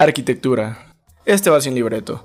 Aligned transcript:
Arquitectura. 0.00 0.94
Este 1.24 1.50
va 1.50 1.60
sin 1.60 1.74
libreto. 1.74 2.24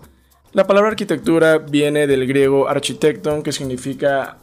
La 0.52 0.68
palabra 0.68 0.92
arquitectura 0.92 1.57
viene 1.57 2.06
del 2.06 2.27
griego 2.27 2.69
architecton, 2.69 3.42
que 3.42 3.52
significa 3.52 4.38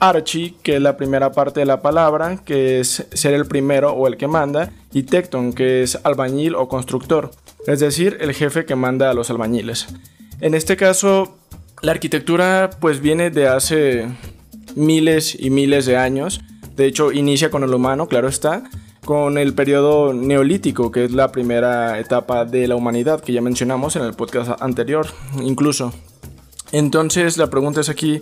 archi, 0.00 0.56
que 0.60 0.74
es 0.74 0.82
la 0.82 0.96
primera 0.96 1.30
parte 1.30 1.60
de 1.60 1.66
la 1.66 1.82
palabra, 1.82 2.40
que 2.44 2.80
es 2.80 3.06
ser 3.12 3.32
el 3.32 3.46
primero 3.46 3.92
o 3.92 4.08
el 4.08 4.16
que 4.16 4.26
manda, 4.26 4.72
y 4.92 5.04
tecton, 5.04 5.52
que 5.52 5.84
es 5.84 6.00
albañil 6.02 6.56
o 6.56 6.68
constructor, 6.68 7.30
es 7.68 7.78
decir, 7.78 8.18
el 8.20 8.34
jefe 8.34 8.64
que 8.64 8.74
manda 8.74 9.08
a 9.08 9.14
los 9.14 9.30
albañiles. 9.30 9.86
En 10.40 10.54
este 10.54 10.76
caso, 10.76 11.38
la 11.80 11.92
arquitectura 11.92 12.70
pues 12.80 13.00
viene 13.00 13.30
de 13.30 13.46
hace 13.46 14.08
miles 14.74 15.36
y 15.38 15.50
miles 15.50 15.86
de 15.86 15.96
años, 15.96 16.40
de 16.74 16.86
hecho 16.86 17.12
inicia 17.12 17.50
con 17.50 17.62
el 17.62 17.72
humano, 17.72 18.08
claro 18.08 18.26
está, 18.26 18.64
con 19.04 19.38
el 19.38 19.54
periodo 19.54 20.12
neolítico, 20.12 20.90
que 20.90 21.04
es 21.04 21.12
la 21.12 21.30
primera 21.30 21.98
etapa 21.98 22.44
de 22.44 22.66
la 22.66 22.76
humanidad 22.76 23.20
que 23.20 23.32
ya 23.32 23.40
mencionamos 23.40 23.96
en 23.96 24.02
el 24.02 24.14
podcast 24.14 24.60
anterior, 24.62 25.06
incluso. 25.42 25.92
Entonces 26.72 27.36
la 27.36 27.50
pregunta 27.50 27.80
es 27.80 27.88
aquí, 27.88 28.20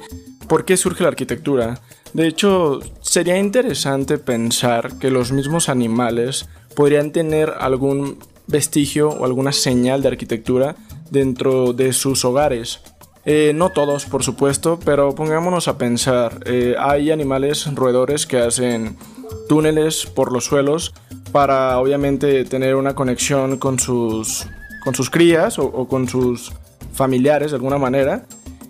¿por 0.48 0.64
qué 0.64 0.76
surge 0.76 1.04
la 1.04 1.08
arquitectura? 1.08 1.80
De 2.12 2.26
hecho, 2.26 2.80
sería 3.00 3.38
interesante 3.38 4.18
pensar 4.18 4.98
que 4.98 5.10
los 5.10 5.32
mismos 5.32 5.68
animales 5.68 6.46
podrían 6.74 7.12
tener 7.12 7.54
algún 7.58 8.18
vestigio 8.46 9.08
o 9.08 9.24
alguna 9.24 9.52
señal 9.52 10.02
de 10.02 10.08
arquitectura 10.08 10.76
dentro 11.10 11.72
de 11.72 11.92
sus 11.92 12.24
hogares. 12.24 12.80
Eh, 13.24 13.52
no 13.54 13.70
todos, 13.70 14.04
por 14.06 14.24
supuesto, 14.24 14.80
pero 14.84 15.14
pongámonos 15.14 15.68
a 15.68 15.78
pensar. 15.78 16.40
Eh, 16.44 16.74
hay 16.78 17.10
animales 17.10 17.72
roedores 17.74 18.26
que 18.26 18.38
hacen 18.38 18.96
túneles 19.48 20.06
por 20.06 20.32
los 20.32 20.44
suelos 20.44 20.94
para 21.32 21.78
obviamente 21.78 22.44
tener 22.44 22.74
una 22.74 22.94
conexión 22.94 23.58
con 23.58 23.78
sus, 23.78 24.46
con 24.84 24.94
sus 24.94 25.10
crías 25.10 25.58
o, 25.58 25.88
con 25.88 26.08
sus 26.08 26.52
familiares 26.92 27.50
de 27.50 27.56
alguna 27.56 27.78
manera. 27.78 28.24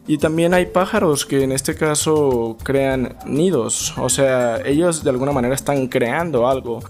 Y 0.06 0.18
también 0.18 0.54
hay 0.54 0.66
pájaros 0.66 1.24
que 1.26 1.44
en 1.44 1.52
este 1.52 1.76
caso 1.76 2.56
crean 2.62 3.16
nidos, 3.24 3.94
o 3.98 4.08
sea, 4.08 4.60
ellos 4.64 5.04
de 5.04 5.10
alguna 5.10 5.30
manera 5.30 5.54
están 5.54 5.86
creando 5.86 6.48
algo 6.48 6.80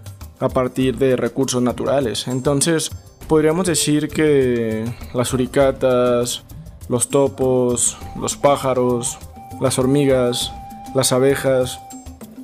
a 0.41 0.49
partir 0.49 0.97
de 0.97 1.17
recursos 1.17 1.63
naturales. 1.63 2.27
Entonces, 2.27 2.91
podríamos 3.29 3.67
decir 3.67 4.09
que 4.09 4.85
las 5.13 5.33
uricatas, 5.35 6.43
los 6.89 7.09
topos, 7.09 7.99
los 8.19 8.37
pájaros, 8.37 9.19
las 9.61 9.79
hormigas, 9.79 10.53
las 10.95 11.13
abejas, 11.13 11.79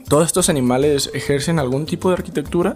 todos 0.08 0.26
estos 0.26 0.48
animales 0.48 1.10
ejercen 1.14 1.58
algún 1.58 1.86
tipo 1.86 2.08
de 2.08 2.14
arquitectura. 2.14 2.74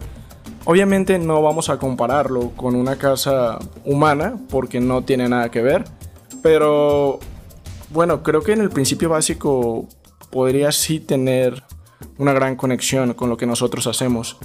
Obviamente 0.65 1.19
no 1.19 1.43
vamos 1.43 1.71
a 1.71 1.79
compararlo 1.79 2.51
con 2.57 2.77
una 2.77 2.97
casa 2.97 3.59
humana 3.85 4.39
porque 4.51 4.81
no 4.81 5.03
tiene 5.03 5.29
nada 5.29 5.51
que 5.51 5.63
ver, 5.63 5.85
pero 6.43 7.19
bueno, 7.91 8.23
creo 8.23 8.43
que 8.43 8.53
en 8.53 8.61
el 8.61 8.71
principio 8.71 9.09
básico 9.09 9.89
podría 10.31 10.71
sí 10.71 11.01
tener 11.01 11.65
una 12.19 12.33
gran 12.33 12.57
conexión 12.57 13.15
con 13.15 13.29
lo 13.29 13.37
que 13.37 13.47
nosotros 13.47 13.87
hacemos. 13.87 14.37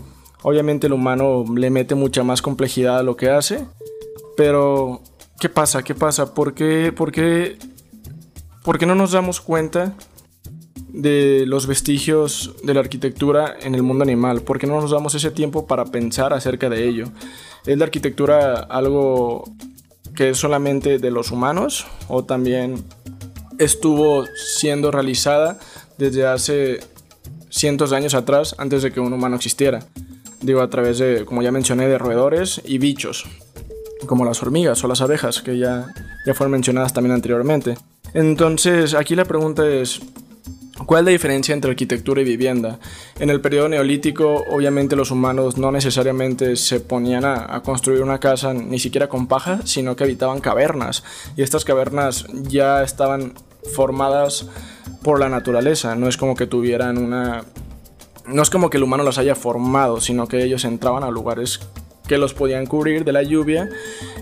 Obviamente 0.42 0.88
el 0.88 0.94
humano 0.94 1.46
le 1.56 1.70
mete 1.70 1.94
mucha 1.94 2.24
más 2.24 2.42
complejidad 2.42 3.00
a 3.00 3.04
lo 3.04 3.16
que 3.16 3.30
hace, 3.30 3.68
pero 4.36 5.02
¿qué 5.40 5.50
pasa? 5.50 5.84
¿Qué 5.84 5.94
pasa? 5.94 6.34
¿Por 6.34 6.54
qué, 6.54 6.92
por 6.96 7.12
qué, 7.12 7.58
por 8.64 8.80
qué 8.80 8.86
no 8.86 8.96
nos 8.96 9.12
damos 9.12 9.40
cuenta 9.40 9.94
de 10.90 11.46
los 11.46 11.68
vestigios 11.68 12.56
de 12.64 12.74
la 12.74 12.80
arquitectura 12.80 13.56
en 13.62 13.76
el 13.76 13.84
mundo 13.84 14.04
animal? 14.04 14.42
¿Por 14.42 14.60
qué 14.60 14.68
no 14.68 14.80
nos 14.80 14.92
damos 14.92 15.16
ese 15.16 15.32
tiempo 15.32 15.68
para 15.68 15.86
pensar 15.86 16.34
acerca 16.34 16.70
de 16.70 16.88
ello? 16.88 17.08
¿Es 17.66 17.78
la 17.78 17.86
arquitectura 17.86 18.60
algo 18.60 19.44
que 20.16 20.30
es 20.30 20.38
solamente 20.38 21.00
de 21.00 21.12
los 21.12 21.32
humanos 21.32 21.86
o 22.08 22.24
también 22.24 22.84
estuvo 23.60 24.26
siendo 24.36 24.92
realizada 24.92 25.60
desde 25.98 26.26
hace 26.26 26.80
cientos 27.50 27.90
de 27.90 27.98
años 27.98 28.14
atrás 28.14 28.56
antes 28.58 28.84
de 28.84 28.92
que 28.92 29.00
un 29.00 29.14
humano 29.14 29.36
existiera? 29.36 29.86
Digo, 30.42 30.62
a 30.62 30.70
través 30.70 31.00
de, 31.00 31.26
como 31.26 31.42
ya 31.42 31.52
mencioné, 31.52 31.88
de 31.88 31.98
roedores 31.98 32.62
y 32.64 32.78
bichos, 32.78 33.26
como 34.06 34.24
las 34.24 34.42
hormigas 34.42 34.84
o 34.84 34.88
las 34.88 35.02
abejas, 35.02 35.42
que 35.42 35.58
ya, 35.58 35.88
ya 36.26 36.34
fueron 36.36 36.52
mencionadas 36.52 36.94
también 36.94 37.14
anteriormente. 37.14 37.76
Entonces, 38.14 38.94
aquí 38.94 39.16
la 39.16 39.26
pregunta 39.26 39.68
es, 39.68 40.00
¿Cuál 40.86 41.02
es 41.02 41.06
la 41.06 41.12
diferencia 41.12 41.54
entre 41.54 41.72
arquitectura 41.72 42.22
y 42.22 42.24
vivienda? 42.24 42.80
En 43.20 43.30
el 43.30 43.42
periodo 43.42 43.68
neolítico, 43.68 44.46
obviamente 44.52 44.96
los 44.96 45.10
humanos 45.10 45.58
no 45.58 45.72
necesariamente 45.72 46.56
se 46.56 46.80
ponían 46.80 47.26
a, 47.26 47.62
construir 47.64 48.04
una 48.04 48.20
casa 48.20 48.54
ni 48.54 48.78
siquiera 48.78 49.10
con 49.10 49.28
paja, 49.28 49.62
sino 49.66 49.96
que 49.96 50.04
habitaban 50.04 50.40
cavernas. 50.40 51.04
Y 51.36 51.42
estas 51.42 51.66
cavernas 51.66 52.26
ya 52.44 52.84
estaban 52.84 53.34
formadas 53.74 54.48
por 55.02 55.20
la 55.20 55.30
naturaleza. 55.30 55.96
No 55.96 56.08
es 56.08 56.16
como 56.16 56.36
que 56.36 56.46
tuvieran 56.46 56.98
una... 56.98 57.44
No 58.28 58.44
es 58.44 58.50
como 58.50 58.70
que 58.70 58.78
el 58.78 58.84
humano 58.84 59.04
las 59.04 59.18
haya 59.18 59.36
formado, 59.36 60.00
sino 60.00 60.28
que 60.28 60.44
ellos 60.44 60.64
entraban 60.64 61.04
a 61.04 61.10
lugares 61.10 61.60
que 62.08 62.18
los 62.18 62.34
podían 62.34 62.66
cubrir 62.66 63.04
de 63.04 63.14
la 63.14 63.24
lluvia, 63.24 63.70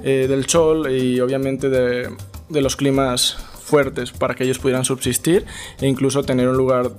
eh, 0.03 0.27
del 0.29 0.47
sol 0.47 0.89
y 0.91 1.19
obviamente 1.19 1.69
de, 1.69 2.09
de 2.49 2.61
los 2.61 2.75
climas 2.75 3.37
fuertes 3.66 4.12
para 4.12 4.36
que 4.36 4.44
ellos 4.44 4.59
pudieran 4.59 4.86
subsistir 4.86 5.46
e 5.81 5.88
incluso 5.88 6.24
tener 6.24 6.48
un 6.48 6.56
lugar 6.56 6.92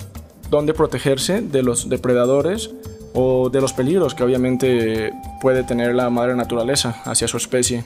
donde 0.51 0.75
protegerse 0.75 1.41
de 1.41 1.63
los 1.63 1.89
depredadores 1.89 2.71
o 3.15 3.49
de 3.49 3.61
los 3.61 3.73
peligros 3.73 4.15
que 4.15 4.25
obviamente 4.25 5.13
puede 5.41 5.63
tener 5.63 5.95
la 5.95 6.11
madre 6.11 6.35
naturaleza 6.35 7.03
hacia 7.05 7.29
su 7.29 7.37
especie. 7.37 7.85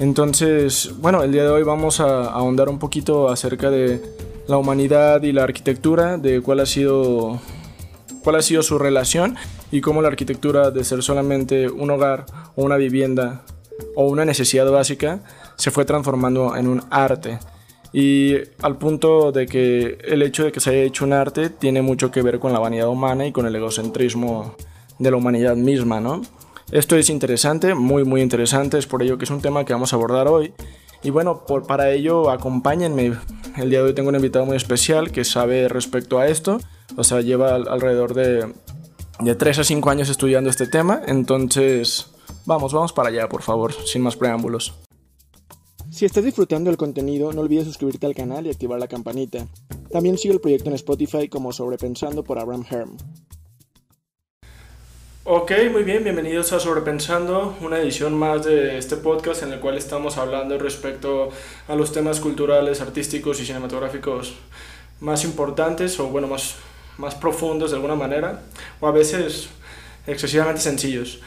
Entonces, 0.00 0.92
bueno, 0.98 1.22
el 1.22 1.32
día 1.32 1.44
de 1.44 1.50
hoy 1.50 1.62
vamos 1.62 2.00
a 2.00 2.24
ahondar 2.24 2.68
un 2.68 2.78
poquito 2.78 3.28
acerca 3.28 3.70
de 3.70 4.02
la 4.48 4.56
humanidad 4.56 5.22
y 5.22 5.32
la 5.32 5.44
arquitectura, 5.44 6.18
de 6.18 6.40
cuál 6.40 6.60
ha 6.60 6.66
sido 6.66 7.40
cuál 8.22 8.36
ha 8.36 8.42
sido 8.42 8.62
su 8.62 8.78
relación 8.78 9.36
y 9.70 9.80
cómo 9.80 10.02
la 10.02 10.08
arquitectura 10.08 10.70
de 10.70 10.84
ser 10.84 11.02
solamente 11.02 11.70
un 11.70 11.90
hogar 11.90 12.26
o 12.56 12.64
una 12.64 12.76
vivienda 12.76 13.42
o 13.94 14.08
una 14.08 14.24
necesidad 14.24 14.70
básica 14.70 15.20
se 15.56 15.70
fue 15.70 15.84
transformando 15.84 16.54
en 16.56 16.68
un 16.68 16.82
arte 16.90 17.38
y 17.92 18.36
al 18.62 18.76
punto 18.78 19.32
de 19.32 19.46
que 19.46 19.98
el 20.04 20.22
hecho 20.22 20.44
de 20.44 20.52
que 20.52 20.60
se 20.60 20.70
haya 20.70 20.82
hecho 20.82 21.04
un 21.04 21.12
arte 21.12 21.50
tiene 21.50 21.82
mucho 21.82 22.10
que 22.10 22.22
ver 22.22 22.38
con 22.38 22.52
la 22.52 22.58
vanidad 22.58 22.88
humana 22.88 23.26
y 23.26 23.32
con 23.32 23.46
el 23.46 23.56
egocentrismo 23.56 24.54
de 24.98 25.10
la 25.10 25.16
humanidad 25.16 25.56
misma, 25.56 26.00
¿no? 26.00 26.22
Esto 26.70 26.94
es 26.96 27.10
interesante, 27.10 27.74
muy 27.74 28.04
muy 28.04 28.20
interesante, 28.20 28.78
es 28.78 28.86
por 28.86 29.02
ello 29.02 29.18
que 29.18 29.24
es 29.24 29.30
un 29.30 29.40
tema 29.40 29.64
que 29.64 29.72
vamos 29.72 29.92
a 29.92 29.96
abordar 29.96 30.28
hoy. 30.28 30.52
Y 31.02 31.10
bueno, 31.10 31.46
por, 31.46 31.66
para 31.66 31.90
ello 31.90 32.30
acompáñenme. 32.30 33.14
El 33.56 33.70
día 33.70 33.80
de 33.80 33.86
hoy 33.86 33.94
tengo 33.94 34.10
un 34.10 34.14
invitado 34.14 34.46
muy 34.46 34.56
especial 34.56 35.10
que 35.10 35.24
sabe 35.24 35.68
respecto 35.68 36.18
a 36.18 36.28
esto, 36.28 36.60
o 36.96 37.02
sea, 37.02 37.20
lleva 37.22 37.54
alrededor 37.54 38.14
de, 38.14 38.52
de 39.18 39.34
3 39.34 39.58
a 39.58 39.64
5 39.64 39.90
años 39.90 40.08
estudiando 40.08 40.50
este 40.50 40.68
tema, 40.68 41.00
entonces 41.06 42.12
vamos, 42.46 42.72
vamos 42.72 42.92
para 42.92 43.08
allá, 43.08 43.28
por 43.28 43.42
favor, 43.42 43.72
sin 43.72 44.02
más 44.02 44.16
preámbulos. 44.16 44.74
Si 46.00 46.06
estás 46.06 46.24
disfrutando 46.24 46.70
del 46.70 46.78
contenido, 46.78 47.30
no 47.30 47.42
olvides 47.42 47.66
suscribirte 47.66 48.06
al 48.06 48.14
canal 48.14 48.46
y 48.46 48.50
activar 48.50 48.80
la 48.80 48.88
campanita. 48.88 49.46
También 49.92 50.16
sigue 50.16 50.32
el 50.32 50.40
proyecto 50.40 50.70
en 50.70 50.76
Spotify 50.76 51.28
como 51.28 51.52
Sobrepensando 51.52 52.24
por 52.24 52.38
Abraham 52.38 52.64
Herm. 52.70 52.96
Ok, 55.24 55.52
muy 55.70 55.82
bien, 55.82 56.02
bienvenidos 56.02 56.54
a 56.54 56.58
Sobrepensando, 56.58 57.54
una 57.60 57.80
edición 57.80 58.14
más 58.14 58.46
de 58.46 58.78
este 58.78 58.96
podcast 58.96 59.42
en 59.42 59.52
el 59.52 59.60
cual 59.60 59.76
estamos 59.76 60.16
hablando 60.16 60.56
respecto 60.56 61.28
a 61.68 61.76
los 61.76 61.92
temas 61.92 62.18
culturales, 62.18 62.80
artísticos 62.80 63.38
y 63.42 63.44
cinematográficos 63.44 64.36
más 65.00 65.22
importantes 65.22 66.00
o 66.00 66.06
bueno, 66.06 66.28
más, 66.28 66.54
más 66.96 67.14
profundos 67.14 67.72
de 67.72 67.76
alguna 67.76 67.94
manera, 67.94 68.40
o 68.80 68.86
a 68.86 68.90
veces 68.90 69.50
excesivamente 70.06 70.62
sencillos. 70.62 71.20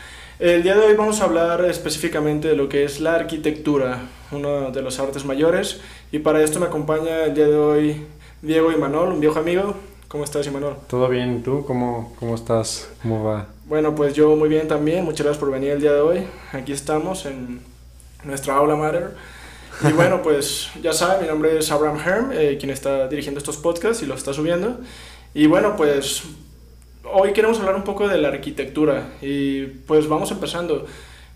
El 0.44 0.62
día 0.62 0.76
de 0.76 0.88
hoy 0.88 0.94
vamos 0.94 1.22
a 1.22 1.24
hablar 1.24 1.64
específicamente 1.64 2.50
de 2.50 2.56
lo 2.58 2.68
que 2.68 2.84
es 2.84 3.00
la 3.00 3.16
arquitectura, 3.16 4.10
uno 4.30 4.72
de 4.72 4.82
los 4.82 5.00
artes 5.00 5.24
mayores, 5.24 5.80
y 6.12 6.20
para 6.20 6.44
esto 6.44 6.60
me 6.60 6.66
acompaña 6.66 7.24
el 7.24 7.34
día 7.34 7.48
de 7.48 7.56
hoy 7.56 8.06
Diego 8.42 8.70
Imanol, 8.70 9.14
un 9.14 9.22
viejo 9.22 9.40
amigo. 9.40 9.74
¿Cómo 10.10 10.26
estás, 10.26 10.46
Imanol? 10.46 10.76
Todo 10.88 11.08
bien, 11.08 11.44
¿tú 11.44 11.64
cómo, 11.66 12.14
cómo 12.20 12.36
estás? 12.36 12.90
¿Cómo 13.02 13.24
va? 13.24 13.48
Bueno, 13.68 13.96
pues 13.96 14.16
yo 14.16 14.36
muy 14.36 14.50
bien 14.50 14.68
también, 14.68 15.06
muchas 15.06 15.24
gracias 15.24 15.40
por 15.40 15.50
venir 15.50 15.72
el 15.72 15.80
día 15.80 15.94
de 15.94 16.02
hoy. 16.02 16.28
Aquí 16.52 16.74
estamos 16.74 17.26
en 17.26 17.62
nuestra 18.26 18.56
aula 18.56 18.76
mater. 18.76 19.16
Y 19.90 19.94
bueno, 19.94 20.22
pues 20.22 20.72
ya 20.82 20.92
saben, 20.92 21.22
mi 21.22 21.28
nombre 21.30 21.58
es 21.58 21.72
Abraham 21.72 22.02
Herm, 22.06 22.32
eh, 22.34 22.58
quien 22.60 22.70
está 22.70 23.08
dirigiendo 23.08 23.40
estos 23.40 23.56
podcasts 23.56 24.04
y 24.04 24.08
los 24.08 24.18
está 24.18 24.34
subiendo. 24.34 24.78
Y 25.34 25.48
bueno, 25.48 25.78
pues 25.78 26.24
hoy 27.12 27.34
queremos 27.34 27.60
hablar 27.60 27.76
un 27.76 27.84
poco 27.84 28.08
de 28.08 28.18
la 28.18 28.30
arquitectura 28.30 29.14
y 29.22 29.66
pues 29.66 30.08
vamos 30.08 30.32
empezando. 30.32 30.86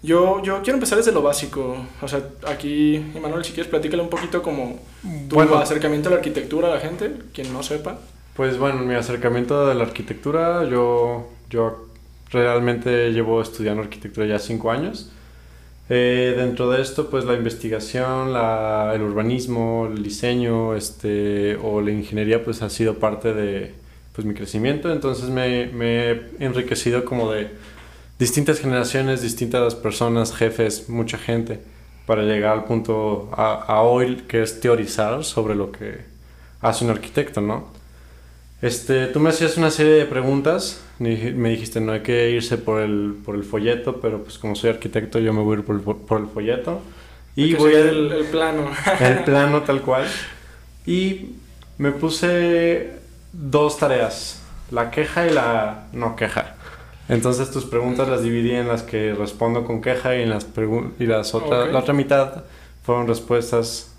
Yo, 0.03 0.43
yo 0.43 0.61
quiero 0.61 0.75
empezar 0.75 0.97
desde 0.97 1.11
lo 1.11 1.21
básico. 1.21 1.75
O 2.01 2.07
sea, 2.07 2.21
aquí, 2.47 2.95
Emanuel, 3.15 3.43
si 3.43 3.51
quieres, 3.51 3.69
platícale 3.69 4.03
un 4.03 4.09
poquito 4.09 4.41
como 4.41 4.79
tu 5.27 5.39
acercamiento 5.41 6.09
a 6.09 6.11
la 6.11 6.17
arquitectura 6.17 6.67
a 6.67 6.75
la 6.75 6.79
gente, 6.79 7.13
quien 7.33 7.51
no 7.51 7.63
sepa. 7.63 7.99
Pues 8.35 8.59
bueno, 8.59 8.83
mi 8.83 8.93
acercamiento 8.93 9.67
a 9.67 9.73
la 9.73 9.83
arquitectura, 9.83 10.63
yo, 10.69 11.27
yo 11.49 11.87
realmente 12.31 13.11
llevo 13.11 13.41
estudiando 13.41 13.81
arquitectura 13.81 14.27
ya 14.27 14.37
cinco 14.37 14.69
años. 14.69 15.11
Eh, 15.89 16.35
dentro 16.37 16.69
de 16.69 16.81
esto, 16.81 17.09
pues 17.09 17.25
la 17.25 17.33
investigación, 17.33 18.33
la, 18.33 18.91
el 18.93 19.01
urbanismo, 19.01 19.89
el 19.91 20.03
diseño 20.03 20.75
este, 20.75 21.55
o 21.55 21.81
la 21.81 21.91
ingeniería, 21.91 22.43
pues 22.43 22.61
ha 22.61 22.69
sido 22.69 22.99
parte 22.99 23.33
de 23.33 23.73
pues, 24.17 24.25
mi 24.25 24.33
crecimiento. 24.33 24.91
Entonces 24.91 25.29
me, 25.29 25.67
me 25.67 26.11
he 26.11 26.21
enriquecido 26.39 27.05
como 27.05 27.31
de 27.31 27.51
distintas 28.17 28.59
generaciones, 28.59 29.21
distintas 29.21 29.75
personas, 29.75 30.35
jefes, 30.35 30.89
mucha 30.89 31.19
gente, 31.19 31.59
para 32.07 32.23
llegar 32.23 32.53
al 32.53 32.63
punto 32.63 33.29
a, 33.31 33.53
a 33.53 33.83
hoy 33.83 34.23
que 34.27 34.41
es 34.41 34.59
teorizar 34.59 35.23
sobre 35.23 35.53
lo 35.53 35.71
que 35.71 35.99
hace 36.61 36.83
un 36.83 36.89
arquitecto, 36.89 37.41
¿no? 37.41 37.67
Este, 38.59 39.05
tú 39.05 39.19
me 39.19 39.29
hacías 39.29 39.55
una 39.55 39.69
serie 39.69 39.93
de 39.93 40.05
preguntas, 40.05 40.81
me 40.97 41.49
dijiste 41.51 41.79
no 41.79 41.91
hay 41.91 41.99
que 41.99 42.31
irse 42.31 42.57
por 42.57 42.81
el, 42.81 43.17
por 43.23 43.35
el 43.35 43.43
folleto, 43.43 44.01
pero 44.01 44.23
pues 44.23 44.39
como 44.39 44.55
soy 44.55 44.71
arquitecto 44.71 45.19
yo 45.19 45.31
me 45.31 45.43
voy 45.43 45.57
a 45.57 45.59
ir 45.59 45.65
por, 45.65 45.79
por, 45.95 46.21
el 46.21 46.25
folleto. 46.25 46.81
Y 47.35 47.53
voy 47.53 47.75
a 47.75 47.81
el, 47.81 48.11
el 48.11 48.25
plano. 48.25 48.71
El 48.99 49.23
plano 49.25 49.61
tal 49.61 49.81
cual. 49.81 50.07
Y 50.87 51.35
me 51.77 51.91
puse 51.91 52.97
dos 53.33 53.77
tareas, 53.77 54.41
la 54.71 54.91
queja 54.91 55.27
y 55.27 55.33
la 55.33 55.87
no 55.93 56.15
queja. 56.15 56.55
Entonces 57.09 57.51
tus 57.51 57.65
preguntas 57.65 58.09
las 58.09 58.21
dividí 58.21 58.51
en 58.51 58.67
las 58.67 58.83
que 58.83 59.13
respondo 59.13 59.63
con 59.65 59.81
queja 59.81 60.15
y 60.17 60.23
en 60.23 60.29
las 60.29 60.45
y 60.99 61.05
las 61.05 61.33
otra, 61.33 61.67
la 61.67 61.79
otra 61.79 61.93
mitad 61.93 62.43
fueron 62.83 63.07
respuestas 63.07 63.93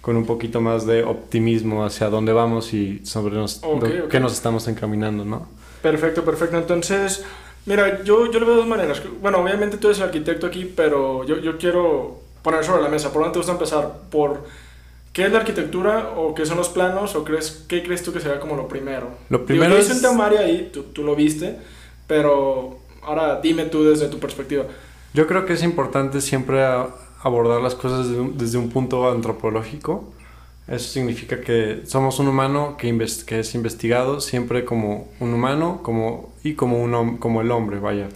con 0.00 0.16
un 0.16 0.24
poquito 0.24 0.60
más 0.60 0.86
de 0.86 1.02
optimismo 1.02 1.84
hacia 1.84 2.08
dónde 2.08 2.32
vamos 2.32 2.72
y 2.72 3.04
sobre 3.04 3.34
nos, 3.34 3.60
qué 4.08 4.20
nos 4.20 4.32
estamos 4.32 4.68
encaminando, 4.68 5.24
¿no? 5.24 5.48
Perfecto, 5.82 6.24
perfecto. 6.24 6.56
Entonces, 6.56 7.24
mira, 7.66 8.04
yo, 8.04 8.30
yo 8.30 8.38
lo 8.38 8.46
veo 8.46 8.54
de 8.54 8.60
dos 8.60 8.68
maneras. 8.68 9.02
Bueno, 9.20 9.38
obviamente 9.38 9.78
tú 9.78 9.88
eres 9.88 9.98
el 9.98 10.04
arquitecto 10.04 10.46
aquí, 10.46 10.64
pero 10.64 11.24
yo, 11.24 11.38
yo 11.38 11.58
quiero 11.58 12.20
poner 12.42 12.64
sobre 12.64 12.82
la 12.82 12.88
mesa. 12.88 13.12
¿Por 13.12 13.22
dónde 13.22 13.32
te 13.32 13.38
gusta 13.40 13.52
empezar? 13.52 13.92
¿Por 14.08 14.44
qué 15.16 15.24
es 15.24 15.32
la 15.32 15.38
arquitectura 15.38 16.12
o 16.14 16.34
qué 16.34 16.44
son 16.44 16.58
los 16.58 16.68
planos 16.68 17.14
o 17.14 17.24
crees, 17.24 17.64
qué 17.66 17.82
crees 17.82 18.02
tú 18.02 18.12
que 18.12 18.20
sería 18.20 18.38
como 18.38 18.54
lo 18.54 18.68
primero? 18.68 19.08
Lo 19.30 19.46
primero 19.46 19.72
yo 19.72 19.80
es... 19.80 19.86
hice 19.86 19.94
un 19.94 20.02
temario 20.02 20.38
ahí, 20.40 20.68
tú, 20.70 20.82
tú 20.92 21.04
lo 21.04 21.16
viste, 21.16 21.56
pero 22.06 22.80
ahora 23.02 23.40
dime 23.40 23.64
tú 23.64 23.82
desde 23.82 24.08
tu 24.08 24.18
perspectiva. 24.18 24.66
Yo 25.14 25.26
creo 25.26 25.46
que 25.46 25.54
es 25.54 25.62
importante 25.62 26.20
siempre 26.20 26.62
abordar 27.22 27.62
las 27.62 27.74
cosas 27.74 28.08
desde 28.34 28.58
un, 28.58 28.68
punto 28.68 29.10
antropológico. 29.10 30.12
Eso 30.68 30.86
significa 30.86 31.40
que 31.40 31.80
somos 31.86 32.18
un 32.18 32.28
humano 32.28 32.76
que, 32.76 32.94
que 33.24 33.40
es 33.40 33.54
investigado 33.54 34.20
siempre 34.20 34.66
como 34.66 35.08
un 35.18 35.32
humano 35.32 35.80
como, 35.82 36.34
y 36.44 36.52
como, 36.52 36.82
un, 36.82 37.16
como 37.16 37.40
el 37.40 37.50
hombre, 37.52 37.78
vaya. 37.78 38.10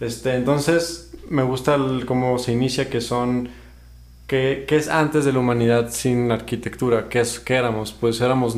Este, 0.00 0.34
entonces, 0.34 1.12
me 1.28 1.42
gusta 1.42 1.76
cómo 2.06 2.38
se 2.38 2.52
inicia, 2.52 2.88
que 2.88 3.02
son... 3.02 3.50
¿Qué, 4.28 4.64
es 4.68 4.88
antes 4.88 5.24
de 5.24 5.32
la 5.32 5.40
humanidad 5.40 5.90
sin 5.90 6.30
arquitectura? 6.30 7.08
¿Qué, 7.08 7.18
es, 7.20 7.40
qué 7.40 7.54
éramos? 7.54 7.92
Pues 7.92 8.20
éramos 8.20 8.56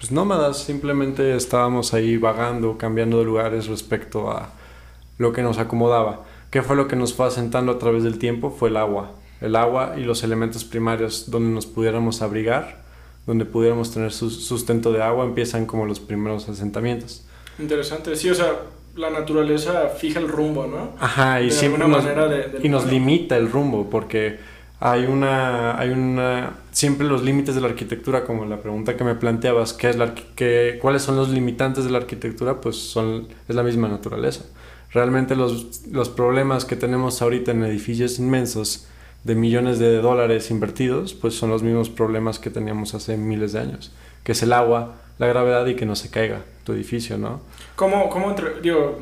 pues, 0.00 0.10
nómadas, 0.10 0.58
simplemente 0.58 1.36
estábamos 1.36 1.94
ahí 1.94 2.16
vagando, 2.16 2.76
cambiando 2.76 3.20
de 3.20 3.24
lugares 3.24 3.68
respecto 3.68 4.32
a 4.32 4.50
lo 5.18 5.32
que 5.32 5.42
nos 5.42 5.58
acomodaba. 5.58 6.24
¿Qué 6.50 6.62
fue 6.62 6.74
lo 6.74 6.88
que 6.88 6.96
nos 6.96 7.14
fue 7.14 7.26
asentando 7.26 7.70
a 7.70 7.78
través 7.78 8.02
del 8.02 8.18
tiempo? 8.18 8.50
Fue 8.50 8.70
el 8.70 8.76
agua 8.76 9.12
el 9.44 9.56
agua 9.56 9.94
y 9.96 10.00
los 10.00 10.22
elementos 10.22 10.64
primarios 10.64 11.30
donde 11.30 11.50
nos 11.50 11.66
pudiéramos 11.66 12.22
abrigar, 12.22 12.82
donde 13.26 13.44
pudiéramos 13.44 13.92
tener 13.92 14.10
sustento 14.12 14.92
de 14.92 15.02
agua, 15.02 15.24
empiezan 15.24 15.66
como 15.66 15.86
los 15.86 16.00
primeros 16.00 16.48
asentamientos. 16.48 17.24
Interesante, 17.58 18.16
sí, 18.16 18.30
o 18.30 18.34
sea, 18.34 18.52
la 18.96 19.10
naturaleza 19.10 19.88
fija 19.88 20.18
el 20.18 20.28
rumbo, 20.28 20.66
¿no? 20.66 20.92
Ajá, 20.98 21.42
y 21.42 21.50
siempre 21.50 21.86
nos, 21.86 22.04
y 22.62 22.68
nos 22.68 22.86
limita 22.86 23.36
el 23.36 23.50
rumbo, 23.50 23.90
porque 23.90 24.38
hay 24.80 25.06
una, 25.06 25.78
hay 25.78 25.90
una, 25.90 26.58
siempre 26.72 27.06
los 27.06 27.22
límites 27.22 27.54
de 27.54 27.60
la 27.60 27.68
arquitectura, 27.68 28.24
como 28.24 28.44
la 28.44 28.60
pregunta 28.60 28.96
que 28.96 29.04
me 29.04 29.14
planteabas, 29.14 29.72
¿qué 29.72 29.90
es 29.90 29.96
la, 29.96 30.14
qué, 30.14 30.78
¿cuáles 30.80 31.02
son 31.02 31.16
los 31.16 31.28
limitantes 31.30 31.84
de 31.84 31.90
la 31.90 31.98
arquitectura? 31.98 32.60
Pues 32.60 32.76
son, 32.76 33.28
es 33.48 33.54
la 33.54 33.62
misma 33.62 33.88
naturaleza. 33.88 34.44
Realmente 34.92 35.36
los, 35.36 35.86
los 35.86 36.08
problemas 36.08 36.64
que 36.64 36.76
tenemos 36.76 37.22
ahorita 37.22 37.52
en 37.52 37.64
edificios 37.64 38.18
inmensos 38.18 38.86
de 39.24 39.34
millones 39.34 39.78
de 39.78 39.96
dólares 39.96 40.50
invertidos, 40.50 41.14
pues 41.14 41.34
son 41.34 41.50
los 41.50 41.62
mismos 41.62 41.88
problemas 41.88 42.38
que 42.38 42.50
teníamos 42.50 42.94
hace 42.94 43.16
miles 43.16 43.52
de 43.52 43.60
años, 43.60 43.90
que 44.22 44.32
es 44.32 44.42
el 44.42 44.52
agua, 44.52 44.96
la 45.18 45.26
gravedad 45.26 45.66
y 45.66 45.76
que 45.76 45.86
no 45.86 45.96
se 45.96 46.10
caiga 46.10 46.42
tu 46.64 46.72
edificio, 46.72 47.16
¿no? 47.16 47.40
¿Cómo, 47.76 48.08
cómo 48.10 48.34
digo, 48.62 49.00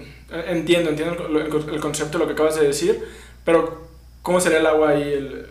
entiendo, 0.49 0.91
entiendo 0.91 1.27
el, 1.27 1.81
concepto 1.81 2.19
de 2.19 2.25
lo 2.25 2.27
que 2.27 2.35
acabas 2.35 2.57
de 2.57 2.67
decir, 2.67 3.03
pero 3.45 3.89
¿cómo 4.23 4.41
sería 4.41 4.59
el 4.59 4.67
agua 4.67 4.91
ahí 4.91 5.03
el, 5.03 5.47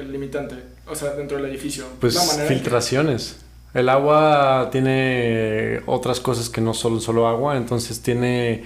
el 0.00 0.12
limitante? 0.12 0.56
O 0.86 0.94
sea, 0.94 1.10
dentro 1.10 1.36
del 1.36 1.46
edificio. 1.46 1.86
Pues 2.00 2.18
filtraciones. 2.48 3.38
El 3.72 3.88
agua 3.88 4.68
tiene 4.72 5.80
otras 5.86 6.18
cosas 6.18 6.48
que 6.48 6.60
no 6.60 6.74
son 6.74 7.00
solo 7.00 7.28
agua, 7.28 7.56
entonces 7.56 8.02
tiene 8.02 8.64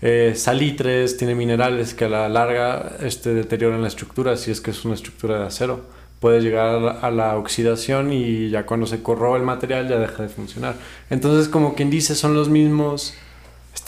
eh, 0.00 0.32
salitres, 0.34 1.18
tiene 1.18 1.34
minerales 1.34 1.92
que 1.92 2.06
a 2.06 2.08
la 2.08 2.28
larga 2.28 2.96
este, 3.00 3.34
deterioran 3.34 3.82
la 3.82 3.88
estructura 3.88 4.38
si 4.38 4.50
es 4.50 4.62
que 4.62 4.70
es 4.70 4.84
una 4.84 4.94
estructura 4.94 5.38
de 5.38 5.46
acero. 5.46 5.82
Puede 6.20 6.40
llegar 6.40 6.98
a 7.02 7.10
la 7.10 7.36
oxidación 7.36 8.12
y 8.12 8.50
ya 8.50 8.66
cuando 8.66 8.86
se 8.86 9.02
corroba 9.02 9.36
el 9.38 9.42
material 9.42 9.88
ya 9.88 9.98
deja 9.98 10.22
de 10.22 10.28
funcionar. 10.28 10.74
Entonces, 11.08 11.48
como 11.48 11.74
quien 11.74 11.88
dice, 11.88 12.14
son 12.14 12.34
los 12.34 12.50
mismos 12.50 13.14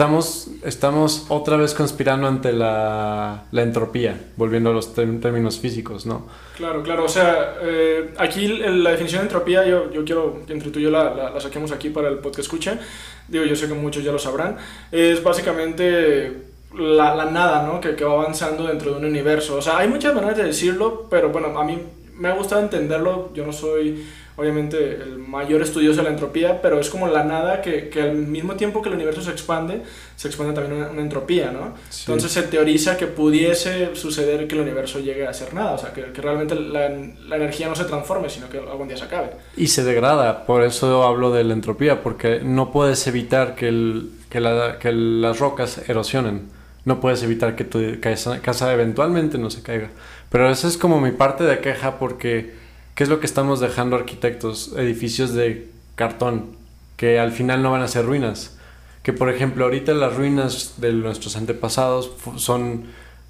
Estamos, 0.02 0.48
estamos 0.64 1.26
otra 1.28 1.56
vez 1.56 1.74
conspirando 1.74 2.26
ante 2.26 2.52
la, 2.52 3.44
la 3.52 3.62
entropía, 3.62 4.20
volviendo 4.36 4.70
a 4.70 4.72
los 4.72 4.94
términos 4.94 5.60
físicos, 5.60 6.06
¿no? 6.06 6.26
Claro, 6.56 6.82
claro. 6.82 7.04
O 7.04 7.08
sea, 7.08 7.54
eh, 7.62 8.12
aquí 8.18 8.48
la 8.48 8.90
definición 8.90 9.20
de 9.20 9.26
entropía, 9.26 9.64
yo, 9.64 9.92
yo 9.92 10.04
quiero 10.04 10.40
que 10.44 10.54
entre 10.54 10.72
tú 10.72 10.80
y 10.80 10.82
yo 10.82 10.90
la, 10.90 11.30
la, 11.32 11.40
saquemos 11.40 11.70
aquí 11.70 11.90
para 11.90 12.08
el 12.08 12.16
podcast 12.16 12.40
escucha. 12.40 12.80
Digo, 13.28 13.44
yo 13.44 13.54
sé 13.54 13.68
que 13.68 13.74
muchos 13.74 14.02
ya 14.02 14.10
lo 14.10 14.18
sabrán. 14.18 14.56
Es 14.90 15.22
básicamente 15.22 16.32
la, 16.76 17.14
la 17.14 17.26
nada, 17.26 17.64
¿no? 17.64 17.80
Que, 17.80 17.94
que, 17.94 18.02
va 18.02 18.14
avanzando 18.14 18.66
dentro 18.66 18.90
de 18.90 18.96
un 18.98 19.04
universo. 19.04 19.54
O 19.54 19.62
sea, 19.62 19.78
hay 19.78 19.86
muchas 19.86 20.12
maneras 20.16 20.36
de 20.36 20.42
decirlo, 20.46 21.06
pero 21.08 21.28
bueno, 21.28 21.56
a 21.56 21.62
mí 21.62 21.78
me 22.16 22.26
ha 22.26 22.34
gustado 22.34 22.60
entenderlo. 22.60 23.30
Yo 23.34 23.46
no 23.46 23.52
soy 23.52 24.04
obviamente 24.36 24.94
el 24.94 25.18
mayor 25.18 25.62
estudioso 25.62 25.98
de 25.98 26.04
la 26.04 26.10
entropía, 26.10 26.62
pero 26.62 26.80
es 26.80 26.88
como 26.88 27.06
la 27.06 27.24
nada 27.24 27.60
que, 27.60 27.88
que 27.88 28.00
al 28.00 28.14
mismo 28.14 28.54
tiempo 28.54 28.80
que 28.80 28.88
el 28.88 28.94
universo 28.94 29.20
se 29.20 29.30
expande, 29.30 29.82
se 30.16 30.28
expande 30.28 30.54
también 30.54 30.88
una, 30.90 31.02
entropía, 31.02 31.50
¿no? 31.50 31.74
Entonces 32.00 32.32
se 32.32 32.42
teoriza 32.44 32.96
que 32.96 33.06
pudiese 33.06 33.94
suceder 33.94 34.48
que 34.48 34.54
el 34.54 34.62
universo 34.62 35.00
llegue 35.00 35.26
a 35.26 35.34
ser 35.34 35.52
nada, 35.52 35.72
o 35.72 35.78
sea, 35.78 35.92
que, 35.92 36.12
que 36.12 36.22
realmente 36.22 36.54
la, 36.54 36.88
la, 36.88 37.36
energía 37.36 37.68
no 37.68 37.74
se 37.74 37.84
transforme, 37.84 38.30
sino 38.30 38.48
que 38.48 38.58
algún 38.58 38.88
día 38.88 38.96
se 38.96 39.04
acabe. 39.04 39.30
Y 39.56 39.66
se 39.66 39.84
degrada, 39.84 40.46
por 40.46 40.62
eso 40.62 41.04
hablo 41.04 41.30
de 41.30 41.44
la 41.44 41.52
entropía, 41.52 42.02
porque 42.02 42.40
no 42.42 42.72
puedes 42.72 43.06
evitar 43.06 43.54
que, 43.54 43.68
el, 43.68 44.10
que, 44.30 44.40
la, 44.40 44.78
que 44.78 44.92
las 44.92 45.38
rocas 45.38 45.88
erosionen, 45.88 46.48
no 46.84 47.00
puedes 47.00 47.22
evitar 47.22 47.54
que 47.54 47.64
tu 47.64 48.00
casa, 48.00 48.40
casa 48.40 48.72
eventualmente 48.72 49.38
no 49.38 49.50
se 49.50 49.62
caiga. 49.62 49.90
Pero 50.30 50.50
esa 50.50 50.66
es 50.66 50.78
como 50.78 51.00
mi 51.00 51.12
parte 51.12 51.44
de 51.44 51.60
queja 51.60 51.98
porque 51.98 52.61
¿Qué 52.94 53.04
es 53.04 53.08
lo 53.08 53.20
que 53.20 53.26
estamos 53.26 53.60
dejando 53.60 53.96
arquitectos? 53.96 54.74
Edificios 54.76 55.32
de 55.32 55.70
cartón 55.94 56.56
que 56.96 57.18
al 57.18 57.32
final 57.32 57.62
no 57.62 57.72
van 57.72 57.82
a 57.82 57.88
ser 57.88 58.04
ruinas. 58.04 58.56
Que 59.02 59.12
por 59.12 59.28
ejemplo 59.28 59.64
ahorita 59.64 59.92
las 59.94 60.14
ruinas 60.14 60.74
de 60.76 60.92
nuestros 60.92 61.36
antepasados 61.36 62.12
son, 62.36 62.84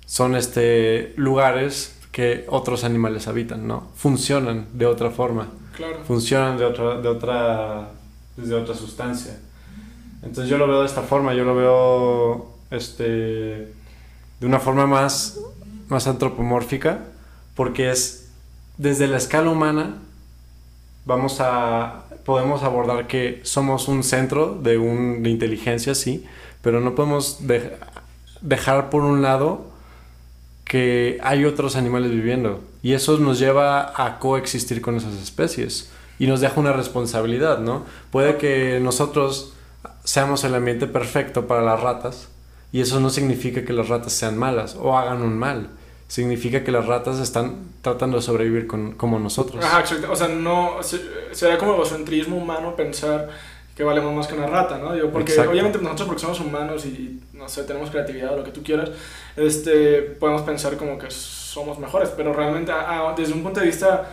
son 0.05 0.37
este, 0.37 1.15
lugares 1.17 1.99
que 2.11 2.45
otros 2.49 2.85
animales 2.85 3.29
habitan, 3.29 3.67
¿no? 3.67 3.89
Funcionan 3.95 4.67
de 4.75 4.85
otra 4.87 5.11
forma. 5.11 5.49
Claro. 5.75 6.01
Funcionan 6.05 6.59
de 6.59 6.67
otra, 6.67 7.01
de 7.01 7.09
otra, 7.09 7.89
desde 8.37 8.55
otra 8.55 8.75
sustancia. 8.75 9.39
Entonces 10.23 10.49
yo 10.49 10.59
lo 10.59 10.69
veo 10.69 10.81
de 10.81 10.87
esta 10.87 11.03
forma, 11.03 11.33
yo 11.33 11.45
lo 11.45 11.55
veo 11.55 12.53
este, 12.71 13.05
de 13.05 14.47
una 14.47 14.61
forma 14.61 14.87
más, 14.87 15.39
más 15.89 16.07
antropomórfica, 16.07 17.01
porque 17.55 17.91
es 17.91 18.22
desde 18.79 19.07
la 19.07 19.19
escala 19.19 19.51
humana 19.51 19.97
vamos 21.05 21.41
a 21.41 22.05
podemos 22.25 22.63
abordar 22.63 23.07
que 23.07 23.41
somos 23.43 23.89
un 23.89 24.05
centro 24.05 24.55
de, 24.55 24.79
un, 24.79 25.23
de 25.23 25.31
inteligencia, 25.31 25.95
sí, 25.95 26.25
pero 26.63 26.81
no 26.81 26.95
podemos 26.95 27.41
dejar 28.41 28.91
por 28.91 29.03
un 29.03 29.23
lado 29.23 29.67
que 30.65 31.19
hay 31.23 31.45
otros 31.45 31.77
animales 31.77 32.11
viviendo 32.11 32.61
y 32.83 32.93
eso 32.93 33.19
nos 33.19 33.39
lleva 33.39 33.93
a 33.97 34.19
coexistir 34.19 34.81
con 34.81 34.97
esas 34.97 35.15
especies 35.15 35.91
y 36.19 36.27
nos 36.27 36.41
deja 36.41 36.61
una 36.61 36.73
responsabilidad, 36.73 37.59
¿no? 37.59 37.85
Puede 38.11 38.37
que 38.37 38.79
nosotros 38.81 39.55
seamos 40.05 40.45
el 40.45 40.55
ambiente 40.55 40.87
perfecto 40.87 41.47
para 41.47 41.63
las 41.63 41.81
ratas 41.81 42.29
y 42.71 42.81
eso 42.81 43.01
no 43.01 43.11
significa 43.11 43.65
que 43.65 43.73
las 43.73 43.89
ratas 43.89 44.13
sean 44.13 44.39
malas 44.39 44.77
o 44.77 44.97
hagan 44.97 45.23
un 45.23 45.37
mal 45.37 45.71
significa 46.13 46.63
que 46.63 46.71
las 46.71 46.85
ratas 46.85 47.19
están 47.21 47.69
tratando 47.81 48.19
de 48.19 48.23
sobrevivir 48.23 48.67
con, 48.67 48.93
como 48.93 49.19
nosotros. 49.19 49.65
Ajá, 49.65 49.83
O 50.11 50.15
sea, 50.15 50.29
no, 50.29 50.77
sería 50.83 51.57
como 51.57 51.73
egocentrismo 51.73 52.37
humano 52.37 52.77
pensar 52.77 53.31
que 53.75 53.83
valemos 53.83 54.13
más 54.15 54.27
que 54.27 54.35
una 54.35 54.47
rata, 54.47 54.77
¿no? 54.77 54.93
Digo, 54.93 55.09
porque 55.09 55.33
obviamente 55.41 55.79
nosotros 55.79 56.09
porque 56.09 56.21
somos 56.21 56.41
humanos 56.41 56.85
y, 56.85 57.19
no 57.33 57.49
sé, 57.49 57.65
tenemos 57.65 57.89
creatividad 57.89 58.35
o 58.35 58.37
lo 58.37 58.45
que 58.45 58.51
tú 58.51 58.63
quieras, 58.63 58.91
este, 59.37 60.03
podemos 60.03 60.43
pensar 60.43 60.77
como 60.77 60.99
que 60.99 61.11
somos 61.11 61.79
mejores, 61.79 62.11
pero 62.15 62.35
realmente 62.35 62.71
desde 63.17 63.33
un 63.33 63.43
punto 63.43 63.61
de 63.61 63.67
vista, 63.67 64.07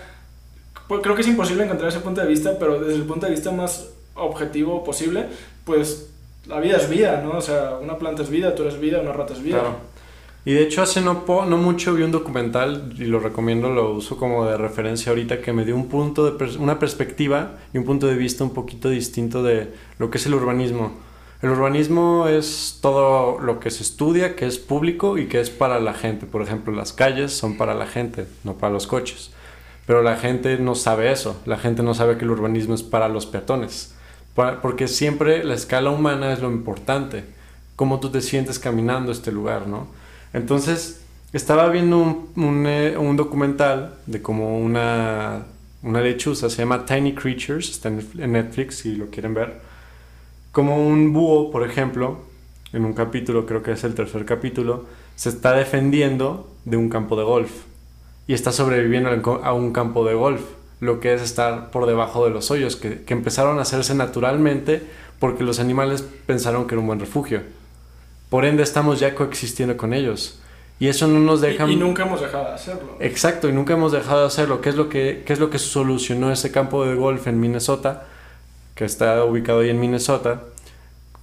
pues, 0.88 1.02
creo 1.02 1.16
que 1.16 1.22
es 1.22 1.28
imposible 1.28 1.66
encontrar 1.66 1.90
ese 1.90 2.00
punto 2.00 2.22
de 2.22 2.28
vista, 2.28 2.58
pero 2.58 2.80
desde 2.80 2.96
el 2.96 3.04
punto 3.08 3.26
de 3.26 3.34
vista 3.34 3.52
más 3.52 3.90
objetivo 4.16 4.86
posible, 4.86 5.26
pues 5.66 6.10
la 6.48 6.62
vida 6.62 6.78
es 6.78 6.90
vida, 6.90 7.22
¿no? 7.22 7.32
O 7.32 7.42
sea, 7.42 7.78
una 7.82 7.98
planta 7.98 8.24
es 8.24 8.30
vida, 8.30 8.56
tú 8.56 8.64
eres 8.64 8.80
vida, 8.80 9.02
una 9.02 9.12
rata 9.12 9.34
es 9.34 9.44
vida. 9.44 9.60
Claro. 9.60 9.89
Y 10.46 10.54
de 10.54 10.64
hecho 10.64 10.82
hace 10.82 11.02
no, 11.02 11.26
no 11.28 11.58
mucho 11.58 11.94
vi 11.94 12.04
un 12.04 12.12
documental 12.12 12.94
y 12.98 13.06
lo 13.06 13.20
recomiendo, 13.20 13.70
lo 13.70 13.92
uso 13.92 14.18
como 14.18 14.46
de 14.46 14.58
referencia 14.58 15.12
ahorita, 15.12 15.42
que 15.42 15.54
me 15.54 15.66
dio 15.66 15.76
un 15.76 15.90
punto 15.90 16.32
de 16.32 16.58
una 16.58 16.80
perspectiva 16.80 17.58
y 17.74 17.78
un 17.78 17.84
punto 17.84 18.08
de 18.08 18.16
vista 18.16 18.44
un 18.44 18.54
poquito 18.54 18.90
distinto 18.90 19.44
de 19.44 19.74
lo 19.98 20.10
que 20.10 20.18
es 20.18 20.26
el 20.26 20.34
urbanismo. 20.34 20.94
El 21.42 21.52
urbanismo 21.52 22.28
es 22.28 22.80
todo 22.82 23.40
lo 23.40 23.62
que 23.62 23.72
se 23.72 23.84
estudia, 23.84 24.36
que 24.36 24.46
es 24.46 24.60
público 24.60 25.18
y 25.18 25.28
que 25.28 25.40
es 25.40 25.50
para 25.50 25.80
la 25.80 25.94
gente. 25.94 26.26
Por 26.26 26.42
ejemplo, 26.42 26.74
las 26.74 26.92
calles 26.92 27.32
son 27.32 27.56
para 27.56 27.74
la 27.74 27.88
gente, 27.88 28.26
no 28.44 28.56
para 28.56 28.74
los 28.74 28.88
coches. 28.88 29.32
Pero 29.86 30.04
la 30.04 30.18
gente 30.18 30.58
no 30.58 30.76
sabe 30.76 31.12
eso. 31.12 31.40
La 31.46 31.58
gente 31.58 31.82
no 31.82 31.94
sabe 31.94 32.18
que 32.18 32.26
el 32.26 32.32
urbanismo 32.32 32.76
es 32.76 32.84
para 32.84 33.08
los 33.08 33.26
peatones. 33.26 33.96
Porque 34.36 34.90
siempre 34.90 35.44
la 35.46 35.54
escala 35.54 35.92
humana 35.92 36.34
es 36.34 36.42
lo 36.42 36.52
importante. 36.52 37.24
Cómo 37.78 38.02
tú 38.02 38.10
te 38.10 38.20
sientes 38.20 38.60
caminando 38.60 39.12
este 39.14 39.32
lugar, 39.32 39.66
¿no? 39.68 39.88
Entonces, 40.34 41.02
estaba 41.34 41.70
viendo 41.70 42.28
un, 42.36 42.66
eh, 42.68 42.98
un, 42.98 43.16
documental 43.16 43.96
de 44.06 44.22
como 44.22 44.58
una, 44.60 45.46
una 45.84 46.02
lechuza, 46.02 46.50
se 46.50 46.58
llama 46.58 46.86
Tiny 46.86 47.14
Creatures, 47.14 47.70
está 47.70 47.90
en 47.90 48.32
Netflix 48.32 48.78
si 48.78 48.96
lo 48.96 49.10
quieren 49.10 49.34
ver. 49.34 49.62
Como 50.52 50.88
un 50.88 51.14
búho, 51.14 51.52
por 51.52 51.68
ejemplo, 51.68 52.20
en 52.74 52.86
un 52.86 52.94
capítulo, 52.94 53.46
creo 53.46 53.64
que 53.64 53.72
es 53.72 53.84
el 53.84 53.96
tercer 53.96 54.26
capítulo, 54.26 54.86
se 55.16 55.30
está 55.30 55.54
defendiendo 55.54 56.52
de 56.66 56.78
un 56.78 56.90
campo 56.90 57.16
de 57.16 57.24
golf 57.24 57.52
y 58.28 58.34
está 58.34 58.52
sobreviviendo 58.52 59.42
a 59.44 59.54
un 59.54 59.74
campo 59.74 60.06
de 60.06 60.14
golf, 60.14 60.42
lo 60.80 61.00
que 61.00 61.14
es 61.14 61.22
estar 61.22 61.72
por 61.72 61.86
debajo 61.86 62.26
de 62.26 62.32
los 62.32 62.52
hoyos, 62.52 62.76
que, 62.76 63.04
que 63.04 63.14
empezaron 63.14 63.60
a 63.60 63.64
hacerse 63.64 63.96
naturalmente 63.96 64.84
porque 65.20 65.44
los 65.44 65.60
animales 65.60 66.04
pensaron 66.26 66.68
que 66.68 66.76
era 66.76 66.82
un 66.82 66.88
buen 66.88 67.00
refugio. 67.00 67.42
Por 68.30 68.46
ende, 68.46 68.64
estamos 68.64 69.00
ya 69.00 69.16
coexistiendo 69.16 69.76
con 69.76 69.94
ellos. 69.94 70.40
Y 70.80 70.88
eso 70.88 71.08
no 71.08 71.20
nos 71.20 71.42
deja... 71.42 71.68
Y, 71.68 71.76
nunca 71.76 72.04
hemos 72.04 72.22
dejado 72.22 72.46
de 72.46 72.54
hacerlo. 72.54 72.96
Exacto, 73.00 73.50
y 73.50 73.52
nunca 73.52 73.74
hemos 73.74 73.92
dejado 73.92 74.22
de 74.22 74.28
hacerlo. 74.28 74.62
¿Qué 74.62 74.70
es 74.70 74.76
lo 74.76 74.88
que, 74.88 75.24
qué 75.26 75.34
es 75.34 75.40
lo 75.40 75.50
que 75.50 75.60
solucionó 75.60 76.32
ese 76.32 76.52
campo 76.52 76.86
de 76.86 76.96
golf 76.96 77.28
en 77.28 77.40
Minnesota? 77.40 78.06
Que 78.76 78.86
está 78.86 79.26
ubicado 79.26 79.60
ahí 79.60 79.70
en 79.70 79.80
Minnesota. 79.80 80.44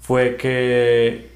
Fue 0.03 0.37
que 0.37 1.31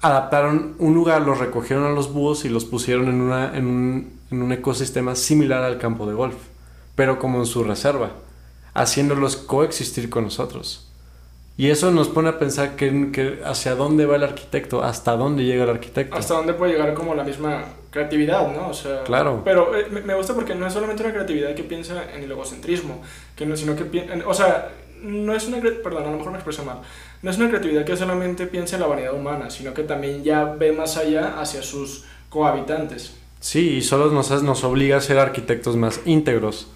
adaptaron 0.00 0.76
un 0.78 0.94
lugar, 0.94 1.22
los 1.22 1.38
recogieron 1.38 1.84
a 1.84 1.90
los 1.90 2.12
búhos 2.12 2.44
y 2.44 2.48
los 2.48 2.64
pusieron 2.64 3.08
en, 3.08 3.20
una, 3.20 3.56
en, 3.56 3.66
un, 3.66 4.12
en 4.30 4.42
un 4.42 4.52
ecosistema 4.52 5.16
similar 5.16 5.64
al 5.64 5.78
campo 5.78 6.06
de 6.06 6.14
golf. 6.14 6.36
Pero 6.94 7.18
como 7.18 7.40
en 7.40 7.46
su 7.46 7.64
reserva. 7.64 8.10
Haciéndolos 8.74 9.36
coexistir 9.36 10.08
con 10.08 10.24
nosotros. 10.24 10.85
Y 11.58 11.70
eso 11.70 11.90
nos 11.90 12.08
pone 12.08 12.28
a 12.28 12.38
pensar 12.38 12.76
que, 12.76 13.40
hacia 13.44 13.74
dónde 13.74 14.04
va 14.04 14.16
el 14.16 14.24
arquitecto, 14.24 14.82
hasta 14.82 15.16
dónde 15.16 15.44
llega 15.44 15.64
el 15.64 15.70
arquitecto. 15.70 16.14
Hasta 16.14 16.34
dónde 16.34 16.52
puede 16.52 16.72
llegar 16.72 16.92
como 16.92 17.14
la 17.14 17.24
misma 17.24 17.64
creatividad, 17.90 18.52
¿no? 18.52 18.68
O 18.68 18.74
sea, 18.74 19.04
claro. 19.04 19.40
Pero 19.42 19.74
eh, 19.74 19.88
me 19.88 20.14
gusta 20.14 20.34
porque 20.34 20.54
no 20.54 20.66
es 20.66 20.72
solamente 20.74 21.02
una 21.02 21.12
creatividad 21.12 21.54
que 21.54 21.64
piensa 21.64 22.12
en 22.14 22.24
el 22.24 22.30
egocentrismo, 22.30 23.00
que 23.34 23.46
no, 23.46 23.56
sino 23.56 23.74
que 23.74 23.86
piensa, 23.86 24.14
o 24.26 24.34
sea, 24.34 24.70
no 25.00 25.34
es 25.34 25.46
una, 25.46 25.58
perdón, 25.60 26.04
a 26.04 26.10
lo 26.10 26.18
mejor 26.18 26.32
me 26.32 26.38
expreso 26.38 26.62
mal, 26.62 26.80
no 27.22 27.30
es 27.30 27.38
una 27.38 27.48
creatividad 27.48 27.84
que 27.84 27.96
solamente 27.96 28.46
piensa 28.46 28.76
en 28.76 28.82
la 28.82 28.88
vanidad 28.88 29.14
humana, 29.14 29.48
sino 29.48 29.72
que 29.72 29.82
también 29.82 30.22
ya 30.22 30.44
ve 30.44 30.72
más 30.72 30.98
allá 30.98 31.40
hacia 31.40 31.62
sus 31.62 32.04
cohabitantes. 32.28 33.16
Sí, 33.40 33.76
y 33.76 33.82
solo 33.82 34.10
nos, 34.10 34.42
nos 34.42 34.64
obliga 34.64 34.98
a 34.98 35.00
ser 35.00 35.18
arquitectos 35.18 35.76
más 35.76 36.00
íntegros. 36.04 36.68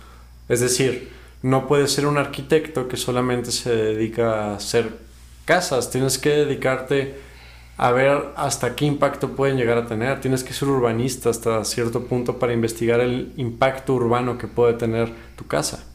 Es 0.48 0.60
decir, 0.60 1.10
no 1.42 1.66
puedes 1.66 1.92
ser 1.92 2.06
un 2.06 2.18
arquitecto 2.18 2.88
que 2.88 2.96
solamente 2.96 3.50
se 3.50 3.74
dedica 3.74 4.52
a 4.52 4.54
hacer 4.56 4.98
casas, 5.44 5.90
tienes 5.90 6.18
que 6.18 6.30
dedicarte 6.30 7.30
a 7.76 7.92
ver 7.92 8.32
hasta 8.36 8.76
qué 8.76 8.84
impacto 8.84 9.30
pueden 9.30 9.56
llegar 9.56 9.78
a 9.78 9.86
tener, 9.86 10.20
tienes 10.20 10.44
que 10.44 10.52
ser 10.52 10.68
urbanista 10.68 11.30
hasta 11.30 11.64
cierto 11.64 12.04
punto 12.04 12.38
para 12.38 12.52
investigar 12.52 13.00
el 13.00 13.32
impacto 13.38 13.94
urbano 13.94 14.36
que 14.36 14.48
puede 14.48 14.74
tener 14.74 15.10
tu 15.36 15.46
casa, 15.46 15.86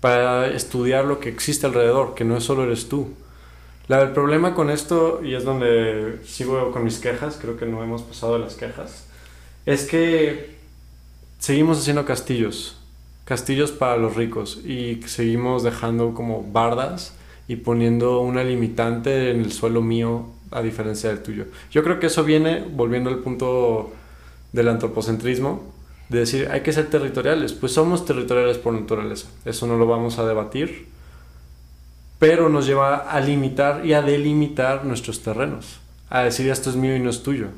para 0.00 0.46
estudiar 0.46 1.06
lo 1.06 1.18
que 1.18 1.28
existe 1.28 1.66
alrededor, 1.66 2.14
que 2.14 2.24
no 2.24 2.36
es 2.36 2.44
solo 2.44 2.62
eres 2.62 2.88
tú. 2.88 3.14
La, 3.88 4.00
el 4.00 4.12
problema 4.12 4.54
con 4.54 4.70
esto, 4.70 5.22
y 5.24 5.34
es 5.34 5.44
donde 5.44 6.20
sigo 6.24 6.70
con 6.70 6.84
mis 6.84 6.98
quejas, 6.98 7.36
creo 7.40 7.56
que 7.56 7.66
no 7.66 7.82
hemos 7.82 8.02
pasado 8.02 8.38
las 8.38 8.54
quejas, 8.54 9.06
es 9.66 9.86
que 9.86 10.56
seguimos 11.40 11.80
haciendo 11.80 12.04
castillos, 12.04 12.78
castillos 13.24 13.72
para 13.72 13.96
los 13.96 14.16
ricos. 14.16 14.64
Y 14.64 15.00
seguimos 15.06 15.62
dejando 15.62 16.14
como 16.14 16.42
bardas 16.50 17.14
y 17.48 17.56
poniendo 17.56 18.20
una 18.20 18.44
limitante 18.44 19.30
en 19.30 19.40
el 19.40 19.52
suelo 19.52 19.82
mío 19.82 20.26
a 20.50 20.62
diferencia 20.62 21.10
del 21.10 21.22
tuyo. 21.22 21.46
Yo 21.70 21.82
creo 21.82 21.98
que 21.98 22.06
eso 22.06 22.24
viene 22.24 22.64
volviendo 22.70 23.10
al 23.10 23.18
punto 23.18 23.92
del 24.52 24.68
antropocentrismo, 24.68 25.74
de 26.08 26.20
decir 26.20 26.48
hay 26.50 26.60
que 26.60 26.72
ser 26.72 26.88
territoriales, 26.88 27.52
pues 27.52 27.72
somos 27.72 28.04
territoriales 28.04 28.58
por 28.58 28.72
naturaleza, 28.72 29.28
eso 29.44 29.66
no 29.66 29.76
lo 29.76 29.86
vamos 29.86 30.18
a 30.18 30.26
debatir, 30.26 30.86
pero 32.18 32.48
nos 32.48 32.66
lleva 32.66 32.96
a 32.96 33.20
limitar 33.20 33.84
y 33.84 33.94
a 33.94 34.02
delimitar 34.02 34.84
nuestros 34.84 35.22
terrenos, 35.22 35.80
a 36.08 36.22
decir 36.22 36.48
esto 36.50 36.70
es 36.70 36.76
mío 36.76 36.94
y 36.94 37.00
no 37.00 37.10
es 37.10 37.22
tuyo, 37.22 37.48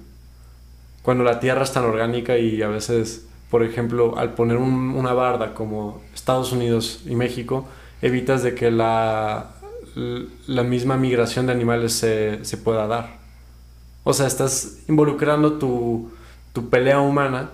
cuando 1.03 1.23
la 1.23 1.39
tierra 1.39 1.65
es 1.65 1.73
tan 1.73 1.85
orgánica 1.85 2.39
y 2.39 2.63
a 2.63 2.69
veces 2.69 3.27
por 3.57 3.65
ejemplo, 3.65 4.19
al 4.19 4.35
poner 4.35 4.59
una 4.59 5.15
barda 5.15 5.55
como 5.55 6.03
Estados 6.15 6.53
Unidos 6.53 7.01
y 7.07 7.15
México, 7.15 7.67
evitas 8.03 8.43
de 8.43 8.55
que 8.55 8.71
la, 8.71 9.53
la 10.47 10.63
misma 10.63 10.99
migración 10.99 11.47
de 11.47 11.53
animales 11.53 11.95
se, 11.95 12.45
se, 12.45 12.59
pueda 12.59 12.87
dar. 12.87 13.17
O 14.05 14.13
sea, 14.13 14.27
estás 14.27 14.81
involucrando 14.89 15.55
tu, 15.55 16.11
tu 16.53 16.69
pelea 16.69 17.01
humana 17.01 17.49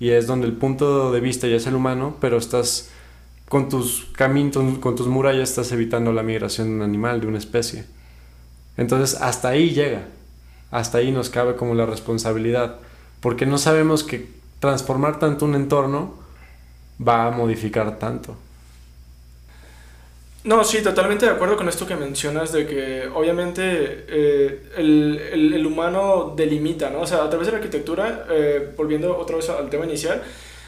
y 0.00 0.12
es 0.12 0.26
donde 0.26 0.46
el 0.46 0.54
punto 0.54 1.12
de 1.12 1.20
vista 1.20 1.46
ya 1.46 1.56
es 1.56 1.66
el 1.66 1.74
humano, 1.74 2.16
pero 2.22 2.38
estás 2.38 2.88
con 3.50 3.68
tus 3.68 4.06
caminos, 4.16 4.78
con 4.78 4.96
tus 4.96 5.08
murallas 5.08 5.50
estás 5.50 5.70
evitando 5.72 6.10
la 6.14 6.22
migración 6.22 6.68
de 6.68 6.74
un 6.76 6.80
animal, 6.80 7.20
de 7.20 7.26
una 7.26 7.36
especie. 7.36 7.84
Entonces, 8.78 9.20
hasta 9.20 9.48
ahí 9.48 9.74
llega. 9.74 10.08
Hasta 10.70 10.96
ahí 10.96 11.12
nos 11.12 11.28
cabe 11.28 11.54
como 11.54 11.74
la 11.74 11.84
responsabilidad. 11.84 12.76
Porque 13.20 13.44
no 13.44 13.58
sabemos 13.58 14.04
que 14.04 14.37
transformar 14.60 15.18
tanto 15.18 15.44
un 15.44 15.54
entorno 15.54 16.14
va 17.06 17.26
a 17.26 17.30
modificar 17.30 17.98
tanto. 17.98 18.36
No, 20.44 20.64
sí, 20.64 20.82
totalmente 20.82 21.26
de 21.26 21.32
acuerdo 21.32 21.56
con 21.56 21.68
esto 21.68 21.86
que 21.86 21.96
mencionas 21.96 22.52
de 22.52 22.66
que 22.66 23.08
obviamente 23.12 23.62
eh, 24.08 24.62
el, 24.76 25.52
el, 25.52 25.66
humano 25.66 26.32
delimita, 26.36 26.90
¿no? 26.90 27.00
O 27.00 27.06
sea, 27.06 27.24
a 27.24 27.28
través 27.28 27.48
de 27.48 27.52
la 27.52 27.58
arquitectura, 27.58 28.26
eh, 28.30 28.72
volviendo 28.76 29.18
otra 29.18 29.36
vez 29.36 29.50
al 29.50 29.68
tema 29.68 29.84
inicial, 29.84 30.22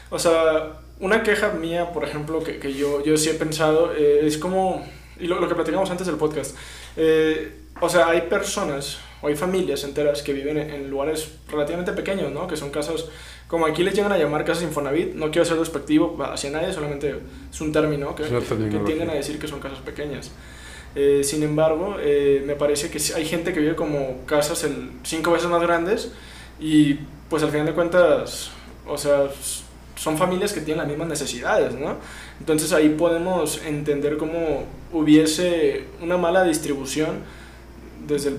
o 0.09 0.19
sea, 0.19 0.73
una 0.99 1.23
queja 1.23 1.53
mía, 1.53 1.91
por 1.93 2.03
ejemplo, 2.03 2.43
que, 2.43 2.59
que 2.59 2.73
yo, 2.73 3.03
yo 3.03 3.17
sí 3.17 3.29
he 3.29 3.33
pensado, 3.33 3.93
eh, 3.93 4.19
es 4.23 4.37
como, 4.37 4.85
y 5.19 5.25
lo, 5.25 5.39
lo, 5.39 5.47
que 5.47 5.55
platicamos 5.55 5.89
antes 5.89 6.05
del 6.05 6.17
podcast, 6.17 6.55
o 7.79 7.89
sea, 7.89 8.09
hay 8.09 8.21
personas 8.21 8.99
o 9.21 9.27
hay 9.27 9.35
familias 9.35 9.83
enteras 9.83 10.21
que 10.21 10.33
viven 10.33 10.57
en, 10.57 10.89
lugares 10.89 11.31
relativamente 11.49 11.93
pequeños, 11.93 12.31
¿no? 12.31 12.47
Que 12.47 12.55
son 12.55 12.71
casas, 12.71 13.05
como 13.51 13.65
aquí 13.65 13.83
les 13.83 13.93
llegan 13.93 14.13
a 14.13 14.17
llamar 14.17 14.45
casas 14.45 14.63
Infonavit, 14.63 15.13
no 15.13 15.29
quiero 15.29 15.43
ser 15.43 15.57
despectivo 15.57 16.17
hacia 16.23 16.49
nadie, 16.51 16.71
solamente 16.71 17.17
es 17.51 17.59
un 17.59 17.73
término 17.73 18.15
que, 18.15 18.23
que, 18.23 18.79
tienden 18.85 19.09
a 19.09 19.13
decir 19.13 19.37
que 19.37 19.45
son 19.45 19.59
casas 19.59 19.79
pequeñas. 19.79 20.31
Eh, 20.95 21.21
sin 21.25 21.43
embargo, 21.43 21.97
eh, 21.99 22.41
me 22.45 22.55
parece 22.55 22.89
que 22.89 22.97
hay 23.13 23.25
gente 23.25 23.51
que 23.51 23.59
vive 23.59 23.75
como 23.75 24.19
casas 24.25 24.63
el, 24.63 24.91
cinco 25.03 25.33
veces 25.33 25.49
más 25.49 25.61
grandes 25.61 26.13
y 26.61 26.93
pues 27.29 27.43
al 27.43 27.51
final 27.51 27.65
de 27.65 27.73
cuentas, 27.73 28.51
o 28.87 28.97
sea, 28.97 29.27
son 29.97 30.17
familias 30.17 30.53
que 30.53 30.61
tienen 30.61 30.77
las 30.77 30.87
mismas 30.87 31.09
necesidades, 31.09 31.73
¿no? 31.73 31.97
Entonces 32.39 32.71
ahí 32.71 32.87
podemos 32.87 33.61
entender 33.65 34.15
cómo 34.15 34.63
hubiese 34.93 35.87
una 36.01 36.15
mala 36.15 36.45
distribución 36.45 37.17
desde 38.07 38.29
el, 38.29 38.37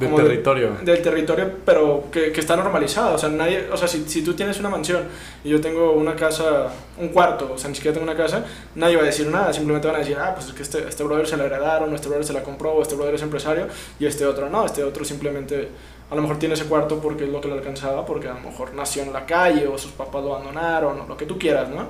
del 0.00 0.14
territorio. 0.14 0.76
del 0.82 1.02
territorio, 1.02 1.50
pero 1.64 2.04
que, 2.10 2.32
que, 2.32 2.40
está 2.40 2.56
normalizado. 2.56 3.14
O 3.14 3.18
sea, 3.18 3.28
nadie, 3.28 3.68
o 3.70 3.76
sea 3.76 3.86
si, 3.86 4.08
si, 4.08 4.22
tú 4.22 4.34
tienes 4.34 4.58
una 4.58 4.70
mansión 4.70 5.04
y 5.44 5.50
yo 5.50 5.60
tengo 5.60 5.92
una 5.92 6.16
casa, 6.16 6.68
un 6.98 7.08
cuarto, 7.08 7.52
o 7.54 7.58
sea, 7.58 7.68
ni 7.68 7.76
siquiera 7.76 7.94
tengo 7.94 8.10
una 8.10 8.16
casa, 8.16 8.44
nadie 8.74 8.96
va 8.96 9.02
a 9.02 9.06
decir 9.06 9.26
nada. 9.26 9.52
Simplemente 9.52 9.86
van 9.86 9.96
a 9.96 10.00
decir, 10.00 10.16
ah, 10.18 10.34
pues 10.34 10.46
es 10.48 10.52
que 10.54 10.62
este, 10.62 10.88
este 10.88 11.04
brother 11.04 11.26
se 11.26 11.36
la 11.36 11.44
heredaron, 11.44 11.94
este 11.94 12.08
brother 12.08 12.24
se 12.24 12.32
la 12.32 12.42
compró, 12.42 12.72
o 12.72 12.82
este 12.82 12.94
brother 12.94 13.14
es 13.14 13.22
empresario, 13.22 13.66
y 13.98 14.06
este 14.06 14.24
otro 14.24 14.48
no. 14.48 14.64
Este 14.64 14.82
otro 14.82 15.04
simplemente, 15.04 15.68
a 16.10 16.14
lo 16.14 16.22
mejor 16.22 16.38
tiene 16.38 16.54
ese 16.54 16.64
cuarto 16.64 16.98
porque 17.00 17.24
es 17.24 17.30
lo 17.30 17.40
que 17.40 17.48
le 17.48 17.54
alcanzaba, 17.54 18.06
porque 18.06 18.28
a 18.28 18.34
lo 18.34 18.40
mejor 18.40 18.72
nació 18.74 19.02
en 19.02 19.12
la 19.12 19.26
calle, 19.26 19.66
o 19.66 19.76
sus 19.76 19.92
papás 19.92 20.24
lo 20.24 20.34
abandonaron, 20.34 21.00
o 21.00 21.06
lo 21.06 21.16
que 21.16 21.26
tú 21.26 21.38
quieras, 21.38 21.68
¿no? 21.68 21.86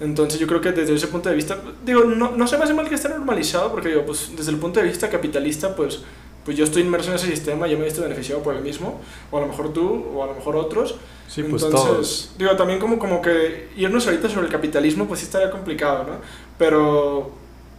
Entonces 0.00 0.40
yo 0.40 0.48
creo 0.48 0.60
que 0.60 0.72
desde 0.72 0.94
ese 0.94 1.06
punto 1.06 1.28
de 1.28 1.36
vista, 1.36 1.56
digo, 1.84 2.04
no, 2.04 2.32
no 2.32 2.46
se 2.46 2.58
me 2.58 2.64
hace 2.64 2.74
mal 2.74 2.88
que 2.88 2.96
esté 2.96 3.08
normalizado, 3.08 3.70
porque 3.70 3.88
digo, 3.88 4.04
pues 4.04 4.32
desde 4.36 4.50
el 4.50 4.58
punto 4.58 4.80
de 4.80 4.86
vista 4.86 5.08
capitalista, 5.08 5.76
pues 5.76 6.02
pues 6.44 6.56
yo 6.56 6.64
estoy 6.64 6.82
inmerso 6.82 7.10
en 7.10 7.16
ese 7.16 7.28
sistema, 7.28 7.66
yo 7.66 7.76
me 7.76 7.84
he 7.84 7.86
visto 7.86 8.02
beneficiado 8.02 8.42
por 8.42 8.54
el 8.54 8.62
mismo, 8.62 9.00
o 9.30 9.38
a 9.38 9.40
lo 9.40 9.46
mejor 9.46 9.72
tú, 9.72 10.06
o 10.14 10.22
a 10.24 10.26
lo 10.26 10.34
mejor 10.34 10.56
otros. 10.56 10.96
Sí, 11.28 11.42
pues 11.44 11.62
todos. 11.62 12.34
Digo, 12.36 12.56
también 12.56 12.78
como, 12.78 12.98
como 12.98 13.22
que 13.22 13.68
irnos 13.76 14.06
ahorita 14.06 14.28
sobre 14.28 14.46
el 14.46 14.52
capitalismo, 14.52 15.06
pues 15.06 15.20
sí 15.20 15.26
estaría 15.26 15.50
complicado, 15.50 16.04
¿no? 16.04 16.14
Pero 16.58 17.30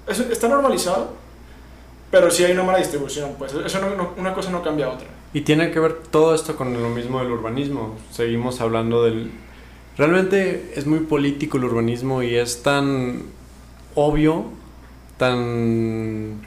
eso 0.08 0.24
está 0.32 0.48
normalizado, 0.48 1.12
pero 2.10 2.32
sí 2.32 2.44
hay 2.44 2.54
una 2.54 2.64
mala 2.64 2.78
distribución, 2.80 3.36
pues 3.38 3.54
eso 3.54 3.80
una 4.18 4.34
cosa 4.34 4.50
no 4.50 4.64
cambia 4.64 4.88
a 4.88 4.90
otra. 4.92 5.08
Y 5.34 5.42
tiene 5.42 5.72
que 5.72 5.80
ver 5.80 5.94
todo 6.12 6.36
esto 6.36 6.56
con 6.56 6.74
lo 6.82 6.90
mismo 6.90 7.20
del 7.20 7.32
urbanismo. 7.32 7.96
Seguimos 8.12 8.62
hablando 8.62 9.04
del... 9.04 9.32
Realmente 9.98 10.74
es 10.76 10.86
muy 10.86 11.00
político 11.00 11.58
el 11.58 11.66
urbanismo 11.66 12.22
y 12.24 12.36
es 12.36 12.62
tan 12.62 13.24
obvio, 13.96 14.46
tan 15.18 16.42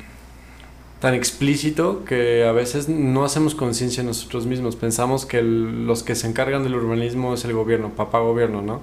tan 1.01 1.15
explícito 1.15 2.05
que 2.05 2.45
a 2.45 2.53
veces 2.53 2.89
no 2.89 3.25
hacemos 3.25 3.55
conciencia 3.55 4.03
nosotros 4.03 4.47
mismos. 4.47 4.77
Pensamos 4.77 5.27
que 5.27 5.43
los 5.43 6.03
que 6.03 6.15
se 6.15 6.27
encargan 6.27 6.63
del 6.63 6.75
urbanismo 6.75 7.35
es 7.35 7.45
el 7.45 7.53
gobierno, 7.53 7.91
papá 7.91 8.21
gobierno, 8.21 8.63
¿no? 8.63 8.81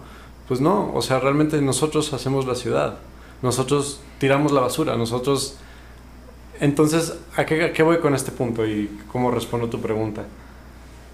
Pues 0.48 0.62
no, 0.62 0.94
o 0.94 1.02
sea, 1.02 1.20
realmente 1.20 1.62
nosotros 1.62 2.14
hacemos 2.14 2.46
la 2.46 2.56
ciudad, 2.56 3.00
nosotros 3.42 4.02
tiramos 4.20 4.52
la 4.52 4.62
basura, 4.62 4.96
nosotros... 4.96 5.58
Entonces, 6.60 7.18
¿a 7.36 7.46
qué, 7.46 7.64
a 7.66 7.74
qué 7.74 7.82
voy 7.82 7.98
con 7.98 8.14
este 8.14 8.32
punto 8.32 8.66
y 8.66 8.90
cómo 9.12 9.32
respondo 9.32 9.70
tu 9.70 9.82
pregunta? 9.82 10.24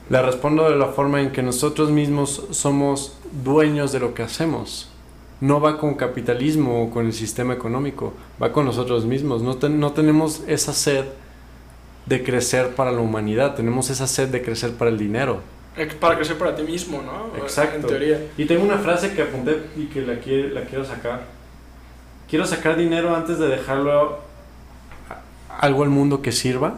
Le 0.09 0.21
respondo 0.21 0.69
de 0.69 0.75
la 0.75 0.87
forma 0.87 1.21
en 1.21 1.31
que 1.31 1.41
nosotros 1.41 1.91
mismos 1.91 2.43
somos 2.51 3.13
dueños 3.43 3.91
de 3.91 3.99
lo 3.99 4.13
que 4.13 4.23
hacemos 4.23 4.88
no 5.41 5.61
va 5.61 5.77
con 5.77 5.95
capitalismo 5.95 6.83
o 6.83 6.89
con 6.89 7.05
el 7.05 7.13
sistema 7.13 7.53
económico, 7.53 8.13
va 8.41 8.51
con 8.51 8.65
nosotros 8.65 9.05
mismos. 9.05 9.41
No, 9.41 9.57
no 9.69 9.91
tenemos 9.93 10.41
esa 10.47 10.73
sed 10.73 11.05
de 12.05 12.23
crecer 12.23 12.75
para 12.75 12.91
la 12.91 12.99
humanidad, 12.99 13.55
tenemos 13.55 13.89
esa 13.89 14.07
sed 14.07 14.29
de 14.29 14.41
crecer 14.41 14.73
para 14.73 14.91
el 14.91 14.97
dinero. 14.97 15.41
Para 15.99 16.17
crecer 16.17 16.37
para 16.37 16.55
ti 16.55 16.63
mismo, 16.63 17.01
¿no? 17.01 17.37
Exacto. 17.41 17.77
En 17.77 17.85
teoría. 17.85 18.27
Y 18.37 18.45
tengo 18.45 18.63
una 18.63 18.79
frase 18.79 19.13
que 19.13 19.21
apunté 19.21 19.61
y 19.77 19.85
que 19.85 20.01
la, 20.01 20.19
quiero, 20.19 20.49
la 20.49 20.61
quiero 20.65 20.83
sacar. 20.83 21.23
Quiero 22.29 22.45
sacar 22.45 22.75
dinero 22.75 23.15
antes 23.15 23.39
de 23.39 23.47
dejarlo 23.47 24.19
algo 25.57 25.83
al 25.83 25.89
mundo 25.89 26.21
que 26.21 26.31
sirva. 26.31 26.75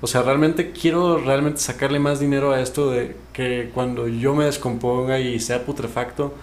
O 0.00 0.06
sea, 0.06 0.22
realmente 0.22 0.72
quiero 0.72 1.18
realmente 1.18 1.60
sacarle 1.60 1.98
más 1.98 2.20
dinero 2.20 2.52
a 2.52 2.60
esto 2.60 2.90
de 2.90 3.16
que 3.32 3.70
cuando 3.74 4.08
yo 4.08 4.34
me 4.34 4.44
descomponga 4.44 5.18
y 5.18 5.40
sea 5.40 5.64
putrefacto, 5.64 6.34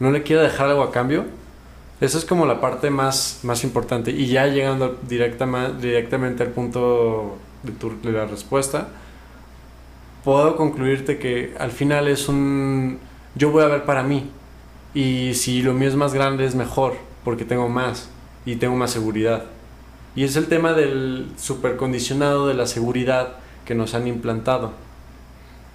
no 0.00 0.10
le 0.10 0.22
quiero 0.22 0.42
dejar 0.42 0.68
algo 0.68 0.82
a 0.82 0.92
cambio. 0.92 1.24
Esa 2.00 2.18
es 2.18 2.24
como 2.24 2.46
la 2.46 2.60
parte 2.60 2.90
más, 2.90 3.40
más 3.42 3.64
importante. 3.64 4.12
Y 4.12 4.26
ya 4.26 4.46
llegando 4.46 4.96
directamente 5.08 6.42
al 6.42 6.50
punto 6.50 7.38
de, 7.62 7.72
de 8.08 8.16
la 8.16 8.26
respuesta, 8.26 8.88
puedo 10.24 10.56
concluirte 10.56 11.18
que 11.18 11.54
al 11.58 11.72
final 11.72 12.06
es 12.06 12.28
un... 12.28 12.98
Yo 13.34 13.50
voy 13.50 13.64
a 13.64 13.68
ver 13.68 13.84
para 13.84 14.04
mí. 14.04 14.30
Y 14.94 15.34
si 15.34 15.62
lo 15.62 15.74
mío 15.74 15.88
es 15.88 15.96
más 15.96 16.14
grande 16.14 16.44
es 16.44 16.54
mejor, 16.54 16.94
porque 17.24 17.44
tengo 17.44 17.68
más 17.68 18.08
y 18.46 18.56
tengo 18.56 18.76
más 18.76 18.92
seguridad. 18.92 19.44
Y 20.14 20.24
es 20.24 20.36
el 20.36 20.46
tema 20.46 20.72
del 20.72 21.32
supercondicionado 21.36 22.46
de 22.46 22.54
la 22.54 22.66
seguridad 22.66 23.34
que 23.64 23.74
nos 23.74 23.94
han 23.94 24.06
implantado. 24.06 24.72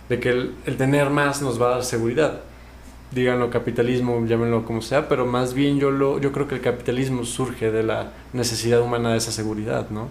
De 0.08 0.20
que 0.20 0.30
el, 0.30 0.56
el 0.66 0.78
tener 0.78 1.10
más 1.10 1.42
nos 1.42 1.62
va 1.62 1.68
a 1.68 1.70
dar 1.72 1.84
seguridad 1.84 2.42
díganlo 3.14 3.50
capitalismo, 3.50 4.26
llámenlo 4.26 4.66
como 4.66 4.82
sea, 4.82 5.08
pero 5.08 5.26
más 5.26 5.54
bien 5.54 5.80
yo, 5.80 5.92
lo, 5.92 6.20
yo 6.20 6.32
creo 6.32 6.48
que 6.48 6.56
el 6.56 6.62
capitalismo 6.62 7.26
surge 7.26 7.72
de 7.72 7.84
la 7.84 8.12
necesidad 8.34 8.82
humana 8.82 9.12
de 9.12 9.18
esa 9.18 9.32
seguridad, 9.32 9.90
¿no? 9.90 10.08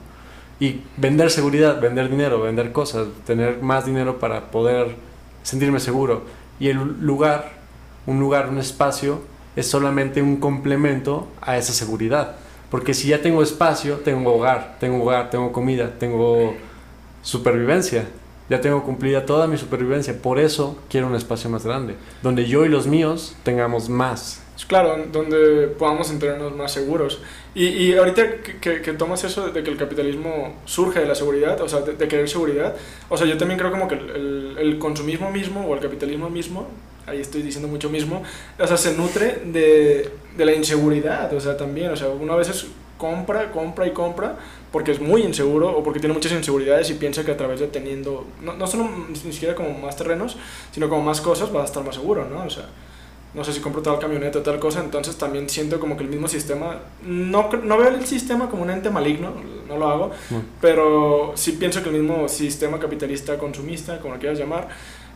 Y 0.60 0.80
vender 0.96 1.30
seguridad, 1.30 1.80
vender 1.80 2.08
dinero, 2.08 2.40
vender 2.40 2.72
cosas, 2.72 3.08
tener 3.26 3.60
más 3.62 3.84
dinero 3.84 4.18
para 4.18 4.50
poder 4.50 4.94
sentirme 5.42 5.80
seguro. 5.80 6.22
Y 6.60 6.68
el 6.68 6.78
lugar, 7.00 7.52
un 8.06 8.20
lugar, 8.20 8.48
un 8.48 8.58
espacio, 8.58 9.20
es 9.56 9.68
solamente 9.68 10.22
un 10.22 10.36
complemento 10.36 11.26
a 11.40 11.56
esa 11.56 11.72
seguridad. 11.72 12.36
Porque 12.70 12.94
si 12.94 13.08
ya 13.08 13.20
tengo 13.20 13.42
espacio, 13.42 13.96
tengo 13.96 14.34
hogar, 14.34 14.76
tengo 14.78 15.02
hogar, 15.02 15.30
tengo 15.30 15.52
comida, 15.52 15.98
tengo 15.98 16.54
supervivencia 17.22 18.06
ya 18.52 18.60
tengo 18.60 18.82
cumplida 18.82 19.24
toda 19.24 19.46
mi 19.46 19.56
supervivencia. 19.56 20.14
Por 20.20 20.38
eso 20.38 20.76
quiero 20.90 21.06
un 21.06 21.14
espacio 21.14 21.48
más 21.48 21.64
grande, 21.64 21.94
donde 22.22 22.44
yo 22.44 22.66
y 22.66 22.68
los 22.68 22.86
míos 22.86 23.34
tengamos 23.44 23.88
más. 23.88 24.42
Claro, 24.68 25.06
donde 25.10 25.68
podamos 25.68 26.10
entendernos 26.10 26.54
más 26.54 26.70
seguros. 26.70 27.20
Y, 27.54 27.68
y 27.68 27.96
ahorita 27.96 28.42
que, 28.60 28.82
que, 28.82 28.92
tomas 28.92 29.24
eso 29.24 29.48
de 29.48 29.62
que 29.62 29.70
el 29.70 29.78
capitalismo 29.78 30.60
surge 30.66 31.00
de 31.00 31.06
la 31.06 31.14
seguridad, 31.14 31.62
o 31.62 31.68
sea, 31.68 31.80
de, 31.80 32.08
querer 32.08 32.28
seguridad, 32.28 32.76
o 33.08 33.16
sea, 33.16 33.26
yo 33.26 33.38
también 33.38 33.58
creo 33.58 33.70
como 33.70 33.88
que 33.88 33.94
el, 33.94 34.56
el, 34.58 34.78
consumismo 34.78 35.30
mismo 35.30 35.66
o 35.66 35.74
el 35.74 35.80
capitalismo 35.80 36.28
mismo, 36.28 36.68
ahí 37.06 37.20
estoy 37.20 37.40
diciendo 37.42 37.68
mucho 37.68 37.88
mismo, 37.88 38.22
o 38.58 38.66
sea, 38.66 38.76
se 38.76 38.94
nutre 38.94 39.40
de, 39.46 40.10
de 40.36 40.44
la 40.44 40.52
inseguridad, 40.52 41.32
o 41.32 41.40
sea, 41.40 41.56
también, 41.56 41.90
o 41.90 41.96
sea, 41.96 42.08
uno 42.08 42.34
a 42.34 42.36
veces 42.36 42.66
compra, 42.98 43.50
compra 43.50 43.86
y 43.86 43.90
compra 43.90 44.36
porque 44.72 44.90
es 44.90 45.00
muy 45.00 45.22
inseguro 45.22 45.70
o 45.70 45.84
porque 45.84 46.00
tiene 46.00 46.14
muchas 46.14 46.32
inseguridades 46.32 46.90
y 46.90 46.94
piensa 46.94 47.24
que 47.24 47.30
a 47.30 47.36
través 47.36 47.60
de 47.60 47.68
teniendo, 47.68 48.26
no, 48.42 48.54
no 48.54 48.66
solo 48.66 48.88
ni 49.08 49.32
siquiera 49.32 49.54
como 49.54 49.78
más 49.78 49.96
terrenos, 49.96 50.36
sino 50.72 50.88
como 50.88 51.02
más 51.02 51.20
cosas, 51.20 51.54
va 51.54 51.62
a 51.62 51.64
estar 51.66 51.84
más 51.84 51.94
seguro, 51.94 52.26
¿no? 52.28 52.44
O 52.44 52.50
sea, 52.50 52.64
no 53.34 53.44
sé 53.44 53.52
si 53.52 53.60
compro 53.60 53.82
tal 53.82 53.98
camioneta 53.98 54.40
o 54.40 54.42
tal 54.42 54.58
cosa, 54.58 54.80
entonces 54.80 55.16
también 55.16 55.48
siento 55.48 55.78
como 55.78 55.96
que 55.96 56.04
el 56.04 56.10
mismo 56.10 56.28
sistema, 56.28 56.80
no, 57.02 57.50
no 57.62 57.78
veo 57.78 57.88
el 57.88 58.06
sistema 58.06 58.48
como 58.48 58.62
un 58.62 58.70
ente 58.70 58.90
maligno, 58.90 59.32
no 59.68 59.78
lo 59.78 59.88
hago, 59.88 60.10
pero 60.60 61.32
sí 61.34 61.52
pienso 61.52 61.82
que 61.82 61.90
el 61.90 61.96
mismo 62.02 62.28
sistema 62.28 62.78
capitalista 62.78 63.38
consumista, 63.38 64.00
como 64.00 64.14
lo 64.14 64.20
quieras 64.20 64.38
llamar, 64.38 64.68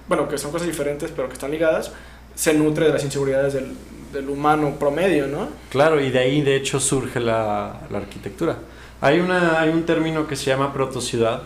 bueno, 0.08 0.28
que 0.28 0.38
son 0.38 0.50
cosas 0.50 0.66
diferentes 0.66 1.10
pero 1.14 1.28
que 1.28 1.34
están 1.34 1.50
ligadas, 1.50 1.92
se 2.34 2.54
nutre 2.54 2.86
de 2.86 2.92
las 2.92 3.04
inseguridades 3.04 3.54
del, 3.54 3.74
del 4.12 4.28
humano 4.30 4.76
promedio, 4.78 5.26
¿no? 5.26 5.48
Claro, 5.70 6.00
y 6.00 6.10
de 6.10 6.18
ahí 6.18 6.42
de 6.42 6.56
hecho 6.56 6.80
surge 6.80 7.20
la, 7.20 7.80
la 7.90 7.98
arquitectura. 7.98 8.56
Hay, 9.00 9.20
una, 9.20 9.60
hay 9.60 9.70
un 9.70 9.84
término 9.84 10.26
que 10.26 10.36
se 10.36 10.46
llama 10.46 10.72
protociudad, 10.72 11.42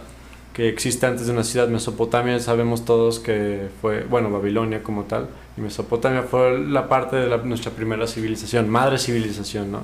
que 0.53 0.69
existe 0.69 1.07
antes 1.07 1.27
de 1.27 1.33
una 1.33 1.45
ciudad. 1.45 1.69
Mesopotamia 1.69 2.39
sabemos 2.41 2.85
todos 2.85 3.19
que 3.19 3.69
fue, 3.81 4.05
bueno, 4.05 4.31
Babilonia 4.31 4.83
como 4.83 5.05
tal, 5.05 5.29
y 5.57 5.61
Mesopotamia 5.61 6.23
fue 6.23 6.59
la 6.59 6.89
parte 6.89 7.17
de 7.17 7.39
nuestra 7.39 7.73
primera 7.73 8.07
civilización, 8.07 8.69
madre 8.69 8.99
civilización, 8.99 9.73
¿no? 9.73 9.83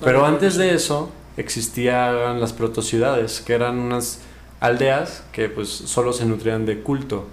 Pero 0.00 0.24
antes 0.24 0.56
de 0.56 0.74
eso 0.74 1.10
existían 1.36 2.40
las 2.40 2.52
protociudades, 2.52 3.40
que 3.40 3.54
eran 3.54 3.78
unas 3.78 4.20
aldeas 4.60 5.24
que 5.32 5.48
pues 5.48 5.68
solo 5.68 6.12
se 6.12 6.24
nutrían 6.24 6.66
de 6.66 6.80
culto. 6.80 7.26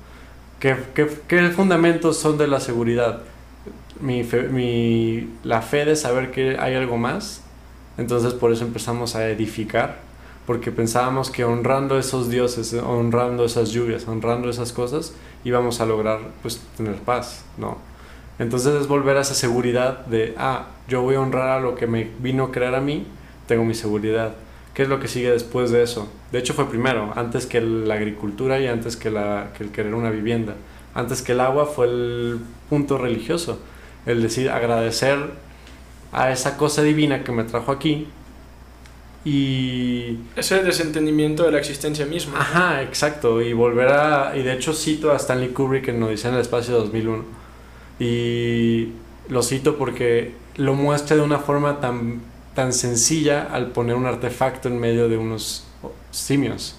¿Qué, 0.60 0.76
qué, 0.94 1.08
qué 1.28 1.50
fundamentos 1.50 2.18
son 2.18 2.38
de 2.38 2.48
la 2.48 2.60
seguridad? 2.60 3.22
mi, 4.00 4.24
mi, 4.24 5.30
la 5.44 5.62
fe 5.62 5.86
de 5.86 5.96
saber 5.96 6.32
que 6.32 6.58
hay 6.60 6.76
algo 6.76 6.98
más. 6.98 7.44
Entonces 8.00 8.34
por 8.34 8.54
eso 8.54 8.64
empezamos 8.64 9.16
a 9.16 9.28
edificar, 9.30 9.98
porque 10.48 10.72
pensábamos 10.72 11.30
que 11.30 11.44
honrando 11.44 12.00
esos 12.00 12.30
dioses, 12.30 12.74
honrando 12.74 13.44
esas 13.44 13.72
lluvias, 13.72 14.08
honrando 14.08 14.50
esas 14.50 14.72
cosas, 14.72 15.14
íbamos 15.44 15.82
a 15.82 15.86
lograr 15.86 16.20
pues 16.42 16.62
tener 16.78 16.96
paz, 16.96 17.44
¿no? 17.58 17.78
Entonces 18.40 18.74
es 18.80 18.88
volver 18.88 19.18
a 19.18 19.22
esa 19.22 19.34
seguridad 19.34 20.06
de, 20.06 20.34
ah, 20.38 20.68
yo 20.88 21.02
voy 21.02 21.16
a 21.16 21.20
honrar 21.20 21.50
a 21.50 21.60
lo 21.60 21.76
que 21.76 21.88
me 21.88 22.10
vino 22.20 22.46
a 22.46 22.52
crear 22.52 22.74
a 22.74 22.80
mí, 22.80 23.06
tengo 23.48 23.66
mi 23.66 23.76
seguridad. 23.76 24.34
¿Qué 24.74 24.84
es 24.84 24.90
lo 24.90 25.02
que 25.02 25.10
sigue 25.10 25.30
después 25.30 25.72
de 25.72 25.84
eso? 25.84 26.10
De 26.32 26.40
hecho 26.40 26.54
fue 26.54 26.70
primero, 26.70 27.12
antes 27.18 27.46
que 27.46 27.60
la 27.60 27.96
agricultura 27.96 28.62
y 28.62 28.68
antes 28.68 28.96
que, 28.96 29.12
que 29.58 29.64
el 29.66 29.72
querer 29.72 29.94
una 29.94 30.10
vivienda. 30.10 30.56
Antes 30.94 31.22
que 31.22 31.34
el 31.34 31.42
agua 31.42 31.66
fue 31.66 31.88
el 31.88 32.40
punto 32.70 32.98
religioso 32.98 33.60
el 34.06 34.22
decir 34.22 34.50
agradecer 34.50 35.49
a 36.12 36.32
esa 36.32 36.58
cosa 36.58 36.82
divina 36.82 37.24
que 37.24 37.32
me 37.32 37.44
trajo 37.44 37.72
aquí 37.72 38.08
y 39.26 40.18
ese 40.36 40.64
desentendimiento 40.64 41.44
de 41.44 41.52
la 41.52 41.60
existencia 41.60 42.06
misma. 42.06 42.40
Ajá, 42.40 42.82
exacto, 42.82 43.42
y 43.42 43.54
volver 43.54 43.90
a 43.90 44.36
y 44.36 44.44
de 44.44 44.54
hecho 44.54 44.74
cito 44.74 45.12
a 45.12 45.18
Stanley 45.18 45.50
Kubrick 45.50 45.90
en 45.90 46.02
Odisea 46.02 46.30
en 46.30 46.36
el 46.36 46.42
espacio 46.42 46.76
2001 46.76 47.26
y 48.00 48.90
lo 49.28 49.44
cito 49.44 49.78
porque 49.78 50.34
lo 50.56 50.74
muestra 50.74 51.18
de 51.18 51.22
una 51.22 51.40
forma 51.40 51.82
tan 51.82 52.22
tan 52.56 52.74
sencilla 52.74 53.48
al 53.52 53.68
poner 53.68 53.96
un 53.96 54.06
artefacto 54.06 54.68
en 54.70 54.80
medio 54.80 55.08
de 55.08 55.18
unos 55.18 55.66
simios. 56.12 56.76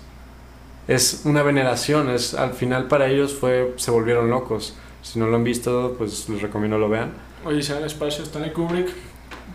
Es 0.88 1.22
una 1.24 1.42
veneración, 1.42 2.10
es 2.10 2.34
al 2.34 2.52
final 2.52 2.88
para 2.88 3.08
ellos 3.08 3.34
fue 3.34 3.74
se 3.76 3.90
volvieron 3.90 4.30
locos. 4.30 4.74
Si 5.02 5.18
no 5.18 5.26
lo 5.26 5.36
han 5.36 5.44
visto, 5.44 5.94
pues 5.96 6.28
les 6.28 6.42
recomiendo 6.42 6.78
lo 6.78 6.88
vean. 6.88 7.12
Oye, 7.44 7.62
sea 7.62 7.78
el 7.78 7.84
espacio 7.84 8.24
Stanley 8.24 8.52
Kubrick 8.52 8.88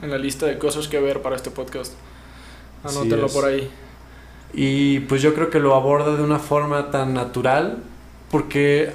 en 0.01 0.11
la 0.11 0.17
lista 0.17 0.45
de 0.45 0.57
cosas 0.57 0.87
que 0.87 0.99
ver 0.99 1.21
para 1.21 1.35
este 1.35 1.51
podcast. 1.51 1.93
Anótenlo 2.83 3.27
por 3.27 3.45
ahí. 3.45 3.69
Y 4.53 5.01
pues 5.01 5.21
yo 5.21 5.33
creo 5.33 5.49
que 5.49 5.59
lo 5.59 5.75
aborda 5.75 6.15
de 6.15 6.23
una 6.23 6.39
forma 6.39 6.91
tan 6.91 7.13
natural 7.13 7.79
porque 8.31 8.93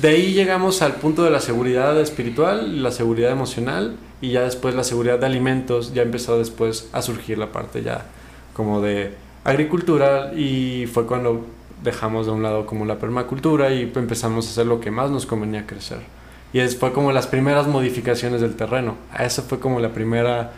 de 0.00 0.08
ahí 0.08 0.32
llegamos 0.32 0.82
al 0.82 0.96
punto 0.96 1.22
de 1.22 1.30
la 1.30 1.40
seguridad 1.40 1.98
espiritual, 2.00 2.82
la 2.82 2.90
seguridad 2.90 3.30
emocional 3.30 3.96
y 4.20 4.32
ya 4.32 4.42
después 4.42 4.74
la 4.74 4.84
seguridad 4.84 5.18
de 5.18 5.26
alimentos, 5.26 5.94
ya 5.94 6.02
empezó 6.02 6.38
después 6.38 6.88
a 6.92 7.00
surgir 7.02 7.38
la 7.38 7.52
parte 7.52 7.82
ya 7.82 8.06
como 8.52 8.80
de 8.80 9.14
agricultura 9.44 10.32
y 10.34 10.86
fue 10.92 11.06
cuando 11.06 11.46
dejamos 11.82 12.26
de 12.26 12.32
un 12.32 12.42
lado 12.42 12.66
como 12.66 12.84
la 12.84 12.98
permacultura 12.98 13.72
y 13.72 13.90
empezamos 13.94 14.46
a 14.46 14.50
hacer 14.50 14.66
lo 14.66 14.80
que 14.80 14.90
más 14.90 15.10
nos 15.10 15.24
convenía 15.24 15.66
crecer. 15.66 16.00
Y 16.52 16.60
fue 16.68 16.92
como 16.92 17.12
las 17.12 17.26
primeras 17.26 17.66
modificaciones 17.66 18.40
del 18.40 18.54
terreno. 18.56 18.96
Esa 19.18 19.42
fue 19.42 19.60
como 19.60 19.80
la 19.80 19.90
primera 19.90 20.52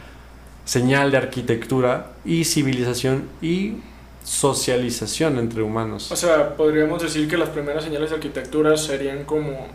señal 0.65 1.11
de 1.11 1.17
arquitectura 1.17 2.13
y 2.25 2.45
civilización 2.45 3.25
y 3.43 3.75
socialización 4.25 5.39
entre 5.39 5.63
humanos. 5.63 6.11
O 6.13 6.17
sea, 6.17 6.57
podríamos 6.57 7.03
decir 7.03 7.29
que 7.29 7.37
las 7.37 7.49
primeras 7.49 7.85
señales 7.85 8.11
de 8.11 8.17
arquitectura 8.17 8.77
serían 8.77 9.25
como, 9.25 9.67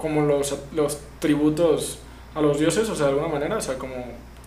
como 0.00 0.22
los, 0.22 0.56
los 0.74 0.98
tributos 1.18 1.98
a 2.34 2.40
los 2.40 2.58
dioses, 2.58 2.88
o 2.88 2.94
sea, 2.96 3.06
de 3.06 3.12
alguna 3.12 3.28
manera, 3.28 3.56
o 3.56 3.60
sea, 3.60 3.76
como 3.76 3.94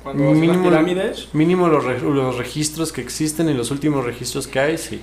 cuando 0.04 0.24
Mínimo- 0.24 0.54
las 0.54 0.64
pirámides. 0.64 1.28
Mínimo 1.34 1.68
los, 1.68 1.84
re- 1.84 2.00
los 2.02 2.38
registros 2.38 2.92
que 2.92 3.02
existen 3.02 3.50
y 3.50 3.54
los 3.54 3.70
últimos 3.72 4.04
registros 4.04 4.48
que 4.48 4.60
hay, 4.60 4.78
sí. 4.78 5.02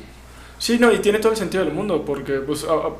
Sí, 0.58 0.78
no, 0.80 0.92
y 0.92 0.98
tiene 0.98 1.20
todo 1.20 1.30
el 1.32 1.38
sentido 1.38 1.64
del 1.64 1.72
mundo, 1.72 2.04
porque 2.04 2.34
pues, 2.40 2.64
a- 2.64 2.72
a- 2.72 2.90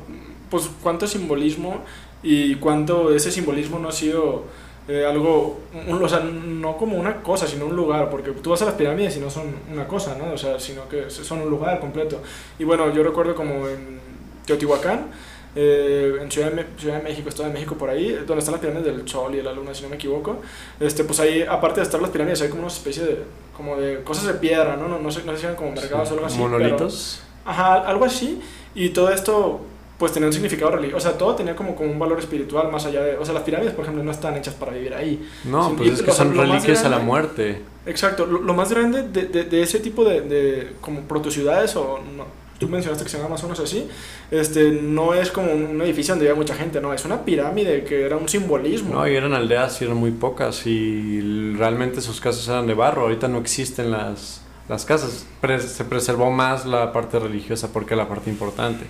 pues 0.49 0.69
cuánto 0.81 1.07
simbolismo 1.07 1.83
y 2.23 2.55
cuánto 2.55 3.13
ese 3.13 3.31
simbolismo 3.31 3.79
no 3.79 3.89
ha 3.89 3.91
sido 3.93 4.43
eh, 4.87 5.05
algo, 5.05 5.59
un- 5.87 6.03
o 6.03 6.09
sea, 6.09 6.19
no 6.21 6.75
como 6.75 6.97
una 6.97 7.21
cosa, 7.21 7.45
sino 7.45 7.65
un 7.67 7.75
lugar, 7.75 8.09
porque 8.09 8.31
tú 8.31 8.49
vas 8.49 8.61
a 8.63 8.65
las 8.65 8.73
pirámides 8.73 9.15
y 9.17 9.19
no 9.19 9.29
son 9.29 9.43
una 9.71 9.87
cosa, 9.87 10.15
¿no? 10.17 10.33
O 10.33 10.37
sea, 10.37 10.59
sino 10.59 10.89
que 10.89 11.09
son 11.11 11.41
un 11.41 11.49
lugar 11.51 11.79
completo. 11.79 12.19
Y 12.57 12.63
bueno, 12.63 12.91
yo 12.91 13.03
recuerdo 13.03 13.35
como 13.35 13.67
en 13.67 13.99
Teotihuacán, 14.47 15.11
eh, 15.55 16.17
en 16.21 16.31
Ciudad 16.31 16.51
de, 16.51 16.65
Ciudad 16.77 16.97
de 16.97 17.03
México, 17.03 17.29
Estado 17.29 17.49
de 17.49 17.53
México, 17.53 17.75
por 17.75 17.89
ahí, 17.91 18.13
donde 18.25 18.39
están 18.39 18.53
las 18.53 18.61
pirámides 18.61 18.85
del 18.97 19.07
Sol 19.07 19.31
y 19.33 19.37
de 19.37 19.43
la 19.43 19.53
Luna, 19.53 19.75
si 19.75 19.83
no 19.83 19.89
me 19.89 19.95
equivoco, 19.95 20.37
este, 20.79 21.03
pues 21.03 21.19
ahí, 21.19 21.43
aparte 21.47 21.81
de 21.81 21.83
estar 21.85 22.01
las 22.01 22.09
pirámides, 22.09 22.41
hay 22.41 22.49
como 22.49 22.61
una 22.63 22.71
especie 22.71 23.03
de, 23.03 23.19
como 23.55 23.75
de 23.75 24.01
cosas 24.03 24.25
de 24.25 24.33
piedra, 24.35 24.75
¿no? 24.75 24.87
No, 24.87 24.97
no 24.99 25.11
sé, 25.11 25.23
no 25.23 25.33
sé 25.33 25.37
si 25.39 25.43
eran 25.45 25.55
como 25.55 25.71
mercados 25.71 26.09
o 26.09 26.13
algo 26.15 26.25
así. 26.25 26.37
pero- 26.37 26.49
Monolitos. 26.49 27.21
Ajá, 27.45 27.75
algo 27.87 28.05
así. 28.05 28.41
Y 28.73 28.89
todo 28.89 29.09
esto, 29.11 29.61
pues 29.99 30.13
tenía 30.13 30.27
un 30.27 30.33
significado 30.33 30.71
religioso. 30.71 30.97
O 30.97 31.09
sea, 31.09 31.17
todo 31.17 31.35
tenía 31.35 31.55
como, 31.55 31.75
como 31.75 31.91
un 31.91 31.99
valor 31.99 32.17
espiritual 32.17 32.71
más 32.71 32.85
allá 32.85 33.03
de. 33.03 33.17
O 33.17 33.25
sea, 33.25 33.33
las 33.33 33.43
pirámides, 33.43 33.73
por 33.73 33.83
ejemplo, 33.83 34.03
no 34.03 34.11
están 34.11 34.35
hechas 34.37 34.55
para 34.55 34.71
vivir 34.71 34.93
ahí. 34.95 35.29
No, 35.43 35.75
pues 35.75 35.89
y 35.89 35.93
es 35.93 36.01
que 36.01 36.11
son 36.11 36.35
reliquias 36.35 36.85
a 36.85 36.89
la 36.89 36.99
muerte. 36.99 37.61
Exacto. 37.85 38.25
Lo, 38.25 38.39
lo 38.41 38.53
más 38.53 38.71
grande 38.71 39.03
de, 39.03 39.25
de, 39.25 39.43
de 39.43 39.61
ese 39.61 39.79
tipo 39.79 40.03
de, 40.05 40.21
de 40.21 40.73
como 40.81 41.01
protociudades, 41.01 41.75
o 41.75 41.99
no, 42.15 42.25
tú 42.59 42.67
mencionaste 42.67 43.03
que 43.03 43.09
se 43.09 43.17
llama 43.17 43.35
menos 43.41 43.59
así, 43.59 43.87
este, 44.31 44.71
no 44.71 45.13
es 45.13 45.31
como 45.31 45.51
un, 45.51 45.81
edificio 45.81 46.13
donde 46.13 46.29
había 46.29 46.39
mucha 46.39 46.55
gente, 46.55 46.79
no. 46.81 46.93
Es 46.93 47.05
una 47.05 47.23
pirámide 47.25 47.83
que 47.83 48.05
era 48.05 48.17
un 48.17 48.29
simbolismo. 48.29 48.95
No, 48.95 49.07
y 49.07 49.15
eran 49.15 49.33
aldeas 49.33 49.81
y 49.81 49.85
eran 49.85 49.97
muy 49.97 50.11
pocas 50.11 50.65
y 50.65 51.53
realmente 51.57 52.01
sus 52.01 52.21
casas 52.21 52.47
eran 52.47 52.67
de 52.67 52.73
barro. 52.73 53.03
Ahorita 53.03 53.27
no 53.27 53.39
existen 53.39 53.91
las, 53.91 54.41
las 54.67 54.85
casas. 54.85 55.25
Pre- 55.41 55.59
se 55.59 55.83
preservó 55.85 56.31
más 56.31 56.65
la 56.65 56.93
parte 56.93 57.17
religiosa 57.19 57.73
porque 57.73 57.95
la 57.95 58.07
parte 58.07 58.29
importante. 58.29 58.85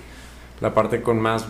La 0.62 0.74
parte 0.74 1.02
con 1.02 1.19
más, 1.22 1.45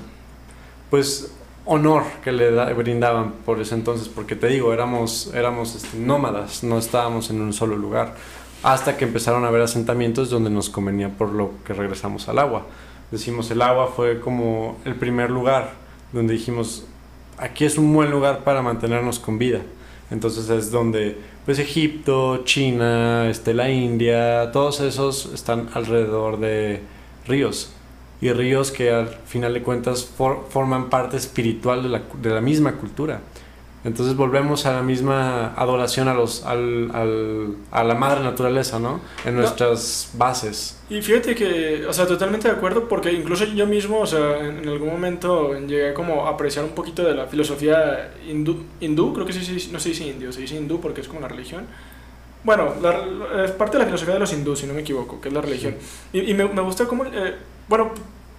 pues, 0.89 1.32
honor 1.65 2.04
que 2.24 2.32
le 2.32 2.52
da- 2.52 2.72
brindaban 2.74 3.32
por 3.45 3.60
ese 3.60 3.76
entonces. 3.76 4.08
Porque 4.08 4.36
te 4.36 4.48
digo, 4.48 4.74
éramos, 4.74 5.32
éramos 5.34 5.76
este, 5.76 5.98
nómadas, 5.98 6.63
no 6.63 6.78
estábamos 6.78 7.30
en 7.30 7.41
un 7.41 7.54
solo 7.54 7.76
lugar. 7.76 8.15
Hasta 8.63 8.98
que 8.98 9.06
empezaron 9.06 9.45
a 9.45 9.48
haber 9.48 9.62
asentamientos 9.62 10.30
donde 10.30 10.50
nos 10.50 10.69
convenía 10.69 11.10
por 11.10 11.32
lo 11.32 11.52
que 11.65 11.74
regresamos 11.74 12.28
al 12.28 12.39
agua. 12.39 12.65
Decimos, 13.12 13.50
el 13.52 13.62
agua 13.62 13.88
fue 13.95 14.19
como 14.19 14.78
el 14.86 14.95
primer 14.95 15.30
lugar 15.32 15.72
donde 16.12 16.34
dijimos, 16.34 16.86
aquí 17.38 17.65
es 17.65 17.78
un 17.78 17.93
buen 17.93 18.12
lugar 18.12 18.43
para 18.43 18.62
mantenernos 18.62 19.17
con 19.19 19.38
vida. 19.39 19.62
Entonces 20.12 20.50
es 20.50 20.72
donde, 20.72 21.17
pues 21.45 21.60
Egipto, 21.60 22.43
China, 22.43 23.30
este, 23.30 23.54
la 23.54 23.69
India, 23.69 24.52
todos 24.52 24.82
esos 24.82 25.32
están 25.34 25.69
alrededor 25.74 26.39
de 26.39 26.82
ríos. 27.28 27.72
Y 28.22 28.32
ríos 28.34 28.72
que 28.72 28.92
al 28.92 29.08
final 29.26 29.54
de 29.54 29.62
cuentas 29.64 30.04
for- 30.06 30.46
forman 30.50 30.90
parte 30.90 31.16
espiritual 31.18 31.84
de 31.84 31.90
la, 31.90 32.02
de 32.22 32.30
la 32.32 32.42
misma 32.42 32.74
cultura. 32.74 33.22
Entonces 33.86 34.14
volvemos 34.18 34.66
a 34.66 34.74
la 34.74 34.82
misma 34.84 35.54
adoración 35.56 36.10
a, 36.10 36.14
los, 36.14 36.44
al, 36.46 36.92
al- 36.94 37.56
a 37.72 37.82
la 37.86 37.96
madre 37.96 38.22
naturaleza, 38.22 38.78
¿no? 38.78 39.00
En 39.24 39.36
No. 39.36 39.40
nuestras 39.42 40.10
bases. 40.16 40.78
Y 40.90 41.02
fíjate 41.02 41.34
que, 41.34 41.86
o 41.88 41.94
sea, 41.94 42.06
totalmente 42.06 42.50
de 42.50 42.56
acuerdo, 42.56 42.90
porque 42.90 43.10
incluso 43.14 43.46
yo 43.46 43.66
mismo, 43.66 44.02
o 44.02 44.06
sea, 44.06 44.38
en, 44.40 44.58
en 44.64 44.68
algún 44.68 44.90
momento 44.90 45.54
llegué 45.66 45.94
como 45.94 46.28
a 46.28 46.32
apreciar 46.32 46.66
un 46.66 46.72
poquito 46.72 47.04
de 47.06 47.16
la 47.16 47.28
filosofía 47.28 48.12
hindú, 48.30 48.64
hindú 48.82 49.14
creo 49.14 49.26
que 49.26 49.32
sí, 49.32 49.46
sí, 49.60 49.70
no 49.72 49.80
se 49.80 49.90
dice 49.90 50.06
indio, 50.08 50.34
se 50.34 50.42
dice 50.42 50.58
hindú 50.58 50.82
porque 50.82 51.00
es 51.00 51.08
como 51.08 51.20
una 51.20 51.30
religión. 51.30 51.66
Bueno, 52.44 52.74
la- 52.82 53.46
es 53.46 53.52
parte 53.52 53.78
de 53.78 53.80
la 53.80 53.86
filosofía 53.86 54.16
de 54.16 54.20
los 54.20 54.34
hindús, 54.34 54.60
si 54.60 54.68
no 54.68 54.74
me 54.74 54.82
equivoco, 54.82 55.22
que 55.22 55.30
es 55.30 55.34
la 55.34 55.40
religión. 55.42 55.76
Y, 56.12 56.20
y 56.30 56.34
me, 56.34 56.46
me 56.50 56.62
gusta 56.62 56.86
cómo, 56.86 57.06
eh, 57.06 57.36
bueno, 57.70 57.92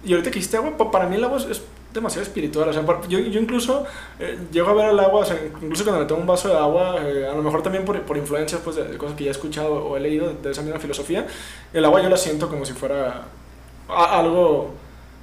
y 0.03 0.11
ahorita 0.11 0.29
que 0.31 0.35
dijiste 0.35 0.57
agua, 0.57 0.77
pa- 0.77 0.91
para 0.91 1.07
mí 1.07 1.15
el 1.15 1.23
agua 1.23 1.37
es, 1.49 1.61
demasiado 1.93 2.23
espiritual, 2.23 2.69
o 2.69 2.73
sea, 2.73 2.85
yo, 3.09 3.19
yo 3.19 3.39
incluso 3.41 3.85
eh, 4.17 4.39
llego 4.49 4.69
a 4.69 4.73
ver 4.73 4.91
el 4.91 4.99
agua, 5.01 5.19
o 5.21 5.25
sea, 5.25 5.37
incluso 5.61 5.83
cuando 5.83 5.99
me 6.01 6.07
tomo 6.07 6.21
un 6.21 6.27
vaso 6.27 6.47
de 6.47 6.55
agua, 6.55 6.95
eh, 7.01 7.27
a 7.29 7.35
lo 7.35 7.43
mejor 7.43 7.61
también 7.63 7.83
por, 7.83 8.01
por 8.03 8.15
influencias 8.15 8.61
pues, 8.63 8.77
de 8.77 8.97
cosas 8.97 9.17
que 9.17 9.25
ya 9.25 9.29
he 9.29 9.33
escuchado 9.33 9.73
o 9.73 9.97
he 9.97 9.99
leído 9.99 10.31
de 10.41 10.51
esa 10.51 10.61
misma 10.61 10.79
filosofía, 10.79 11.27
el 11.73 11.83
agua 11.83 12.01
yo 12.01 12.07
la 12.07 12.15
siento 12.15 12.47
como 12.47 12.63
si 12.65 12.71
fuera 12.71 13.23
a- 13.89 14.19
algo, 14.19 14.71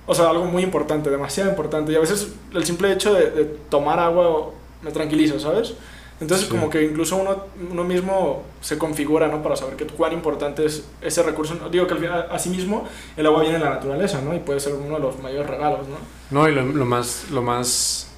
o 0.06 0.14
sea, 0.14 0.28
algo 0.28 0.44
muy 0.44 0.62
importante, 0.62 1.08
demasiado 1.10 1.48
importante. 1.50 1.92
Y 1.92 1.96
a 1.96 2.00
veces 2.00 2.34
el 2.52 2.64
simple 2.66 2.92
hecho 2.92 3.14
de, 3.14 3.30
de 3.30 3.44
tomar 3.70 3.98
agua 3.98 4.50
me 4.82 4.90
tranquiliza, 4.92 5.40
¿sabes? 5.40 5.72
Entonces 6.20 6.46
Sí. 6.48 6.52
como 6.52 6.68
que 6.68 6.82
incluso 6.84 7.16
uno, 7.16 7.44
uno 7.70 7.84
mismo 7.84 8.42
se 8.60 8.76
configura, 8.76 9.28
¿no? 9.28 9.42
Para 9.42 9.54
saber 9.56 9.76
que, 9.76 9.86
cuán 9.86 10.12
importante 10.12 10.64
es 10.66 10.84
ese 11.00 11.22
recurso. 11.22 11.54
Digo 11.70 11.86
que 11.86 11.94
así 12.30 12.50
mismo 12.50 12.88
el 13.16 13.26
agua 13.26 13.42
viene 13.42 13.58
de 13.58 13.64
la 13.64 13.70
naturaleza, 13.70 14.20
¿no? 14.22 14.34
Y 14.34 14.40
puede 14.40 14.58
ser 14.60 14.74
uno 14.74 14.96
de 14.96 15.00
los 15.00 15.20
mayores 15.22 15.48
regalos, 15.48 15.80
¿no? 15.88 15.96
No, 16.30 16.48
y 16.48 16.52
lo, 16.54 16.62
lo 16.64 16.84
más, 16.84 17.26
lo 17.30 17.40
más 17.42 18.10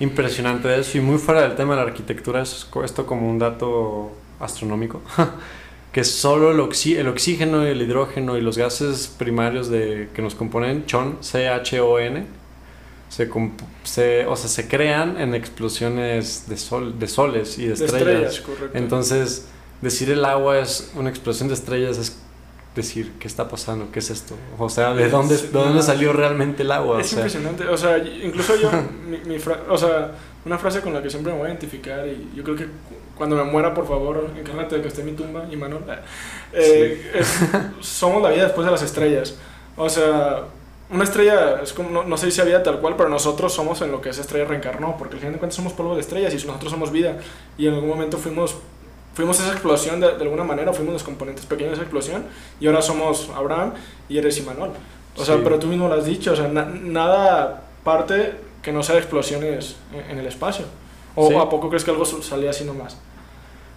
impresionante 0.00 0.66
de 0.68 0.80
eso, 0.80 0.98
y 0.98 1.00
muy 1.00 1.18
fuera 1.18 1.42
del 1.42 1.54
tema 1.54 1.74
de 1.76 1.82
la 1.82 1.86
arquitectura, 1.88 2.42
es 2.42 2.66
esto 2.84 3.06
como 3.06 3.28
un 3.28 3.38
dato 3.38 4.10
astronómico, 4.40 5.02
que 5.92 6.04
solo 6.04 6.52
el, 6.52 6.58
oxi- 6.58 6.96
el 6.96 7.06
oxígeno 7.08 7.66
y 7.66 7.70
el 7.70 7.82
hidrógeno 7.82 8.36
y 8.38 8.40
los 8.40 8.56
gases 8.56 9.08
primarios 9.08 9.68
de, 9.68 10.08
que 10.14 10.22
nos 10.22 10.34
componen, 10.34 10.86
CHON, 10.86 11.18
C-H-O-N, 11.20 12.26
se, 13.10 13.28
se, 13.84 14.26
o 14.26 14.36
sea, 14.36 14.48
se 14.48 14.66
crean 14.68 15.20
en 15.20 15.34
explosiones 15.34 16.48
de, 16.48 16.56
sol, 16.56 16.98
de 16.98 17.06
soles 17.08 17.58
y 17.58 17.66
de 17.66 17.74
De 17.74 17.84
estrellas. 17.84 18.42
Entonces, 18.72 19.46
decir 19.82 20.10
el 20.10 20.24
agua 20.24 20.58
es 20.60 20.90
una 20.94 21.10
explosión 21.10 21.48
de 21.48 21.54
estrellas 21.54 21.98
es 21.98 22.16
decir, 22.74 23.12
¿qué 23.18 23.26
está 23.26 23.48
pasando? 23.48 23.90
¿Qué 23.92 23.98
es 23.98 24.10
esto? 24.10 24.34
O 24.58 24.68
sea, 24.70 24.94
¿de 24.94 25.08
dónde, 25.10 25.36
Sí, 25.36 25.46
de 25.48 25.52
dónde 25.52 25.82
sale 25.82 26.10
realmente 26.12 26.62
el 26.62 26.70
agua? 26.72 26.96
O 26.96 27.00
Es 27.00 27.08
sea, 27.08 27.18
impresionante, 27.18 27.66
o 27.66 27.76
sea, 27.76 27.98
incluso 27.98 28.54
yo, 28.56 28.70
mi, 29.08 29.18
mi 29.26 29.42
o 29.68 29.76
sea, 29.76 30.12
una 30.44 30.56
frase 30.56 30.80
con 30.80 30.94
la 30.94 31.02
que 31.02 31.10
siempre 31.10 31.32
me 31.32 31.38
voy 31.38 31.48
a 31.48 31.50
identificar 31.50 32.06
y 32.06 32.30
yo 32.34 32.44
creo 32.44 32.56
que 32.56 32.64
cu- 32.66 32.70
cuando 33.16 33.36
me 33.36 33.44
muera, 33.44 33.74
por 33.74 33.86
favor, 33.86 34.30
encárgate 34.38 34.76
de 34.76 34.82
que 34.82 34.88
esté 34.88 35.00
en 35.02 35.06
mi 35.08 35.12
tumba, 35.12 35.44
y 35.50 35.56
Manuel, 35.56 35.82
eh, 36.52 37.10
es- 37.14 37.40
somos 37.80 38.22
la 38.22 38.30
vida 38.30 38.44
después 38.44 38.64
de 38.64 38.70
las 38.70 38.82
estrellas. 38.82 39.34
O 39.76 39.88
sea, 39.88 40.44
una 40.92 41.04
estrella, 41.04 41.60
es 41.62 41.72
como, 41.72 41.90
no, 41.90 42.02
no 42.04 42.16
sé 42.16 42.30
si 42.30 42.42
vida 42.42 42.62
tal 42.62 42.80
cual, 42.80 42.96
pero 42.96 43.08
nosotros 43.08 43.52
somos 43.52 43.80
en 43.82 43.92
lo 43.92 44.00
que 44.00 44.10
esa 44.10 44.20
estrella 44.22 44.44
reencarnó, 44.46 44.96
porque 44.98 45.14
al 45.14 45.20
final 45.20 45.34
de 45.34 45.38
cuentas 45.38 45.56
somos 45.56 45.72
polvo 45.72 45.94
de 45.94 46.00
estrellas 46.00 46.32
y 46.32 46.46
nosotros 46.46 46.70
somos 46.72 46.90
vida, 46.92 47.18
y 47.58 47.66
en 47.66 47.74
algún 47.74 47.88
momento 47.88 48.18
fuimos... 48.18 48.56
Fuimos 49.12 49.40
esa 49.40 49.50
explosión 49.50 49.98
de, 50.00 50.06
de 50.16 50.22
alguna 50.22 50.44
manera, 50.44 50.72
fuimos 50.72 50.92
los 50.94 51.02
componentes 51.02 51.44
pequeños 51.44 51.72
de 51.72 51.74
esa 51.74 51.82
explosión, 51.82 52.24
y 52.60 52.68
ahora 52.68 52.80
somos 52.80 53.28
Abraham 53.36 53.72
y 54.08 54.18
eres 54.18 54.38
Imanol. 54.38 54.70
O 55.16 55.24
sea, 55.24 55.34
Sí. 55.34 55.40
pero 55.42 55.58
tú 55.58 55.66
mismo 55.66 55.88
lo 55.88 55.94
has 55.94 56.04
dicho, 56.04 56.32
o 56.32 56.36
sea, 56.36 56.46
na- 56.46 56.64
nada 56.64 57.64
parte 57.82 58.34
que 58.62 58.72
no 58.72 58.82
sea 58.84 58.94
de 58.94 59.00
explosiones 59.00 59.74
en, 59.92 60.12
en 60.12 60.18
el 60.18 60.26
espacio. 60.26 60.64
¿O 61.16 61.26
Sí. 61.28 61.34
a 61.34 61.48
poco 61.48 61.68
crees 61.68 61.82
que 61.84 61.90
algo 61.90 62.04
salía 62.04 62.50
así 62.50 62.64
nomás? 62.64 62.96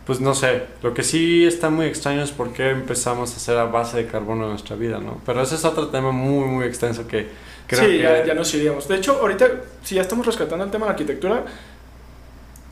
Pues 0.06 0.20
no 0.20 0.36
sé, 0.36 0.64
lo 0.82 0.94
que 0.94 1.02
sí 1.02 1.46
está 1.46 1.70
muy 1.70 1.86
extraño 1.86 2.24
es 2.24 2.32
por 2.32 2.52
qué 2.52 2.72
empezamos 2.72 3.34
a 3.34 3.38
hacer 3.38 3.58
a 3.58 3.66
base 3.66 3.98
de 3.98 4.06
carbono 4.06 4.44
en 4.44 4.50
nuestra 4.50 4.76
vida, 4.76 5.00
¿no? 5.00 5.22
Pero 5.26 5.42
ese 5.42 5.56
es 5.56 5.64
otro 5.64 5.88
tema 5.88 6.12
muy, 6.12 6.46
muy 6.46 6.66
extenso 6.66 7.08
que 7.08 7.30
creo 7.68 7.82
sí, 7.82 7.88
que... 7.88 8.04
ya, 8.04 8.26
ya 8.26 8.34
nos 8.34 8.54
iríamos. 8.54 8.88
De 8.88 8.98
hecho, 8.98 9.20
ahorita, 9.22 9.48
si 9.82 9.96
ya 9.96 10.02
estamos 10.02 10.26
rescatando 10.26 10.66
el 10.66 10.72
tema 10.72 10.86
de 10.86 10.90
la 10.90 10.94
arquitectura, 10.94 11.46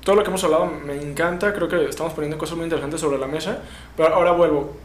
todo 0.04 0.15
lo 0.15 0.24
que 0.24 0.30
hemos 0.30 0.44
hablado 0.44 0.65
me 0.65 1.02
encanta, 1.02 1.54
creo 1.54 1.67
que 1.67 1.86
estamos 1.86 2.13
poniendo 2.13 2.38
cosas 2.38 2.58
muy 2.58 2.65
interesantes 2.65 3.00
sobre 3.00 3.17
la 3.17 3.28
mesa, 3.28 3.60
pero 3.96 4.13
ahora 4.13 4.32
vuelvo, 4.32 4.76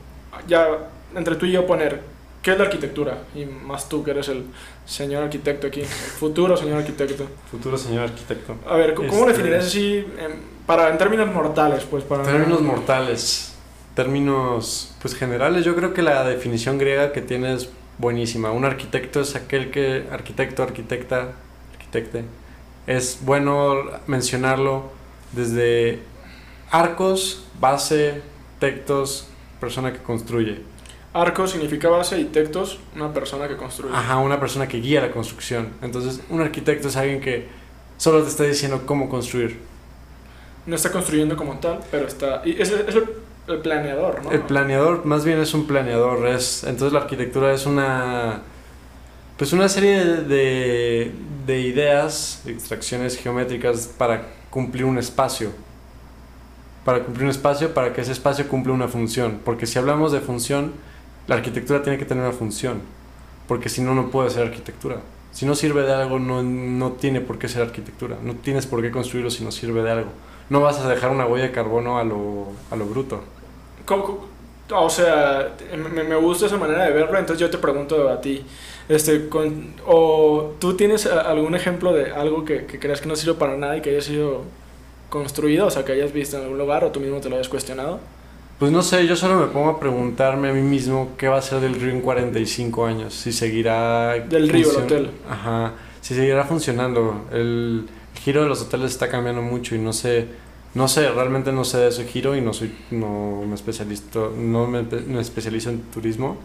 ya 0.46 0.68
entre 1.14 1.36
tú 1.36 1.46
y 1.46 1.52
yo 1.52 1.66
poner, 1.66 2.00
¿qué 2.46 2.52
es 2.52 2.58
la 2.58 2.64
arquitectura? 2.66 3.24
Y 3.34 3.44
más 3.44 3.88
tú 3.88 4.04
que 4.04 4.12
eres 4.12 4.28
el 4.28 4.44
señor 4.84 5.24
arquitecto 5.24 5.66
aquí, 5.66 5.80
el 5.80 5.86
futuro 5.86 6.56
señor 6.56 6.78
arquitecto. 6.78 7.26
Futuro 7.50 7.76
señor 7.76 8.04
arquitecto. 8.04 8.54
A 8.68 8.76
ver, 8.76 8.94
¿cómo 8.94 9.08
Este- 9.08 9.32
definirías 9.32 9.66
así, 9.66 9.96
en- 9.96 10.42
para, 10.64 10.90
en 10.90 10.96
términos 10.96 11.26
mortales? 11.34 11.82
Pues 11.90 12.04
para 12.04 12.22
Términos 12.22 12.60
mortales, 12.62 13.52
términos 13.96 14.94
pues 15.02 15.16
generales, 15.16 15.64
yo 15.64 15.74
creo 15.74 15.92
que 15.92 16.02
la 16.02 16.22
definición 16.22 16.78
griega 16.78 17.10
que 17.12 17.20
tiene 17.20 17.52
es 17.52 17.68
buenísima. 17.98 18.52
Un 18.52 18.64
arquitecto 18.64 19.20
es 19.22 19.34
aquel 19.34 19.72
que, 19.72 20.04
arquitecto, 20.12 20.62
arquitecta, 20.62 21.32
arquitecte, 21.72 22.24
es 22.86 23.18
bueno 23.22 23.82
mencionarlo 24.06 24.84
desde 25.32 25.98
arcos, 26.70 27.44
base, 27.58 28.22
textos, 28.60 29.26
persona 29.58 29.92
que 29.92 29.98
construye. 29.98 30.60
Arco 31.20 31.46
significa 31.46 31.88
base 31.88 32.20
y 32.20 32.24
tectos, 32.24 32.78
una 32.94 33.12
persona 33.12 33.48
que 33.48 33.56
construye. 33.56 33.94
Ajá, 33.94 34.18
una 34.18 34.38
persona 34.38 34.68
que 34.68 34.78
guía 34.78 35.00
la 35.00 35.10
construcción. 35.10 35.70
Entonces, 35.82 36.20
un 36.28 36.40
arquitecto 36.40 36.88
es 36.88 36.96
alguien 36.96 37.20
que 37.20 37.48
solo 37.96 38.22
te 38.22 38.28
está 38.28 38.44
diciendo 38.44 38.82
cómo 38.86 39.08
construir. 39.08 39.58
No 40.66 40.76
está 40.76 40.90
construyendo 40.90 41.36
como 41.36 41.58
tal, 41.58 41.80
pero 41.90 42.06
está... 42.06 42.42
Y 42.44 42.60
es, 42.60 42.70
es 42.70 42.94
el, 42.94 43.08
el 43.48 43.58
planeador, 43.58 44.22
¿no? 44.24 44.32
El 44.32 44.40
planeador, 44.40 45.04
más 45.04 45.24
bien 45.24 45.38
es 45.38 45.54
un 45.54 45.66
planeador. 45.66 46.26
Es, 46.26 46.64
entonces, 46.64 46.92
la 46.92 47.00
arquitectura 47.00 47.52
es 47.52 47.66
una... 47.66 48.42
Pues 49.38 49.52
una 49.52 49.68
serie 49.68 50.04
de, 50.04 50.22
de, 50.24 51.12
de 51.46 51.60
ideas, 51.60 52.42
de 52.44 52.52
extracciones 52.52 53.16
geométricas 53.16 53.86
para 53.98 54.26
cumplir 54.50 54.84
un 54.84 54.98
espacio. 54.98 55.50
Para 56.84 57.04
cumplir 57.04 57.24
un 57.24 57.30
espacio, 57.30 57.74
para 57.74 57.92
que 57.92 58.00
ese 58.00 58.12
espacio 58.12 58.48
cumpla 58.48 58.72
una 58.72 58.88
función. 58.88 59.40
Porque 59.44 59.66
si 59.66 59.78
hablamos 59.78 60.12
de 60.12 60.20
función, 60.20 60.72
la 61.26 61.36
arquitectura 61.36 61.82
tiene 61.82 61.98
que 61.98 62.04
tener 62.04 62.24
una 62.24 62.32
función. 62.32 62.80
Porque 63.48 63.68
si 63.68 63.80
no, 63.82 63.94
no 63.94 64.10
puede 64.10 64.30
ser 64.30 64.46
arquitectura. 64.46 64.96
Si 65.32 65.46
no 65.46 65.54
sirve 65.54 65.82
de 65.82 65.92
algo, 65.92 66.18
no, 66.18 66.42
no 66.42 66.92
tiene 66.92 67.20
por 67.20 67.38
qué 67.38 67.48
ser 67.48 67.62
arquitectura. 67.62 68.16
No 68.22 68.34
tienes 68.34 68.66
por 68.66 68.82
qué 68.82 68.90
construirlo 68.90 69.30
si 69.30 69.44
no 69.44 69.50
sirve 69.52 69.82
de 69.82 69.90
algo. 69.90 70.10
No 70.50 70.60
vas 70.60 70.80
a 70.80 70.88
dejar 70.88 71.10
una 71.10 71.26
huella 71.26 71.46
de 71.46 71.52
carbono 71.52 71.98
a 71.98 72.04
lo, 72.04 72.48
a 72.70 72.76
lo 72.76 72.86
bruto. 72.86 73.22
¿Cómo- 73.84 74.04
cómo- 74.04 74.36
o 74.68 74.90
sea, 74.90 75.54
me, 75.76 76.02
me 76.02 76.16
gusta 76.16 76.46
esa 76.46 76.56
manera 76.56 76.84
de 76.86 76.90
verlo, 76.92 77.16
entonces 77.16 77.38
yo 77.38 77.48
te 77.50 77.58
pregunto 77.58 78.08
a 78.08 78.20
ti, 78.20 78.44
este, 78.88 79.28
con, 79.28 79.74
o 79.86 80.54
tú 80.58 80.74
tienes 80.76 81.06
algún 81.06 81.54
ejemplo 81.54 81.92
de 81.92 82.10
algo 82.10 82.44
que, 82.44 82.66
que 82.66 82.80
creas 82.80 83.00
que 83.00 83.06
no 83.06 83.14
sirve 83.14 83.34
para 83.34 83.56
nada 83.56 83.76
y 83.76 83.80
que 83.80 83.90
haya 83.90 84.00
sido 84.00 84.42
construido, 85.08 85.66
o 85.66 85.70
sea, 85.70 85.84
que 85.84 85.92
hayas 85.92 86.12
visto 86.12 86.36
en 86.36 86.42
algún 86.44 86.58
lugar 86.58 86.82
o 86.84 86.90
tú 86.90 86.98
mismo 86.98 87.20
te 87.20 87.28
lo 87.28 87.36
hayas 87.36 87.48
cuestionado. 87.48 88.00
Pues 88.58 88.72
no 88.72 88.82
sé, 88.82 89.06
yo 89.06 89.16
solo 89.16 89.38
me 89.38 89.46
pongo 89.48 89.68
a 89.70 89.78
preguntarme 89.80 90.48
a 90.48 90.52
mí 90.52 90.62
mismo 90.62 91.10
qué 91.18 91.28
va 91.28 91.36
a 91.38 91.42
ser 91.42 91.60
del 91.60 91.74
río 91.74 91.90
en 91.92 92.00
45 92.00 92.86
años. 92.86 93.12
Si 93.14 93.30
seguirá... 93.32 94.14
Del 94.14 94.48
río, 94.48 94.70
el 94.70 94.76
hotel. 94.84 95.10
Ajá. 95.28 95.74
Si 96.00 96.14
seguirá 96.14 96.44
funcionando. 96.44 97.26
El 97.32 97.86
giro 98.24 98.42
de 98.42 98.48
los 98.48 98.62
hoteles 98.62 98.92
está 98.92 99.08
cambiando 99.10 99.42
mucho 99.42 99.74
y 99.74 99.78
no 99.78 99.92
sé... 99.92 100.26
No 100.74 100.88
sé, 100.88 101.10
realmente 101.10 101.52
no 101.52 101.64
sé 101.64 101.78
de 101.78 101.88
ese 101.88 102.04
giro 102.06 102.34
y 102.34 102.40
no 102.40 102.54
soy... 102.54 102.74
No 102.90 103.42
me 103.46 103.54
especializo, 103.54 104.32
no 104.38 104.66
me, 104.66 104.82
me 104.82 105.20
especializo 105.20 105.68
en 105.68 105.82
turismo. 105.82 106.38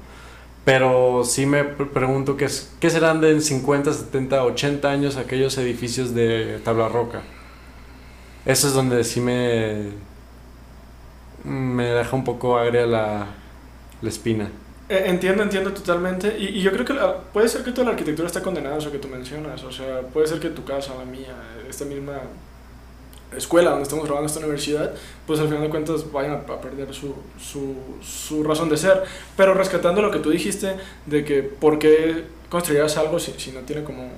Pero 0.65 1.23
sí 1.23 1.45
me 1.45 1.63
pre- 1.63 1.85
pregunto 1.85 2.35
qué, 2.35 2.45
es- 2.45 2.73
qué 2.81 2.89
serán 2.89 3.21
de 3.21 3.31
en 3.31 3.41
50, 3.41 3.93
70, 3.93 4.43
80 4.43 4.89
años 4.91 5.15
aquellos 5.15 5.57
edificios 5.57 6.13
de 6.13 6.59
tabla 6.63 6.89
roca. 6.89 7.21
Eso 8.45 8.67
es 8.67 8.73
donde 8.73 9.03
sí 9.05 9.21
me, 9.21 9.89
me 11.43 11.85
deja 11.85 12.15
un 12.15 12.23
poco 12.23 12.57
agria 12.57 12.85
la, 12.85 13.25
la 14.01 14.09
espina. 14.09 14.49
Eh, 14.89 15.03
Entiendo, 15.07 15.43
entiendo 15.43 15.71
totalmente. 15.73 16.35
Y, 16.37 16.59
y 16.59 16.61
yo 16.61 16.71
creo 16.71 16.85
que 16.85 16.93
la- 16.93 17.17
puede 17.17 17.47
ser 17.47 17.63
que 17.63 17.71
toda 17.71 17.85
la 17.85 17.91
arquitectura 17.91 18.27
está 18.27 18.41
condenada 18.41 18.75
a 18.75 18.77
eso 18.79 18.91
que 18.91 18.97
tú 18.99 19.07
mencionas. 19.07 19.63
O 19.63 19.71
sea, 19.71 20.01
puede 20.01 20.27
ser 20.27 20.39
que 20.39 20.49
tu 20.49 20.63
casa, 20.65 20.93
la 20.97 21.05
mía, 21.05 21.33
esta 21.69 21.85
misma 21.85 22.19
escuela 23.35 23.69
donde 23.69 23.83
estamos 23.83 24.03
grabando 24.05 24.27
esta 24.27 24.39
universidad, 24.39 24.93
pues 25.25 25.39
al 25.39 25.47
final 25.47 25.61
de 25.61 25.69
cuentas 25.69 26.11
vayan 26.11 26.33
a, 26.33 26.41
perder 26.45 26.93
su, 26.93 27.15
su, 27.39 27.75
su 28.01 28.43
razón 28.43 28.67
de 28.69 28.75
ser. 28.77 29.03
Pero 29.37 29.53
rescatando 29.53 30.01
lo 30.01 30.11
que 30.11 30.19
tú 30.19 30.29
dijiste 30.29 30.75
de 31.05 31.23
que 31.23 31.41
por 31.43 31.79
qué 31.79 32.25
construirías 32.49 32.97
algo 32.97 33.19
si, 33.19 33.33
si 33.37 33.51
no 33.51 33.61
tiene 33.61 33.83
como... 33.83 34.09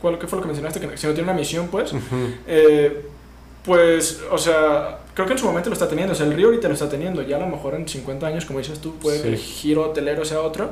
¿Cuál 0.00 0.18
qué 0.18 0.26
fue 0.26 0.36
lo 0.38 0.42
que 0.42 0.48
mencionaste? 0.48 0.80
Que 0.80 0.96
si 0.96 1.06
no 1.06 1.12
tiene 1.14 1.28
una 1.30 1.38
misión, 1.38 1.68
pues... 1.68 1.92
Ujú. 1.92 2.00
Eh, 2.46 3.02
pues, 3.64 4.22
o 4.30 4.38
sea, 4.38 5.00
creo 5.16 5.26
que 5.26 5.32
en 5.32 5.38
su 5.40 5.46
momento 5.46 5.68
lo 5.70 5.72
está 5.74 5.88
teniendo. 5.88 6.12
O 6.12 6.16
sea, 6.16 6.26
el 6.26 6.34
río 6.34 6.46
ahorita 6.46 6.68
lo 6.68 6.74
está 6.74 6.88
teniendo. 6.88 7.22
Ya 7.22 7.36
a 7.38 7.40
lo 7.40 7.48
mejor 7.48 7.74
en 7.74 7.88
50 7.88 8.24
años, 8.28 8.44
como 8.46 8.60
dices 8.60 8.78
tú, 8.80 8.94
puede 8.98 9.20
que 9.22 9.28
el 9.30 9.38
Sí. 9.38 9.44
giro 9.44 9.90
hotelero 9.90 10.24
sea 10.24 10.40
otro. 10.42 10.70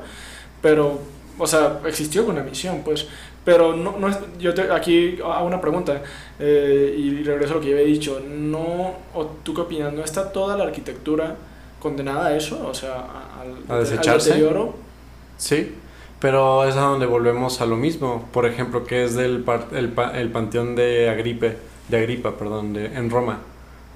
Pero, 0.63 1.01
o 1.39 1.47
sea, 1.47 1.81
existió 1.87 2.25
con 2.25 2.37
una 2.37 2.45
misión, 2.45 2.83
pues. 2.85 3.07
Pero 3.45 3.75
no, 3.77 3.97
no 3.99 4.09
es- 4.09 4.19
yo 4.39 4.55
te- 4.55 4.71
aquí 4.73 5.19
hago 5.23 5.47
una 5.47 5.61
pregunta 5.61 6.03
eh, 6.39 6.95
y 6.97 7.23
regreso 7.25 7.55
a 7.55 7.57
lo 7.57 7.61
que 7.63 7.69
ya 7.71 7.75
había 7.75 7.87
dicho. 7.87 8.21
No, 8.27 8.95
o 9.15 9.25
tú 9.43 9.53
qué 9.55 9.63
opinas, 9.63 9.93
¿no 9.93 10.03
está 10.05 10.31
toda 10.33 10.57
la 10.57 10.65
arquitectura 10.65 11.37
condenada 11.81 12.27
a 12.29 12.37
eso? 12.37 12.67
O 12.67 12.73
sea, 12.75 12.95
a- 12.95 13.41
al, 13.43 13.77
¿A 13.77 13.81
desecharse? 13.81 14.31
al 14.33 14.39
deterioro. 14.39 14.75
Sí, 15.37 15.75
pero 16.21 16.65
es 16.65 16.75
a 16.77 16.81
donde 16.83 17.05
volvemos 17.07 17.61
a 17.61 17.67
lo 17.67 17.77
mismo. 17.77 18.27
Por 18.33 18.47
ejemplo, 18.47 18.85
que 18.85 19.05
es 19.05 19.15
del 19.15 19.41
par- 19.43 19.69
el, 19.73 19.93
el 20.15 20.29
panteón 20.31 20.75
de 20.77 21.11
Agripe, 21.11 21.57
de 21.89 21.97
Agripa, 21.99 22.37
perdón, 22.39 22.73
de, 22.73 22.87
en 22.87 23.11
Roma. 23.11 23.41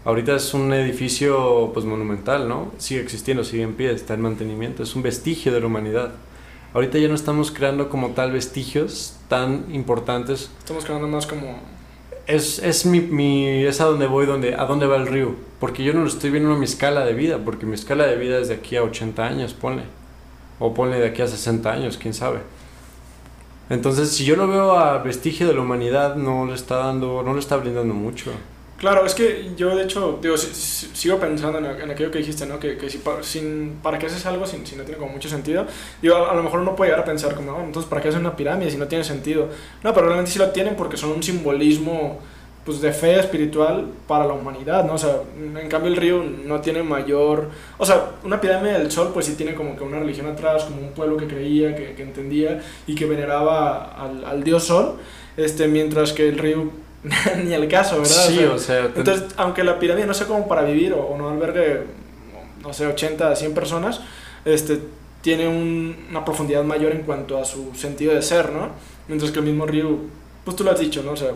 Ahorita 0.05 0.37
es 0.37 0.55
un 0.55 0.73
edificio 0.73 1.71
pues 1.75 1.85
monumental, 1.85 2.49
¿no? 2.49 2.73
Sigue 2.79 3.01
existiendo, 3.01 3.45
sigue 3.45 3.63
en 3.63 3.75
pie, 3.75 3.93
está 3.93 4.15
en 4.15 4.23
mantenimiento, 4.23 4.83
es 4.83 4.95
un 4.95 5.03
vestigio 5.03 5.53
de 5.53 5.61
la 5.61 5.67
humanidad. 5.67 6.13
Ahorita 6.75 6.99
ya 6.99 7.09
no 7.09 7.15
estamos 7.15 7.51
creando 7.51 7.89
como 7.89 8.11
tal 8.11 8.33
vestigios 8.33 9.17
tan 9.29 9.67
importantes. 9.75 10.51
Estamos 10.59 10.85
creando 10.85 11.09
más 11.09 11.27
como... 11.27 11.59
Es, 12.27 12.59
es 12.59 12.85
mi, 12.85 13.01
mi 13.01 13.65
es 13.65 13.81
a 13.81 13.87
donde 13.87 14.07
voy, 14.07 14.27
donde, 14.27 14.55
a 14.55 14.67
dónde 14.67 14.87
va 14.87 14.97
el 14.97 15.07
río. 15.07 15.35
Porque 15.61 15.83
yo 15.83 15.95
no 15.95 16.01
lo 16.01 16.09
estoy 16.09 16.31
viendo 16.31 16.53
en 16.53 16.59
mi 16.59 16.67
escala 16.67 17.05
de 17.05 17.15
vida, 17.15 17.39
porque 17.43 17.65
mi 17.65 17.75
escala 17.75 18.07
de 18.07 18.17
vida 18.17 18.39
es 18.39 18.49
de 18.49 18.55
aquí 18.55 18.77
a 18.77 18.83
80 18.83 19.27
años, 19.27 19.55
ponle. 19.55 19.83
O 20.59 20.75
ponle 20.75 21.01
de 21.01 21.09
aquí 21.09 21.23
a 21.23 21.27
60 21.27 21.73
años, 21.73 21.97
quién 21.97 22.13
sabe. 22.13 22.41
Entonces, 23.71 24.11
si 24.11 24.25
yo 24.25 24.37
lo 24.37 24.47
veo 24.47 24.79
a 24.79 24.99
vestigio 24.99 25.49
de 25.49 25.55
la 25.55 25.63
humanidad, 25.63 26.17
no 26.17 26.47
le 26.47 26.55
está 26.55 26.77
dando, 26.77 27.23
no 27.23 27.33
le 27.33 27.41
está 27.41 27.57
brindando 27.57 27.95
mucho. 27.95 28.31
Claro, 28.79 29.05
es 29.05 29.13
que 29.15 29.51
yo 29.57 29.75
de 29.75 29.83
hecho 29.83 30.21
digo, 30.23 30.37
si- 30.37 30.55
si- 30.55 30.87
sigo 30.95 31.19
pensando 31.19 31.59
en, 31.59 31.91
aquello 31.91 32.13
que 32.13 32.19
dijiste, 32.19 32.47
¿no? 32.47 32.61
Que, 32.61 32.77
que 32.79 32.89
si 32.89 33.01
sin, 33.23 33.81
para 33.83 33.99
qué 33.99 34.07
haces 34.07 34.25
algo 34.27 34.47
si, 34.47 34.57
no 34.77 34.85
tiene 34.85 34.97
como 34.97 35.11
mucho 35.13 35.29
sentido. 35.29 35.67
Digo, 36.01 36.15
a, 36.15 36.33
lo 36.35 36.45
mejor 36.45 36.61
uno 36.61 36.77
puede 36.77 36.91
llegar 36.93 37.03
a 37.03 37.05
pensar 37.05 37.35
como, 37.35 37.51
"Oh, 37.53 37.61
entonces 37.65 37.89
¿para 37.91 38.01
qué 38.01 38.09
hacer 38.09 38.21
una 38.21 38.37
pirámide 38.37 38.71
si 38.71 38.77
no 38.77 38.87
tiene 38.87 39.03
sentido? 39.03 39.49
No, 39.83 39.93
pero 39.93 40.07
realmente 40.07 40.31
sí 40.31 40.39
lo 40.39 40.51
tienen 40.51 40.77
porque 40.77 40.97
son 40.97 41.11
un 41.11 41.23
simbolismo 41.25 42.21
pues 42.65 42.81
de 42.81 42.93
fe 42.93 43.19
espiritual 43.19 43.87
para 44.07 44.27
la 44.27 44.35
humanidad, 44.35 44.85
¿no? 44.85 44.95
O 44.95 44.99
sea, 44.99 45.23
en 45.37 45.69
cambio 45.69 45.91
el 45.91 45.97
río 45.97 46.23
no 46.23 46.61
tiene 46.61 46.83
mayor... 46.85 47.49
O 47.79 47.87
sea, 47.87 48.11
una 48.25 48.41
pirámide 48.41 48.75
del 48.79 48.91
sol 48.93 49.11
pues 49.13 49.27
sí 49.27 49.35
tiene 49.35 49.55
como 49.55 49.75
que 49.75 49.83
una 49.83 49.99
religión 49.99 50.27
atrás, 50.27 50.65
como 50.65 50.83
un 50.83 50.93
pueblo 50.93 51.17
que 51.17 51.27
creía, 51.27 51.75
que, 51.75 51.95
que 51.95 52.03
entendía 52.03 52.63
y 52.87 52.95
que 52.95 53.07
veneraba 53.07 53.87
al, 54.05 54.25
al 54.25 54.45
dios 54.45 54.65
sol, 54.65 54.99
este, 55.37 55.67
mientras 55.67 56.13
que 56.13 56.29
el 56.29 56.39
río 56.39 56.71
ni 57.45 57.53
el 57.55 57.69
caso, 57.69 58.01
¿verdad? 58.01 58.27
O 58.27 58.31
Sí, 58.31 58.37
sea, 58.39 58.51
o 58.53 58.59
sea, 58.59 58.85
entonces, 58.95 59.25
aunque 59.37 59.65
la 59.65 59.79
pirámide 59.79 60.07
no 60.07 60.15
sea 60.15 60.27
como 60.27 60.49
para 60.49 60.63
vivir 60.63 60.93
o, 60.93 61.01
o 61.01 61.17
no 61.19 61.29
albergue, 61.31 61.83
no 62.63 62.73
sé, 62.73 62.87
80 62.87 63.31
a 63.31 63.37
100 63.37 63.55
personas, 63.55 64.01
este, 64.45 64.81
tiene 65.23 65.49
un- 65.49 65.97
una 66.11 66.25
profundidad 66.25 66.65
mayor 66.65 66.93
en 66.93 67.03
cuanto 67.03 67.39
a 67.39 67.45
su 67.45 67.75
sentido 67.75 68.15
de 68.15 68.23
ser, 68.23 68.51
¿no? 68.53 68.71
Mientras 69.09 69.31
que 69.31 69.39
el 69.41 69.45
mismo 69.45 69.67
río, 69.67 69.99
pues 70.45 70.57
tú 70.57 70.65
lo 70.65 70.71
has 70.73 70.81
dicho, 70.81 71.03
¿no? 71.03 71.13
O 71.13 71.17
sea, 71.17 71.31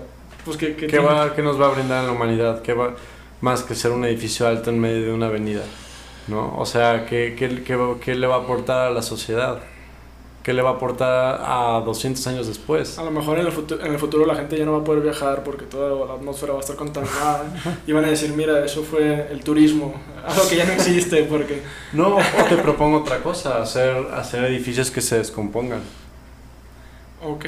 pues 0.44 0.56
que... 0.56 0.74
que 0.76 0.86
¿qué, 0.86 0.98
tiene- 0.98 1.06
va, 1.06 1.34
¿qué 1.34 1.42
nos 1.42 1.60
va 1.60 1.66
a 1.66 1.70
brindar 1.70 2.04
la 2.04 2.12
humanidad? 2.12 2.62
¿Qué 2.62 2.72
va, 2.74 2.94
más 3.40 3.62
que 3.62 3.74
ser 3.74 3.92
un 3.92 4.04
edificio 4.04 4.46
alto 4.48 4.70
en 4.70 4.80
medio 4.80 5.02
de 5.06 5.12
una 5.12 5.26
avenida? 5.26 5.62
¿No? 6.28 6.56
O 6.58 6.66
sea, 6.66 7.06
¿qué, 7.06 7.34
qué, 7.38 7.62
qué, 7.64 7.78
qué 8.00 8.14
le 8.14 8.26
va 8.26 8.36
a 8.36 8.38
aportar 8.40 8.86
a 8.88 8.90
la 8.90 9.02
sociedad? 9.02 9.60
¿Qué 10.42 10.52
le 10.52 10.60
va 10.60 10.70
a 10.70 10.72
aportar 10.74 11.40
a 11.40 11.82
200 11.84 12.26
años 12.26 12.48
después? 12.48 12.98
A 12.98 13.04
lo 13.04 13.12
mejor 13.12 13.38
en 13.38 13.46
el, 13.46 13.52
futuro, 13.52 13.84
en 13.84 13.92
el 13.92 13.98
futuro 13.98 14.26
la 14.26 14.34
gente 14.34 14.58
ya 14.58 14.64
no 14.64 14.72
va 14.72 14.78
a 14.78 14.84
poder 14.84 15.02
viajar 15.02 15.44
porque 15.44 15.66
toda 15.66 16.06
la 16.06 16.14
atmósfera 16.14 16.52
va 16.52 16.58
a 16.58 16.62
estar 16.62 16.74
contaminada 16.74 17.44
y 17.86 17.92
van 17.92 18.04
a 18.04 18.08
decir, 18.08 18.32
mira, 18.32 18.64
eso 18.64 18.82
fue 18.82 19.28
el 19.30 19.44
turismo, 19.44 19.94
algo 20.26 20.48
que 20.48 20.56
ya 20.56 20.64
no 20.64 20.72
existe 20.72 21.22
porque... 21.24 21.62
No, 21.92 22.16
o 22.16 22.44
te 22.48 22.56
propongo 22.56 22.98
otra 22.98 23.18
cosa, 23.18 23.62
hacer, 23.62 24.06
hacer 24.14 24.44
edificios 24.44 24.90
que 24.90 25.00
se 25.00 25.18
descompongan. 25.18 25.82
Ok, 27.24 27.46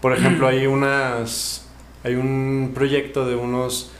Por 0.00 0.14
ejemplo, 0.14 0.46
hay 0.46 0.66
unas. 0.66 1.66
Hay 2.04 2.14
un 2.14 2.72
proyecto 2.74 3.26
de 3.26 3.36
unos. 3.36 3.90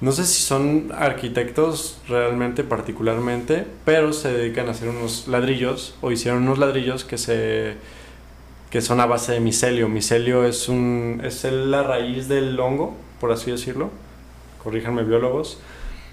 No 0.00 0.12
sé 0.12 0.24
si 0.26 0.42
son 0.42 0.92
arquitectos 0.94 1.98
realmente, 2.08 2.64
particularmente, 2.64 3.64
pero 3.84 4.12
se 4.12 4.30
dedican 4.32 4.68
a 4.68 4.72
hacer 4.72 4.88
unos 4.90 5.26
ladrillos, 5.26 5.94
o 6.02 6.12
hicieron 6.12 6.42
unos 6.42 6.58
ladrillos 6.58 7.04
que 7.04 7.16
se. 7.18 7.74
que 8.70 8.80
son 8.82 9.00
a 9.00 9.06
base 9.06 9.32
de 9.32 9.40
micelio. 9.40 9.88
Micelio 9.88 10.44
es 10.44 10.68
un. 10.68 11.20
es 11.24 11.44
la 11.44 11.82
raíz 11.82 12.28
del 12.28 12.58
hongo, 12.60 12.94
por 13.20 13.32
así 13.32 13.50
decirlo. 13.50 13.90
Corríjanme, 14.62 15.02
biólogos. 15.04 15.58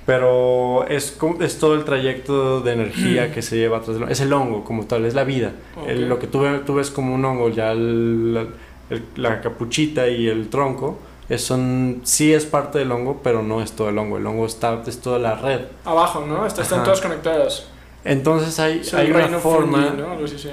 Pero 0.05 0.85
es, 0.87 1.17
es 1.39 1.59
todo 1.59 1.75
el 1.75 1.85
trayecto 1.85 2.59
de 2.61 2.73
energía 2.73 3.31
que 3.33 3.41
se 3.41 3.57
lleva 3.57 3.77
atrás 3.77 3.99
del 3.99 4.09
Es 4.11 4.19
el 4.21 4.31
hongo 4.33 4.63
como 4.63 4.85
tal, 4.85 5.05
es 5.05 5.13
la 5.13 5.23
vida. 5.23 5.53
El- 5.87 6.07
lo 6.09 6.19
que 6.19 6.27
tú, 6.27 6.43
tú 6.65 6.75
ves 6.75 6.89
como 6.89 7.15
un 7.15 7.23
hongo, 7.25 7.49
ya 7.49 7.71
el- 7.71 8.33
la- 8.33 8.47
el- 8.89 9.03
la 9.15 9.41
capuchita 9.41 10.07
y 10.09 10.27
el 10.27 10.49
tronco, 10.49 10.99
es, 11.29 11.43
son, 11.43 12.01
sí 12.03 12.33
es 12.33 12.45
parte 12.45 12.79
del 12.79 12.91
hongo, 12.91 13.21
pero 13.23 13.41
no 13.43 13.61
es 13.61 13.71
todo 13.71 13.89
el 13.89 13.97
hongo. 13.97 14.17
El 14.17 14.25
hongo 14.27 14.45
está, 14.45 14.81
es 14.85 14.99
toda 14.99 15.19
la 15.19 15.35
red. 15.35 15.61
abajo, 15.85 16.25
¿no? 16.27 16.45
Está- 16.45 16.61
están 16.63 16.83
todas 16.83 17.01
conectadas. 17.01 17.65
Entonces 18.05 18.59
hay, 18.59 18.81
hay 18.93 19.11
una 19.11 19.39
forma... 19.39 19.95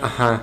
Ajá. 0.03 0.43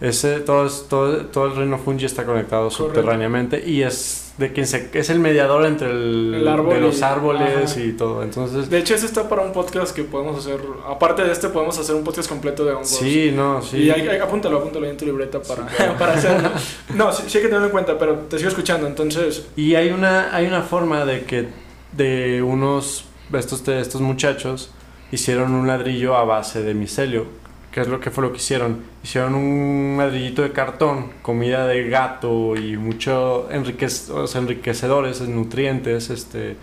Ese, 0.00 0.40
todo, 0.40 0.66
es- 0.66 0.86
todo, 0.88 1.26
todo 1.26 1.46
el 1.46 1.56
reino 1.56 1.76
fungi 1.76 2.06
está 2.06 2.24
conectado 2.24 2.70
Correcto. 2.70 2.84
subterráneamente 2.86 3.62
y 3.68 3.82
es 3.82 4.29
de 4.40 4.52
quien 4.52 4.66
se, 4.66 4.88
es 4.94 5.10
el 5.10 5.20
mediador 5.20 5.64
entre 5.66 5.90
el, 5.90 6.34
El 6.34 6.48
árbol 6.48 6.74
de 6.74 6.80
los 6.80 7.02
árboles 7.02 7.76
y 7.76 7.92
todo. 7.92 8.22
Entonces, 8.24 8.68
De 8.70 8.78
hecho, 8.78 8.94
ese 8.94 9.06
está 9.06 9.28
para 9.28 9.42
un 9.42 9.52
podcast 9.52 9.94
que 9.94 10.02
podemos 10.02 10.38
hacer. 10.38 10.58
Aparte 10.88 11.22
de 11.22 11.30
este, 11.30 11.48
podemos 11.50 11.78
hacer 11.78 11.94
un 11.94 12.02
podcast 12.02 12.28
completo 12.28 12.64
de 12.64 12.72
hongos. 12.72 12.88
sí, 12.88 13.32
no, 13.36 13.60
sí. 13.62 13.76
Y 13.84 13.90
hay, 13.90 14.08
hay- 14.08 14.18
apúntalo, 14.18 14.58
apúntalo 14.58 14.86
ahí 14.86 14.90
en 14.92 14.96
tu 14.96 15.04
libreta 15.04 15.40
para, 15.42 15.66
para 15.98 16.14
hacerlo. 16.14 16.50
No, 16.94 17.12
sí, 17.12 17.24
sí 17.28 17.36
hay 17.38 17.42
que 17.42 17.48
tenerlo 17.48 17.66
en 17.66 17.72
cuenta, 17.72 17.96
pero 17.98 18.14
te 18.28 18.38
sigo 18.38 18.48
escuchando, 18.48 18.86
entonces. 18.86 19.46
Y 19.56 19.74
hay 19.76 19.90
una, 19.90 20.34
hay 20.34 20.46
una 20.46 20.62
forma 20.62 21.04
de 21.04 21.22
que 21.24 21.48
de 21.92 22.42
unos 22.42 23.04
estos, 23.32 23.66
estos 23.68 24.00
muchachos 24.00 24.70
hicieron 25.12 25.52
un 25.54 25.66
ladrillo 25.66 26.16
a 26.16 26.24
base 26.24 26.62
de 26.62 26.72
micelio. 26.74 27.26
¿Qué 27.72 27.80
es 27.82 27.88
lo 27.88 28.00
que 28.00 28.10
fue 28.10 28.24
lo 28.24 28.32
que 28.32 28.38
hicieron? 28.38 28.82
Hicieron 29.04 29.34
un 29.34 29.94
ladrillito 29.96 30.42
de 30.42 30.50
cartón, 30.52 31.12
comida 31.22 31.66
de 31.66 31.88
gato 31.88 32.56
y 32.56 32.76
mucho 32.76 33.48
enriquec- 33.50 34.10
o 34.10 34.26
sea, 34.26 34.40
enriquecedores, 34.40 35.20
nutrientes, 35.20 36.10
este, 36.10 36.56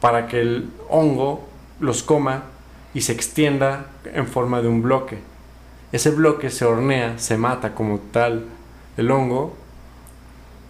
para 0.00 0.26
que 0.26 0.40
el 0.42 0.68
hongo 0.90 1.48
los 1.80 2.02
coma 2.02 2.44
y 2.92 3.00
se 3.00 3.12
extienda 3.12 3.86
en 4.12 4.26
forma 4.26 4.60
de 4.60 4.68
un 4.68 4.82
bloque. 4.82 5.18
Ese 5.90 6.10
bloque 6.10 6.50
se 6.50 6.66
hornea, 6.66 7.18
se 7.18 7.38
mata 7.38 7.74
como 7.74 7.98
tal 8.12 8.44
el 8.98 9.10
hongo 9.10 9.54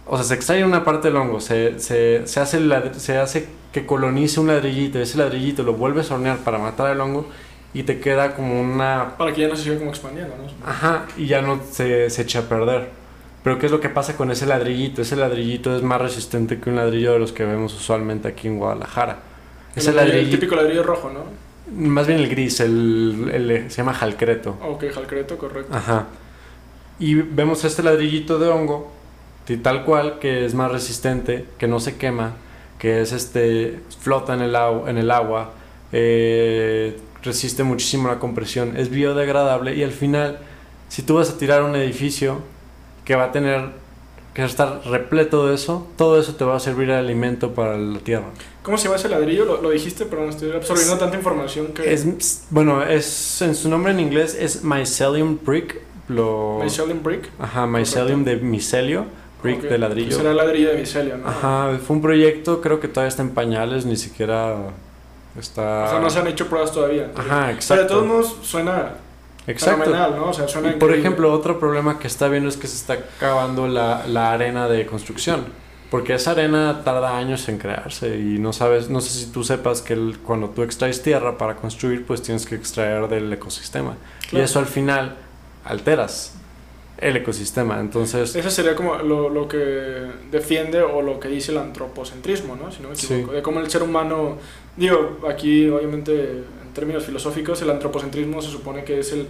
o 0.05 0.17
sea, 0.17 0.25
se 0.25 0.33
extrae 0.33 0.65
una 0.65 0.83
parte 0.83 1.07
del 1.07 1.17
hongo, 1.17 1.39
se, 1.39 1.79
se, 1.79 2.27
se 2.27 2.39
hace 2.41 2.59
se 2.99 3.17
hace 3.17 3.47
que 3.71 3.85
colonice 3.85 4.39
un 4.39 4.47
ladrillito, 4.47 4.99
ese 4.99 5.17
ladrillito 5.17 5.63
lo 5.63 5.73
vuelves 5.73 6.11
a 6.11 6.15
hornear 6.15 6.39
para 6.39 6.57
matar 6.57 6.91
el 6.91 6.99
hongo 6.99 7.27
y 7.73 7.83
te 7.83 7.99
queda 7.99 8.35
como 8.35 8.59
una... 8.61 9.15
Para 9.17 9.33
que 9.33 9.41
ya 9.41 9.47
no 9.47 9.55
se 9.55 9.63
siga 9.63 9.77
como 9.77 9.89
expandiendo, 9.89 10.35
¿no? 10.37 10.67
Ajá, 10.69 11.05
y 11.17 11.25
ya 11.27 11.41
no 11.41 11.59
se, 11.71 12.09
se 12.09 12.21
echa 12.21 12.39
a 12.39 12.41
perder. 12.43 12.89
Pero 13.43 13.59
¿qué 13.59 13.65
es 13.65 13.71
lo 13.71 13.79
que 13.81 13.89
pasa 13.89 14.15
con 14.15 14.31
ese 14.31 14.45
ladrillito? 14.45 15.01
Ese 15.01 15.15
ladrillito 15.15 15.75
es 15.75 15.81
más 15.83 15.99
resistente 16.01 16.59
que 16.59 16.69
un 16.69 16.75
ladrillo 16.77 17.13
de 17.13 17.19
los 17.19 17.31
que 17.33 17.43
vemos 17.45 17.73
usualmente 17.73 18.27
aquí 18.27 18.47
en 18.47 18.57
Guadalajara. 18.57 19.17
Ese 19.75 19.89
el, 19.89 19.97
ladrillo- 19.97 20.19
el 20.19 20.29
típico 20.29 20.55
ladrillo 20.55 20.83
rojo, 20.83 21.09
¿no? 21.11 21.21
más 21.75 22.05
bien 22.07 22.19
el 22.19 22.29
gris, 22.29 22.59
el, 22.59 23.31
el- 23.33 23.71
se 23.71 23.77
llama 23.77 23.93
jalcreto. 23.93 24.57
Ok, 24.61 24.83
jalcreto, 24.93 25.37
correcto. 25.37 25.75
Ajá. 25.75 26.05
Y 26.99 27.15
vemos 27.15 27.63
este 27.65 27.81
ladrillito 27.81 28.37
de 28.37 28.49
hongo, 28.49 28.91
tal 29.63 29.83
cual, 29.83 30.19
que 30.19 30.45
es 30.45 30.53
más 30.53 30.71
resistente, 30.71 31.45
que 31.57 31.67
no 31.67 31.79
se 31.79 31.97
quema, 31.97 32.33
que 32.79 33.01
es 33.01 33.11
este, 33.13 33.79
flota 33.99 34.33
en 34.35 34.41
el, 34.41 34.55
au- 34.55 34.87
en 34.87 34.97
el 34.97 35.09
agua, 35.09 35.51
eh, 35.91 36.97
resiste 37.23 37.63
muchísimo 37.63 38.07
la 38.07 38.19
compresión, 38.19 38.77
es 38.77 38.89
biodegradable 38.89 39.75
y 39.75 39.83
al 39.83 39.91
final, 39.91 40.39
si 40.89 41.01
tú 41.01 41.15
vas 41.15 41.29
a 41.29 41.37
tirar 41.37 41.63
un 41.63 41.75
edificio 41.75 42.39
que 43.05 43.15
va 43.15 43.25
a 43.25 43.31
tener 43.31 43.83
que 44.33 44.43
estar 44.43 44.81
repleto 44.85 45.47
de 45.47 45.55
eso, 45.55 45.87
todo 45.95 46.19
eso 46.19 46.35
te 46.35 46.43
va 46.43 46.55
a 46.55 46.59
servir 46.59 46.87
de 46.87 46.95
alimento 46.95 47.53
para 47.53 47.77
la 47.77 47.99
tierra. 47.99 48.25
¿Cómo 48.63 48.77
se 48.77 48.85
llama 48.85 48.95
ese 48.95 49.09
ladrillo? 49.09 49.45
Lo, 49.45 49.61
lo 49.61 49.69
dijiste, 49.69 50.05
pero 50.05 50.23
no 50.23 50.29
estoy 50.29 50.51
absorbiendo 50.51 50.97
tanta 50.97 51.17
información 51.17 51.67
que. 51.67 51.93
Es, 51.93 52.45
bueno, 52.49 52.81
es, 52.83 53.41
en 53.41 53.55
su 53.55 53.69
nombre 53.69 53.91
en 53.91 53.99
inglés 53.99 54.35
es 54.39 54.63
mycelium 54.63 55.37
brick, 55.43 55.79
lo... 56.07 56.59
Mycelium 56.63 57.03
brick. 57.03 57.29
Ajá, 57.39 57.67
mycelium 57.67 58.23
de 58.23 58.37
micelio, 58.37 59.05
brick 59.43 59.61
de 59.61 59.77
ladrillo. 59.77 60.15
Será 60.15 60.33
ladrillo 60.33 60.69
de 60.69 60.77
micelio, 60.77 61.17
¿no? 61.17 61.27
Ajá, 61.27 61.77
fue 61.85 61.95
un 61.97 62.01
proyecto, 62.01 62.59
creo 62.61 62.79
que 62.79 62.87
todavía 62.87 63.09
está 63.09 63.21
en 63.21 63.31
pañales, 63.31 63.85
ni 63.85 63.97
siquiera 63.97 64.55
está... 65.39 65.85
O 65.85 65.89
sea, 65.89 65.99
no 65.99 66.09
se 66.09 66.19
han 66.19 66.27
hecho 66.27 66.47
pruebas 66.47 66.71
todavía. 66.71 67.11
Ajá, 67.15 67.41
Pero 67.45 67.51
exacto. 67.57 67.83
de 67.83 67.89
todos 67.89 68.05
modos 68.05 68.37
suena 68.43 68.93
exacto. 69.47 69.83
fenomenal, 69.83 70.15
¿no? 70.15 70.29
O 70.29 70.33
sea, 70.33 70.47
suena 70.47 70.69
Y 70.69 70.71
por 70.73 70.89
increíble. 70.89 70.99
ejemplo, 70.99 71.33
otro 71.33 71.59
problema 71.59 71.99
que 71.99 72.07
está 72.07 72.27
viendo 72.27 72.49
es 72.49 72.57
que 72.57 72.67
se 72.67 72.75
está 72.75 72.93
acabando 72.93 73.67
la, 73.67 74.05
la 74.07 74.31
arena 74.31 74.67
de 74.67 74.85
construcción. 74.85 75.45
Porque 75.91 76.15
esa 76.15 76.31
arena 76.31 76.81
tarda 76.83 77.15
años 77.17 77.47
en 77.49 77.59
crearse 77.59 78.17
y 78.17 78.39
no 78.39 78.51
sabes, 78.51 78.89
no 78.89 78.99
sé 78.99 79.11
si 79.11 79.27
tú 79.31 79.43
sepas 79.43 79.83
que 79.83 79.93
el- 79.93 80.17
cuando 80.23 80.49
tú 80.49 80.63
extraes 80.63 81.03
tierra 81.03 81.37
para 81.37 81.55
construir, 81.55 82.03
pues 82.05 82.23
tienes 82.23 82.47
que 82.47 82.55
extraer 82.55 83.07
del 83.09 83.31
ecosistema. 83.31 83.95
Y 84.23 84.27
Claro. 84.29 84.45
eso 84.45 84.57
al 84.57 84.65
final 84.65 85.15
alteras 85.65 86.33
el 86.97 87.17
ecosistema. 87.17 87.79
Entonces, 87.79 88.35
Eso 88.35 88.49
sería 88.49 88.75
como 88.75 88.95
lo, 88.95 89.29
lo 89.29 89.47
que 89.47 89.57
defiende 90.31 90.81
o 90.81 91.01
lo 91.03 91.19
que 91.19 91.27
dice 91.27 91.51
el 91.51 91.57
antropocentrismo, 91.59 92.55
¿no? 92.55 92.71
Si 92.71 92.81
no 92.81 92.89
me 92.89 92.95
Sí. 92.95 93.13
equivoco. 93.13 93.33
De 93.33 93.41
cómo 93.43 93.59
el 93.59 93.69
ser 93.69 93.83
humano, 93.83 94.37
digo, 94.77 95.19
aquí 95.29 95.69
obviamente 95.69 96.11
en 96.31 96.73
términos 96.73 97.05
filosóficos, 97.05 97.61
el 97.61 97.69
antropocentrismo 97.69 98.41
se 98.41 98.49
supone 98.49 98.83
que 98.83 98.99
es 98.99 99.11
el, 99.13 99.27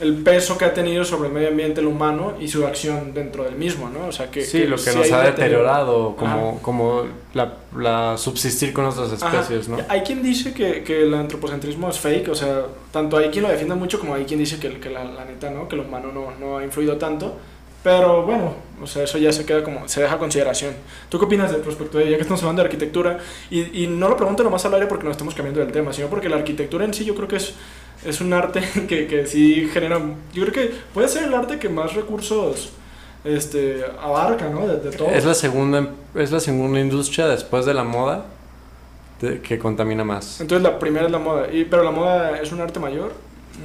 el 0.00 0.14
peso 0.22 0.56
que 0.56 0.64
ha 0.64 0.74
tenido 0.74 1.04
sobre 1.04 1.28
el 1.28 1.34
medio 1.34 1.48
ambiente 1.48 1.80
el 1.80 1.86
humano 1.86 2.34
y 2.40 2.48
su 2.48 2.66
acción 2.66 3.12
dentro 3.12 3.44
del 3.44 3.54
mismo, 3.54 3.90
¿no? 3.90 4.08
O 4.08 4.12
sea, 4.12 4.30
que... 4.30 4.42
sí, 4.42 4.64
lo 4.64 4.76
que 4.76 4.82
sí 4.82 4.98
nos 4.98 5.12
ha 5.12 5.22
deteriorado 5.22 6.16
como, 6.16 6.60
como 6.62 7.04
la, 7.34 7.54
la 7.76 8.16
subsistir 8.16 8.72
con 8.72 8.86
otras 8.86 9.22
Ajá. 9.22 9.40
especies, 9.40 9.68
¿no? 9.68 9.76
Hay 9.88 10.00
quien 10.00 10.22
dice 10.22 10.54
que, 10.54 10.82
que 10.82 11.02
el 11.02 11.14
antropocentrismo 11.14 11.90
es 11.90 11.98
fake, 11.98 12.28
o 12.30 12.34
sea, 12.34 12.62
tanto 12.90 13.18
hay 13.18 13.28
quien 13.28 13.44
lo 13.44 13.50
defiende 13.50 13.74
mucho 13.74 14.00
como 14.00 14.14
hay 14.14 14.24
quien 14.24 14.40
dice 14.40 14.58
que, 14.58 14.80
que 14.80 14.90
la, 14.90 15.04
la 15.04 15.24
neta, 15.24 15.50
¿no? 15.50 15.68
Que 15.68 15.76
el 15.76 15.82
humano 15.82 16.10
no, 16.12 16.32
no 16.40 16.58
ha 16.58 16.64
influido 16.64 16.96
tanto. 16.96 17.36
Pero 17.82 18.24
bueno, 18.24 18.52
o 18.82 18.86
sea, 18.86 19.04
eso 19.04 19.16
ya 19.16 19.32
se 19.32 19.46
queda 19.46 19.62
como, 19.64 19.88
se 19.88 20.02
deja 20.02 20.14
a 20.14 20.18
consideración. 20.18 20.74
¿Tú 21.08 21.18
qué 21.18 21.24
opinas 21.24 21.50
del 21.50 21.64
respecto 21.64 21.96
de 21.98 22.08
ella? 22.08 22.16
Que 22.16 22.22
estamos 22.22 22.42
hablando 22.42 22.62
de 22.62 22.66
arquitectura 22.66 23.18
y, 23.50 23.84
y 23.84 23.86
no 23.86 24.08
lo 24.08 24.16
pregunto 24.16 24.42
nomás 24.42 24.64
al 24.66 24.74
aire 24.74 24.86
porque 24.86 25.04
no 25.04 25.10
estamos 25.10 25.34
cambiando 25.34 25.60
del 25.60 25.72
tema, 25.72 25.92
sino 25.92 26.08
porque 26.08 26.28
la 26.28 26.36
arquitectura 26.36 26.84
en 26.84 26.92
sí 26.92 27.04
yo 27.06 27.14
creo 27.14 27.26
que 27.26 27.36
es, 27.36 27.54
es 28.04 28.20
un 28.20 28.32
arte 28.34 28.60
que, 28.88 29.06
que 29.06 29.26
sí 29.26 29.70
genera, 29.72 29.98
yo 30.34 30.42
creo 30.46 30.52
que 30.52 30.74
puede 30.92 31.08
ser 31.08 31.24
el 31.24 31.32
arte 31.34 31.58
que 31.58 31.70
más 31.70 31.94
recursos 31.94 32.72
este, 33.24 33.82
abarca, 34.02 34.48
¿no? 34.50 34.66
De, 34.66 34.76
de 34.78 34.90
todo. 34.96 35.08
Es 35.08 35.24
la 35.24 35.34
segunda 35.34 35.88
es 36.14 36.30
la 36.32 36.40
segunda 36.40 36.80
industria 36.80 37.28
después 37.28 37.64
de 37.64 37.72
la 37.74 37.84
moda 37.84 38.26
de- 39.22 39.40
que 39.40 39.58
contamina 39.58 40.04
más. 40.04 40.40
Entonces 40.42 40.62
la 40.70 40.78
primera 40.78 41.06
es 41.06 41.12
la 41.12 41.18
moda, 41.18 41.50
y, 41.50 41.64
pero 41.64 41.82
la 41.82 41.90
moda 41.92 42.38
es 42.40 42.52
un 42.52 42.60
arte 42.60 42.78
mayor. 42.78 43.12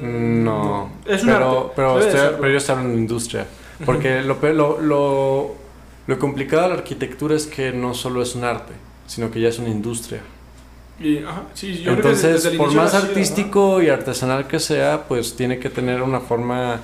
No, 0.01 0.91
Es 1.05 1.21
un 1.23 1.29
pero, 1.29 1.59
arte. 1.59 1.71
pero, 1.75 2.37
pero 2.39 2.49
yo 2.51 2.57
estoy 2.57 2.73
hablando 2.73 2.93
de 2.95 2.99
industria. 3.01 3.45
Porque 3.85 4.21
lo, 4.21 4.39
pe- 4.39 4.53
lo, 4.53 4.79
lo, 4.79 5.55
lo 6.07 6.19
complicado 6.19 6.63
de 6.63 6.69
la 6.69 6.75
arquitectura 6.75 7.35
es 7.35 7.45
que 7.47 7.71
no 7.71 7.93
solo 7.93 8.21
es 8.21 8.35
un 8.35 8.43
arte, 8.43 8.73
sino 9.07 9.31
que 9.31 9.41
ya 9.41 9.49
es 9.49 9.59
una 9.59 9.69
industria. 9.69 10.21
Y, 10.99 11.17
ajá, 11.17 11.43
sí, 11.53 11.73
yo 11.79 11.91
creo 11.91 11.95
que 11.95 12.09
Entonces, 12.09 12.47
por 12.57 12.73
más 12.73 12.93
artístico 12.93 13.81
y 13.81 13.89
artesanal 13.89 14.47
que 14.47 14.59
sea, 14.59 15.03
pues 15.07 15.35
tiene 15.35 15.59
que 15.59 15.69
tener 15.69 16.01
una 16.01 16.21
forma 16.21 16.79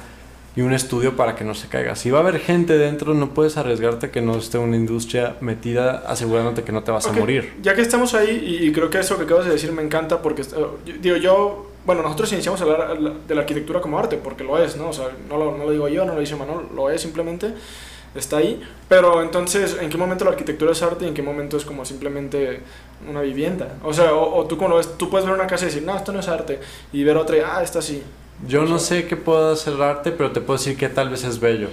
y 0.53 0.61
un 0.61 0.73
estudio 0.73 1.15
para 1.15 1.35
que 1.35 1.45
no 1.45 1.55
se 1.55 1.69
caiga. 1.69 1.95
Si 1.95 2.11
va 2.11 2.19
a 2.19 2.21
haber 2.21 2.39
gente 2.39 2.77
dentro, 2.77 3.13
no 3.13 3.29
puedes 3.33 3.55
arriesgarte 3.55 4.11
que 4.11 4.21
no 4.21 4.35
esté 4.37 4.57
una 4.57 4.75
industria 4.75 5.37
metida 5.39 6.03
asegurándote 6.05 6.63
que 6.63 6.73
no 6.73 6.83
te 6.83 6.91
vas 6.91 7.07
a 7.07 7.13
morir. 7.13 7.53
Ya 7.61 7.73
que 7.73 7.81
estamos 7.81 8.13
ahí, 8.13 8.59
y, 8.61 8.71
creo 8.73 8.89
que 8.89 8.99
eso 8.99 9.17
que 9.17 9.23
acabas 9.23 9.45
de 9.45 9.51
decir 9.53 9.71
me 9.71 9.81
encanta, 9.81 10.21
porque, 10.21 10.41
eh, 10.41 10.97
digo, 11.01 11.15
yo, 11.15 11.70
bueno, 11.85 12.01
nosotros 12.01 12.31
iniciamos 12.33 12.61
a 12.61 12.63
hablar 12.63 12.97
de 12.97 13.35
la 13.35 13.41
arquitectura 13.41 13.81
como 13.81 13.97
arte, 13.97 14.17
porque 14.17 14.43
lo 14.43 14.61
es, 14.63 14.77
¿no? 14.77 14.89
O 14.89 14.93
sea, 14.93 15.09
no 15.27 15.37
lo, 15.37 15.57
no 15.57 15.65
lo 15.65 15.71
digo 15.71 15.87
yo, 15.87 16.05
no 16.05 16.13
lo 16.13 16.19
dice 16.19 16.35
Manuel, 16.35 16.67
lo 16.75 16.89
es 16.89 17.01
simplemente, 17.01 17.53
está 18.13 18.37
ahí. 18.37 18.61
Pero 18.87 19.21
entonces, 19.21 19.77
¿en 19.81 19.89
qué 19.89 19.97
momento 19.97 20.23
la 20.25 20.31
arquitectura 20.31 20.71
es 20.71 20.81
arte 20.83 21.05
y 21.05 21.07
en 21.07 21.13
qué 21.13 21.23
momento 21.23 21.57
es 21.57 21.65
como 21.65 21.83
simplemente 21.83 22.61
una 23.09 23.21
vivienda? 23.21 23.77
O 23.83 23.93
sea, 23.93 24.13
o, 24.13 24.37
o 24.37 24.45
tú 24.45 24.57
como 24.57 24.69
lo 24.69 24.77
ves, 24.77 24.97
tú 24.97 25.09
puedes 25.09 25.25
ver 25.25 25.35
una 25.35 25.47
casa 25.47 25.65
y 25.65 25.67
decir, 25.69 25.83
no, 25.83 25.95
esto 25.95 26.11
no 26.11 26.19
es 26.19 26.27
arte, 26.27 26.59
y 26.93 27.03
ver 27.03 27.17
otra 27.17 27.37
y, 27.37 27.39
ah, 27.39 27.61
esta 27.63 27.81
sí. 27.81 28.03
Yo 28.47 28.63
no 28.65 28.79
sé 28.79 29.07
qué 29.07 29.17
pueda 29.17 29.55
ser 29.55 29.81
arte, 29.81 30.11
pero 30.11 30.31
te 30.31 30.41
puedo 30.41 30.57
decir 30.57 30.77
que 30.77 30.89
tal 30.89 31.09
vez 31.09 31.23
es 31.23 31.39
bello. 31.39 31.69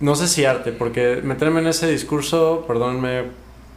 No 0.00 0.14
sé 0.14 0.28
si 0.28 0.44
arte, 0.44 0.72
porque 0.72 1.20
meterme 1.22 1.60
en 1.60 1.66
ese 1.66 1.86
discurso, 1.86 2.64
perdónenme, 2.66 3.24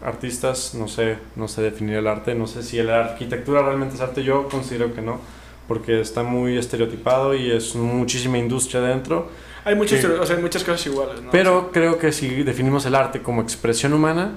artistas, 0.03 0.73
no 0.75 0.87
sé, 0.87 1.17
no 1.35 1.47
sé 1.47 1.61
definir 1.61 1.95
el 1.95 2.07
arte, 2.07 2.35
no 2.35 2.47
sé 2.47 2.63
si 2.63 2.81
la 2.83 2.99
arquitectura 2.99 3.61
realmente 3.61 3.95
es 3.95 4.01
arte, 4.01 4.23
yo 4.23 4.47
considero 4.49 4.93
que 4.93 5.01
no, 5.01 5.19
porque 5.67 6.01
está 6.01 6.23
muy 6.23 6.57
estereotipado 6.57 7.33
y 7.33 7.51
es 7.51 7.75
muchísima 7.75 8.37
industria 8.37 8.81
dentro, 8.81 9.29
Hay, 9.65 9.75
muchos, 9.75 10.03
o 10.03 10.25
sea, 10.25 10.35
hay 10.35 10.41
muchas 10.41 10.63
cosas 10.63 10.85
iguales, 10.85 11.21
¿no? 11.21 11.31
pero 11.31 11.71
creo 11.71 11.97
que 11.97 12.11
si 12.11 12.43
definimos 12.43 12.85
el 12.85 12.95
arte 12.95 13.21
como 13.21 13.41
expresión 13.41 13.93
humana, 13.93 14.35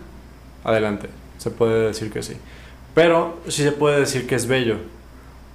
adelante, 0.62 1.09
se 1.38 1.50
puede 1.50 1.88
decir 1.88 2.11
que 2.11 2.22
sí. 2.22 2.37
Pero 2.94 3.40
sí 3.48 3.62
se 3.62 3.72
puede 3.72 4.00
decir 4.00 4.26
que 4.26 4.35
es 4.37 4.46
bello. 4.46 4.79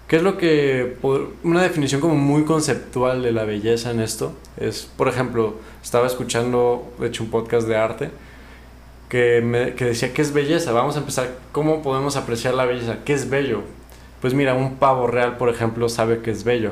¿Qué 0.08 0.18
es 0.18 0.24
lo 0.24 0.38
que... 0.38 0.98
Una 1.44 1.64
definición 1.64 2.00
como 2.00 2.16
muy 2.16 2.44
conceptual 2.44 3.24
de 3.24 3.32
la 3.32 3.46
belleza 3.46 3.92
en 3.92 4.00
esto 4.00 4.34
es, 4.58 4.88
por 4.96 5.08
ejemplo, 5.08 5.56
estaba 5.82 6.06
escuchando, 6.06 6.94
de 7.00 7.08
hecho, 7.08 7.24
un 7.24 7.32
podcast 7.32 7.68
de 7.68 7.78
arte 7.78 8.12
que, 9.12 9.42
me, 9.42 9.76
que 9.76 9.84
decía, 9.84 10.14
¿qué 10.14 10.22
es 10.22 10.32
belleza? 10.32 10.72
Vamos 10.72 10.96
a 10.96 11.00
empezar, 11.00 11.32
¿cómo 11.52 11.82
podemos 11.82 12.16
apreciar 12.16 12.54
la 12.54 12.64
belleza? 12.64 13.00
¿Qué 13.04 13.12
es 13.12 13.30
bello? 13.30 13.62
Pues 14.22 14.34
mira, 14.34 14.54
un 14.54 14.76
pavo 14.76 15.06
real, 15.06 15.36
por 15.36 15.50
ejemplo, 15.50 15.90
sabe 15.90 16.22
que 16.22 16.32
es 16.32 16.46
bello. 16.46 16.72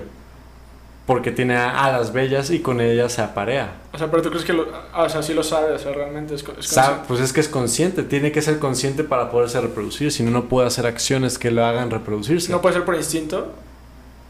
Porque 1.06 1.32
tiene 1.32 1.58
alas 1.58 2.14
bellas 2.14 2.50
y 2.50 2.60
con 2.60 2.80
ellas 2.80 3.12
se 3.12 3.22
aparea. 3.24 3.74
O 3.92 3.98
sea, 3.98 4.10
pero 4.10 4.24
tú 4.24 4.30
crees 4.30 4.46
que 4.46 4.54
lo, 4.54 4.68
ah, 4.94 5.04
o 5.04 5.10
sea, 5.10 5.22
sí 5.22 5.34
lo 5.34 5.44
sabe, 5.44 5.74
o 5.74 5.80
sea, 5.80 5.92
realmente 5.92 6.34
es, 6.34 6.40
es 6.42 6.48
consciente. 6.48 7.02
pues 7.10 7.20
es 7.20 7.34
que 7.34 7.42
es 7.42 7.50
consciente, 7.50 8.04
tiene 8.04 8.32
que 8.32 8.42
ser 8.42 8.58
consciente 8.58 9.04
para 9.04 9.30
poderse 9.30 9.60
reproducir, 9.60 10.10
si 10.10 10.24
no, 10.24 10.32
no 10.32 10.46
puede 10.46 10.66
hacer 10.66 10.86
acciones 10.86 11.38
que 11.38 11.52
lo 11.52 11.66
hagan 11.66 11.92
reproducirse. 11.92 12.54
No 12.54 12.62
puede 12.62 12.76
ser 12.76 12.86
por 12.86 12.96
instinto. 12.96 13.52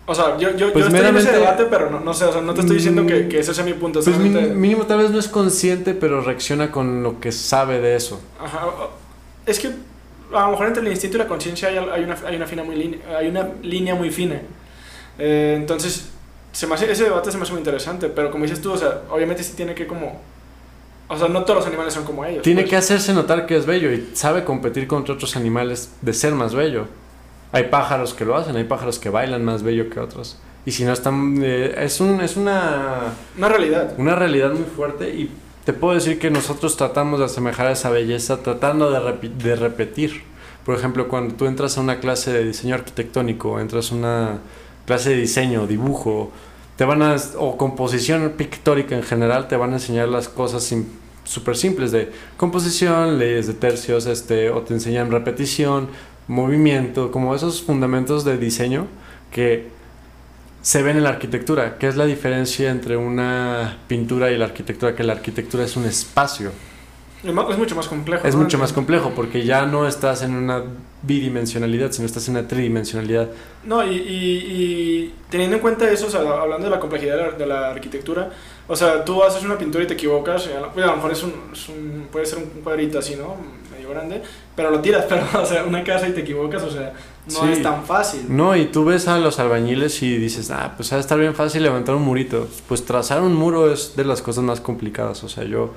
O 0.09 0.15
sea, 0.15 0.35
yo, 0.39 0.49
yo, 0.57 0.73
Pues 0.73 0.89
yo 0.89 0.95
estoy 0.95 1.07
en 1.07 1.17
ese 1.17 1.31
debate, 1.33 1.65
pero 1.65 1.91
no, 1.91 1.99
no 1.99 2.15
sé, 2.15 2.25
o 2.25 2.31
sea, 2.33 2.41
no 2.41 2.55
te 2.55 2.61
estoy 2.61 2.77
diciendo 2.77 3.05
que, 3.05 3.27
que 3.27 3.41
ese 3.41 3.53
sea 3.53 3.63
mi 3.63 3.73
punto. 3.73 3.99
Pues 4.01 4.15
solamente- 4.15 4.55
mínimo 4.55 4.87
tal 4.87 4.97
vez 4.97 5.11
no 5.11 5.19
es 5.19 5.27
consciente, 5.27 5.93
pero 5.93 6.21
reacciona 6.21 6.71
con 6.71 7.03
lo 7.03 7.19
que 7.19 7.31
sabe 7.31 7.79
de 7.79 7.95
eso. 7.95 8.19
Ajá, 8.43 8.65
es 9.45 9.59
que 9.59 9.67
a 9.67 10.45
lo 10.45 10.49
mejor 10.49 10.65
entre 10.65 10.81
el 10.81 10.87
instinto 10.91 11.17
y 11.17 11.19
la 11.19 11.27
conciencia 11.27 11.67
hay, 11.67 11.77
hay, 11.77 12.03
una, 12.05 12.17
hay, 12.25 12.35
una 12.37 12.47
fina 12.47 12.63
muy 12.63 12.99
hay 13.15 13.27
una 13.27 13.49
línea 13.61 13.93
muy 13.93 14.09
fina. 14.09 14.41
Eh, 15.19 15.53
entonces, 15.55 16.09
se 16.53 16.65
me 16.65 16.73
hace- 16.73 16.91
ese 16.91 17.03
debate 17.03 17.31
se 17.31 17.37
me 17.37 17.43
hace 17.43 17.51
muy 17.51 17.59
interesante, 17.59 18.09
pero 18.09 18.31
como 18.31 18.45
dices 18.45 18.61
tú, 18.61 18.71
o 18.71 18.77
sea, 18.77 19.03
obviamente 19.11 19.43
sí 19.43 19.53
tiene 19.55 19.75
que 19.75 19.85
como... 19.85 20.19
O 21.07 21.17
sea, 21.19 21.27
no 21.27 21.43
todos 21.43 21.57
los 21.59 21.67
animales 21.67 21.93
son 21.93 22.03
como 22.03 22.25
ellos. 22.25 22.41
Tiene 22.41 22.61
pues. 22.61 22.71
que 22.71 22.77
hacerse 22.77 23.13
notar 23.13 23.45
que 23.45 23.55
es 23.55 23.67
bello 23.67 23.91
y 23.91 24.09
sabe 24.13 24.43
competir 24.43 24.87
contra 24.87 25.13
otros 25.13 25.35
animales 25.35 25.91
de 26.01 26.13
ser 26.13 26.33
más 26.33 26.55
bello. 26.55 26.87
Hay 27.51 27.63
pájaros 27.65 28.13
que 28.13 28.25
lo 28.25 28.35
hacen, 28.35 28.55
hay 28.55 28.63
pájaros 28.65 28.99
que 28.99 29.09
bailan 29.09 29.43
más 29.43 29.63
bello 29.63 29.89
que 29.89 29.99
otros. 29.99 30.37
Y 30.65 30.71
si 30.71 30.83
no 30.83 30.93
están... 30.93 31.39
eh, 31.43 31.73
es, 31.79 31.99
un, 31.99 32.21
es 32.21 32.37
una, 32.37 33.13
Una 33.37 33.49
realidad. 33.49 33.93
una 33.97 34.15
realidad 34.15 34.51
muy 34.51 34.65
fuerte 34.75 35.09
y 35.09 35.31
te 35.65 35.73
puedo 35.73 35.93
decir 35.95 36.19
que 36.19 36.29
nosotros 36.29 36.77
tratamos 36.77 37.19
de 37.19 37.25
asemejar 37.25 37.71
esa 37.71 37.89
belleza 37.89 38.37
tratando 38.43 38.91
de, 38.91 38.99
repi- 38.99 39.35
de 39.35 39.55
repetir. 39.55 40.23
Por 40.65 40.75
ejemplo, 40.77 41.07
cuando 41.07 41.33
tú 41.35 41.45
entras 41.45 41.77
a 41.77 41.81
una 41.81 41.99
clase 41.99 42.31
de 42.31 42.43
diseño 42.43 42.75
arquitectónico, 42.75 43.59
entras 43.59 43.91
a 43.91 43.95
una 43.95 44.37
clase 44.85 45.11
de 45.11 45.15
diseño, 45.17 45.65
dibujo, 45.65 46.31
te 46.75 46.85
van 46.85 47.01
a, 47.01 47.15
o 47.37 47.57
composición 47.57 48.29
pictórica 48.37 48.95
en 48.95 49.03
general, 49.03 49.47
te 49.47 49.55
van 49.57 49.71
a 49.71 49.73
enseñar 49.75 50.07
las 50.07 50.29
cosas 50.29 50.73
súper 51.23 51.55
simples 51.55 51.91
de 51.91 52.11
composición, 52.37 53.19
leyes 53.19 53.47
de 53.47 53.53
tercios, 53.53 54.05
este, 54.05 54.49
o 54.49 54.61
te 54.61 54.73
enseñan 54.73 55.11
repetición, 55.11 55.89
movimiento, 56.29 57.11
como 57.11 57.35
esos 57.35 57.61
fundamentos 57.61 58.23
de 58.23 58.37
diseño 58.37 58.87
que 59.31 59.67
se 60.61 60.81
ven 60.83 60.95
en 60.97 61.03
la 61.03 61.09
arquitectura. 61.09 61.77
¿Qué 61.77 61.87
es 61.87 61.95
la 61.97 62.05
diferencia 62.05 62.69
entre 62.69 62.95
una 62.95 63.79
pintura 63.87 64.31
y 64.31 64.37
la 64.37 64.45
arquitectura? 64.45 64.95
Que 64.95 65.03
la 65.03 65.13
arquitectura 65.13 65.65
es 65.65 65.75
un 65.75 65.85
espacio. 65.85 66.51
Es 67.21 67.33
mucho 67.57 67.75
más 67.75 67.87
complejo. 67.89 68.25
Es 68.25 68.33
¿no? 68.35 68.43
mucho 68.43 68.57
más 68.57 68.71
complejo 68.71 69.11
porque 69.13 69.43
ya 69.43 69.65
no 69.65 69.85
estás 69.85 70.21
en 70.21 70.35
una 70.35 70.63
bidimensionalidad, 71.01 71.91
sino 71.91 72.05
estás 72.05 72.25
en 72.29 72.37
una 72.37 72.47
tridimensionalidad. 72.47 73.27
No, 73.65 73.85
y, 73.85 73.95
y, 73.97 74.37
y 74.53 75.15
teniendo 75.29 75.57
en 75.57 75.61
cuenta 75.61 75.89
eso, 75.91 76.07
o 76.07 76.09
sea, 76.09 76.21
hablando 76.21 76.65
de 76.65 76.69
la 76.71 76.79
complejidad 76.79 77.17
de 77.17 77.21
la, 77.23 77.31
de 77.31 77.45
la 77.45 77.69
arquitectura, 77.71 78.31
o 78.69 78.75
sea, 78.75 79.03
tú 79.03 79.21
haces 79.21 79.43
una 79.43 79.57
pintura 79.57 79.83
y 79.83 79.87
te 79.87 79.95
equivocas, 79.95 80.47
y 80.49 80.55
a 80.55 80.61
lo, 80.61 80.71
pues, 80.71 80.85
a 80.85 80.89
lo 80.91 80.95
mejor 80.95 81.11
es 81.11 81.23
un, 81.23 81.33
es 81.51 81.67
un- 81.67 82.07
puede 82.09 82.25
ser 82.25 82.37
un 82.37 82.61
cuadrito 82.61 82.99
así, 82.99 83.15
¿no? 83.17 83.35
Grande, 83.89 84.21
pero 84.55 84.71
lo 84.71 84.79
tiras, 84.81 85.05
pero, 85.09 85.23
o 85.41 85.45
sea, 85.45 85.63
una 85.65 85.83
casa 85.83 86.07
y 86.07 86.13
te 86.13 86.21
equivocas, 86.21 86.63
o 86.63 86.71
sea, 86.71 86.93
no 87.27 87.41
Sí. 87.41 87.51
es 87.51 87.61
tan 87.63 87.85
fácil. 87.85 88.21
No, 88.29 88.55
y 88.55 88.65
tú 88.65 88.85
ves 88.85 89.07
a 89.07 89.19
los 89.19 89.39
albañiles 89.39 90.01
y 90.01 90.17
dices, 90.17 90.49
ah, 90.51 90.73
pues 90.77 90.91
va 90.91 90.97
a 90.97 90.99
estar 90.99 91.19
bien 91.19 91.35
fácil 91.35 91.63
levantar 91.63 91.95
un 91.95 92.01
murito. 92.03 92.47
Pues 92.67 92.85
trazar 92.85 93.21
un 93.21 93.35
muro 93.35 93.71
es 93.71 93.95
de 93.95 94.05
las 94.05 94.21
cosas 94.21 94.43
más 94.43 94.61
complicadas. 94.61 95.23
O 95.23 95.29
sea, 95.29 95.43
yo, 95.43 95.71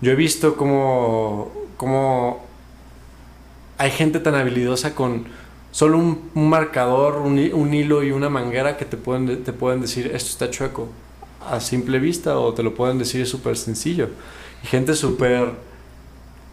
yo 0.00 0.12
he 0.12 0.14
visto 0.14 0.56
cómo, 0.56 1.52
cómo 1.76 2.44
hay 3.78 3.90
gente 3.90 4.20
tan 4.20 4.34
habilidosa 4.34 4.94
con 4.94 5.24
solo 5.72 5.98
un, 5.98 6.30
un 6.34 6.48
marcador, 6.48 7.16
un, 7.16 7.38
un 7.52 7.74
hilo 7.74 8.02
y 8.04 8.12
una 8.12 8.28
manguera 8.30 8.76
que 8.76 8.84
te 8.84 8.96
pueden, 8.96 9.26
de- 9.26 9.36
te 9.36 9.52
pueden 9.52 9.80
decir, 9.80 10.06
esto 10.14 10.30
está 10.30 10.50
chueco 10.50 10.88
a 11.50 11.60
simple 11.60 11.98
vista 11.98 12.38
o 12.38 12.54
te 12.54 12.62
lo 12.62 12.74
pueden 12.74 12.98
decir 12.98 13.26
súper 13.26 13.56
sencillo. 13.56 14.08
Y 14.62 14.66
gente 14.68 14.94
súper 14.94 15.50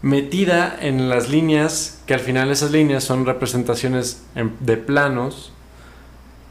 metida 0.02 0.76
en 0.80 1.08
las 1.08 1.28
líneas, 1.28 2.00
que 2.06 2.14
al 2.14 2.20
final 2.20 2.50
esas 2.50 2.70
líneas 2.72 3.04
son 3.04 3.24
representaciones 3.24 4.22
en- 4.34 4.52
de 4.60 4.76
planos. 4.76 5.52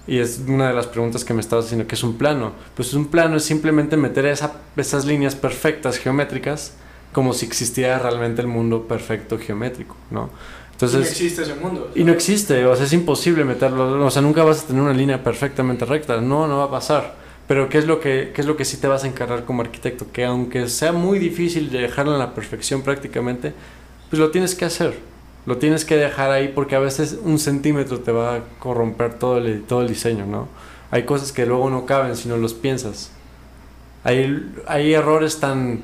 Y 0.07 0.17
es 0.19 0.41
una 0.47 0.69
de 0.69 0.73
las 0.73 0.87
preguntas 0.87 1.23
que 1.23 1.33
me 1.33 1.41
estabas 1.41 1.65
haciendo, 1.65 1.85
¿qué 1.87 1.95
es 1.95 2.03
un 2.03 2.17
plano? 2.17 2.53
Pues 2.75 2.93
un 2.93 3.05
plano 3.07 3.37
es 3.37 3.43
simplemente 3.43 3.97
meter 3.97 4.25
esa- 4.25 4.53
esas 4.75 5.05
líneas 5.05 5.35
perfectas 5.35 5.97
geométricas 5.97 6.73
como 7.13 7.33
si 7.33 7.45
existiera 7.45 7.99
realmente 7.99 8.41
el 8.41 8.47
mundo 8.47 8.87
perfecto 8.87 9.37
geométrico, 9.37 9.95
¿no? 10.09 10.29
y 10.29 10.83
no 10.83 10.87
Entonces, 10.87 11.11
existe 11.11 11.43
ese 11.43 11.53
mundo. 11.55 11.91
y 11.93 12.03
no 12.03 12.11
existe, 12.11 12.65
o 12.65 12.75
sea, 12.75 12.85
es 12.85 12.93
imposible 12.93 13.43
meterlo, 13.45 14.03
o 14.03 14.09
sea, 14.09 14.21
nunca 14.23 14.43
vas 14.43 14.63
a 14.63 14.67
tener 14.67 14.81
una 14.81 14.93
línea 14.93 15.23
perfectamente 15.23 15.85
recta, 15.85 16.19
no, 16.19 16.47
no 16.47 16.57
va 16.57 16.63
a 16.63 16.71
pasar. 16.71 17.20
Pero 17.51 17.67
¿qué 17.67 17.79
es 17.79 17.85
lo 17.85 17.99
que, 17.99 18.31
qué 18.33 18.39
es 18.39 18.47
lo 18.47 18.55
que 18.55 18.63
sí 18.63 18.77
te 18.77 18.87
vas 18.87 19.03
a 19.03 19.07
encargar 19.07 19.43
como 19.43 19.61
arquitecto? 19.61 20.05
Que 20.13 20.23
aunque 20.23 20.69
sea 20.69 20.93
muy 20.93 21.19
difícil 21.19 21.69
de 21.69 21.79
dejarlo 21.79 22.13
en 22.13 22.19
la 22.19 22.33
perfección 22.33 22.81
prácticamente, 22.81 23.51
pues 24.09 24.21
lo 24.21 24.31
tienes 24.31 24.55
que 24.55 24.63
hacer. 24.63 24.97
Lo 25.45 25.57
tienes 25.57 25.83
que 25.83 25.97
dejar 25.97 26.31
ahí 26.31 26.53
porque 26.55 26.77
a 26.77 26.79
veces 26.79 27.19
un 27.21 27.39
centímetro 27.39 27.99
te 27.99 28.13
va 28.13 28.35
a 28.35 28.43
corromper 28.59 29.15
todo 29.15 29.37
el, 29.37 29.63
todo 29.63 29.81
el 29.81 29.89
diseño, 29.89 30.25
¿no? 30.25 30.47
Hay 30.91 31.03
cosas 31.03 31.33
que 31.33 31.45
luego 31.45 31.69
no 31.69 31.85
caben 31.85 32.15
si 32.15 32.29
no 32.29 32.37
los 32.37 32.53
piensas. 32.53 33.11
Hay, 34.05 34.49
hay 34.65 34.93
errores 34.93 35.41
tan 35.41 35.81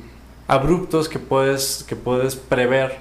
abruptos 0.48 1.10
que 1.10 1.20
puedes, 1.20 1.84
que 1.86 1.98
puedes 1.98 2.38
prever 2.38 2.96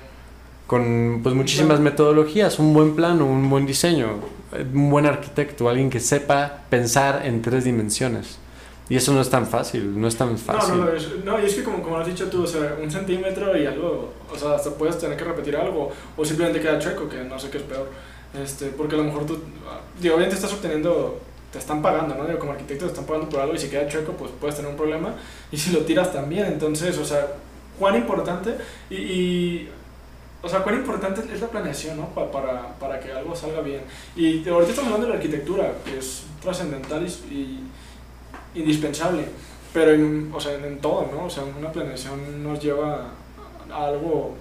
con 0.66 1.20
pues 1.22 1.36
muchísimas 1.36 1.78
metodologías, 1.78 2.58
un 2.58 2.74
buen 2.74 2.96
plano, 2.96 3.26
un 3.26 3.48
buen 3.48 3.64
diseño, 3.64 4.08
un 4.74 4.90
buen 4.90 5.06
arquitecto, 5.06 5.68
alguien 5.68 5.88
que 5.88 6.00
sepa 6.00 6.64
pensar 6.68 7.24
en 7.24 7.42
tres 7.42 7.62
dimensiones. 7.62 8.40
Y 8.88 8.96
eso 8.96 9.12
no 9.12 9.20
es 9.20 9.28
tan 9.28 9.46
fácil, 9.46 10.00
no 10.00 10.06
es 10.06 10.16
tan 10.16 10.38
fácil. 10.38 10.78
no, 10.78 10.84
no, 10.84 10.92
es, 10.92 11.24
no, 11.24 11.40
y 11.42 11.46
es 11.46 11.54
que 11.54 11.64
como, 11.64 11.82
como 11.82 11.96
lo 11.96 12.02
has 12.02 12.08
dicho 12.08 12.28
tú, 12.28 12.44
o 12.44 12.46
sea, 12.46 12.76
un 12.80 12.90
centímetro 12.90 13.56
y 13.56 13.66
algo, 13.66 14.12
o 14.32 14.38
sea, 14.38 14.54
hasta 14.54 14.70
puedes 14.70 14.96
tener 14.98 15.16
que 15.16 15.24
repetir 15.24 15.56
algo, 15.56 15.90
o 16.16 16.24
simplemente 16.24 16.60
queda 16.60 16.78
chueco, 16.78 17.08
que 17.08 17.24
no 17.24 17.36
sé 17.38 17.50
qué 17.50 17.58
es 17.58 17.64
peor. 17.64 17.88
Este, 18.40 18.66
porque 18.66 18.94
a 18.94 18.98
lo 18.98 19.04
mejor 19.04 19.26
tú, 19.26 19.40
ah, 19.68 19.80
digo, 20.00 20.14
obviamente 20.14 20.36
estás 20.36 20.52
obteniendo, 20.52 21.18
te 21.52 21.58
están 21.58 21.82
pagando, 21.82 22.14
¿no? 22.14 22.26
Digo, 22.26 22.38
como 22.38 22.52
arquitecto 22.52 22.84
te 22.84 22.90
están 22.92 23.06
pagando 23.06 23.28
por 23.28 23.40
algo 23.40 23.54
y 23.54 23.58
si 23.58 23.68
queda 23.68 23.88
chueco, 23.88 24.12
pues 24.12 24.30
puedes 24.40 24.54
tener 24.56 24.70
un 24.70 24.76
problema. 24.76 25.14
Y 25.50 25.56
si 25.56 25.70
lo 25.72 25.80
tiras 25.80 26.12
también, 26.12 26.46
entonces, 26.46 26.96
o 26.98 27.04
sea, 27.04 27.26
cuán 27.80 27.96
importante 27.96 28.54
y, 28.90 28.94
y 28.96 29.68
o 30.42 30.48
sea, 30.48 30.60
cuán 30.62 30.76
importante 30.76 31.22
es 31.32 31.40
la 31.40 31.48
planeación, 31.48 31.96
¿no? 31.96 32.08
Pa- 32.10 32.30
para, 32.30 32.78
para 32.78 33.00
que 33.00 33.10
algo 33.12 33.34
salga 33.34 33.62
bien. 33.62 33.80
Y 34.14 34.46
ahorita 34.48 34.70
estamos 34.70 34.92
hablando 34.92 35.06
de 35.06 35.12
la 35.14 35.18
arquitectura, 35.18 35.72
que 35.84 35.98
es 35.98 36.22
trascendental 36.42 37.04
y, 37.04 37.34
y 37.34 37.60
indispensable, 38.56 39.24
pero 39.72 39.92
en, 39.92 40.30
o 40.34 40.40
sea, 40.40 40.54
en, 40.54 40.78
todo, 40.78 41.08
¿no? 41.12 41.26
O 41.26 41.30
sea, 41.30 41.42
una 41.44 41.70
planeación 41.70 42.42
nos 42.42 42.60
lleva 42.60 43.10
a 43.72 43.86
algo 43.86 44.34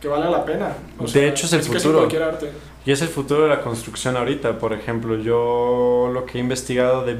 que 0.00 0.08
vale 0.08 0.30
la 0.30 0.44
pena. 0.44 0.72
O 0.98 1.04
De 1.06 1.28
hecho, 1.28 1.46
es 1.46 1.52
el 1.52 1.62
futuro. 1.62 2.08
arte. 2.26 2.50
Y 2.86 2.92
es 2.92 3.02
el 3.02 3.08
futuro 3.08 3.42
de 3.42 3.48
la 3.50 3.60
construcción 3.60 4.16
ahorita, 4.16 4.58
por 4.58 4.72
ejemplo, 4.72 5.18
yo 5.18 6.10
lo 6.12 6.24
que 6.24 6.38
he 6.38 6.40
investigado 6.40 7.04
de... 7.04 7.16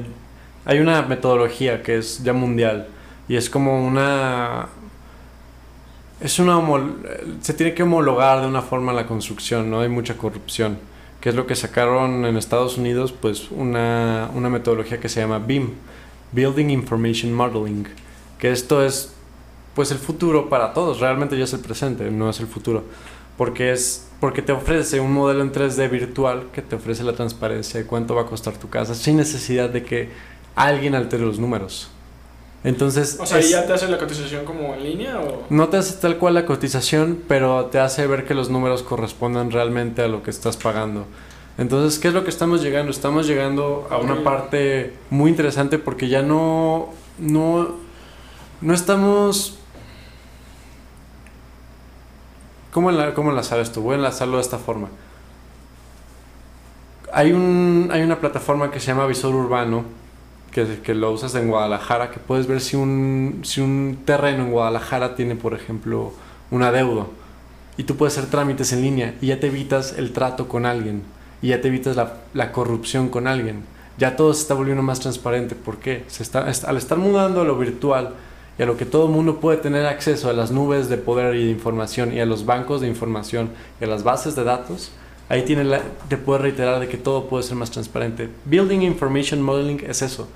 Hay 0.65 0.79
una 0.79 1.01
metodología 1.03 1.83
que 1.83 1.97
es 1.97 2.23
ya 2.23 2.33
mundial 2.33 2.87
y 3.27 3.35
es 3.35 3.49
como 3.49 3.85
una... 3.85 4.67
Es 6.19 6.39
una... 6.39 6.55
homol- 6.57 6.95
Se 7.41 7.53
tiene 7.53 7.73
que 7.75 7.83
homologar 7.83 8.41
de 8.41 8.47
una 8.47 8.61
forma 8.63 8.91
la 8.93 9.05
construcción, 9.05 9.69
no 9.69 9.81
hay 9.81 9.89
mucha 9.89 10.17
corrupción, 10.17 10.79
que 11.21 11.29
es 11.29 11.35
lo 11.35 11.47
que 11.47 11.55
sacaron 11.55 12.25
en 12.25 12.35
Estados 12.35 12.77
Unidos, 12.77 13.13
pues 13.13 13.51
una, 13.51 14.29
una 14.33 14.49
metodología 14.49 14.99
que 14.99 15.07
se 15.07 15.21
llama 15.21 15.39
BIM, 15.39 15.69
Building 16.33 16.69
Information 16.69 17.33
Modeling, 17.33 17.87
que 18.37 18.51
esto 18.51 18.83
es 18.83 19.13
pues 19.75 19.91
el 19.91 19.99
futuro 19.99 20.49
para 20.49 20.73
todos, 20.73 20.99
realmente 20.99 21.37
ya 21.37 21.45
es 21.45 21.53
el 21.53 21.61
presente, 21.61 22.11
no 22.11 22.29
es 22.29 22.39
el 22.39 22.47
futuro 22.47 22.83
porque 23.41 23.71
es 23.71 24.07
porque 24.19 24.43
te 24.43 24.51
ofrece 24.51 24.99
un 24.99 25.13
modelo 25.13 25.41
en 25.41 25.51
3D 25.51 25.89
virtual 25.89 26.49
que 26.53 26.61
te 26.61 26.75
ofrece 26.75 27.03
la 27.03 27.13
transparencia 27.13 27.79
de 27.79 27.87
cuánto 27.87 28.13
va 28.13 28.21
a 28.21 28.25
costar 28.27 28.55
tu 28.55 28.69
casa 28.69 28.93
sin 28.93 29.17
necesidad 29.17 29.67
de 29.67 29.83
que 29.83 30.09
alguien 30.55 30.93
altere 30.93 31.25
los 31.25 31.39
números. 31.39 31.89
Entonces, 32.63 33.17
O 33.19 33.25
sea, 33.25 33.39
es- 33.39 33.49
¿y 33.49 33.51
ya 33.53 33.65
te 33.65 33.73
hace 33.73 33.87
la 33.87 33.97
cotización 33.97 34.45
como 34.45 34.75
en 34.75 34.83
línea 34.83 35.19
o...? 35.19 35.43
no 35.49 35.69
te 35.69 35.77
hace 35.77 35.93
tal 35.99 36.17
cual 36.17 36.35
la 36.35 36.45
cotización, 36.45 37.19
pero 37.27 37.65
te 37.65 37.79
hace 37.79 38.05
ver 38.05 38.25
que 38.25 38.35
los 38.35 38.49
números 38.51 38.83
correspondan 38.83 39.49
realmente 39.51 40.03
a 40.03 40.07
lo 40.07 40.21
que 40.21 40.29
estás 40.29 40.57
pagando. 40.57 41.05
Entonces, 41.57 41.99
¿qué 41.99 42.09
es 42.09 42.13
lo 42.13 42.23
que 42.23 42.29
estamos 42.29 42.61
llegando? 42.61 42.91
Estamos 42.91 43.25
llegando 43.27 43.87
a 43.89 43.97
una 43.97 44.23
parte 44.23 44.93
muy 45.09 45.29
interesante 45.31 45.79
porque 45.79 46.07
ya 46.07 46.21
no, 46.21 46.89
no, 47.17 47.75
no 48.61 48.73
estamos... 48.73 49.57
¿Cómo, 52.71 52.89
enla- 52.91 53.13
¿Cómo 53.13 53.31
enlazar 53.31 53.59
esto? 53.59 53.81
Voy 53.81 53.93
a 53.93 53.97
enlazarlo 53.97 54.37
de 54.37 54.43
esta 54.43 54.57
forma. 54.57 54.87
Hay, 57.11 57.33
un, 57.33 57.89
hay 57.91 58.01
una 58.01 58.19
plataforma 58.19 58.71
que 58.71 58.79
se 58.79 58.87
llama 58.87 59.05
Visor 59.07 59.35
Urbano, 59.35 59.83
que, 60.51 60.93
lo 60.95 61.11
usas 61.11 61.33
en 61.35 61.47
Guadalajara, 61.49 62.11
que 62.11 62.19
puedes 62.19 62.47
ver 62.47 62.61
si 62.61 62.75
un, 62.75 63.41
si 63.43 63.61
un 63.61 63.99
terreno 64.05 64.43
en 64.45 64.51
Guadalajara 64.51 65.15
tiene, 65.15 65.35
por 65.35 65.53
ejemplo, 65.53 66.13
un 66.51 66.63
adeudo. 66.63 67.09
Y 67.77 67.83
tú 67.83 67.95
puedes 67.95 68.17
hacer 68.17 68.29
trámites 68.29 68.73
en 68.73 68.81
línea 68.81 69.15
y 69.21 69.27
ya 69.27 69.39
te 69.39 69.47
evitas 69.47 69.97
el 69.97 70.11
trato 70.11 70.47
con 70.47 70.65
alguien. 70.65 71.03
Y 71.41 71.47
ya 71.47 71.61
te 71.61 71.69
evitas 71.69 71.95
la, 71.95 72.17
la 72.33 72.51
corrupción 72.51 73.09
con 73.09 73.25
alguien. 73.27 73.63
Ya 73.97 74.15
todo 74.15 74.33
se 74.33 74.41
está 74.41 74.53
volviendo 74.53 74.83
más 74.83 74.99
transparente. 74.99 75.55
¿Por 75.55 75.77
qué? 75.77 76.03
Se 76.07 76.21
está, 76.23 76.49
es- 76.49 76.63
al 76.65 76.77
estar 76.77 76.97
mudando 76.97 77.41
a 77.41 77.45
lo 77.45 77.57
virtual 77.57 78.11
y 78.59 78.63
a 78.63 78.65
lo 78.65 78.77
que 78.77 78.85
todo 78.85 79.05
el 79.05 79.11
mundo 79.11 79.39
puede 79.39 79.57
tener 79.57 79.85
acceso 79.85 80.29
a 80.29 80.33
las 80.33 80.51
nubes 80.51 80.89
de 80.89 80.97
poder 80.97 81.35
y 81.35 81.45
de 81.45 81.51
información 81.51 82.13
y 82.13 82.19
a 82.19 82.25
los 82.25 82.45
bancos 82.45 82.81
de 82.81 82.87
información 82.87 83.49
y 83.79 83.85
a 83.85 83.87
las 83.87 84.03
bases 84.03 84.35
de 84.35 84.43
datos, 84.43 84.91
ahí 85.29 85.43
tiene 85.43 85.63
la, 85.63 85.81
te 86.09 86.17
puede 86.17 86.39
reiterar 86.39 86.79
de 86.79 86.87
que 86.87 86.97
todo 86.97 87.27
puede 87.27 87.43
ser 87.43 87.55
más 87.55 87.71
transparente. 87.71 88.29
Building 88.45 88.81
Information 88.81 89.41
Modeling 89.41 89.83
es 89.87 90.01
eso. 90.01 90.27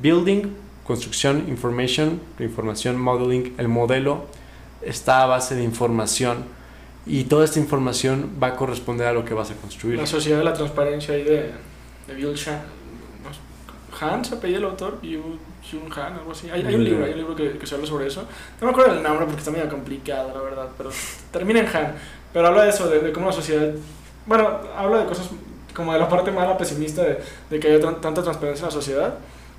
Building, 0.00 0.54
construcción, 0.88 1.44
information, 1.48 2.20
información, 2.38 2.98
modeling, 2.98 3.54
el 3.58 3.68
modelo 3.68 4.24
está 4.80 5.22
a 5.22 5.26
base 5.26 5.54
de 5.54 5.62
información 5.62 6.44
y 7.04 7.24
toda 7.24 7.44
esta 7.44 7.58
información 7.58 8.30
va 8.42 8.48
a 8.48 8.56
corresponder 8.56 9.06
a 9.06 9.12
lo 9.12 9.22
que 9.22 9.34
vas 9.34 9.50
a 9.50 9.54
construir. 9.54 9.98
La 9.98 10.06
sociedad 10.06 10.38
de 10.38 10.44
la 10.44 10.54
transparencia 10.54 11.14
ahí 11.14 11.24
de, 11.24 11.52
de 12.06 12.14
Bill 12.14 12.34
Shan, 12.34 12.60
Han 14.00 14.24
se 14.24 14.36
apellida 14.36 14.58
el 14.58 14.64
autor, 14.64 14.98
Yu 15.02 15.20
Jun 15.70 15.92
Han, 15.92 16.14
algo 16.14 16.32
así. 16.32 16.48
Hay, 16.48 16.64
hay 16.64 16.74
un 16.74 16.84
libro, 16.84 17.04
hay 17.04 17.12
un 17.12 17.18
libro 17.18 17.36
que, 17.36 17.58
que, 17.58 17.66
se 17.66 17.74
habla 17.74 17.86
sobre 17.86 18.06
eso. 18.06 18.22
No 18.60 18.66
me 18.66 18.70
acuerdo 18.70 18.94
del 18.94 19.02
nombre 19.02 19.26
porque 19.26 19.40
está 19.40 19.50
medio 19.50 19.68
complicado, 19.68 20.32
la 20.34 20.40
verdad, 20.40 20.68
pero 20.78 20.90
termina 21.30 21.60
en 21.60 21.66
Han. 21.66 21.94
Pero 22.32 22.46
habla 22.46 22.64
de 22.64 22.70
eso, 22.70 22.88
de, 22.88 23.00
de 23.00 23.12
cómo 23.12 23.26
la 23.26 23.32
sociedad... 23.32 23.74
Bueno, 24.28 24.60
habla 24.76 24.98
de 24.98 25.06
cosas 25.06 25.30
como 25.74 25.92
de 25.92 25.98
la 25.98 26.08
parte 26.08 26.30
mala, 26.30 26.58
pesimista 26.58 27.02
de, 27.02 27.18
de 27.48 27.58
que 27.58 27.68
haya 27.68 27.80
tanta 27.80 28.22
transparencia 28.22 28.64
en 28.64 28.66
la 28.66 28.70
sociedad. 28.70 29.14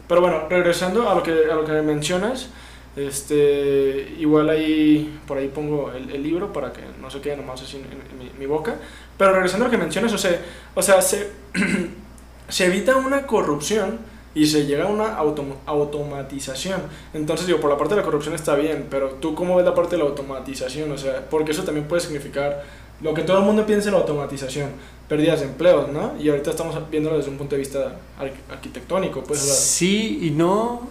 Pero 0.08 0.22
bueno, 0.22 0.44
regresando 0.48 1.10
a 1.10 1.16
lo 1.16 1.24
que, 1.24 1.32
a 1.52 1.56
lo 1.56 1.66
que 1.66 1.72
mencionas, 1.82 2.50
este, 2.96 4.16
igual 4.20 4.50
ahí, 4.50 5.20
por 5.28 5.38
ahí 5.38 5.48
pongo 5.48 5.92
el, 5.92 6.10
el 6.12 6.22
libro 6.22 6.54
para 6.54 6.72
que 6.72 6.82
no 7.02 7.10
se 7.10 7.22
quede 7.22 7.38
nomás 7.38 7.62
así 7.62 7.78
en, 7.78 7.84
en, 7.84 8.20
mi, 8.20 8.32
mi, 8.38 8.46
boca. 8.46 8.76
Pero 9.18 9.34
regresando 9.34 9.66
a 9.66 9.68
lo 9.68 9.72
que 9.72 9.78
mencionas, 9.78 10.14
o 10.14 10.18
sea, 10.18 10.40
o 10.76 10.82
sea 10.82 11.02
se, 11.02 11.32
se 12.48 12.66
evita 12.66 12.96
una 12.96 13.26
corrupción 13.26 14.00
y 14.36 14.46
se 14.46 14.66
llega 14.66 14.86
a 14.86 14.88
una 14.88 15.16
autom 15.16 15.54
automatización. 15.66 16.82
Entonces, 17.14 17.48
digo, 17.48 17.60
por 17.60 17.70
la 17.70 17.78
parte 17.78 17.96
de 17.96 18.02
la 18.02 18.06
corrupción 18.06 18.36
está 18.36 18.56
bien, 18.56 18.88
pero 18.90 19.12
tú 19.22 19.34
cómo 19.34 19.56
ves 19.56 19.66
la 19.66 19.74
parte 19.74 19.96
de 19.96 20.04
la 20.04 20.10
automatización, 20.10 20.92
o 20.92 20.98
sea, 20.98 21.26
porque 21.30 21.52
eso 21.52 21.64
también 21.64 21.88
puede 21.88 22.02
significar 22.02 22.64
lo 23.02 23.14
que 23.14 23.24
todo 23.24 23.40
el 23.40 23.46
mundo 23.46 23.66
piensa 23.66 23.90
en 23.90 23.96
la 23.96 24.02
automatización, 24.02 24.70
pérdidas 25.08 25.40
de 25.40 25.48
empleos, 25.48 25.90
¿no? 25.92 26.14
Y 26.20 26.30
ahorita 26.30 26.52
estamos 26.52 26.78
viéndolo 26.90 27.18
desde 27.18 27.32
un 27.32 27.38
punto 27.38 27.56
de 27.56 27.60
vista 27.60 28.00
arqu 28.18 28.36
arquitectónico, 28.52 29.24
pues. 29.24 29.40
Sí 29.40 30.20
y 30.22 30.32
no, 30.32 30.88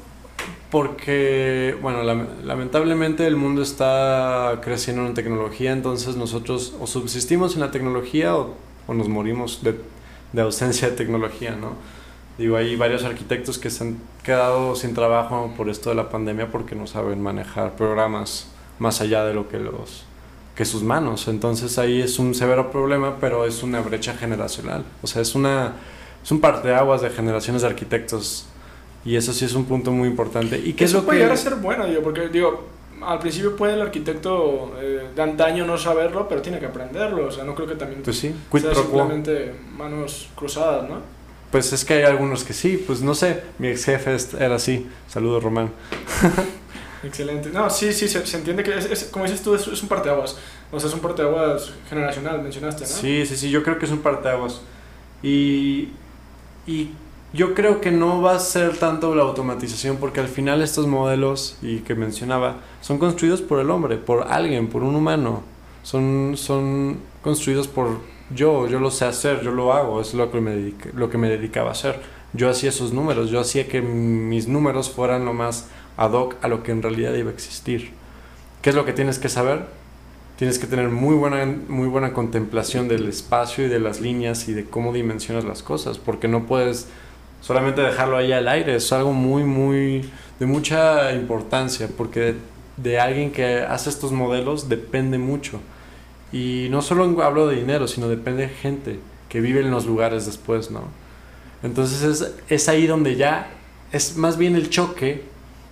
porque, 0.71 1.77
bueno, 1.81 2.03
lamentablemente 2.03 3.27
el 3.27 3.37
mundo 3.37 3.63
está 3.63 4.61
creciendo 4.63 5.07
en 5.07 5.15
tecnología, 5.15 5.73
entonces 5.73 6.17
nosotros 6.17 6.75
o 6.81 6.87
subsistimos 6.87 7.55
en 7.55 7.61
la 7.61 7.71
tecnología 7.71 8.37
o, 8.37 8.55
o 8.87 8.95
nos 8.95 9.09
morimos 9.09 9.63
de, 9.63 9.79
de 10.33 10.43
ausencia 10.43 10.91
de 10.91 10.97
tecnología, 10.97 11.53
¿no? 11.53 11.73
Digo, 12.39 12.57
hay 12.57 12.77
varios 12.77 13.03
arquitectos 13.03 13.59
que 13.59 13.69
se 13.69 13.83
han 13.83 13.99
quedado 14.23 14.77
sin 14.77 14.95
trabajo 14.95 15.53
por 15.57 15.69
esto 15.69 15.91
de 15.91 15.97
la 15.97 16.09
pandemia 16.09 16.51
porque 16.53 16.77
no 16.77 16.87
saben 16.87 17.21
manejar 17.21 17.75
programas 17.75 18.49
más 18.79 19.01
allá 19.01 19.25
de 19.25 19.35
lo 19.35 19.49
que 19.49 19.59
los 19.59 20.05
que 20.59 20.65
sus 20.65 20.83
manos. 20.83 21.29
Entonces 21.29 21.79
ahí 21.79 22.03
es 22.03 22.19
un 22.19 22.35
severo 22.35 22.73
problema, 22.73 23.19
pero 23.21 23.47
es 23.47 23.63
una 23.63 23.81
brecha 23.81 24.15
generacional. 24.15 24.85
O 25.03 25.07
sea, 25.07 25.23
es 25.23 25.37
una 25.37 25.75
es 26.21 26.33
un 26.33 26.41
parteaguas 26.41 27.01
de 27.01 27.11
generaciones 27.11 27.63
de 27.63 27.69
arquitectos 27.69 28.47
y 29.05 29.15
eso 29.15 29.33
sí 29.33 29.45
es 29.45 29.55
un 29.55 29.67
punto 29.67 29.93
muy 29.93 30.09
importante. 30.09 30.59
¿Y 30.59 30.73
qué 30.73 30.85
eso 30.85 30.99
es 30.99 31.03
lo 31.03 31.07
puede 31.07 31.19
que 31.19 31.25
llegar 31.27 31.39
a 31.39 31.41
ser 31.41 31.55
bueno, 31.55 31.87
digo, 31.87 32.03
porque 32.03 32.29
digo, 32.29 32.65
al 33.01 33.21
principio 33.21 33.55
puede 33.55 33.75
el 33.75 33.83
arquitecto 33.83 34.73
eh, 34.81 35.11
de 35.15 35.23
antaño 35.23 35.65
no 35.65 35.79
saberlo, 35.79 36.29
pero 36.29 36.43
tiene 36.43 36.59
que 36.59 36.67
aprenderlo. 36.67 37.29
O 37.29 37.31
sea, 37.31 37.45
no 37.45 37.55
creo 37.55 37.69
que 37.69 37.77
también 37.77 38.03
pues 38.03 38.19
sí, 38.19 38.35
sea 38.61 38.75
simplemente 38.75 39.55
manos 39.77 40.29
cruzadas, 40.35 40.91
¿no? 40.91 40.97
Pues 41.53 41.73
es 41.73 41.85
que 41.85 41.95
hay 41.95 42.03
algunos 42.03 42.43
que 42.43 42.53
sí, 42.53 42.83
pues 42.85 43.01
no 43.01 43.15
sé, 43.15 43.45
mi 43.59 43.69
ex 43.69 43.85
jefe 43.85 44.17
era 44.41 44.57
así. 44.57 44.89
Saludos, 45.07 45.45
Román. 45.45 45.71
Excelente. 47.03 47.51
No, 47.51 47.71
sí, 47.71 47.93
sí, 47.93 48.09
se, 48.09 48.27
se 48.27 48.37
entiende 48.37 48.63
que, 48.63 48.77
es, 48.77 48.87
es, 48.87 49.05
como 49.05 49.25
dices 49.25 49.43
tú, 49.43 49.55
es, 49.55 49.67
es, 49.67 49.83
un 49.83 49.89
parteaguas. 49.89 50.37
O 50.73 50.81
sea, 50.81 50.89
es 50.89 50.95
un 50.95 51.01
parteaguas 51.01 51.73
generacional, 51.89 52.43
mencionaste, 52.43 52.83
¿no? 52.83 52.89
Sí, 52.89 53.25
sí, 53.27 53.37
sí, 53.37 53.51
yo 53.51 53.63
creo 53.63 53.79
que 53.79 53.87
es 53.87 53.91
un 53.91 53.99
parteaguas. 53.99 54.61
Y, 55.23 55.91
y 56.67 56.91
yo 57.33 57.55
creo 57.55 57.81
que 57.81 57.91
no 57.91 58.23
va 58.23 58.35
a 58.35 58.39
ser 58.39 58.77
tanto 58.77 59.15
la 59.15 59.23
automatización, 59.23 59.99
porque 59.99 60.21
al 60.21 60.29
final 60.29 60.63
estos 60.63 60.87
modelos, 60.87 61.59
y 61.63 61.79
que 61.79 61.95
mencionaba, 61.95 62.57
son 62.81 62.99
construidos 62.99 63.43
por 63.43 63.61
el 63.61 63.71
hombre, 63.71 63.97
por 63.97 64.27
alguien, 64.29 64.69
por 64.69 64.83
un 64.83 64.95
humano. 64.95 65.43
Son, 65.83 66.35
son 66.37 66.99
construidos 67.23 67.69
por 67.69 68.01
yo, 68.35 68.67
yo 68.69 68.79
lo 68.79 68.91
sé 68.91 69.07
hacer, 69.07 69.43
yo 69.43 69.51
lo 69.51 69.73
hago, 69.73 70.01
es 70.01 70.15
lo 70.15 70.31
que 70.31 70.41
me, 70.41 70.51
dedica, 70.51 70.91
lo 70.95 71.09
que 71.09 71.19
me 71.19 71.29
dedicaba 71.29 71.71
a 71.71 71.73
hacer. 71.73 72.01
Yo 72.35 72.51
hacía 72.51 72.69
esos 72.69 72.93
números, 72.93 73.31
yo 73.31 73.41
hacía 73.41 73.69
que 73.69 73.81
mis 73.81 74.49
números 74.49 74.91
fueran 74.91 75.25
lo 75.25 75.33
más 75.33 75.69
ad 75.99 76.13
hoc 76.13 76.37
a 76.41 76.49
lo 76.49 76.63
que 76.63 76.73
en 76.73 76.81
realidad 76.81 77.13
iba 77.15 77.31
a 77.31 77.35
existir. 77.35 77.91
¿Qué 78.63 78.71
es 78.71 78.77
lo 78.77 78.87
que 78.87 78.93
tienes 78.93 79.19
que 79.19 79.29
saber? 79.29 79.67
Tienes 80.37 80.59
que 80.59 80.69
tener 80.69 80.89
muy 80.89 81.17
buena, 81.17 81.45
muy 81.69 81.89
buena 81.89 82.13
contemplación 82.13 82.87
del 82.87 83.09
espacio 83.09 83.67
y 83.67 83.69
de 83.69 83.81
las 83.81 84.01
líneas 84.01 84.49
y 84.49 84.55
de 84.55 84.65
cómo 84.65 84.93
dimensionas 84.93 85.45
las 85.45 85.63
cosas, 85.63 85.99
porque 85.99 86.29
no 86.29 86.47
puedes 86.47 86.87
solamente 87.41 87.83
dejarlo 87.83 88.17
ahí 88.17 88.33
al 88.33 88.47
aire, 88.47 88.77
es 88.77 88.93
algo 88.93 89.13
muy, 89.13 89.43
muy, 89.43 90.09
de 90.39 90.47
mucha 90.47 91.13
importancia, 91.13 91.89
porque 91.97 92.37
de, 92.77 93.01
alguien 93.01 93.33
que 93.33 93.61
hace 93.61 93.91
estos 93.91 94.13
modelos 94.13 94.69
depende 94.69 95.19
mucho. 95.19 95.61
Y 96.33 96.69
no 96.71 96.83
solo 96.83 97.23
hablo 97.25 97.49
de 97.49 97.57
dinero, 97.57 97.89
sino 97.89 98.09
depende 98.09 98.43
de 98.43 98.49
gente 98.51 99.01
que 99.29 99.41
vive 99.41 99.61
en 99.61 99.73
los 99.73 99.87
lugares 99.87 100.27
después, 100.27 100.71
¿no? 100.71 100.83
Entonces 101.65 102.03
es, 102.03 102.35
es 102.49 102.69
ahí 102.69 102.87
donde 102.87 103.17
ya 103.17 103.51
es 103.91 104.17
más 104.17 104.39
bien 104.39 104.55
el 104.55 104.71
choque 104.71 105.25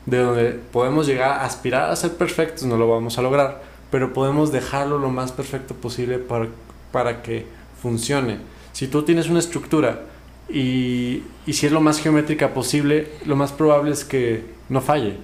de 0.07 0.18
donde 0.18 0.50
podemos 0.72 1.07
llegar 1.07 1.30
a 1.30 1.44
aspirar 1.44 1.90
a 1.90 1.96
ser 1.96 2.12
perfectos, 2.12 2.64
no 2.64 2.76
lo 2.76 2.88
vamos 2.88 3.18
a 3.18 3.22
lograr, 3.22 3.62
pero 3.90 4.12
podemos 4.12 4.52
dejarlo 4.52 4.98
lo 4.98 5.11
más 5.11 5.32
perfecto 5.32 5.74
posible 5.74 6.18
para, 6.18 6.46
para 6.92 7.22
que 7.22 7.46
funcione. 7.82 8.38
Si 8.72 8.86
tú 8.86 9.02
tienes 9.02 9.28
una 9.28 9.40
estructura 9.40 10.02
y, 10.48 11.22
y 11.46 11.52
si 11.52 11.66
es 11.66 11.72
lo 11.72 11.80
más 11.80 12.00
geométrica 12.00 12.54
posible, 12.54 13.09
lo 13.24 13.36
más 13.36 13.52
probable 13.52 13.90
es 13.90 14.04
que 14.04 14.44
no 14.68 14.80
falle, 14.80 15.16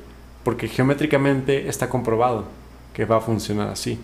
porque 0.45 0.68
geométricamente 0.68 1.68
está 1.68 1.89
comprobado 1.89 2.45
que 2.93 3.05
va 3.05 3.16
a 3.16 3.20
funcionar 3.20 3.68
así. 3.68 3.99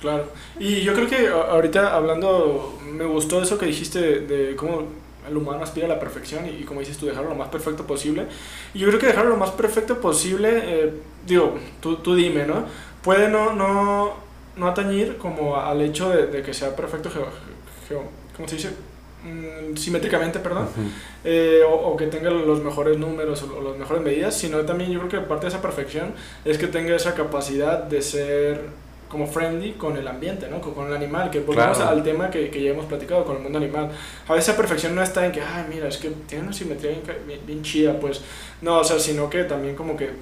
Claro. 0.00 0.26
Y 0.58 0.80
yo 0.82 0.94
creo 0.94 1.08
que 1.08 1.28
ahorita 1.28 1.94
hablando, 1.94 2.78
me 2.92 3.04
gustó 3.04 3.40
eso 3.42 3.56
que 3.58 3.66
dijiste 3.66 4.00
de, 4.00 4.20
de 4.26 4.56
cómo 4.56 4.86
el 5.28 5.36
humano 5.36 5.62
aspira 5.62 5.86
a 5.86 5.88
la 5.88 6.00
perfección 6.00 6.46
y, 6.46 6.50
y, 6.50 6.64
como 6.64 6.80
dices 6.80 6.98
tú, 6.98 7.06
dejarlo 7.06 7.30
lo 7.30 7.36
más 7.36 7.48
perfecto 7.48 7.86
posible. 7.86 8.26
Y 8.74 8.80
yo 8.80 8.88
creo 8.88 9.00
que 9.00 9.06
dejarlo 9.06 9.30
lo 9.30 9.36
más 9.36 9.50
perfecto 9.50 10.00
posible, 10.00 10.48
eh, 10.64 10.92
digo, 11.26 11.56
tú, 11.80 11.96
tú 11.96 12.14
dime, 12.14 12.46
¿no? 12.46 12.64
Puede 13.02 13.28
no, 13.28 13.52
no, 13.52 14.14
no 14.56 14.68
atañir 14.68 15.16
como 15.18 15.56
al 15.56 15.80
hecho 15.80 16.10
de, 16.10 16.26
de 16.26 16.42
que 16.42 16.52
sea 16.54 16.74
perfecto, 16.74 17.10
geo, 17.10 17.26
geo, 17.88 18.04
¿cómo 18.36 18.48
se 18.48 18.56
dice? 18.56 18.70
Mm, 19.24 19.76
simétricamente, 19.76 20.40
perdón, 20.40 20.64
uh 20.64 20.80
-huh. 20.80 20.90
eh, 21.24 21.60
o, 21.64 21.72
o, 21.72 21.96
que 21.96 22.08
tenga 22.08 22.28
los 22.28 22.60
mejores 22.60 22.98
números 22.98 23.42
o, 23.44 23.56
o 23.56 23.62
las 23.70 23.78
mejores 23.78 24.02
medidas, 24.02 24.36
sino 24.36 24.58
también 24.62 24.90
yo 24.90 24.98
creo 24.98 25.10
que 25.22 25.28
parte 25.28 25.46
de 25.46 25.50
esa 25.50 25.62
perfección 25.62 26.12
es 26.44 26.58
que 26.58 26.66
tenga 26.66 26.96
esa 26.96 27.14
capacidad 27.14 27.84
de 27.84 28.02
ser 28.02 28.60
como 29.12 29.26
friendly 29.26 29.72
con 29.72 29.94
el 29.98 30.08
ambiente, 30.08 30.48
¿no? 30.48 30.58
Con, 30.58 30.72
con 30.72 30.86
el 30.86 30.94
animal, 30.94 31.30
que 31.30 31.40
volvemos 31.40 31.76
claro. 31.76 31.92
al 31.92 32.02
tema 32.02 32.30
que, 32.30 32.48
que, 32.48 32.62
ya 32.62 32.70
hemos 32.70 32.86
platicado 32.86 33.26
con 33.26 33.36
el 33.36 33.42
mundo 33.42 33.58
animal. 33.58 33.90
A 34.26 34.32
veces 34.32 34.48
la 34.48 34.56
perfección 34.56 34.94
no 34.94 35.02
está 35.02 35.26
en 35.26 35.32
que, 35.32 35.42
ay, 35.42 35.66
mira, 35.68 35.86
es 35.86 35.98
que 35.98 36.08
tiene 36.26 36.44
una 36.44 36.52
simetría 36.54 36.92
bien, 37.26 37.40
bien, 37.46 37.62
chida, 37.62 38.00
pues, 38.00 38.22
no, 38.62 38.78
o 38.78 38.84
sea, 38.84 38.98
sino 38.98 39.28
que 39.28 39.44
también 39.44 39.76
como 39.76 39.98
que, 39.98 40.12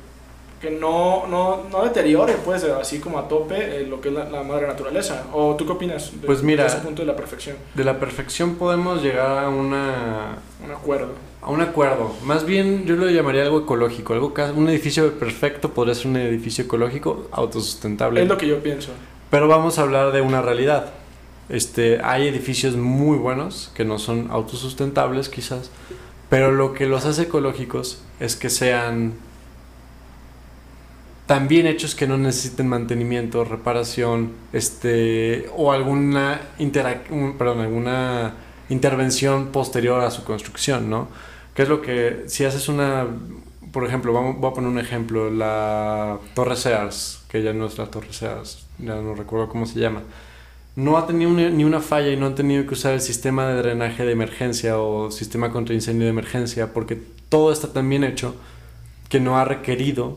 que 0.61 0.72
no, 0.72 1.28
no, 1.28 1.68
no 1.70 1.84
deteriore, 1.84 2.34
pues, 2.45 2.64
así 2.64 2.99
como 2.99 3.20
a 3.20 3.28
tope 3.28 3.76
eh, 3.76 3.86
lo 3.86 4.01
que 4.01 4.09
es 4.09 4.14
la, 4.14 4.24
la, 4.24 4.43
madre 4.43 4.66
naturaleza. 4.66 5.26
¿O 5.32 5.55
tú 5.55 5.64
qué 5.66 5.72
opinas 5.72 6.11
de, 6.20 6.26
pues 6.26 6.43
mira, 6.43 6.64
de 6.64 6.70
ese 6.70 6.78
punto 6.78 7.03
de 7.03 7.07
la 7.07 7.14
perfección? 7.14 7.59
De 7.74 7.84
la 7.84 8.01
perfección 8.01 8.57
podemos 8.57 9.05
llegar 9.05 9.45
a 9.45 9.49
una... 9.49 10.36
Un 10.64 10.72
acuerdo 10.72 11.30
a 11.43 11.51
un 11.51 11.61
acuerdo. 11.61 12.14
Más 12.24 12.45
bien 12.45 12.84
yo 12.86 12.97
lo 12.97 13.09
llamaría 13.09 13.43
algo 13.43 13.61
ecológico. 13.61 14.12
Algo 14.12 14.32
un 14.57 14.68
edificio 14.68 15.18
perfecto 15.18 15.72
podría 15.72 15.95
ser 15.95 16.09
un 16.09 16.16
edificio 16.16 16.64
ecológico 16.64 17.28
autosustentable. 17.32 18.22
Es 18.22 18.28
lo 18.28 18.36
que 18.36 18.47
yo 18.47 18.62
pienso. 18.62 18.93
Pero 19.30 19.49
vamos 19.49 19.78
a 19.78 19.82
hablar 19.82 20.12
de 20.12 20.20
una 20.20 20.43
realidad. 20.43 20.93
Este, 21.49 22.01
hay 22.03 22.28
edificios 22.28 22.76
muy 22.76 23.18
buenos 23.18 23.72
que 23.74 23.84
no 23.84 23.99
son 23.99 24.28
autosustentables 24.30 25.28
quizás, 25.28 25.70
pero 26.28 26.53
lo 26.53 26.74
que 26.74 26.86
los 26.86 27.07
hace 27.07 27.22
ecológicos 27.22 28.03
es 28.20 28.36
que 28.36 28.51
sean 28.51 29.14
tan 31.26 31.49
bien 31.49 31.66
hechos 31.66 31.95
que 31.95 32.07
no 32.07 32.18
necesiten 32.18 32.68
mantenimiento, 32.68 33.45
reparación, 33.45 34.32
este, 34.53 35.49
o 35.57 35.72
alguna, 35.72 36.41
perdón, 37.38 37.61
alguna 37.61 38.34
intervención 38.68 39.49
posterior 39.49 40.03
a 40.03 40.11
su 40.11 40.24
construcción, 40.24 40.88
¿no? 40.91 41.09
¿Qué 41.61 41.64
es 41.64 41.68
lo 41.68 41.82
que, 41.82 42.24
si 42.26 42.46
haces 42.46 42.70
una, 42.70 43.06
por 43.70 43.84
ejemplo, 43.84 44.14
vamos, 44.14 44.38
voy 44.38 44.50
a 44.50 44.54
poner 44.54 44.70
un 44.70 44.78
ejemplo, 44.78 45.30
la 45.30 46.18
Torre 46.32 46.56
Sears, 46.56 47.24
que 47.28 47.42
ya 47.42 47.52
no 47.52 47.66
es 47.66 47.76
la 47.76 47.84
Torre 47.84 48.14
Sears, 48.14 48.64
ya 48.78 48.94
no 48.94 49.14
recuerdo 49.14 49.50
cómo 49.50 49.66
se 49.66 49.78
llama, 49.78 50.00
no 50.74 50.96
ha 50.96 51.06
tenido 51.06 51.30
ni 51.32 51.62
una 51.64 51.80
falla 51.82 52.08
y 52.08 52.16
no 52.16 52.24
han 52.24 52.34
tenido 52.34 52.66
que 52.66 52.72
usar 52.72 52.94
el 52.94 53.02
sistema 53.02 53.46
de 53.46 53.56
drenaje 53.56 54.06
de 54.06 54.12
emergencia 54.12 54.78
o 54.78 55.11
sistema 55.11 55.50
contra 55.50 55.74
incendio 55.74 56.06
de 56.06 56.12
emergencia 56.12 56.72
porque 56.72 56.98
todo 57.28 57.52
está 57.52 57.70
tan 57.70 57.90
bien 57.90 58.04
hecho 58.04 58.36
que 59.11 59.20
no 59.20 59.36
ha 59.36 59.44
requerido 59.44 60.16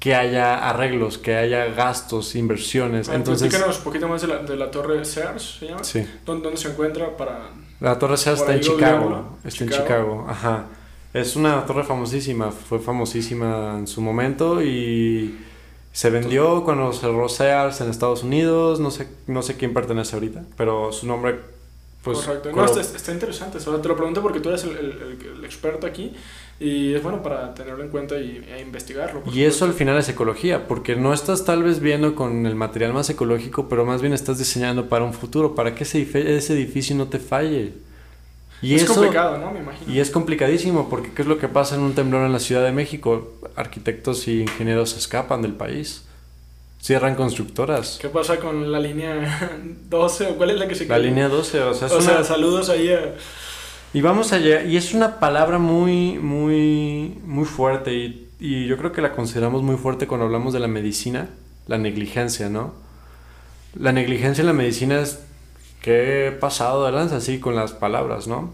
que 0.00 0.16
haya 0.16 0.68
arreglos, 0.68 1.18
que 1.18 1.36
haya 1.36 1.66
gastos, 1.66 2.34
inversiones. 2.34 3.08
Ah, 3.08 3.14
Entonces, 3.14 3.48
platícanos 3.48 3.78
un 3.78 3.84
poquito 3.84 4.08
más 4.08 4.22
de 4.22 4.26
la, 4.26 4.38
de 4.38 4.56
la 4.56 4.72
torre 4.72 5.04
Sears, 5.04 5.58
¿se 5.60 5.68
llama? 5.68 5.84
sí. 5.84 6.04
¿Dónde, 6.26 6.42
dónde 6.42 6.60
se 6.60 6.70
encuentra 6.70 7.16
para...? 7.16 7.62
La 7.84 7.98
Torre 7.98 8.16
Sears 8.16 8.40
Por 8.40 8.50
está 8.50 8.54
en 8.54 8.76
Chicago. 8.76 9.36
Está 9.44 9.64
en. 9.64 9.70
Chicago, 9.70 10.24
ajá. 10.26 10.68
Es 11.12 11.36
una 11.36 11.66
torre 11.66 11.84
famosísima, 11.84 12.50
fue 12.50 12.78
famosísima 12.78 13.76
en 13.78 13.86
su 13.86 14.00
momento 14.00 14.62
y 14.62 15.38
se 15.92 16.08
vendió 16.08 16.64
cuando 16.64 16.94
cerró 16.94 17.28
Sears 17.28 17.82
en 17.82 17.90
Estados 17.90 18.22
Unidos. 18.22 18.80
No 18.80 18.90
sé, 18.90 19.06
no 19.26 19.42
sé 19.42 19.58
quién 19.58 19.74
pertenece 19.74 20.16
ahorita, 20.16 20.44
pero 20.56 20.92
su 20.92 21.06
nombre, 21.06 21.40
pues. 22.04 22.18
Correcto. 22.18 22.52
No, 22.52 22.64
está, 22.66 22.80
está 22.82 23.12
interesante. 23.12 23.58
sea, 23.58 23.80
te 23.80 23.88
lo 23.88 23.96
pregunto 23.96 24.22
porque 24.22 24.40
tú 24.40 24.50
eres 24.50 24.64
el, 24.64 24.76
el- 24.76 25.44
experto 25.44 25.86
aquí 25.86 26.12
y 26.60 26.94
es 26.94 27.02
bueno 27.02 27.22
para 27.22 27.52
tenerlo 27.54 27.82
en 27.82 27.90
cuenta 27.90 28.16
y, 28.18 28.44
e 28.48 28.60
investigarlo. 28.60 29.22
Y 29.32 29.42
eso 29.42 29.64
al 29.64 29.72
final 29.72 29.96
es 29.98 30.08
ecología, 30.08 30.68
porque 30.68 30.96
no 30.96 31.12
estás 31.12 31.44
tal 31.44 31.62
vez 31.62 31.80
viendo 31.80 32.14
con 32.14 32.46
el 32.46 32.54
material 32.54 32.92
más 32.92 33.10
ecológico, 33.10 33.68
pero 33.68 33.84
más 33.84 34.00
bien 34.00 34.12
estás 34.12 34.38
diseñando 34.38 34.88
para 34.88 35.04
un 35.04 35.12
futuro, 35.14 35.54
para 35.54 35.74
que 35.74 35.84
ese, 35.84 36.02
ese 36.36 36.52
edificio 36.52 36.94
no 36.94 37.08
te 37.08 37.18
falle. 37.18 37.72
Y 38.62 38.74
es 38.74 38.84
eso, 38.84 38.94
complicado, 38.94 39.38
¿no? 39.38 39.50
Me 39.50 39.60
imagino. 39.60 39.92
Y 39.92 40.00
es 40.00 40.10
complicadísimo 40.10 40.88
porque 40.88 41.10
¿qué 41.12 41.22
es 41.22 41.28
lo 41.28 41.38
que 41.38 41.48
pasa 41.48 41.74
en 41.74 41.82
un 41.82 41.94
temblor 41.94 42.24
en 42.24 42.32
la 42.32 42.38
Ciudad 42.38 42.64
de 42.64 42.72
México? 42.72 43.32
Arquitectos 43.56 44.26
y 44.28 44.42
ingenieros 44.42 44.90
se 44.90 44.98
escapan 44.98 45.42
del 45.42 45.52
país. 45.54 46.04
Cierran 46.84 47.14
constructoras. 47.14 47.98
¿Qué 47.98 48.10
pasa 48.10 48.36
con 48.38 48.70
la 48.70 48.78
línea 48.78 49.58
12 49.88 50.26
o 50.26 50.36
cuál 50.36 50.50
es 50.50 50.58
la 50.58 50.68
que 50.68 50.74
se 50.74 50.84
La 50.86 50.96
queda? 50.96 51.06
línea 51.06 51.28
12, 51.30 51.60
o 51.62 51.72
sea, 51.72 51.86
es 51.86 51.92
O 51.94 51.96
una... 51.96 52.04
sea, 52.04 52.24
saludos 52.24 52.68
ahí 52.68 52.90
a... 52.92 53.14
Y 53.94 54.02
vamos 54.02 54.32
allá, 54.34 54.64
y 54.64 54.76
es 54.76 54.92
una 54.92 55.18
palabra 55.20 55.58
muy, 55.58 56.18
muy, 56.18 57.16
muy 57.24 57.44
fuerte 57.46 57.94
y, 57.94 58.28
y 58.38 58.66
yo 58.66 58.76
creo 58.76 58.92
que 58.92 59.00
la 59.00 59.12
consideramos 59.12 59.62
muy 59.62 59.76
fuerte 59.76 60.06
cuando 60.06 60.26
hablamos 60.26 60.52
de 60.52 60.58
la 60.60 60.66
medicina, 60.68 61.30
la 61.68 61.78
negligencia, 61.78 62.48
¿no? 62.50 62.74
La 63.78 63.92
negligencia 63.92 64.42
en 64.42 64.48
la 64.48 64.52
medicina 64.52 65.00
es 65.00 65.20
que 65.80 66.26
he 66.26 66.32
pasado 66.32 66.84
de 66.84 66.92
lanza 66.92 67.16
así 67.16 67.38
con 67.38 67.54
las 67.54 67.72
palabras, 67.72 68.26
¿no? 68.26 68.52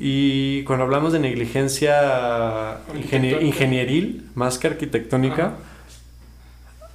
Y 0.00 0.64
cuando 0.64 0.84
hablamos 0.84 1.12
de 1.14 1.20
negligencia 1.20 2.78
ingenie- 2.94 3.34
Arquitectónica. 3.36 3.42
ingenieril, 3.42 4.26
más 4.34 4.58
que 4.58 4.66
arquitectónica, 4.66 5.44
Ajá. 5.46 5.56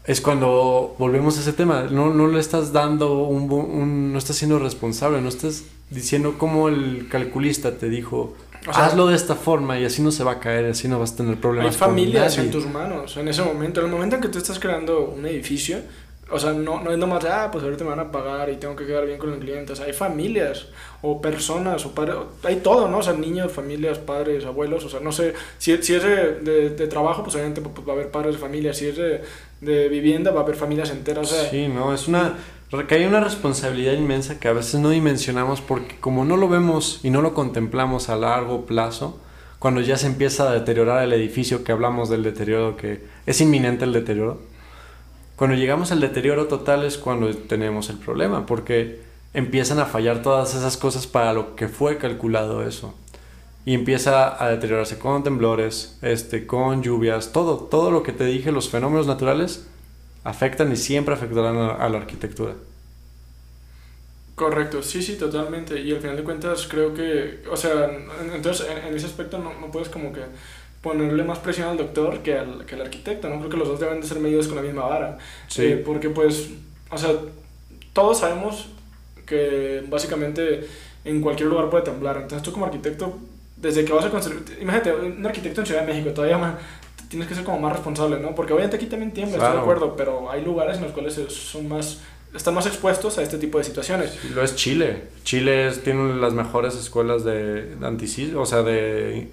Es 0.06 0.22
cuando 0.22 0.96
volvemos 0.98 1.38
a 1.38 1.42
ese 1.42 1.54
tema. 1.54 1.84
No, 1.90 2.14
no 2.14 2.28
le 2.28 2.40
estás 2.40 2.74
dando 2.74 3.24
un, 3.24 3.52
un- 3.52 4.12
No 4.14 4.18
estás 4.20 4.36
siendo 4.36 4.60
responsable, 4.60 5.22
no 5.22 5.30
estás 5.30 5.64
diciendo 5.90 6.36
como 6.38 6.68
el 6.70 7.08
calculista 7.10 7.78
te 7.78 7.90
dijo. 7.90 8.36
O 8.68 8.74
sea, 8.74 8.86
Hazlo 8.86 9.08
de 9.08 9.16
esta 9.16 9.36
forma 9.36 9.78
y 9.80 9.84
así 9.86 10.02
no 10.02 10.12
se 10.12 10.24
va 10.24 10.34
a 10.34 10.40
caer, 10.40 10.66
así 10.72 10.88
no 10.88 10.98
vas 11.00 11.12
a 11.14 11.16
tener 11.18 11.34
Hay 11.36 11.40
problemas. 11.42 11.78
con 11.78 11.90
familias 11.90 12.38
en 12.38 12.48
nadie". 12.48 12.52
tus 12.62 12.70
manos 12.72 13.18
en 13.18 13.28
ese 13.28 13.42
momento. 13.44 13.82
En 13.82 13.88
el 13.88 13.92
momento 13.92 14.16
en 14.16 14.22
que 14.22 14.30
tú 14.30 14.38
estás 14.38 14.58
creando 14.58 15.02
un 15.18 15.26
edificio, 15.26 15.80
o 16.32 16.40
sea, 16.40 16.54
no, 16.54 16.82
no 16.82 16.90
es 16.92 16.98
nomás, 16.98 17.26
ah, 17.26 17.50
pues 17.52 17.64
ahorita 17.66 17.84
me 17.84 17.90
van 17.90 18.00
a 18.00 18.10
pagar 18.12 18.50
y 18.50 18.56
tengo 18.56 18.76
que 18.78 18.86
quedar 18.86 19.06
bien 19.06 19.20
con 19.20 19.34
el 19.34 19.40
cliente. 19.40 19.74
O 19.74 19.76
sea, 19.76 19.86
hay 19.86 19.94
familias 19.94 20.68
o 21.02 21.22
personas 21.22 21.86
o 21.86 21.92
padres, 21.94 22.16
hay 22.44 22.56
todo, 22.56 22.88
¿no? 22.88 23.00
O 23.00 23.04
sea, 23.04 23.12
niños, 23.14 23.52
familias, 23.52 23.98
padres, 24.00 24.46
abuelos. 24.46 24.86
O 24.86 24.90
sea, 24.90 25.02
no 25.02 25.12
sé, 25.12 25.34
si, 25.58 25.78
si 25.84 25.94
es 25.96 26.02
de, 26.04 26.40
de- 26.40 26.70
de 26.70 26.88
trabajo, 26.88 27.22
pues 27.24 27.36
obviamente 27.36 27.60
pues, 27.62 27.86
va 27.86 27.92
a 27.92 27.96
haber 27.98 28.10
padres 28.12 28.36
de 28.36 28.40
familia. 28.40 28.74
Si 28.74 28.88
es 28.88 28.96
de, 28.96 29.22
de 29.64 29.90
vivienda, 29.90 30.32
va 30.32 30.42
a 30.42 30.44
haber 30.44 30.56
familias 30.56 30.92
enteras. 30.92 31.48
Sí, 31.52 31.68
no, 31.68 31.94
es 31.94 32.08
una. 32.08 32.38
Recae 32.72 33.08
una 33.08 33.20
responsabilidad 33.20 33.94
inmensa 33.94 34.40
que 34.40 34.48
a 34.48 34.54
veces 34.54 34.80
no 34.80 34.90
dimensionamos 34.90 35.62
porque, 35.62 36.00
como 36.00 36.26
no 36.26 36.38
lo 36.38 36.50
vemos 36.50 37.00
y 37.04 37.12
no 37.12 37.22
lo 37.22 37.36
contemplamos 37.36 38.10
a 38.10 38.16
largo 38.16 38.66
plazo, 38.66 39.20
cuando 39.60 39.80
ya 39.82 39.96
se 39.96 40.08
empieza 40.08 40.50
a 40.50 40.54
deteriorar 40.54 41.04
el 41.04 41.14
edificio, 41.14 41.64
que 41.64 41.72
hablamos 41.72 42.10
del 42.10 42.24
deterioro, 42.24 42.76
que 42.76 43.04
es 43.28 43.40
inminente 43.42 43.86
el 43.86 43.94
deterioro, 43.94 44.42
cuando 45.36 45.56
llegamos 45.56 45.92
al 45.92 46.00
deterioro 46.00 46.48
total 46.48 46.84
es 46.84 46.98
cuando 46.98 47.30
tenemos 47.36 47.90
el 47.90 47.98
problema, 47.98 48.46
porque 48.46 49.02
empiezan 49.34 49.80
a 49.80 49.86
fallar 49.86 50.22
todas 50.22 50.56
esas 50.56 50.78
cosas 50.78 51.08
para 51.08 51.34
lo 51.34 51.56
que 51.56 51.68
fue 51.68 51.98
calculado 51.98 52.68
eso. 52.68 52.96
Y 53.66 53.76
empieza 53.76 54.44
a 54.44 54.50
deteriorarse 54.50 55.00
con 55.00 55.24
temblores, 55.24 55.98
este, 56.02 56.46
con 56.46 56.84
lluvias, 56.84 57.32
todo, 57.32 57.58
todo 57.60 57.92
lo 57.92 58.04
que 58.04 58.12
te 58.12 58.26
dije, 58.26 58.52
los 58.52 58.70
fenómenos 58.70 59.08
naturales 59.08 59.68
afectan 60.24 60.72
y 60.72 60.76
siempre 60.76 61.14
afectarán 61.14 61.58
a, 61.58 61.72
a 61.76 61.90
la 61.90 61.98
arquitectura. 62.00 62.56
Correcto, 64.36 64.82
sí, 64.82 65.02
sí, 65.04 65.16
totalmente. 65.18 65.80
Y 65.80 65.92
al 65.92 66.02
final 66.02 66.18
de 66.18 66.24
cuentas 66.24 66.66
creo 66.68 66.94
que, 66.94 67.44
o 67.52 67.56
sea, 67.56 67.86
en- 67.86 68.32
entonces 68.34 68.68
en, 68.68 68.88
en 68.88 68.96
ese 68.96 69.06
aspecto 69.06 69.38
no, 69.38 69.54
no 69.60 69.70
puedes 69.72 69.90
como 69.90 70.12
que 70.12 70.22
ponerle 70.82 71.24
más 71.24 71.38
presión 71.40 71.70
al 71.70 71.78
doctor 71.78 72.24
que 72.24 72.38
al, 72.40 72.66
que 72.66 72.74
al 72.76 72.82
arquitecto, 72.82 73.30
¿no? 73.30 73.38
Creo 73.38 73.50
que 73.52 73.58
los 73.58 73.68
dos 73.68 73.80
deben 73.80 74.02
de 74.02 74.08
ser 74.08 74.20
medidos 74.20 74.48
con 74.48 74.56
la 74.58 74.64
misma 74.64 74.86
vara. 74.86 75.18
Sí. 75.48 75.64
Eh, 75.64 75.78
porque 75.86 76.10
pues, 76.10 76.50
o 76.90 76.98
sea, 76.98 77.12
todos 77.94 78.20
sabemos 78.20 78.70
que 79.26 79.84
básicamente 79.90 80.68
en 81.06 81.22
cualquier 81.22 81.50
lugar 81.50 81.70
puede 81.70 81.84
temblar. 81.86 82.18
Entonces 82.18 82.44
tú 82.44 82.52
como 82.54 82.66
arquitecto, 82.66 83.20
desde 83.64 83.84
que 83.84 83.92
vas 83.94 84.06
a 84.06 84.12
construir, 84.12 84.44
imagínate, 84.62 84.94
un 84.94 85.26
arquitecto 85.26 85.62
en 85.62 85.66
Ciudad 85.68 85.82
de 85.82 85.88
México, 85.92 86.12
todavía 86.14 86.38
más, 86.38 86.56
tienes 87.10 87.28
que 87.28 87.34
ser 87.36 87.44
como 87.44 87.60
más 87.60 87.74
responsable, 87.74 88.20
¿no? 88.20 88.36
Porque 88.36 88.54
obviamente 88.54 88.76
aquí 88.76 88.86
también 88.86 89.12
tiembla, 89.12 89.38
estoy 89.38 89.48
de 89.50 89.54
Claro. 89.54 89.62
acuerdo, 89.72 89.96
pero 89.96 90.30
hay 90.30 90.44
lugares 90.44 90.78
en 90.78 90.84
los 90.84 90.92
cuales 90.92 91.18
es- 91.18 91.34
son 91.34 91.68
más, 91.68 92.02
están 92.36 92.54
más 92.54 92.66
expuestos 92.68 93.18
a 93.18 93.24
este 93.24 93.38
tipo 93.38 93.58
de 93.58 93.64
situaciones. 93.64 94.18
Lo 94.36 94.44
es 94.44 94.56
Chile. 94.56 95.04
Chile 95.24 95.68
es- 95.68 95.82
tiene 95.84 96.16
las 96.16 96.34
mejores 96.34 96.76
escuelas 96.76 97.24
de, 97.24 97.76
de 97.76 98.36
o 98.36 98.46
sea, 98.46 98.62
de 98.64 99.30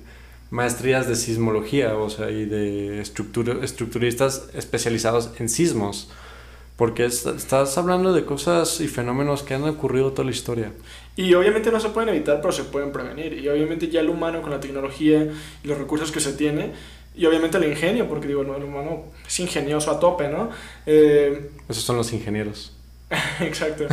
maestrías 0.50 1.08
de 1.08 1.16
sismología, 1.16 1.96
o 1.96 2.10
sea, 2.10 2.30
y 2.30 2.44
de 2.44 3.00
estructura- 3.00 3.62
estructuristas 3.64 4.48
especializados 4.54 5.30
en 5.38 5.48
sismos. 5.48 6.10
Porque 6.80 7.04
es- 7.04 7.26
estás 7.26 7.76
hablando 7.76 8.14
de 8.14 8.24
cosas 8.24 8.80
y 8.80 8.88
fenómenos 8.88 9.42
que 9.42 9.52
han 9.52 9.64
ocurrido 9.64 10.12
toda 10.12 10.24
la 10.24 10.30
historia. 10.30 10.72
Y 11.14 11.34
obviamente 11.34 11.70
no 11.70 11.78
se 11.78 11.90
pueden 11.90 12.08
evitar, 12.08 12.40
pero 12.40 12.52
se 12.52 12.64
pueden 12.64 12.90
prevenir. 12.90 13.34
Y 13.34 13.46
obviamente 13.50 13.88
ya 13.88 14.00
el 14.00 14.08
humano 14.08 14.40
con 14.40 14.50
la 14.50 14.60
tecnología 14.60 15.28
y 15.62 15.68
los 15.68 15.76
recursos 15.76 16.10
que 16.10 16.20
se 16.20 16.32
tiene, 16.32 16.72
y 17.14 17.26
obviamente 17.26 17.58
el 17.58 17.64
ingenio, 17.64 18.08
porque 18.08 18.28
digo, 18.28 18.40
el 18.40 18.64
humano 18.64 19.04
es 19.26 19.40
ingenioso 19.40 19.90
a 19.90 20.00
tope, 20.00 20.28
¿no? 20.28 20.48
Eh, 20.86 21.50
Esos 21.68 21.84
son 21.84 21.98
los 21.98 22.10
ingenieros. 22.14 22.72
exacto. 23.40 23.84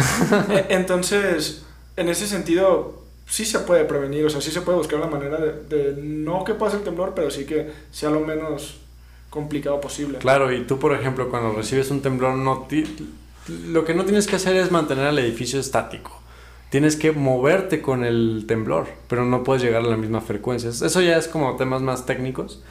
E- 0.49 0.65
Entonces, 0.69 1.65
en 1.97 2.07
ese 2.07 2.25
sentido, 2.25 3.03
sí 3.25 3.43
se 3.43 3.59
puede 3.59 3.83
prevenir, 3.83 4.23
o 4.25 4.29
sea, 4.29 4.39
sí 4.39 4.49
se 4.51 4.61
puede 4.61 4.77
buscar 4.77 4.99
la 5.01 5.07
manera 5.07 5.37
de, 5.37 5.51
de 5.75 6.01
no 6.01 6.45
que 6.45 6.53
pase 6.53 6.77
el 6.77 6.83
temblor, 6.83 7.11
pero 7.13 7.29
sí 7.31 7.45
que 7.45 7.69
sea 7.91 8.11
lo 8.11 8.21
menos 8.21 8.77
complicado 9.37 9.79
posible. 9.79 10.17
Claro, 10.17 10.51
y 10.51 10.65
tú, 10.65 10.79
por 10.79 10.93
ejemplo, 10.93 11.29
cuando 11.29 11.53
recibes 11.53 11.89
un 11.91 12.01
temblor, 12.01 12.35
no 12.35 12.67
lo 13.47 13.85
que 13.85 13.93
no 13.93 14.03
tienes 14.03 14.27
que 14.27 14.35
hacer 14.35 14.55
es 14.57 14.71
mantener 14.71 15.07
el 15.07 15.19
edificio 15.19 15.59
estático. 15.59 16.11
Tienes 16.69 16.97
que 16.97 17.13
moverte 17.13 17.81
con 17.81 18.03
el 18.03 18.43
temblor, 18.47 18.87
pero 19.07 19.23
no 19.23 19.43
puedes 19.43 19.63
llegar 19.63 19.83
a 19.83 19.87
la 19.87 19.95
misma 19.95 20.19
frecuencia. 20.19 20.69
Eso 20.69 21.01
ya 21.01 21.17
es 21.17 21.27
como 21.27 21.55
temas 21.55 21.81
más 21.81 22.05
técnicos, 22.05 22.61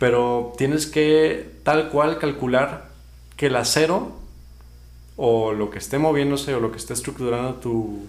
pero 0.00 0.52
tienes 0.58 0.86
que 0.86 1.48
tal 1.62 1.90
cual 1.90 2.18
calcular 2.18 2.88
que 3.36 3.46
el 3.46 3.56
acero 3.56 4.12
o 5.16 5.52
lo 5.52 5.70
que 5.70 5.78
esté 5.78 5.98
moviéndose 5.98 6.54
o 6.54 6.60
lo 6.60 6.72
que 6.72 6.78
esté 6.78 6.94
estructurando 6.94 7.54
tu, 7.54 8.06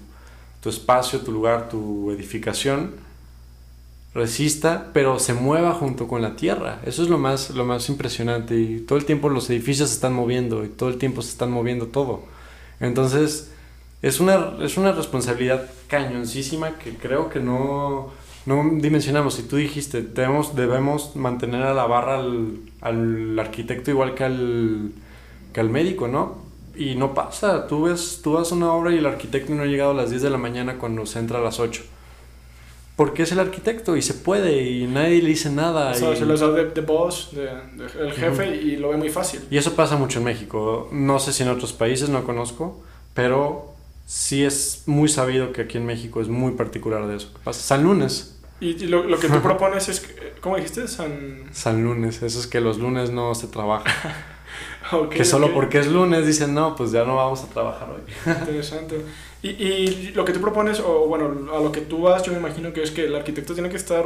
tu 0.61 0.69
espacio, 0.69 1.19
tu 1.19 1.31
lugar, 1.31 1.69
tu 1.69 2.11
edificación, 2.11 2.95
resista, 4.17 4.89
pero 4.93 5.19
se 5.19 5.33
mueva 5.33 5.73
junto 5.73 6.07
con 6.07 6.21
la 6.21 6.35
tierra. 6.35 6.81
Eso 6.85 7.03
es 7.03 7.09
lo 7.09 7.17
más, 7.19 7.51
lo 7.51 7.65
más 7.65 7.87
impresionante. 7.87 8.59
Y 8.59 8.79
todo 8.79 8.97
el 8.97 9.05
tiempo 9.05 9.29
los 9.29 9.49
edificios 9.49 9.89
se 9.89 9.95
están 9.95 10.13
moviendo 10.13 10.65
y 10.65 10.69
todo 10.69 10.89
el 10.89 10.97
tiempo 10.97 11.21
se 11.21 11.29
están 11.29 11.51
moviendo 11.51 11.87
todo. 11.87 12.23
Entonces, 12.79 13.51
es 14.01 14.19
una, 14.19 14.57
es 14.61 14.77
una 14.77 14.91
responsabilidad 14.91 15.69
cañoncísima 15.87 16.77
que 16.79 16.95
creo 16.95 17.29
que 17.29 17.39
no, 17.39 18.09
no 18.45 18.63
dimensionamos. 18.73 19.35
Si 19.35 19.43
tú 19.43 19.55
dijiste, 19.57 20.01
debemos, 20.01 20.55
debemos 20.55 21.15
mantener 21.15 21.61
a 21.63 21.73
la 21.73 21.85
barra 21.85 22.19
al, 22.19 22.57
al 22.81 23.39
arquitecto 23.39 23.91
igual 23.91 24.15
que 24.15 24.23
al, 24.23 24.91
que 25.53 25.59
al 25.59 25.69
médico, 25.69 26.07
¿no? 26.07 26.47
Y 26.75 26.95
no 26.95 27.13
pasa. 27.13 27.67
Tú, 27.67 27.83
ves, 27.83 28.21
tú 28.23 28.33
vas 28.33 28.51
a 28.51 28.55
una 28.55 28.73
obra 28.73 28.91
y 28.93 28.97
el 28.97 29.05
arquitecto 29.05 29.53
no 29.53 29.63
ha 29.63 29.67
llegado 29.67 29.91
a 29.91 29.95
las 29.95 30.09
10 30.09 30.23
de 30.23 30.29
la 30.31 30.37
mañana 30.37 30.77
cuando 30.79 31.05
se 31.05 31.19
entra 31.19 31.39
a 31.39 31.41
las 31.41 31.59
8 31.59 31.96
porque 32.97 33.23
es 33.23 33.31
el 33.31 33.39
arquitecto 33.39 33.95
y 33.95 34.01
se 34.01 34.13
puede 34.15 34.61
y 34.69 34.87
nadie 34.87 35.21
le 35.21 35.29
dice 35.29 35.49
nada. 35.49 35.91
O 35.91 35.93
sea, 35.93 36.11
y, 36.13 36.17
se 36.17 36.25
les 36.25 36.41
da 36.41 36.49
de, 36.51 36.65
de 36.71 36.81
boss, 36.81 37.29
de, 37.31 37.43
de- 37.43 38.05
el 38.07 38.11
jefe, 38.11 38.55
y 38.57 38.75
lo 38.75 38.89
ve 38.89 38.97
muy 38.97 39.09
fácil. 39.09 39.39
y 39.49 39.57
eso 39.57 39.73
pasa 39.75 39.95
mucho 39.95 40.19
en 40.19 40.25
México. 40.25 40.89
No 40.91 41.19
sé 41.19 41.31
si 41.31 41.43
en 41.43 41.49
otros 41.49 41.71
países, 41.71 42.09
no 42.09 42.25
conozco, 42.25 42.83
pero 43.13 43.73
sí 44.05 44.43
es 44.43 44.83
muy 44.87 45.07
sabido 45.09 45.53
que 45.53 45.61
aquí 45.61 45.77
en 45.77 45.85
México 45.85 46.19
es 46.21 46.27
muy 46.27 46.51
particular 46.53 47.07
de 47.07 47.15
eso. 47.17 47.31
pasa. 47.45 47.61
San 47.61 47.83
Lunes. 47.83 48.33
Y, 48.59 48.69
y 48.83 48.87
lo, 48.87 49.03
lo 49.03 49.19
que 49.19 49.29
tú 49.29 49.39
propones 49.43 49.87
es, 49.89 49.99
que- 50.01 50.33
¿cómo 50.41 50.55
dijiste? 50.57 50.87
San... 50.87 51.43
San 51.51 51.83
Lunes, 51.83 52.23
eso 52.23 52.39
es 52.39 52.47
que 52.47 52.59
los 52.61 52.79
lunes 52.79 53.11
no 53.11 53.33
se 53.35 53.47
trabaja. 53.47 53.85
Ok, 54.93 55.09
que 55.09 55.25
solo 55.25 55.47
ok. 55.47 55.53
porque 55.53 55.79
es 55.79 55.87
lunes 55.87 56.25
dicen, 56.25 56.53
no, 56.53 56.73
pues 56.73 56.91
ya 56.93 57.03
no 57.03 57.17
vamos 57.17 57.43
a 57.43 57.47
trabajar 57.47 57.89
hoy. 57.89 58.01
Interesante. 58.39 59.01
Y, 59.49 59.63
y 59.63 60.11
lo 60.13 60.25
que 60.25 60.33
tú 60.33 60.41
propones, 60.41 60.79
o 60.79 61.07
bueno, 61.07 61.53
a 61.53 61.59
lo 61.59 61.71
que 61.71 61.81
tú 61.81 62.01
vas, 62.01 62.23
yo 62.23 62.31
me 62.31 62.39
imagino 62.39 62.73
que 62.73 62.83
es 62.83 62.91
que 62.91 63.05
el 63.05 63.15
arquitecto 63.15 63.53
tiene 63.53 63.69
que 63.69 63.77
estar 63.77 64.05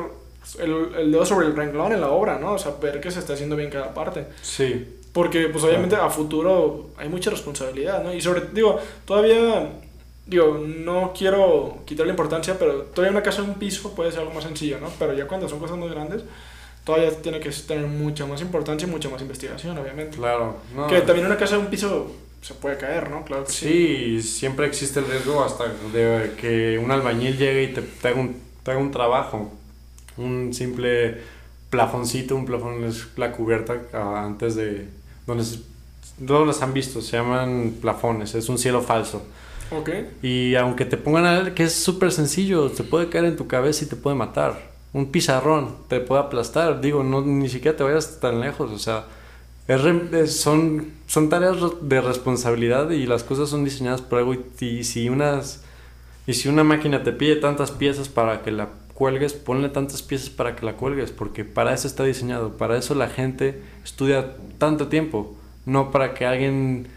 el, 0.60 0.96
el 0.98 1.12
dedo 1.12 1.26
sobre 1.26 1.48
el 1.48 1.56
renglón 1.56 1.94
en 1.94 2.02
la 2.02 2.10
obra, 2.10 2.38
¿no? 2.40 2.54
O 2.54 2.58
sea, 2.60 2.74
ver 2.82 3.00
que 3.00 3.12
se 3.12 3.20
está 3.20 3.34
haciendo 3.34 3.56
bien 3.56 3.70
cada 3.70 3.94
parte. 3.94 4.28
Sí, 4.42 4.98
Porque, 5.14 5.48
pues, 5.50 5.64
obviamente, 5.64 5.96
a 5.96 6.10
futuro 6.10 6.92
hay 6.98 7.10
mucha 7.10 7.30
responsabilidad, 7.30 8.04
¿no? 8.04 8.14
Y 8.14 8.22
sobre, 8.22 8.42
digo, 8.54 8.80
todavía, 9.06 9.70
digo, 10.26 10.58
no 10.66 11.14
quiero 11.18 11.80
quitarle 11.86 12.12
importancia, 12.12 12.58
pero 12.58 12.84
todavía 12.84 13.12
una 13.12 13.24
casa 13.24 13.42
de 13.42 13.50
un 13.50 13.56
piso 13.56 13.94
puede 13.94 14.12
ser 14.12 14.22
algo 14.22 14.34
más 14.34 14.44
sencillo, 14.44 14.80
¿no? 14.80 14.90
Pero 14.98 15.14
ya 15.14 15.28
cuando 15.28 15.48
son 15.50 15.60
cosas 15.60 15.78
más 15.78 15.92
grandes, 15.92 16.24
todavía 16.84 17.12
tiene 17.22 17.40
que 17.40 17.50
tener 17.50 17.86
mucha 17.88 18.26
más 18.26 18.42
importancia 18.42 18.88
y 18.88 18.92
mucha 18.92 19.10
más 19.10 19.22
investigación, 19.22 19.78
obviamente. 19.78 20.18
Claro. 20.18 20.56
No. 20.76 20.88
Que 20.88 21.02
también 21.02 21.26
una 21.28 21.38
casa 21.38 21.56
de 21.56 21.62
un 21.62 21.68
piso 21.68 22.12
se 22.42 22.54
puede 22.56 22.78
caer, 22.78 23.10
¿no? 23.10 23.24
Claro 23.24 23.46
que 23.46 23.54
sí. 23.54 23.68
Sí, 23.70 24.22
siempre 24.22 24.66
existe 24.68 25.00
el 25.00 25.08
riesgo 25.08 25.44
hasta 25.44 25.66
de 25.94 26.34
que 26.40 26.80
un 26.80 26.92
albañil 26.92 27.38
llegue 27.38 27.64
y 27.64 27.74
te, 27.74 27.82
te 27.82 28.08
haga 28.10 28.20
un, 28.20 28.36
te 28.64 28.72
haga 28.72 28.80
un 28.80 28.92
trabajo. 28.92 29.52
Un 30.18 30.54
simple 30.54 31.22
plafoncito, 31.70 32.36
un 32.36 32.46
plafón 32.46 32.84
es 32.84 33.08
la 33.18 33.32
cubierta 33.32 33.82
ah, 33.94 34.24
antes 34.26 34.56
de... 34.56 34.88
Donde 35.28 35.44
se- 35.46 35.60
todos 36.26 36.46
los 36.46 36.62
han 36.62 36.74
visto, 36.74 37.02
se 37.02 37.18
llaman 37.18 37.76
plafones, 37.82 38.36
es 38.36 38.50
un 38.50 38.58
cielo 38.58 38.82
falso. 38.82 39.24
Ok. 39.72 39.90
Y 40.22 40.56
aunque 40.56 40.86
te 40.86 40.98
pongan 40.98 41.26
a 41.26 41.40
ver 41.42 41.54
que 41.54 41.64
es 41.64 41.74
súper 41.74 42.12
sencillo, 42.12 42.70
te 42.72 42.84
puede 42.84 43.10
caer 43.10 43.26
en 43.26 43.38
tu 43.38 43.48
cabeza 43.48 43.86
y 43.86 43.88
te 43.88 43.96
puede 43.96 44.16
matar. 44.16 44.72
Un 44.94 45.12
pizarrón 45.12 45.78
te 45.88 46.00
puede 46.02 46.22
aplastar. 46.22 46.82
Digo, 46.82 47.04
no, 47.04 47.22
ni 47.22 47.50
siquiera 47.50 47.78
te 47.78 47.84
vayas 47.84 48.20
tan 48.20 48.42
lejos. 48.42 48.72
O 48.72 48.80
sea, 48.80 49.06
son, 50.28 50.92
son 51.08 51.30
tareas 51.30 51.60
re- 51.62 51.70
de 51.82 52.02
responsabilidad 52.02 52.90
y 52.92 53.06
las 53.06 53.24
cosas 53.24 53.50
son 53.50 53.64
diseñadas 53.64 54.02
por 54.02 54.20
algo. 54.20 54.36
Y 54.60 54.84
si 54.84 55.10
unas, 55.10 55.64
y 56.28 56.34
si 56.34 56.50
una 56.50 56.64
máquina 56.64 57.04
te 57.04 57.12
pide 57.12 57.36
tantas 57.36 57.72
piezas 57.72 58.10
para 58.10 58.42
que 58.42 58.52
la 58.52 58.70
cuelgues, 58.94 59.34
ponle 59.34 59.70
tantas 59.70 60.02
piezas 60.02 60.30
para 60.30 60.56
que 60.56 60.66
la 60.66 60.74
cuelgues. 60.74 61.12
Porque 61.12 61.46
para 61.46 61.74
eso 61.74 61.88
está 61.88 62.04
diseñado. 62.04 62.58
Para 62.58 62.78
eso 62.78 62.96
la 62.96 63.08
gente 63.10 63.62
estudia 63.84 64.36
tanto 64.58 64.88
tiempo. 64.88 65.36
No 65.66 65.92
para 65.92 66.14
que 66.14 66.26
alguien 66.26 66.88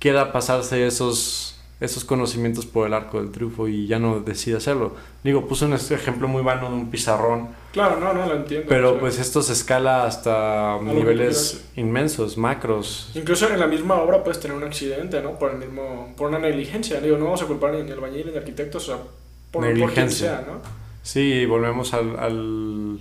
quiera 0.00 0.32
pasarse 0.32 0.86
esos, 0.86 1.51
esos 1.82 2.04
conocimientos 2.04 2.64
por 2.64 2.86
el 2.86 2.94
arco 2.94 3.20
del 3.20 3.30
triunfo 3.32 3.66
y 3.68 3.86
ya 3.86 3.98
no 3.98 4.20
decide 4.20 4.56
hacerlo. 4.56 4.94
Digo, 5.24 5.46
puse 5.48 5.64
un 5.64 5.72
ejemplo 5.74 6.28
muy 6.28 6.42
vano 6.42 6.68
de 6.68 6.74
un 6.76 6.90
pizarrón, 6.90 7.48
Claro, 7.72 7.98
no, 7.98 8.12
no, 8.12 8.26
lo 8.26 8.36
entiendo. 8.36 8.66
o 8.66 8.68
pero 8.68 8.90
sea, 8.92 9.00
pues 9.00 9.18
esto 9.18 9.42
se 9.42 9.52
escala 9.54 10.04
hasta 10.04 10.78
niveles 10.82 11.64
inmensos, 11.76 12.36
macros. 12.38 13.10
Incluso 13.14 13.48
en 13.50 13.58
la 13.58 13.66
misma 13.66 13.96
obra 13.96 14.22
puedes 14.22 14.38
tener 14.40 14.56
un 14.56 14.62
accidente, 14.64 15.20
¿no? 15.22 15.38
Por 15.38 15.52
el 15.52 15.58
mismo, 15.58 16.12
por 16.16 16.28
una 16.28 16.38
negligencia. 16.38 17.00
Digo, 17.00 17.16
no 17.18 17.24
vamos 17.24 17.42
a 17.42 17.46
culpar 17.46 17.72
ni 17.74 17.80
al 17.80 17.90
albañil 17.92 18.26
ni 18.26 18.32
al 18.32 18.38
arquitecto, 18.38 18.78
o 18.78 18.80
sea, 18.80 18.96
por, 18.96 19.08
por 19.50 19.62
quien 19.64 19.78
Negligencia. 19.78 20.36
sea, 20.38 20.46
¿no? 20.46 20.60
Sí, 21.02 21.46
volvemos 21.46 21.94
al, 21.94 22.18
al, 22.18 22.98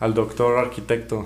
al 0.00 0.14
doctor 0.14 0.58
arquitecto, 0.58 1.24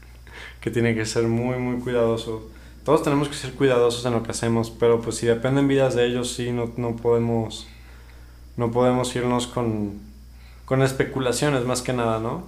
que 0.60 0.70
tiene 0.70 0.94
que 0.94 1.04
ser 1.04 1.24
muy, 1.24 1.58
muy 1.58 1.80
cuidadoso. 1.80 2.48
Todos 2.84 3.02
tenemos 3.02 3.28
que 3.28 3.34
ser 3.34 3.52
cuidadosos 3.52 4.04
en 4.06 4.12
lo 4.12 4.22
que 4.22 4.32
hacemos, 4.32 4.70
pero 4.70 5.00
pues 5.00 5.16
si 5.16 5.26
dependen 5.26 5.68
vidas 5.68 5.94
de 5.94 6.06
ellos, 6.06 6.32
sí, 6.32 6.50
no, 6.52 6.72
no 6.76 6.96
podemos, 6.96 7.68
no 8.56 8.70
podemos 8.72 9.14
irnos 9.14 9.46
con, 9.46 10.00
con 10.64 10.82
especulaciones 10.82 11.64
más 11.64 11.82
que 11.82 11.92
nada, 11.92 12.18
¿no? 12.18 12.44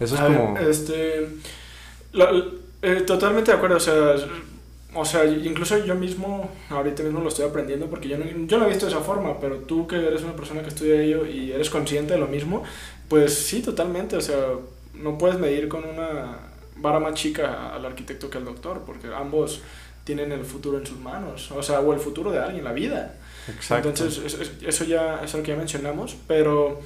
Eso 0.00 0.14
es 0.14 0.20
A 0.20 0.28
ver, 0.28 0.38
como... 0.38 0.58
este. 0.58 1.28
eh, 2.82 3.00
totalmente 3.06 3.50
de 3.50 3.56
acuerdo, 3.56 3.76
o 3.76 3.80
sea. 3.80 4.14
O 4.94 5.06
sea, 5.06 5.24
incluso 5.24 5.78
yo 5.86 5.94
mismo, 5.94 6.50
ahorita 6.68 7.02
mismo 7.02 7.20
lo 7.20 7.28
estoy 7.30 7.46
aprendiendo 7.46 7.86
porque 7.88 8.08
yo 8.08 8.18
no, 8.18 8.26
yo 8.26 8.58
no 8.58 8.66
he 8.66 8.68
visto 8.68 8.84
de 8.84 8.92
esa 8.92 9.00
forma, 9.00 9.40
pero 9.40 9.60
tú 9.60 9.86
que 9.86 9.96
eres 9.96 10.22
una 10.22 10.36
persona 10.36 10.60
que 10.60 10.68
estudia 10.68 11.00
ello 11.00 11.24
y 11.24 11.50
eres 11.50 11.70
consciente 11.70 12.12
de 12.12 12.20
lo 12.20 12.26
mismo, 12.28 12.62
pues 13.08 13.32
sí, 13.32 13.62
totalmente, 13.62 14.16
o 14.16 14.20
sea, 14.20 14.36
no 14.92 15.16
puedes 15.16 15.38
medir 15.38 15.68
con 15.68 15.84
una 15.84 16.51
vara 16.82 16.98
más 17.00 17.14
chica 17.14 17.72
al 17.74 17.84
arquitecto 17.86 18.28
que 18.28 18.38
al 18.38 18.44
doctor, 18.44 18.82
porque 18.84 19.08
ambos 19.14 19.62
tienen 20.04 20.32
el 20.32 20.44
futuro 20.44 20.78
en 20.78 20.86
sus 20.86 20.98
manos, 20.98 21.50
o 21.52 21.62
sea, 21.62 21.80
o 21.80 21.92
el 21.92 22.00
futuro 22.00 22.30
de 22.32 22.40
alguien, 22.40 22.64
la 22.64 22.72
vida. 22.72 23.14
Exacto. 23.48 23.88
Entonces, 23.88 24.22
es- 24.24 24.40
es- 24.40 24.52
eso 24.66 24.84
ya 24.84 25.20
es 25.24 25.32
lo 25.34 25.42
que 25.42 25.52
ya 25.52 25.56
mencionamos, 25.56 26.16
pero 26.26 26.80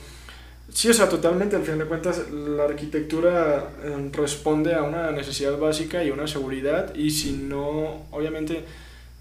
sí, 0.72 0.88
o 0.90 0.94
sea, 0.94 1.08
totalmente, 1.08 1.56
al 1.56 1.62
final 1.62 1.78
de 1.80 1.84
cuentas, 1.86 2.30
la 2.30 2.64
arquitectura 2.64 3.70
eh, 3.82 4.10
responde 4.12 4.74
a 4.74 4.82
una 4.82 5.10
necesidad 5.12 5.56
básica 5.58 6.04
y 6.04 6.10
una 6.10 6.26
seguridad, 6.26 6.94
y 6.94 7.10
si 7.10 7.32
no, 7.32 8.06
obviamente, 8.10 8.64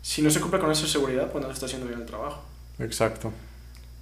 si 0.01 0.21
no 0.21 0.29
se 0.29 0.39
cumple 0.41 0.59
con 0.59 0.71
esa 0.71 0.87
seguridad, 0.87 1.31
pues 1.31 1.41
no 1.41 1.47
se 1.49 1.53
está 1.53 1.65
haciendo 1.67 1.87
bien 1.87 2.01
el 2.01 2.05
trabajo. 2.05 2.43
Exacto. 2.79 3.31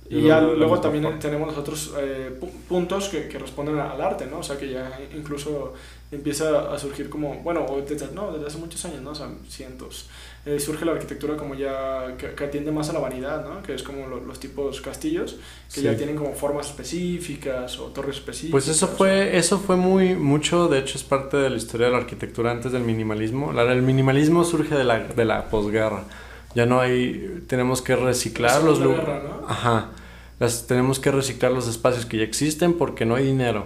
Y 0.09 0.23
ya 0.27 0.41
luego 0.41 0.79
también 0.81 1.17
tenemos 1.19 1.47
los 1.47 1.57
otros 1.57 1.93
eh, 1.97 2.37
pu- 2.39 2.51
puntos 2.67 3.07
que, 3.09 3.27
que 3.29 3.39
responden 3.39 3.79
al 3.79 3.99
arte, 4.01 4.25
¿no? 4.27 4.39
O 4.39 4.43
sea, 4.43 4.57
que 4.57 4.69
ya 4.69 4.99
incluso 5.15 5.73
empieza 6.15 6.73
a 6.73 6.77
surgir 6.79 7.09
como, 7.09 7.35
bueno, 7.43 7.65
o 7.65 7.81
desde, 7.81 8.11
no, 8.13 8.31
desde 8.31 8.47
hace 8.47 8.57
muchos 8.57 8.83
años, 8.85 9.01
¿no? 9.01 9.11
O 9.11 9.15
sea, 9.15 9.29
cientos. 9.49 10.07
Eh, 10.45 10.59
surge 10.59 10.83
la 10.83 10.91
arquitectura 10.91 11.37
como 11.37 11.55
ya, 11.55 12.15
que, 12.17 12.33
que 12.35 12.43
atiende 12.43 12.71
más 12.71 12.89
a 12.89 12.93
la 12.93 12.99
vanidad, 12.99 13.47
¿no? 13.47 13.63
Que 13.63 13.73
es 13.75 13.83
como 13.83 14.07
lo- 14.07 14.19
los 14.19 14.39
tipos 14.41 14.81
castillos, 14.81 15.37
que 15.73 15.79
Sí. 15.79 15.83
ya 15.83 15.95
tienen 15.95 16.15
como 16.17 16.33
formas 16.33 16.67
específicas 16.67 17.79
o 17.79 17.85
torres 17.87 18.17
específicas. 18.17 18.51
Pues 18.51 18.67
eso 18.67 18.87
fue, 18.89 19.37
eso 19.37 19.57
fue 19.59 19.75
muy 19.77 20.15
mucho, 20.15 20.67
de 20.67 20.79
hecho 20.79 20.97
es 20.97 21.03
parte 21.03 21.37
de 21.37 21.49
la 21.49 21.55
historia 21.55 21.87
de 21.87 21.93
la 21.93 21.99
arquitectura 21.99 22.51
antes 22.51 22.71
del 22.73 22.83
minimalismo. 22.83 23.53
La, 23.53 23.63
el 23.71 23.81
minimalismo 23.81 24.43
surge 24.43 24.75
de 24.75 24.83
la, 24.83 24.99
de 24.99 25.25
la 25.25 25.45
posguerra. 25.49 26.03
Ya 26.55 26.65
no 26.65 26.79
hay, 26.81 27.43
tenemos 27.47 27.81
que 27.81 27.95
reciclar 27.95 28.59
La 28.61 28.67
los 28.69 28.79
lugares. 28.79 29.23
¿no? 29.23 29.47
Ajá. 29.47 29.91
Las, 30.39 30.67
tenemos 30.67 30.99
que 30.99 31.09
reciclar 31.09 31.51
los 31.53 31.67
espacios 31.69 32.05
que 32.05 32.17
ya 32.17 32.23
existen 32.23 32.73
porque 32.73 33.05
no 33.05 33.15
hay 33.15 33.25
dinero. 33.25 33.65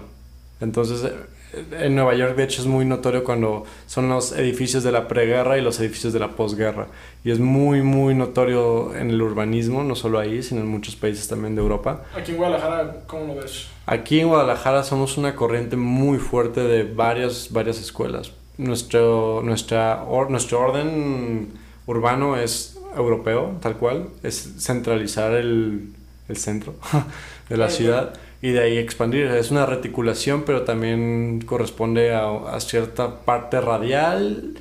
Entonces, 0.62 1.12
en 1.80 1.96
Nueva 1.96 2.14
York, 2.16 2.36
de 2.36 2.44
hecho, 2.44 2.62
es 2.62 2.68
muy 2.68 2.86
notorio 2.86 3.24
cuando 3.24 3.64
son 3.86 4.10
los 4.10 4.32
edificios 4.34 4.84
de 4.84 4.92
la 4.92 5.08
preguerra 5.08 5.58
y 5.58 5.62
los 5.62 5.80
edificios 5.80 6.14
de 6.14 6.20
la 6.20 6.30
posguerra. 6.36 6.88
Y 7.24 7.32
es 7.32 7.40
muy, 7.40 7.82
muy 7.82 8.14
notorio 8.16 8.96
en 8.96 9.10
el 9.12 9.22
urbanismo, 9.22 9.84
no 9.84 9.96
solo 9.96 10.20
ahí, 10.20 10.44
sino 10.44 10.62
en 10.62 10.68
muchos 10.68 10.96
países 10.96 11.28
también 11.28 11.56
de 11.56 11.62
Europa. 11.62 12.04
Aquí 12.16 12.32
en 12.32 12.38
Guadalajara, 12.38 12.98
¿cómo 13.08 13.34
lo 13.34 13.42
ves? 13.42 13.68
Aquí 13.86 14.20
en 14.20 14.28
Guadalajara 14.28 14.84
somos 14.84 15.18
una 15.18 15.36
corriente 15.36 15.78
muy 15.78 16.18
fuerte 16.20 16.62
de 16.62 16.84
varias, 16.84 17.50
varias 17.52 17.80
escuelas. 17.80 18.32
Nuestro, 18.58 19.42
nuestra, 19.44 20.04
or- 20.08 20.30
nuestro 20.30 20.60
orden 20.60 21.54
urbano 21.86 22.36
es 22.38 22.78
europeo, 22.96 23.56
tal 23.62 23.78
cual. 23.78 24.08
Es 24.24 24.56
centralizar 24.60 25.34
el, 25.34 25.90
el 26.28 26.38
centro 26.38 26.74
de 27.50 27.58
la 27.58 27.66
Ah, 27.66 27.70
ciudad 27.70 28.14
y 28.42 28.52
de 28.52 28.62
ahí 28.62 28.78
expandir. 28.78 29.26
Es 29.28 29.52
una 29.52 29.66
reticulación, 29.66 30.44
pero 30.44 30.64
también 30.64 31.42
corresponde 31.46 32.14
a, 32.14 32.60
cierta 32.60 33.20
parte 33.22 33.62
radial 33.62 34.54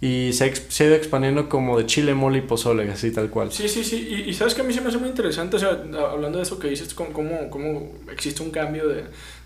y 0.00 0.32
se 0.32 0.54
se 0.54 0.84
ha 0.84 0.86
ido 0.88 0.96
expandiendo 0.96 1.48
como 1.48 1.78
de 1.78 1.86
chile, 1.86 2.14
mole 2.14 2.38
y 2.38 2.42
pozole, 2.42 2.90
así 2.90 3.10
tal 3.10 3.30
cual. 3.30 3.52
Sí, 3.52 3.68
sí, 3.68 3.82
sí. 3.82 4.24
Y, 4.26 4.34
sabes 4.34 4.54
que 4.54 4.60
a 4.60 4.64
mí 4.64 4.72
se 4.72 4.80
me 4.80 4.88
hace 4.88 4.98
muy 4.98 5.08
interesante, 5.08 5.56
o 5.56 5.58
sea, 5.58 5.70
hablando 5.70 6.38
de 6.38 6.42
eso 6.42 6.58
que 6.58 6.68
dices, 6.68 6.94
cómo, 6.94 7.50
cómo, 7.50 7.92
existe 8.12 8.42
un 8.42 8.50
cambio 8.50 8.88
de, 8.88 9.04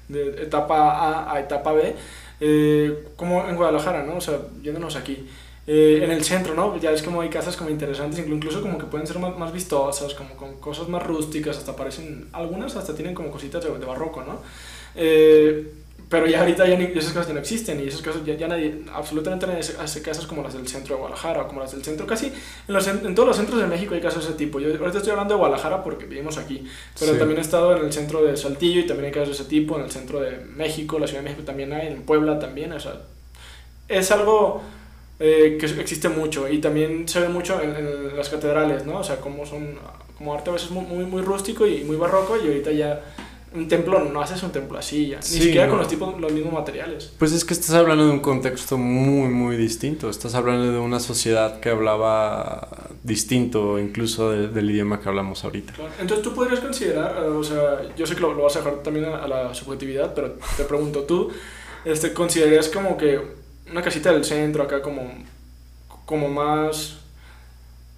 de 0.08 0.42
etapa 0.42 0.90
A 0.90 1.34
a 1.34 1.40
etapa 1.40 1.72
B, 1.72 1.94
eh, 2.40 3.04
como 3.16 3.48
en 3.48 3.56
Guadalajara, 3.56 4.02
¿no? 4.02 4.16
O 4.16 4.20
sea, 4.20 4.38
yéndonos 4.62 4.96
aquí. 4.96 5.26
Eh, 5.72 6.00
en 6.02 6.10
el 6.10 6.24
centro, 6.24 6.52
¿no? 6.54 6.76
Ya 6.80 6.90
es 6.90 7.00
como 7.02 7.20
hay 7.20 7.28
casas 7.28 7.56
como 7.56 7.70
interesantes, 7.70 8.18
inclu- 8.18 8.34
incluso 8.34 8.60
como 8.60 8.76
que 8.76 8.86
pueden 8.86 9.06
ser 9.06 9.20
más, 9.20 9.38
más 9.38 9.52
vistosas, 9.52 10.14
como 10.14 10.34
con 10.34 10.54
cosas 10.58 10.88
más 10.88 11.00
rústicas, 11.06 11.56
hasta 11.58 11.76
parecen, 11.76 12.26
algunas 12.32 12.74
hasta 12.74 12.92
tienen 12.94 13.14
como 13.14 13.30
cositas 13.30 13.62
de, 13.62 13.70
de 13.78 13.86
barroco, 13.86 14.22
¿no? 14.24 14.40
Eh, 14.96 15.72
pero 16.08 16.26
ya 16.26 16.40
ahorita 16.40 16.66
ya 16.66 16.76
ni- 16.76 16.86
esas 16.98 17.12
casas 17.12 17.28
ya 17.28 17.34
no 17.34 17.38
existen 17.40 17.78
y 17.78 17.86
esas 17.86 18.02
casas 18.02 18.24
ya, 18.24 18.34
ya 18.34 18.48
nadie, 18.48 18.82
absolutamente 18.92 19.46
nadie 19.46 19.60
hace, 19.60 20.02
casas 20.02 20.26
como 20.26 20.42
las 20.42 20.54
del 20.54 20.66
centro 20.66 20.96
de 20.96 21.00
Guadalajara 21.02 21.42
o 21.42 21.46
como 21.46 21.60
las 21.60 21.70
del 21.70 21.84
centro, 21.84 22.04
casi 22.04 22.26
en, 22.66 22.74
los, 22.74 22.88
en 22.88 23.14
todos 23.14 23.28
los 23.28 23.36
centros 23.36 23.60
de 23.60 23.68
México 23.68 23.94
hay 23.94 24.00
casas 24.00 24.24
de 24.24 24.30
ese 24.30 24.38
tipo. 24.38 24.58
Yo 24.58 24.70
ahorita 24.76 24.98
estoy 24.98 25.12
hablando 25.12 25.34
de 25.34 25.38
Guadalajara 25.38 25.84
porque 25.84 26.06
vivimos 26.06 26.36
aquí, 26.36 26.64
pero 26.98 27.12
Sí. 27.12 27.18
también 27.20 27.38
he 27.38 27.42
estado 27.42 27.76
en 27.76 27.84
el 27.84 27.92
centro 27.92 28.24
de 28.24 28.36
Saltillo 28.36 28.80
y 28.80 28.86
también 28.86 29.06
hay 29.06 29.12
casas 29.12 29.28
de 29.28 29.34
ese 29.34 29.44
tipo, 29.44 29.76
en 29.78 29.84
el 29.84 29.90
centro 29.92 30.18
de 30.20 30.32
México, 30.56 30.98
la 30.98 31.06
Ciudad 31.06 31.22
de 31.22 31.28
México 31.28 31.44
también 31.46 31.72
hay, 31.72 31.86
en 31.86 32.02
Puebla 32.02 32.40
también, 32.40 32.72
o 32.72 32.80
sea, 32.80 32.94
es 33.86 34.10
algo 34.10 34.62
eh, 35.20 35.56
que 35.60 35.66
existe 35.80 36.08
mucho 36.08 36.48
y 36.48 36.58
también 36.58 37.06
se 37.06 37.20
ve 37.20 37.28
mucho 37.28 37.60
en, 37.60 37.76
en 37.76 38.16
las 38.16 38.28
catedrales, 38.28 38.86
¿no? 38.86 38.98
O 38.98 39.04
sea, 39.04 39.16
como 39.20 39.44
son, 39.46 39.76
como 40.18 40.34
arte 40.34 40.50
a 40.50 40.54
veces 40.54 40.70
muy, 40.70 40.84
muy, 40.84 41.04
muy 41.04 41.22
rústico 41.22 41.66
y 41.66 41.84
muy 41.84 41.96
barroco 41.96 42.36
y 42.42 42.46
ahorita 42.48 42.72
ya 42.72 43.02
un 43.52 43.66
templo, 43.66 43.98
no 44.04 44.20
haces 44.22 44.40
un 44.44 44.52
templo 44.52 44.78
así 44.78 45.08
ya, 45.08 45.16
ni 45.16 45.22
Sí, 45.24 45.40
siquiera 45.42 45.66
no. 45.66 45.70
con 45.72 45.80
los, 45.80 45.88
tipos, 45.88 46.20
los 46.20 46.32
mismos 46.32 46.52
materiales. 46.52 47.12
Pues 47.18 47.32
es 47.32 47.44
que 47.44 47.52
estás 47.52 47.72
hablando 47.74 48.04
de 48.06 48.12
un 48.12 48.20
contexto 48.20 48.78
muy, 48.78 49.28
muy 49.28 49.56
distinto. 49.56 50.08
Estás 50.08 50.36
hablando 50.36 50.70
de 50.70 50.78
una 50.78 51.00
sociedad 51.00 51.58
que 51.58 51.68
hablaba 51.68 52.68
distinto 53.02 53.78
incluso 53.80 54.30
de- 54.30 54.46
del 54.48 54.70
idioma 54.70 55.00
que 55.00 55.08
hablamos 55.08 55.42
ahorita. 55.44 55.72
Claro. 55.72 55.90
Entonces 56.00 56.22
tú 56.22 56.32
podrías 56.32 56.60
considerar, 56.60 57.16
eh, 57.24 57.28
o 57.28 57.42
sea, 57.42 57.80
yo 57.96 58.06
sé 58.06 58.14
que 58.14 58.20
lo, 58.20 58.34
lo 58.34 58.44
vas 58.44 58.54
a 58.54 58.60
dejar 58.60 58.82
también 58.84 59.06
a, 59.06 59.16
a 59.24 59.26
la 59.28 59.52
subjetividad, 59.52 60.14
pero 60.14 60.36
te 60.56 60.62
pregunto, 60.62 61.00
¿tú 61.02 61.30
este, 61.84 62.12
considerarías 62.14 62.68
como 62.68 62.96
que 62.96 63.39
una 63.70 63.82
casita 63.82 64.12
del 64.12 64.24
centro 64.24 64.62
acá 64.62 64.82
como, 64.82 65.02
como 66.04 66.28
más, 66.28 66.98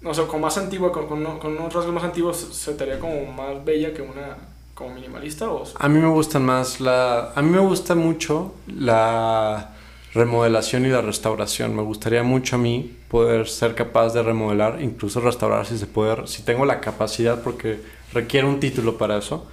no 0.01 0.13
sé, 0.13 0.25
como 0.27 0.39
más 0.39 0.57
antigua, 0.57 0.91
con, 0.91 1.07
con, 1.07 1.39
con 1.39 1.57
unos 1.57 1.73
rasgos 1.73 1.93
más 1.93 2.03
antiguos, 2.03 2.37
se 2.37 2.73
te 2.73 2.83
haría 2.83 2.99
como 2.99 3.25
más 3.31 3.63
bella 3.63 3.93
que 3.93 4.01
una 4.01 4.37
como 4.73 4.95
minimalista? 4.95 5.49
O, 5.49 5.63
A 5.77 5.87
mí 5.87 5.99
me 5.99 6.09
gustan 6.09 6.43
más 6.43 6.79
la... 6.79 7.31
A 7.35 7.41
mí 7.41 7.49
me 7.49 7.59
gusta 7.59 7.95
mucho 7.95 8.53
la 8.67 9.71
remodelación 10.13 10.85
y 10.85 10.89
la 10.89 11.01
restauración. 11.01 11.75
Me 11.75 11.81
gustaría 11.81 12.23
mucho 12.23 12.55
a 12.55 12.59
mí 12.59 12.97
poder 13.07 13.47
ser 13.47 13.75
capaz 13.75 14.13
de 14.13 14.23
remodelar, 14.23 14.81
incluso 14.81 15.19
restaurar 15.21 15.65
si 15.65 15.77
se 15.77 15.85
puede, 15.85 16.27
si 16.27 16.43
tengo 16.43 16.65
la 16.65 16.79
capacidad, 16.79 17.41
porque 17.41 17.79
requiere 18.13 18.47
un 18.47 18.59
título 18.59 18.97
para 18.97 19.17
eso, 19.17 19.47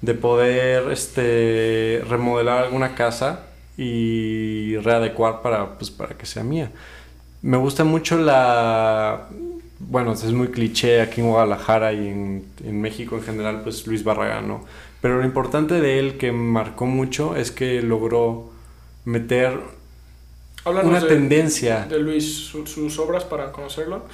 de 0.00 0.14
poder 0.14 0.90
este, 0.92 2.02
remodelar 2.08 2.64
alguna 2.64 2.94
casa 2.94 3.47
y 3.78 4.76
readecuar 4.78 5.40
para, 5.40 5.78
pues, 5.78 5.90
para 5.90 6.18
que 6.18 6.26
sea 6.26 6.42
mía. 6.42 6.70
Me 7.40 7.56
gusta 7.56 7.84
mucho 7.84 8.18
la... 8.18 9.28
Bueno, 9.78 10.12
es 10.12 10.24
muy 10.32 10.48
cliché 10.48 11.00
aquí 11.00 11.20
en 11.20 11.28
Guadalajara 11.28 11.92
y 11.92 12.08
en, 12.08 12.44
en 12.64 12.80
México 12.80 13.16
en 13.16 13.22
general, 13.22 13.62
pues 13.62 13.86
Luis 13.86 14.02
Barragán, 14.02 14.48
¿no? 14.48 14.64
Pero 15.00 15.18
lo 15.18 15.24
importante 15.24 15.80
de 15.80 16.00
él 16.00 16.18
que 16.18 16.32
marcó 16.32 16.86
mucho 16.86 17.36
es 17.36 17.52
que 17.52 17.80
logró 17.80 18.50
meter 19.04 19.60
una 20.64 21.06
tendencia. 21.06 21.86
De 21.88 22.00
Luis, 22.00 22.48
sus 22.48 22.98
obras 22.98 23.24
para 23.24 23.52
conocerlo. 23.52 24.06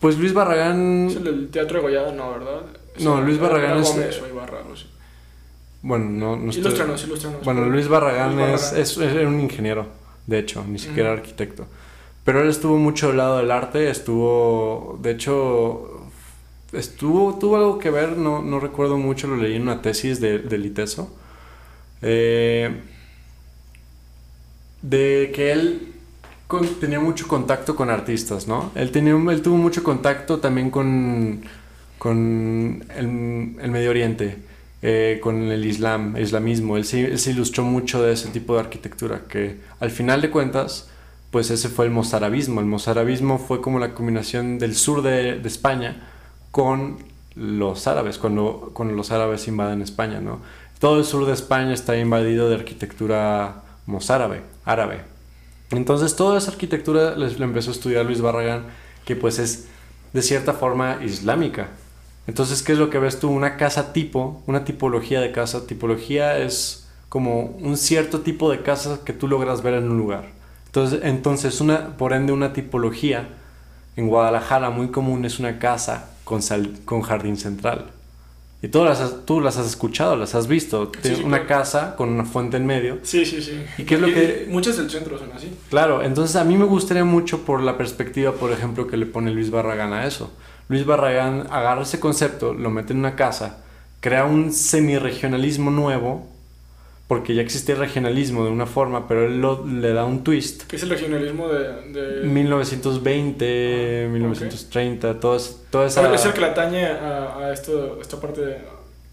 Pues 0.00 0.18
Luis 0.18 0.34
Barragán. 0.34 1.06
Es 1.08 1.16
el 1.16 1.48
Teatro 1.50 1.78
de 1.78 1.82
Goyada, 1.82 2.12
no, 2.12 2.32
¿verdad? 2.32 2.62
no, 2.98 3.20
Luis 3.20 3.38
Barragán 3.38 3.78
es. 3.78 3.94
Bueno, 5.84 6.06
no, 6.06 6.36
no 6.36 6.50
estoy... 6.50 6.72
Bueno, 7.44 7.66
Luis 7.66 7.88
Barragán, 7.88 8.40
Es, 8.40 8.72
es, 8.72 8.96
un 8.96 9.38
ingeniero, 9.38 9.86
de 10.26 10.38
hecho, 10.38 10.64
ni 10.66 10.78
siquiera 10.78 11.12
arquitecto. 11.12 11.66
Pero 12.24 12.40
él 12.40 12.48
estuvo 12.48 12.78
mucho 12.78 13.10
al 13.10 13.18
lado 13.18 13.36
del 13.36 13.50
arte, 13.50 13.90
estuvo, 13.90 14.98
de 15.02 15.10
hecho, 15.10 16.08
estuvo, 16.72 17.38
tuvo 17.38 17.56
algo 17.56 17.78
que 17.78 17.90
ver, 17.90 18.16
no, 18.16 18.40
no 18.40 18.60
recuerdo 18.60 18.96
mucho, 18.96 19.26
lo 19.26 19.36
leí 19.36 19.56
en 19.56 19.62
una 19.62 19.82
tesis 19.82 20.22
de, 20.22 20.38
de 20.38 20.56
Liteso, 20.56 21.14
eh, 22.00 22.80
de 24.80 25.32
que 25.34 25.52
él 25.52 25.92
tenía 26.80 26.98
mucho 26.98 27.28
contacto 27.28 27.76
con 27.76 27.90
artistas, 27.90 28.48
¿no? 28.48 28.72
Él, 28.74 28.90
tenía, 28.90 29.12
él 29.12 29.42
tuvo 29.42 29.58
mucho 29.58 29.84
contacto 29.84 30.38
también 30.38 30.70
con, 30.70 31.42
con 31.98 32.86
el, 32.96 33.54
el 33.60 33.70
Medio 33.70 33.90
Oriente, 33.90 34.53
eh, 34.86 35.18
con 35.22 35.50
el 35.50 35.64
Islam, 35.64 36.14
islamismo. 36.18 36.76
Él 36.76 36.84
se, 36.84 37.30
ilustró 37.30 37.64
mucho 37.64 38.02
de 38.02 38.12
ese 38.12 38.28
tipo 38.28 38.52
de 38.52 38.60
arquitectura, 38.60 39.22
que 39.26 39.58
al 39.80 39.90
final 39.90 40.20
de 40.20 40.28
cuentas, 40.28 40.90
pues 41.30 41.50
ese 41.50 41.70
fue 41.70 41.86
el 41.86 41.90
mozarabismo. 41.90 42.60
El 42.60 42.66
mozarabismo 42.66 43.38
fue 43.38 43.62
como 43.62 43.78
la 43.78 43.94
combinación 43.94 44.58
del 44.58 44.74
sur 44.74 45.00
de, 45.00 45.40
España 45.42 46.06
con 46.50 46.98
los 47.34 47.86
árabes, 47.86 48.18
cuando, 48.18 48.72
cuando 48.74 48.94
los 48.94 49.10
árabes 49.10 49.48
invaden 49.48 49.80
España, 49.80 50.20
¿no? 50.20 50.40
Todo 50.80 50.98
el 50.98 51.06
sur 51.06 51.24
de 51.24 51.32
España 51.32 51.72
está 51.72 51.96
invadido 51.96 52.50
de 52.50 52.56
arquitectura 52.56 53.62
mozárabe, 53.86 54.42
árabe. 54.66 55.00
Entonces 55.70 56.14
toda 56.14 56.36
esa 56.36 56.50
arquitectura 56.50 57.16
la 57.16 57.26
empezó 57.26 57.70
a 57.70 57.72
estudiar 57.72 58.04
Luis 58.04 58.20
Barragán, 58.20 58.66
que 59.06 59.16
pues 59.16 59.38
es 59.38 59.66
de 60.12 60.20
cierta 60.20 60.52
forma 60.52 60.98
islámica. 61.02 61.70
Entonces, 62.26 62.62
¿qué 62.62 62.72
es 62.72 62.78
lo 62.78 62.90
que 62.90 62.98
ves 62.98 63.20
tú? 63.20 63.30
Una 63.30 63.56
casa 63.56 63.92
tipo, 63.92 64.42
una 64.46 64.64
tipología 64.64 65.20
de 65.20 65.32
casa. 65.32 65.66
Tipología 65.66 66.38
es 66.38 66.88
como 67.08 67.56
un 67.60 67.76
cierto 67.76 68.20
tipo 68.20 68.50
de 68.50 68.62
casa 68.62 69.00
que 69.04 69.12
tú 69.12 69.28
logras 69.28 69.62
ver 69.62 69.74
en 69.74 69.90
un 69.90 69.98
lugar. 69.98 70.30
Entonces, 70.66 71.00
entonces 71.04 71.60
una, 71.60 71.96
por 71.96 72.12
ende, 72.12 72.32
una 72.32 72.52
tipología 72.52 73.28
en 73.96 74.08
Guadalajara 74.08 74.70
muy 74.70 74.88
común 74.88 75.24
es 75.24 75.38
una 75.38 75.58
casa 75.58 76.10
con, 76.24 76.40
con 76.84 77.02
jardín 77.02 77.36
central. 77.36 77.86
Y 78.62 78.68
todas 78.68 78.98
las, 78.98 79.26
tú 79.26 79.42
las 79.42 79.58
has 79.58 79.66
escuchado, 79.66 80.16
las 80.16 80.34
has 80.34 80.46
visto. 80.48 80.88
Tienes 80.88 81.20
una 81.20 81.46
casa 81.46 81.94
con 81.96 82.08
una 82.08 82.24
fuente 82.24 82.56
en 82.56 82.64
medio. 82.64 82.98
Sí, 83.02 83.26
sí, 83.26 83.42
sí. 83.42 83.62
¿Y 83.76 83.84
qué 83.84 83.96
es 83.96 84.00
lo 84.00 84.06
que...? 84.06 84.46
Muchas 84.48 84.78
del 84.78 84.88
centro 84.88 85.18
son 85.18 85.30
así. 85.32 85.54
Claro, 85.68 86.02
entonces 86.02 86.34
a 86.36 86.44
mí 86.44 86.56
me 86.56 86.64
gustaría 86.64 87.04
mucho 87.04 87.42
por 87.42 87.62
la 87.62 87.76
perspectiva, 87.76 88.32
por 88.32 88.52
ejemplo, 88.52 88.86
que 88.86 88.96
le 88.96 89.04
pone 89.04 89.30
Luis 89.32 89.50
Barragán 89.50 89.92
a 89.92 90.06
eso. 90.06 90.32
Luis 90.68 90.86
Barragán 90.86 91.46
agarra 91.50 91.82
ese 91.82 92.00
concepto, 92.00 92.54
lo 92.54 92.70
mete 92.70 92.92
en 92.92 93.00
una 93.00 93.16
casa, 93.16 93.58
crea 94.00 94.24
un 94.24 94.52
semi-regionalismo 94.52 95.70
nuevo, 95.70 96.26
porque 97.06 97.34
ya 97.34 97.42
existe 97.42 97.72
el 97.72 97.78
regionalismo 97.78 98.44
de 98.44 98.50
una 98.50 98.64
forma, 98.64 99.06
pero 99.06 99.26
él 99.26 99.40
lo, 99.40 99.66
le 99.66 99.92
da 99.92 100.04
un 100.04 100.24
twist. 100.24 100.62
¿Qué 100.64 100.76
es 100.76 100.82
el 100.82 100.90
regionalismo 100.90 101.48
de...? 101.48 102.22
1920, 102.26 104.08
1930, 104.10 105.10
ah, 105.10 105.20
todo, 105.20 105.38
todo 105.70 105.84
esa... 105.84 106.14
Es 106.14 106.24
el 106.24 106.32
que 106.32 106.40
le 106.40 106.46
atañe 106.46 106.86
a, 106.86 107.50
esto, 107.52 107.98
esta 108.00 108.18
parte 108.18 108.40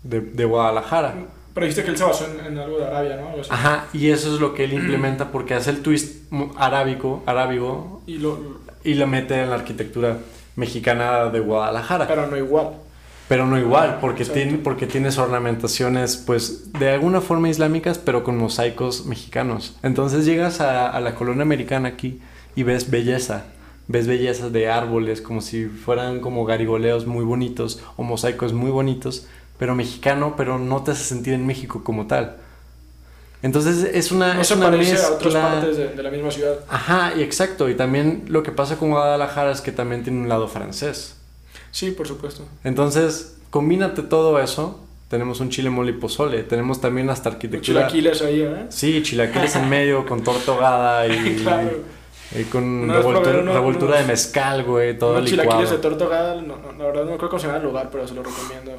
de... 0.03 0.21
de... 0.21 0.45
Guadalajara. 0.45 1.15
Pero 1.53 1.65
dijiste 1.65 1.83
que 1.83 1.91
él 1.91 1.97
se 1.97 2.05
basó 2.05 2.27
en, 2.47 2.57
algo 2.57 2.77
de 2.77 2.85
Arabia, 2.85 3.17
¿no? 3.17 3.33
Ajá, 3.49 3.87
y 3.91 4.09
eso 4.09 4.33
es 4.33 4.39
lo 4.39 4.53
que 4.53 4.63
él 4.63 4.71
implementa 4.71 5.31
porque 5.33 5.53
hace 5.53 5.71
el 5.71 5.81
twist 5.81 6.31
arábico, 6.55 7.23
arábigo 7.25 8.01
y 8.07 8.19
lo, 8.19 8.39
y 8.85 8.93
lo 8.93 9.05
mete 9.05 9.41
en 9.41 9.49
la 9.49 9.55
arquitectura 9.55 10.17
mexicana 10.55 11.25
de 11.25 11.39
Guadalajara. 11.39 12.07
Pero 12.07 12.27
no 12.27 12.37
igual. 12.37 12.71
Pero 13.31 13.47
no 13.47 13.57
igual, 13.57 13.99
porque, 14.01 14.25
tiene, 14.25 14.57
porque 14.57 14.87
tienes 14.87 15.17
ornamentaciones, 15.17 16.17
pues, 16.17 16.73
de 16.73 16.89
alguna 16.89 17.21
forma 17.21 17.47
islámicas, 17.47 17.97
pero 17.97 18.25
con 18.25 18.37
mosaicos 18.37 19.05
mexicanos. 19.05 19.77
Entonces 19.83 20.25
llegas 20.25 20.59
a, 20.59 20.99
la 20.99 21.15
colonia 21.15 21.43
americana 21.43 21.87
aquí 21.87 22.19
y 22.57 22.63
ves 22.63 22.91
belleza. 22.91 23.45
Ves 23.87 24.05
bellezas 24.05 24.51
de 24.51 24.69
árboles, 24.69 25.21
como 25.21 25.39
si 25.39 25.67
fueran 25.67 26.19
como 26.19 26.43
garigoleos 26.43 27.07
muy 27.07 27.23
bonitos 27.23 27.81
o 27.95 28.03
mosaicos 28.03 28.51
muy 28.51 28.69
bonitos, 28.69 29.27
pero 29.57 29.75
mexicano, 29.75 30.33
pero 30.35 30.59
no 30.59 30.83
te 30.83 30.91
hace 30.91 31.05
sentir 31.05 31.33
en 31.33 31.47
México 31.47 31.85
como 31.85 32.07
tal. 32.07 32.35
Entonces 33.43 33.89
es 33.93 34.11
una, 34.11 34.35
no 34.35 34.41
es 34.41 34.47
se 34.47 34.53
una 34.53 34.69
parece 34.69 34.97
a 34.97 35.11
otras 35.11 35.33
partes 35.33 35.77
de, 35.77 36.03
la 36.03 36.11
misma 36.11 36.29
ciudad. 36.29 36.59
Ajá, 36.69 37.13
y 37.17 37.23
exacto. 37.23 37.69
Y 37.69 37.75
también 37.75 38.25
lo 38.27 38.43
que 38.43 38.51
pasa 38.51 38.77
con 38.77 38.91
Guadalajara 38.91 39.51
es 39.51 39.61
que 39.61 39.71
también 39.71 40.03
tiene 40.03 40.19
un 40.19 40.29
lado 40.29 40.47
francés. 40.47 41.15
Sí, 41.71 41.91
por 41.91 42.07
supuesto. 42.07 42.45
Entonces, 42.63 43.37
combínate 43.49 44.03
todo 44.03 44.39
eso. 44.39 44.79
Tenemos 45.09 45.39
un 45.39 45.49
chile 45.49 45.69
mole 45.69 45.91
y 45.91 45.95
pozole. 45.95 46.43
Tenemos 46.43 46.79
también 46.79 47.09
hasta 47.09 47.29
arquitectura. 47.29 47.87
Chilaquiles 47.87 48.21
ahí, 48.21 48.41
¿eh? 48.41 48.65
Sí, 48.69 49.01
chilaquiles 49.03 49.55
en 49.55 49.69
medio 49.69 50.05
con 50.05 50.23
torta 50.23 51.05
y. 51.07 51.35
claro. 51.43 52.00
Y 52.33 52.45
con 52.45 52.87
revoltura, 52.87 53.97
de 53.97 54.05
mezcal, 54.05 54.63
güey, 54.63 54.97
todo 54.97 55.17
unos 55.17 55.29
licuado. 55.29 55.49
chilaquiles 55.49 55.69
de 55.71 55.77
torta 55.77 56.05
ahogada, 56.05 56.35
no, 56.35 56.55
no, 56.57 56.71
la 56.77 56.85
verdad 56.85 57.05
no 57.05 57.17
creo 57.17 57.29
cómo 57.29 57.39
se 57.39 57.47
llama 57.47 57.59
el 57.59 57.65
lugar, 57.65 57.89
pero 57.91 58.07
se 58.07 58.13
lo 58.13 58.23
recomiendo. 58.23 58.71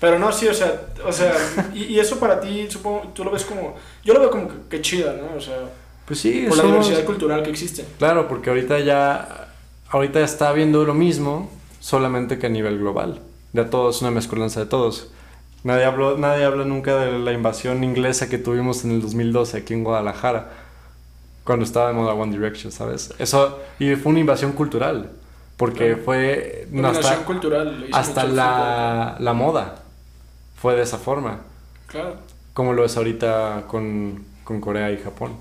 Pero 0.00 0.18
no, 0.18 0.32
sí, 0.32 0.48
o 0.48 0.54
sea, 0.54 0.82
o 1.06 1.12
sea 1.12 1.34
y, 1.74 1.84
y, 1.84 2.00
eso 2.00 2.18
para 2.18 2.40
ti, 2.40 2.66
supongo, 2.68 3.10
tú 3.14 3.22
lo 3.24 3.30
ves 3.30 3.44
como, 3.44 3.76
yo 4.02 4.14
lo 4.14 4.20
veo 4.20 4.30
como 4.30 4.48
que, 4.70 4.80
chida, 4.80 5.14
¿no? 5.14 5.36
O 5.36 5.40
sea, 5.40 5.58
pues 6.06 6.20
sí, 6.20 6.46
por 6.48 6.56
la 6.56 6.64
diversidad 6.64 7.04
cultural 7.04 7.42
que 7.42 7.50
existe. 7.50 7.84
Claro, 7.98 8.26
porque 8.26 8.50
ahorita 8.50 8.80
ya, 8.80 9.48
ahorita 9.90 10.20
está 10.20 10.52
viendo 10.52 10.84
lo 10.84 10.94
mismo, 10.94 11.50
solamente 11.80 12.38
que 12.38 12.46
a 12.46 12.50
nivel 12.50 12.78
global. 12.78 13.20
Ya 13.52 13.68
todo 13.68 13.90
es 13.90 14.00
una 14.00 14.10
mezcolanza 14.10 14.60
de 14.60 14.66
todos. 14.66 15.10
Nadie, 15.62 15.84
habló, 15.84 16.18
nadie 16.18 16.44
habla 16.44 16.64
nunca 16.64 16.96
de 16.96 17.18
la 17.18 17.32
invasión 17.32 17.84
inglesa 17.84 18.28
que 18.28 18.36
tuvimos 18.36 18.84
en 18.84 18.92
el 18.92 19.00
2012 19.00 19.58
aquí 19.58 19.72
en 19.74 19.84
Guadalajara, 19.84 20.52
cuando 21.44 21.64
estaba 21.64 21.88
de 21.88 21.94
moda 21.94 22.14
One 22.14 22.32
Direction, 22.32 22.72
¿sabes? 22.72 23.14
Eso, 23.18 23.60
y 23.78 23.94
fue 23.96 24.10
una 24.10 24.20
invasión 24.20 24.52
cultural, 24.52 25.10
porque 25.56 25.96
fue... 25.96 26.66
hasta, 26.82 27.24
cultural. 27.24 27.86
Hasta 27.92 28.24
la, 28.24 29.16
la 29.18 29.32
moda 29.34 29.82
fue 30.56 30.74
de 30.74 30.82
esa 30.82 30.98
forma. 30.98 31.40
Claro. 31.86 32.16
Como 32.54 32.72
lo 32.72 32.84
es 32.84 32.96
ahorita 32.96 33.64
con, 33.68 34.24
con 34.44 34.60
Corea 34.60 34.90
y 34.90 34.96
Japón. 34.98 35.36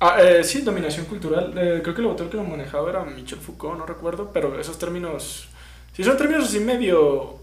Ah, 0.00 0.16
eh, 0.20 0.42
sí, 0.42 0.62
dominación 0.62 1.06
cultural. 1.06 1.52
Eh, 1.56 1.80
creo 1.80 1.94
que 1.94 2.00
el 2.00 2.08
autor 2.08 2.28
que 2.28 2.36
lo 2.36 2.42
manejaba 2.42 2.90
era 2.90 3.04
Michel 3.04 3.38
Foucault, 3.38 3.78
no 3.78 3.86
recuerdo, 3.86 4.30
pero 4.32 4.58
esos 4.58 4.76
términos, 4.76 5.48
sí 5.94 6.02
son 6.02 6.16
términos 6.16 6.46
así 6.46 6.58
medio, 6.58 7.36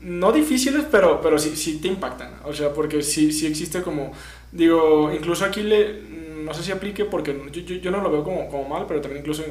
no 0.00 0.32
difíciles, 0.32 0.86
pero, 0.90 1.20
pero 1.20 1.38
sí, 1.38 1.54
sí 1.54 1.78
te 1.80 1.88
impactan. 1.88 2.40
O 2.44 2.54
sea, 2.54 2.72
porque 2.72 3.02
sí, 3.02 3.30
sí 3.30 3.46
existe 3.46 3.82
como, 3.82 4.12
digo, 4.54 5.12
incluso 5.12 5.44
aquí 5.44 5.62
le, 5.62 6.00
no 6.44 6.54
sé 6.54 6.62
si 6.62 6.72
aplique 6.72 7.04
porque 7.04 7.36
yo, 7.50 7.60
yo, 7.60 7.76
yo 7.76 7.90
no 7.90 8.00
lo 8.00 8.10
veo 8.10 8.24
como, 8.24 8.48
como, 8.48 8.68
mal, 8.68 8.86
pero 8.86 9.00
también 9.00 9.20
incluso 9.20 9.42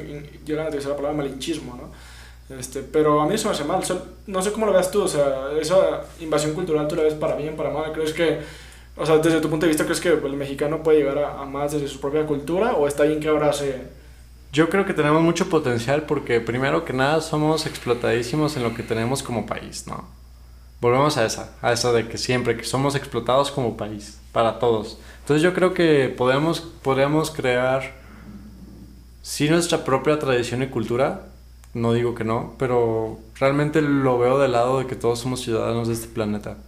llegan 0.44 0.66
a 0.66 0.68
utilizar 0.68 0.90
la 0.92 0.96
palabra 0.96 1.18
malinchismo, 1.18 1.76
¿no? 1.76 1.90
Este, 2.56 2.82
pero 2.82 3.22
a 3.22 3.26
mí 3.26 3.34
eso 3.34 3.48
me 3.48 3.54
hace 3.54 3.64
mal. 3.64 3.82
No 4.26 4.42
sé 4.42 4.52
cómo 4.52 4.66
lo 4.66 4.72
veas 4.72 4.90
tú, 4.90 5.02
o 5.02 5.08
sea, 5.08 5.50
esa 5.60 6.02
invasión 6.20 6.54
cultural 6.54 6.88
tú 6.88 6.94
la 6.94 7.02
ves 7.02 7.14
para 7.14 7.36
bien, 7.36 7.56
para 7.56 7.70
mal. 7.70 7.92
¿Crees 7.92 8.12
que, 8.12 8.40
o 8.96 9.06
sea, 9.06 9.18
desde 9.18 9.40
tu 9.40 9.48
punto 9.48 9.66
de 9.66 9.68
vista, 9.68 9.84
crees 9.84 10.00
que 10.00 10.08
el 10.10 10.36
mexicano 10.36 10.82
puede 10.82 10.98
llegar 10.98 11.18
a, 11.18 11.44
más 11.44 11.72
desde 11.72 11.88
su 11.88 12.00
propia 12.00 12.26
cultura 12.26 12.72
o 12.72 12.86
está 12.86 13.04
bien 13.04 13.20
que 13.20 13.28
ahora 13.28 13.52
se... 13.52 14.04
Yo 14.52 14.68
creo 14.68 14.84
que 14.86 14.94
tenemos 14.94 15.22
mucho 15.22 15.48
potencial 15.48 16.02
porque 16.02 16.40
primero 16.40 16.84
que 16.84 16.92
nada 16.92 17.20
somos 17.20 17.66
explotadísimos 17.66 18.56
en 18.56 18.62
lo 18.62 18.74
que 18.74 18.84
tenemos 18.84 19.22
como 19.22 19.46
país, 19.46 19.86
¿no? 19.88 20.06
Volvemos 20.80 21.16
a 21.16 21.24
esa, 21.24 21.56
a 21.60 21.72
esa 21.72 21.92
de 21.92 22.06
que 22.06 22.18
siempre 22.18 22.56
que 22.56 22.64
somos 22.64 22.94
explotados 22.94 23.50
como 23.50 23.76
país, 23.76 24.18
para 24.34 24.58
todos. 24.58 24.98
Entonces 25.20 25.42
yo 25.42 25.54
creo 25.54 25.72
que 25.72 26.12
podemos, 26.14 26.60
podemos 26.60 27.30
crear, 27.30 27.94
sí, 29.22 29.48
nuestra 29.48 29.84
propia 29.84 30.18
tradición 30.18 30.62
y 30.62 30.66
cultura, 30.66 31.28
no 31.72 31.94
digo 31.94 32.14
que 32.14 32.24
no, 32.24 32.54
pero 32.58 33.20
realmente 33.38 33.80
lo 33.80 34.18
veo 34.18 34.38
del 34.38 34.52
lado 34.52 34.80
de 34.80 34.86
que 34.86 34.96
todos 34.96 35.20
somos 35.20 35.40
ciudadanos 35.40 35.88
de 35.88 35.94
este 35.94 36.08
planeta. 36.08 36.58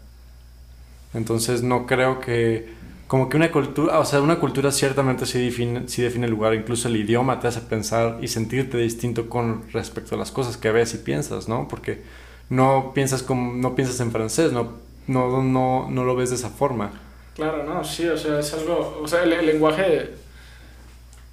Entonces 1.12 1.62
no 1.62 1.86
creo 1.86 2.20
que 2.20 2.74
como 3.08 3.28
que 3.28 3.36
una 3.36 3.50
cultura, 3.52 3.98
o 3.98 4.04
sea, 4.04 4.20
una 4.20 4.38
cultura 4.38 4.70
ciertamente 4.72 5.26
sí 5.26 5.38
define, 5.40 5.88
sí 5.88 6.02
define 6.02 6.26
el 6.26 6.32
lugar, 6.32 6.54
incluso 6.54 6.88
el 6.88 6.96
idioma 6.96 7.40
te 7.40 7.48
hace 7.48 7.60
pensar 7.60 8.18
y 8.22 8.28
sentirte 8.28 8.78
distinto 8.78 9.28
con 9.28 9.70
respecto 9.72 10.14
a 10.14 10.18
las 10.18 10.30
cosas 10.32 10.56
que 10.56 10.70
ves 10.70 10.94
y 10.94 10.98
piensas, 10.98 11.48
¿no? 11.48 11.68
Porque 11.68 12.02
no 12.48 12.92
piensas 12.94 13.22
como, 13.22 13.54
no 13.54 13.74
piensas 13.74 14.00
en 14.00 14.12
francés, 14.12 14.52
no, 14.52 14.72
no, 15.08 15.42
no, 15.42 15.88
no 15.90 16.04
lo 16.04 16.16
ves 16.16 16.30
de 16.30 16.36
esa 16.36 16.50
forma. 16.50 16.92
Claro, 17.36 17.62
no, 17.64 17.84
sí, 17.84 18.06
o 18.06 18.16
sea, 18.16 18.40
es 18.40 18.52
algo, 18.54 18.98
o 19.02 19.06
sea, 19.06 19.22
el, 19.22 19.32
el 19.32 19.46
lenguaje 19.46 20.10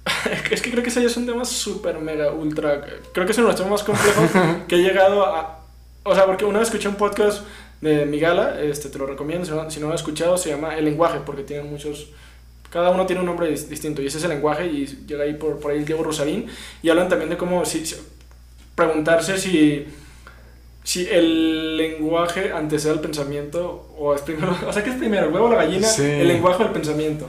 es 0.50 0.60
que 0.60 0.70
creo 0.70 0.82
que 0.82 0.90
ese 0.90 1.00
ya 1.00 1.06
es 1.06 1.16
un 1.16 1.26
tema 1.26 1.44
súper, 1.44 1.98
mega, 1.98 2.30
ultra. 2.30 2.84
Creo 3.12 3.26
que 3.26 3.32
es 3.32 3.38
uno 3.38 3.48
de 3.48 3.52
los 3.52 3.60
temas 3.60 3.70
más 3.70 3.84
complejos 3.84 4.64
que 4.68 4.76
he 4.76 4.82
llegado 4.82 5.24
a. 5.24 5.60
O 6.02 6.14
sea, 6.14 6.26
porque 6.26 6.44
una 6.44 6.58
vez 6.58 6.68
escuché 6.68 6.88
un 6.88 6.96
podcast 6.96 7.42
de 7.80 8.04
Migala, 8.04 8.60
este, 8.60 8.90
te 8.90 8.98
lo 8.98 9.06
recomiendo, 9.06 9.46
si 9.46 9.52
no, 9.52 9.70
si 9.70 9.80
no 9.80 9.88
lo 9.88 9.94
has 9.94 10.00
escuchado, 10.00 10.36
se 10.36 10.50
llama 10.50 10.76
El 10.76 10.84
lenguaje, 10.84 11.20
porque 11.24 11.42
tiene 11.42 11.62
muchos. 11.62 12.08
Cada 12.70 12.90
uno 12.90 13.06
tiene 13.06 13.20
un 13.20 13.26
nombre 13.26 13.48
distinto, 13.48 14.02
y 14.02 14.06
ese 14.06 14.18
es 14.18 14.24
el 14.24 14.30
lenguaje, 14.30 14.66
y 14.66 14.84
llega 15.06 15.24
ahí 15.24 15.34
por, 15.34 15.60
por 15.60 15.72
ahí 15.72 15.84
Diego 15.84 16.02
Rosarín, 16.02 16.46
y 16.82 16.90
hablan 16.90 17.08
también 17.08 17.30
de 17.30 17.36
cómo. 17.36 17.64
Si, 17.64 17.84
preguntarse 18.74 19.38
si. 19.38 19.86
Si 20.84 21.08
el 21.08 21.78
lenguaje 21.78 22.52
antecede 22.52 22.92
al 22.92 23.00
pensamiento, 23.00 23.88
o 23.98 24.14
es 24.14 24.20
primero. 24.20 24.56
O 24.68 24.72
sea, 24.72 24.84
¿qué 24.84 24.90
es 24.90 24.96
primero? 24.96 25.26
¿El 25.26 25.32
huevo 25.32 25.46
o 25.46 25.50
la 25.50 25.56
gallina? 25.56 25.88
El 25.98 26.28
lenguaje 26.28 26.62
o 26.62 26.66
el 26.66 26.72
pensamiento. 26.72 27.26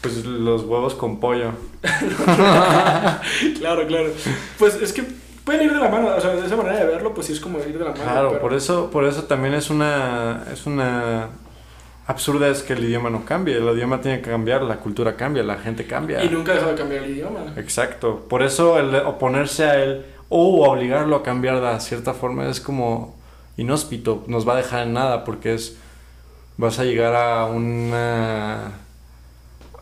Pues 0.00 0.24
los 0.24 0.62
huevos 0.62 0.94
con 0.94 1.20
pollo. 1.20 1.50
claro, 3.58 3.86
claro. 3.86 4.10
Pues 4.58 4.76
es 4.80 4.92
que 4.92 5.04
pueden 5.44 5.66
ir 5.66 5.72
de 5.72 5.80
la 5.80 5.88
mano, 5.88 6.14
o 6.16 6.20
sea, 6.20 6.30
de 6.30 6.46
esa 6.46 6.56
manera 6.56 6.78
de 6.78 6.86
verlo, 6.86 7.12
pues 7.12 7.26
sí 7.26 7.32
es 7.32 7.40
como 7.40 7.58
ir 7.58 7.76
de 7.76 7.84
la 7.84 7.90
mano. 7.90 8.02
Claro, 8.02 8.40
por 8.40 8.54
eso, 8.54 8.90
por 8.90 9.04
eso 9.04 9.24
también 9.24 9.54
es 9.54 9.70
una, 9.70 10.44
es 10.52 10.66
una 10.66 11.28
absurda 12.06 12.48
es 12.48 12.62
que 12.62 12.72
el 12.72 12.84
idioma 12.84 13.10
no 13.10 13.24
cambie, 13.24 13.56
el 13.56 13.64
idioma 13.76 14.00
tiene 14.00 14.20
que 14.20 14.30
cambiar, 14.30 14.62
la 14.62 14.76
cultura 14.76 15.16
cambia, 15.16 15.42
la 15.42 15.56
gente 15.56 15.86
cambia. 15.86 16.22
Y 16.24 16.28
nunca 16.28 16.54
deja 16.54 16.66
de 16.66 16.74
cambiar 16.74 17.04
el 17.04 17.10
idioma. 17.10 17.52
Exacto, 17.56 18.26
por 18.28 18.42
eso 18.42 18.78
el 18.78 18.94
oponerse 18.94 19.64
a 19.64 19.82
él 19.82 20.04
o 20.32 20.66
obligarlo 20.66 21.16
a 21.16 21.22
cambiar 21.22 21.60
de 21.60 21.80
cierta 21.80 22.14
forma 22.14 22.48
es 22.48 22.60
como 22.60 23.14
inhóspito, 23.56 24.24
nos 24.26 24.48
va 24.48 24.54
a 24.54 24.56
dejar 24.56 24.86
en 24.86 24.94
nada 24.94 25.24
porque 25.24 25.54
es 25.54 25.76
vas 26.56 26.78
a 26.78 26.84
llegar 26.84 27.14
a 27.14 27.46
una 27.46 28.72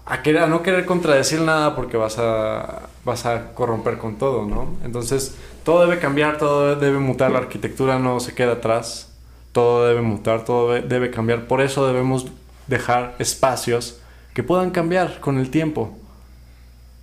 a, 0.06 0.22
querer, 0.22 0.42
a 0.42 0.46
no 0.48 0.62
querer 0.62 0.86
contradecir 0.86 1.40
nada 1.40 1.76
porque 1.76 1.96
vas 1.96 2.18
a, 2.18 2.88
vas 3.04 3.26
a 3.26 3.52
corromper 3.54 3.98
con 3.98 4.16
todo, 4.16 4.44
¿no? 4.44 4.76
Entonces, 4.84 5.36
todo 5.64 5.82
debe 5.82 6.00
cambiar, 6.00 6.36
todo 6.36 6.74
debe 6.74 6.98
mutar, 6.98 7.30
la 7.30 7.38
arquitectura 7.38 7.98
no 7.98 8.18
se 8.18 8.34
queda 8.34 8.52
atrás, 8.52 9.12
todo 9.52 9.86
debe 9.86 10.02
mutar, 10.02 10.44
todo 10.44 10.72
debe 10.72 11.10
cambiar. 11.10 11.46
Por 11.46 11.60
eso 11.60 11.86
debemos 11.86 12.26
dejar 12.66 13.14
espacios 13.20 14.00
que 14.34 14.42
puedan 14.42 14.70
cambiar 14.70 15.20
con 15.20 15.38
el 15.38 15.50
tiempo. 15.50 15.96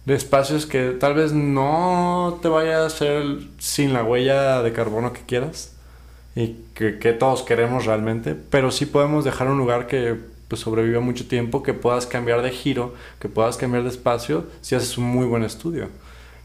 De 0.07 0.15
espacios 0.15 0.65
que 0.65 0.91
tal 0.91 1.15
vez 1.15 1.33
no 1.33 2.39
te 2.41 2.47
vaya 2.47 2.83
a 2.83 2.85
hacer 2.85 3.39
sin 3.57 3.91
la 3.91 4.05
huella 4.05 4.63
de 4.63 4.71
carbono 4.71 5.11
que 5.11 5.19
quieras 5.25 5.73
y 6.33 6.55
que, 6.75 6.97
que 6.97 7.11
todos 7.11 7.43
queremos 7.43 7.85
realmente, 7.85 8.33
pero 8.33 8.71
sí 8.71 8.85
podemos 8.85 9.25
dejar 9.25 9.49
un 9.49 9.57
lugar 9.57 9.85
que 9.85 10.15
pues 10.47 10.61
sobrevive 10.61 11.01
mucho 11.01 11.27
tiempo, 11.27 11.61
que 11.61 11.73
puedas 11.73 12.05
cambiar 12.05 12.41
de 12.41 12.51
giro, 12.51 12.95
que 13.19 13.27
puedas 13.27 13.57
cambiar 13.57 13.83
de 13.83 13.89
espacio 13.89 14.45
si 14.61 14.75
haces 14.75 14.97
un 14.97 15.03
muy 15.03 15.25
buen 15.25 15.43
estudio. 15.43 15.89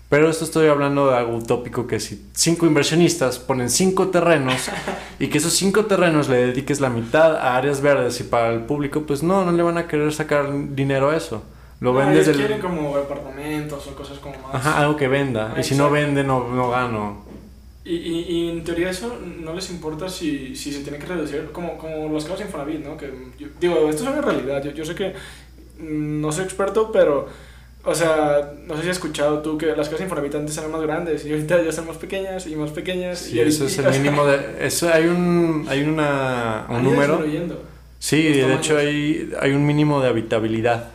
Pero 0.08 0.28
esto 0.28 0.44
estoy 0.44 0.66
hablando 0.66 1.08
de 1.08 1.18
algo 1.18 1.36
utópico 1.36 1.86
que 1.86 2.00
si 2.00 2.30
cinco 2.32 2.66
inversionistas 2.66 3.38
ponen 3.38 3.70
cinco 3.70 4.08
terrenos 4.08 4.70
y 5.20 5.28
que 5.28 5.38
esos 5.38 5.52
cinco 5.52 5.86
terrenos 5.86 6.28
le 6.28 6.48
dediques 6.48 6.80
la 6.80 6.90
mitad 6.90 7.36
a 7.36 7.56
áreas 7.56 7.80
verdes 7.80 8.18
y 8.18 8.24
para 8.24 8.52
el 8.52 8.62
público, 8.62 9.04
pues 9.06 9.22
no, 9.22 9.44
no 9.44 9.52
le 9.52 9.62
van 9.62 9.78
a 9.78 9.86
querer 9.86 10.12
sacar 10.12 10.50
dinero 10.74 11.10
a 11.10 11.16
eso. 11.16 11.44
Lo 11.82 11.92
no, 11.92 12.12
ellos 12.12 12.36
quieren 12.36 12.60
como 12.60 12.96
apartamentos 12.96 13.88
o 13.88 13.94
cosas 13.96 14.20
como 14.20 14.38
más. 14.38 14.54
Ajá, 14.54 14.78
algo 14.78 14.96
que 14.96 15.08
venda. 15.08 15.52
y 15.58 15.64
si 15.64 15.74
no 15.74 15.90
vende, 15.90 16.22
no, 16.22 16.46
no 16.46 16.70
gano. 16.70 17.24
Y, 17.84 17.96
y, 17.96 18.50
en 18.50 18.62
teoría 18.62 18.90
eso 18.90 19.18
no 19.40 19.52
les 19.52 19.68
importa 19.70 20.08
si, 20.08 20.54
si 20.54 20.70
se 20.72 20.84
tiene 20.84 20.98
que 20.98 21.06
reducir, 21.06 21.48
como, 21.50 21.76
como 21.76 22.08
los 22.08 22.24
casos 22.24 22.42
Infonavit, 22.42 22.84
¿no? 22.84 22.96
Que, 22.96 23.10
digo, 23.60 23.90
esto 23.90 24.04
es 24.04 24.10
una 24.10 24.20
realidad, 24.20 24.62
yo, 24.62 24.70
yo 24.70 24.84
sé 24.84 24.94
que 24.94 25.14
no 25.80 26.30
soy 26.30 26.44
experto, 26.44 26.92
pero, 26.92 27.26
o 27.82 27.94
sea, 27.96 28.52
no 28.64 28.76
sé 28.76 28.84
si 28.84 28.88
has 28.90 28.96
escuchado 28.98 29.42
tú 29.42 29.58
que 29.58 29.66
las 29.66 29.88
casas 29.88 30.02
Infonavit 30.02 30.36
antes 30.36 30.56
eran 30.56 30.70
más 30.70 30.82
grandes 30.82 31.26
y 31.26 31.32
ahorita 31.32 31.64
ya 31.64 31.72
son 31.72 31.88
más 31.88 31.96
pequeñas 31.96 32.46
y 32.46 32.54
más 32.54 32.70
pequeñas. 32.70 33.28
y 33.28 33.40
eso 33.40 33.66
es 33.66 33.76
el 33.78 33.90
mínimo 34.00 34.24
de... 34.24 34.64
Eso 34.64 34.88
hay 34.88 35.06
un, 35.06 35.66
hay 35.68 35.82
una, 35.82 36.66
un 36.68 36.84
número... 36.84 37.24
Sí, 37.98 38.22
de 38.22 38.54
hecho 38.54 38.78
hay, 38.78 39.32
hay 39.40 39.50
un 39.50 39.66
mínimo 39.66 40.00
de 40.00 40.08
habitabilidad 40.08 40.91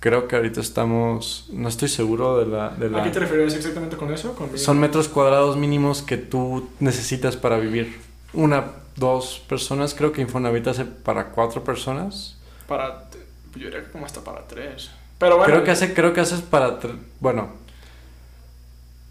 Creo 0.00 0.28
que 0.28 0.36
ahorita 0.36 0.60
estamos, 0.60 1.48
no 1.52 1.68
estoy 1.68 1.88
seguro 1.88 2.38
de 2.38 2.46
la... 2.46 2.70
De 2.70 2.88
la... 2.88 3.00
¿A 3.00 3.04
qué 3.04 3.10
te 3.10 3.18
refieres 3.18 3.54
exactamente 3.54 3.96
con 3.96 4.12
eso? 4.12 4.36
Son 4.54 4.78
metros 4.78 5.08
cuadrados 5.08 5.56
mínimos 5.56 6.02
que 6.02 6.16
tú 6.16 6.68
necesitas 6.78 7.36
para 7.36 7.58
vivir. 7.58 8.00
Una, 8.32 8.66
dos 8.94 9.42
personas, 9.48 9.94
creo 9.94 10.12
que 10.12 10.20
Infonavit 10.20 10.68
hace 10.68 10.84
para 10.84 11.30
cuatro 11.30 11.64
personas. 11.64 12.36
Para, 12.68 13.08
yo 13.56 13.64
diría 13.64 13.82
que 13.82 13.90
como 13.90 14.06
hasta 14.06 14.22
para 14.22 14.46
tres. 14.46 14.90
Pero 15.18 15.36
bueno. 15.36 15.52
Creo 15.52 15.64
que 15.64 15.72
hace, 15.72 15.92
creo 15.94 16.12
que 16.12 16.20
haces 16.20 16.42
para, 16.42 16.78
bueno, 17.18 17.48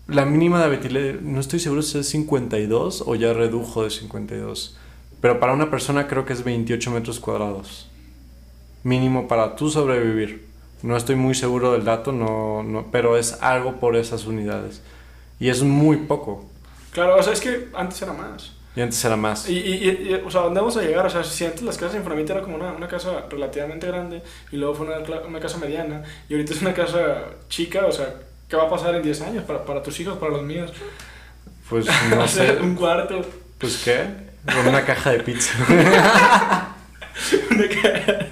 la 0.08 0.24
mínima 0.24 0.60
de 0.60 0.66
habitabilidad, 0.66 1.20
no 1.20 1.42
estoy 1.42 1.60
seguro 1.60 1.82
si 1.82 1.98
es 1.98 2.08
52 2.08 3.04
o 3.06 3.16
ya 3.16 3.34
redujo 3.34 3.84
de 3.84 3.90
52. 3.90 4.78
Pero 5.20 5.40
para 5.40 5.52
una 5.52 5.70
persona 5.70 6.08
creo 6.08 6.26
que 6.26 6.32
es 6.32 6.46
28 6.46 6.92
metros 6.92 7.20
cuadrados. 7.20 7.90
Mínimo 8.84 9.28
para 9.28 9.58
tú 9.58 9.70
sobrevivir. 9.70 10.48
No 10.84 10.96
estoy 10.96 11.16
muy 11.16 11.36
seguro 11.36 11.74
del 11.74 11.86
dato, 11.86 12.12
no, 12.12 12.64
no, 12.64 12.88
pero 12.92 13.18
es 13.18 13.42
algo 13.42 13.80
por 13.80 13.96
esas 13.96 14.26
unidades. 14.26 14.82
Y 15.40 15.50
es 15.50 15.64
muy 15.64 15.98
poco. 15.98 16.46
Claro, 16.92 17.18
o 17.18 17.24
sea, 17.24 17.34
es 17.34 17.42
que 17.42 17.70
antes 17.74 18.02
era 18.02 18.14
más. 18.14 18.52
Y 18.76 18.82
antes 18.82 19.04
era 19.04 19.16
más. 19.16 19.50
Y, 19.50 19.58
y, 19.58 20.22
o 20.24 20.30
sea, 20.30 20.42
¿dónde 20.42 20.60
vamos 20.60 20.78
a 20.78 20.84
llegar? 20.84 21.06
O 21.06 21.10
sea, 21.10 21.24
si 21.24 21.46
antes 21.46 21.64
las 21.64 21.78
casas 21.78 21.94
de 21.94 21.98
Infonavit 22.00 22.30
era 22.30 22.42
como 22.42 22.58
una, 22.58 22.72
una, 22.74 22.88
casa 22.88 23.26
relativamente 23.28 23.88
grande 23.88 24.22
y 24.52 24.58
luego 24.58 24.76
fue 24.76 24.86
una, 24.86 25.00
una, 25.26 25.40
casa 25.40 25.58
mediana 25.58 26.04
y 26.30 26.34
ahorita 26.34 26.54
es 26.54 26.62
una 26.62 26.76
casa 26.76 27.24
chica, 27.50 27.88
o 27.88 27.92
sea, 27.92 28.14
¿qué 28.48 28.56
va 28.56 28.66
a 28.66 28.70
pasar 28.70 28.94
en 28.94 29.02
10 29.02 29.22
años 29.22 29.44
para, 29.46 29.66
para 29.66 29.82
tus 29.82 30.00
hijos, 30.00 30.20
para 30.20 30.32
los 30.32 30.44
míos? 30.44 30.72
Pues 31.70 31.88
no 32.16 32.28
sé. 32.28 32.58
un 32.62 32.76
cuarto. 32.76 33.26
Pues 33.58 33.82
qué? 33.84 34.06
Una 34.68 34.86
caja 34.86 35.12
de 35.12 35.20
pizza. 35.22 35.54
una 37.52 37.68
caja. 37.82 38.28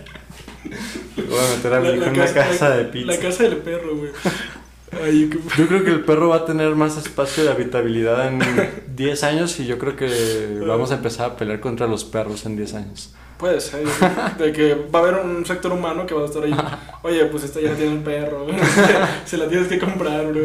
Voy 1.15 1.39
a 1.39 1.55
meter 1.55 1.73
a 1.73 1.79
mi 1.79 1.89
hijo 1.89 2.03
en 2.05 2.13
una 2.13 2.33
casa 2.33 2.69
de 2.71 2.85
pizza. 2.85 3.11
La 3.11 3.19
casa 3.19 3.43
del 3.43 3.57
perro, 3.57 3.95
güey. 3.95 4.11
Yo 5.57 5.67
creo 5.67 5.83
que 5.83 5.91
el 5.91 6.05
perro 6.05 6.29
va 6.29 6.37
a 6.37 6.45
tener 6.45 6.73
más 6.75 6.97
espacio 6.97 7.43
de 7.43 7.51
habitabilidad 7.51 8.27
en 8.27 8.39
10 8.95 9.23
años 9.23 9.59
y 9.59 9.65
yo 9.65 9.77
creo 9.77 9.95
que 9.95 10.61
vamos 10.65 10.91
a 10.91 10.95
empezar 10.95 11.31
a 11.31 11.35
pelear 11.35 11.59
contra 11.59 11.87
los 11.87 12.05
perros 12.05 12.45
en 12.45 12.55
10 12.55 12.73
años. 12.75 13.13
Puede 13.37 13.59
ser, 13.59 13.85
de 14.37 14.53
que 14.53 14.75
va 14.75 14.99
a 14.99 15.01
haber 15.01 15.15
un 15.15 15.45
sector 15.45 15.73
humano 15.73 16.05
que 16.05 16.13
va 16.13 16.21
a 16.21 16.25
estar 16.25 16.41
ahí. 16.43 16.55
Oye, 17.01 17.25
pues 17.25 17.43
esta 17.43 17.59
ya 17.59 17.73
tiene 17.73 17.91
un 17.91 18.03
perro, 18.03 18.47
se 19.25 19.37
la 19.37 19.49
tienes 19.49 19.67
que 19.67 19.77
comprar, 19.77 20.31
bro. 20.31 20.41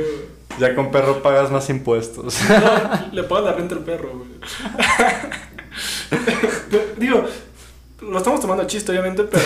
Ya 0.59 0.75
con 0.75 0.91
perro 0.91 1.23
pagas 1.23 1.53
más 1.53 1.71
impuestos. 1.71 2.37
le 3.13 3.23
pagas 3.23 3.45
la 3.45 3.53
renta 3.53 3.77
al 3.77 3.85
perro, 3.85 4.11
güey. 4.19 4.31
Digo, 6.99 7.25
lo 8.03 8.19
estamos 8.19 8.41
tomando 8.41 8.65
a 8.65 8.67
chiste, 8.67 8.91
obviamente, 8.91 9.23
pero, 9.23 9.45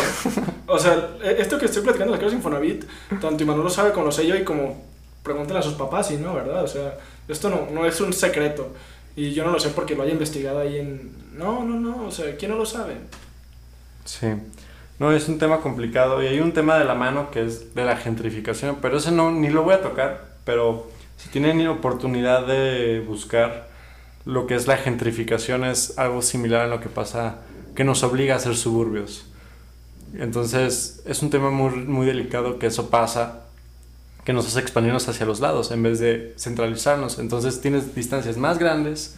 o 0.66 0.78
sea, 0.78 1.16
e, 1.22 1.40
esto 1.40 1.58
que 1.58 1.66
estoy 1.66 1.82
platicando 1.82 2.12
de 2.12 2.18
las 2.18 2.24
casas 2.24 2.36
Infonavit, 2.36 2.84
tanto 3.20 3.42
Imanol 3.42 3.64
lo 3.64 3.70
sabe 3.70 3.92
como 3.92 4.06
lo 4.06 4.12
sé 4.12 4.26
yo 4.26 4.36
y 4.36 4.44
como 4.44 4.84
pregúntenle 5.22 5.60
a 5.60 5.62
sus 5.62 5.74
papás, 5.74 6.10
y 6.10 6.16
no, 6.16 6.34
¿verdad? 6.34 6.64
O 6.64 6.68
sea, 6.68 6.98
esto 7.28 7.48
no, 7.48 7.68
no 7.72 7.86
es 7.86 8.00
un 8.00 8.12
secreto. 8.12 8.72
Y 9.16 9.32
yo 9.32 9.44
no 9.44 9.50
lo 9.50 9.60
sé 9.60 9.70
porque 9.70 9.94
lo 9.94 10.02
haya 10.02 10.12
investigado 10.12 10.58
ahí 10.58 10.78
en... 10.78 11.12
No, 11.32 11.64
no, 11.64 11.80
no, 11.80 12.06
o 12.06 12.10
sea, 12.10 12.36
¿quién 12.36 12.50
no 12.50 12.58
lo 12.58 12.66
sabe? 12.66 12.96
Sí. 14.04 14.26
No, 14.98 15.12
es 15.12 15.28
un 15.28 15.38
tema 15.38 15.60
complicado 15.60 16.22
y 16.22 16.26
hay 16.26 16.40
un 16.40 16.52
tema 16.52 16.78
de 16.78 16.84
la 16.84 16.94
mano 16.94 17.30
que 17.30 17.44
es 17.44 17.74
de 17.74 17.84
la 17.84 17.96
gentrificación, 17.96 18.78
pero 18.82 18.98
ese 18.98 19.10
no, 19.10 19.32
ni 19.32 19.48
lo 19.48 19.62
voy 19.62 19.74
a 19.74 19.82
tocar, 19.82 20.24
pero 20.44 20.88
si 21.16 21.28
tienen 21.30 21.66
oportunidad 21.66 22.46
de 22.46 23.00
buscar 23.00 23.68
lo 24.24 24.46
que 24.46 24.54
es 24.54 24.66
la 24.66 24.76
gentrificación 24.76 25.64
es 25.64 25.98
algo 25.98 26.22
similar 26.22 26.62
a 26.62 26.66
lo 26.66 26.80
que 26.80 26.88
pasa 26.88 27.38
que 27.74 27.84
nos 27.84 28.02
obliga 28.02 28.36
a 28.36 28.38
ser 28.38 28.56
suburbios. 28.56 29.26
Entonces 30.18 31.02
es 31.06 31.22
un 31.22 31.30
tema 31.30 31.50
muy, 31.50 31.70
muy 31.70 32.06
delicado 32.06 32.58
que 32.58 32.66
eso 32.66 32.90
pasa, 32.90 33.44
que 34.24 34.32
nos 34.32 34.46
hace 34.46 34.60
expandirnos 34.60 35.08
hacia 35.08 35.26
los 35.26 35.40
lados 35.40 35.70
en 35.70 35.82
vez 35.82 35.98
de 35.98 36.34
centralizarnos. 36.38 37.18
Entonces 37.18 37.60
tienes 37.60 37.94
distancias 37.94 38.36
más 38.36 38.58
grandes, 38.58 39.16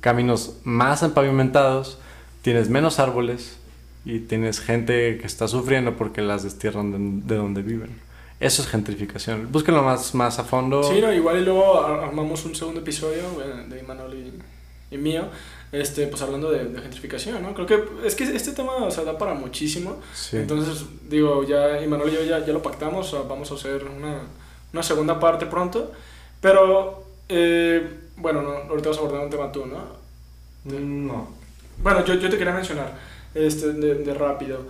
caminos 0.00 0.54
más 0.64 1.02
empavimentados, 1.02 1.98
tienes 2.42 2.68
menos 2.70 2.98
árboles 2.98 3.58
y 4.04 4.20
tienes 4.20 4.60
gente 4.60 5.18
que 5.18 5.26
está 5.26 5.48
sufriendo 5.48 5.96
porque 5.96 6.22
las 6.22 6.44
destierran 6.44 7.26
de, 7.26 7.36
donde 7.36 7.62
viven. 7.62 8.00
Eso 8.40 8.62
es 8.62 8.68
gentrificación. 8.68 9.50
Búsquenlo 9.50 9.82
más, 9.82 10.14
más 10.14 10.38
a 10.38 10.44
fondo. 10.44 10.84
Sí, 10.84 11.00
no, 11.00 11.12
igual 11.12 11.38
y 11.38 11.44
luego 11.44 11.84
armamos 11.84 12.44
un 12.44 12.54
segundo 12.54 12.80
episodio 12.80 13.22
de 13.68 13.80
Imanol 13.80 14.14
y, 14.14 14.94
y 14.94 14.98
mío 14.98 15.28
este, 15.72 16.06
pues 16.06 16.22
hablando 16.22 16.50
de, 16.50 16.64
de 16.64 16.80
gentrificación, 16.80 17.42
¿no? 17.42 17.54
Creo 17.54 17.66
que 17.66 17.84
es 18.06 18.14
que 18.14 18.24
este 18.24 18.52
tema 18.52 18.76
o 18.76 18.90
sea, 18.90 19.04
da 19.04 19.18
para 19.18 19.34
muchísimo. 19.34 20.00
Sí. 20.14 20.38
Entonces, 20.38 20.84
digo, 21.08 21.44
ya 21.44 21.80
Imanol 21.82 22.08
y 22.08 22.14
yo 22.14 22.24
ya, 22.24 22.44
ya 22.44 22.52
lo 22.52 22.62
pactamos, 22.62 23.08
o 23.08 23.10
sea, 23.10 23.28
vamos 23.28 23.50
a 23.50 23.54
hacer 23.54 23.84
una, 23.84 24.22
una 24.72 24.82
segunda 24.82 25.20
parte 25.20 25.46
pronto. 25.46 25.92
Pero, 26.40 27.04
eh, 27.28 27.86
bueno, 28.16 28.42
no, 28.42 28.50
ahorita 28.70 28.90
vas 28.90 28.98
a 28.98 29.00
abordar 29.00 29.24
un 29.24 29.30
tema 29.30 29.50
tú, 29.52 29.66
¿no? 29.66 29.98
No. 30.64 31.28
Bueno, 31.82 32.04
yo, 32.04 32.14
yo 32.14 32.28
te 32.30 32.38
quería 32.38 32.52
mencionar, 32.52 32.98
este, 33.34 33.72
de, 33.72 33.94
de 33.96 34.14
rápido. 34.14 34.66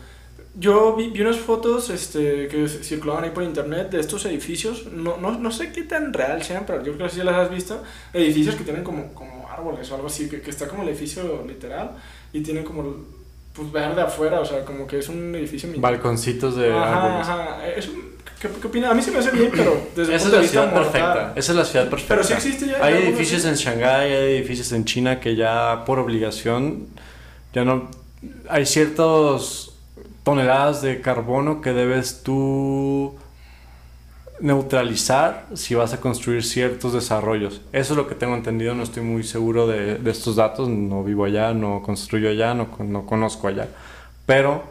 Yo 0.54 0.96
vi, 0.96 1.10
vi 1.10 1.20
unas 1.20 1.36
fotos 1.36 1.88
este, 1.90 2.48
que 2.48 2.66
circulaban 2.68 3.24
ahí 3.24 3.30
por 3.30 3.44
internet 3.44 3.90
de 3.90 4.00
estos 4.00 4.24
edificios. 4.24 4.86
No, 4.86 5.16
no, 5.18 5.38
no 5.38 5.52
sé 5.52 5.72
qué 5.72 5.82
tan 5.82 6.12
real 6.12 6.42
sean, 6.42 6.64
pero 6.66 6.82
yo 6.82 6.94
creo 6.94 7.06
que 7.06 7.14
sí 7.14 7.22
las 7.22 7.36
has 7.36 7.50
visto. 7.50 7.80
Edificios 8.12 8.56
que 8.56 8.64
tienen 8.64 8.82
como, 8.82 9.14
como 9.14 9.37
árboles 9.58 9.90
o 9.90 9.94
algo 9.96 10.06
así, 10.06 10.28
que, 10.28 10.40
que 10.40 10.50
está 10.50 10.66
como 10.68 10.82
el 10.82 10.88
edificio 10.90 11.44
literal 11.46 11.90
y 12.32 12.40
tiene 12.42 12.64
como 12.64 12.94
pues, 13.54 13.70
verde 13.72 14.00
afuera, 14.02 14.40
o 14.40 14.44
sea, 14.44 14.64
como 14.64 14.86
que 14.86 14.98
es 14.98 15.08
un 15.08 15.34
edificio 15.34 15.68
Balconcitos 15.76 16.56
de 16.56 16.72
Ajá, 16.72 17.04
árboles. 17.04 17.28
ajá. 17.28 17.66
Es 17.68 17.88
un- 17.88 18.08
¿qué, 18.40 18.48
¿Qué 18.60 18.66
opinas? 18.68 18.90
A 18.90 18.94
mí 18.94 19.02
se 19.02 19.10
me 19.10 19.18
hace 19.18 19.30
bien, 19.32 19.50
pero 19.54 19.72
desde 19.96 20.12
el 20.12 20.16
Esa 20.16 20.26
es 20.26 20.30
de 20.30 20.36
la 20.36 20.42
vista 20.42 20.60
ciudad 20.62 20.72
mortal. 20.74 20.92
perfecta. 20.92 21.32
Esa 21.36 21.52
es 21.52 21.58
la 21.58 21.64
ciudad 21.64 21.88
perfecta. 21.90 22.14
Pero 22.14 22.24
sí 22.26 22.32
existe 22.34 22.66
ya. 22.66 22.84
Hay 22.84 22.94
edificios 22.94 23.44
así. 23.44 23.48
en 23.48 23.54
Shanghái, 23.56 24.12
hay 24.12 24.34
edificios 24.36 24.70
en 24.72 24.84
China 24.84 25.18
que 25.20 25.34
ya 25.34 25.82
por 25.84 25.98
obligación 25.98 26.86
ya 27.52 27.64
no 27.64 27.88
hay 28.48 28.64
ciertas 28.66 29.70
toneladas 30.24 30.82
de 30.82 31.00
carbono 31.00 31.60
que 31.60 31.72
debes 31.72 32.22
tú 32.22 33.14
neutralizar 34.40 35.46
si 35.54 35.74
vas 35.74 35.92
a 35.92 36.00
construir 36.00 36.44
ciertos 36.44 36.92
desarrollos. 36.92 37.60
Eso 37.72 37.92
es 37.92 37.96
lo 37.96 38.06
que 38.06 38.14
tengo 38.14 38.34
entendido, 38.34 38.74
no 38.74 38.82
estoy 38.82 39.02
muy 39.02 39.24
seguro 39.24 39.66
de, 39.66 39.98
estos 40.10 40.36
datos, 40.36 40.68
no 40.68 41.04
vivo 41.04 41.24
allá, 41.24 41.54
no 41.54 41.82
construyo 41.82 42.30
allá, 42.30 42.54
no, 42.54 42.68
no 42.78 43.06
conozco 43.06 43.48
allá, 43.48 43.68
pero 44.26 44.62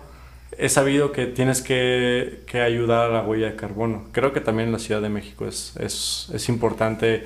he 0.58 0.70
sabido 0.70 1.12
que 1.12 1.26
tienes 1.26 1.62
que, 1.62 2.44
que 2.48 2.62
ayudar 2.62 3.12
a 3.12 3.14
la 3.14 3.24
huella 3.24 3.52
de 3.52 3.56
carbono. 3.56 4.06
Creo 4.12 4.34
que 4.34 4.42
también 4.42 4.70
en 4.70 4.74
la 4.74 4.80
Ciudad 4.80 5.02
de 5.02 5.10
México 5.10 5.46
es, 5.46 5.76
es, 5.78 6.30
es 6.34 6.50
importante 6.50 7.26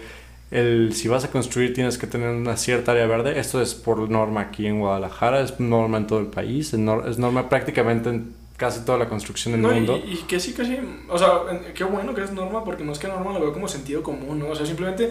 el 0.51 0.93
si 0.93 1.07
vas 1.07 1.23
a 1.23 1.31
construir 1.31 1.73
tienes 1.73 1.97
que 1.97 2.07
tener 2.07 2.29
una 2.29 2.57
cierta 2.57 2.91
área 2.91 3.07
verde. 3.07 3.39
Esto 3.39 3.61
es 3.61 3.73
por 3.73 4.09
norma 4.09 4.41
aquí 4.41 4.67
en 4.67 4.79
Guadalajara, 4.79 5.41
es 5.41 5.59
norma 5.59 5.97
en 5.97 6.07
todo 6.07 6.19
el 6.19 6.27
país, 6.27 6.73
es 6.73 6.79
norma 6.79 7.49
prácticamente 7.49 8.09
en 8.09 8.40
casi 8.62 8.86
toda 8.86 8.99
la 8.99 9.09
construcción 9.09 9.53
del 9.53 9.62
No, 9.64 9.72
y, 9.72 9.76
mundo. 9.78 9.97
y 10.05 10.18
que 10.30 10.39
sí, 10.39 10.53
que 10.53 10.64
sí. 10.64 10.78
O 11.09 11.18
sea, 11.18 11.41
qué 11.74 11.84
bueno 11.84 12.14
que 12.14 12.24
es 12.24 12.32
norma, 12.32 12.64
porque 12.64 12.84
no 12.84 12.91
es 12.91 12.99
que 12.99 13.07
norma 13.07 13.34
lo 13.34 13.41
veo 13.41 13.51
como 13.53 13.68
sentido 13.68 14.03
común, 14.03 14.38
¿no? 14.39 14.49
O 14.49 14.55
sea, 14.55 14.66
simplemente 14.68 15.09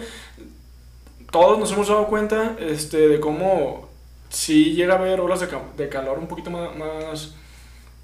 todos 1.31 1.59
nos 1.59 1.71
hemos 1.73 1.87
dado 1.89 2.07
cuenta 2.07 2.55
este, 2.59 3.07
de 3.09 3.19
cómo 3.19 3.89
si 4.29 4.73
llega 4.73 4.93
a 4.95 4.97
haber 4.97 5.19
olas 5.19 5.41
de, 5.41 5.47
ca- 5.49 5.61
de 5.75 5.89
calor 5.89 6.17
un 6.19 6.27
poquito 6.27 6.49
más, 6.49 6.75
más, 6.77 7.35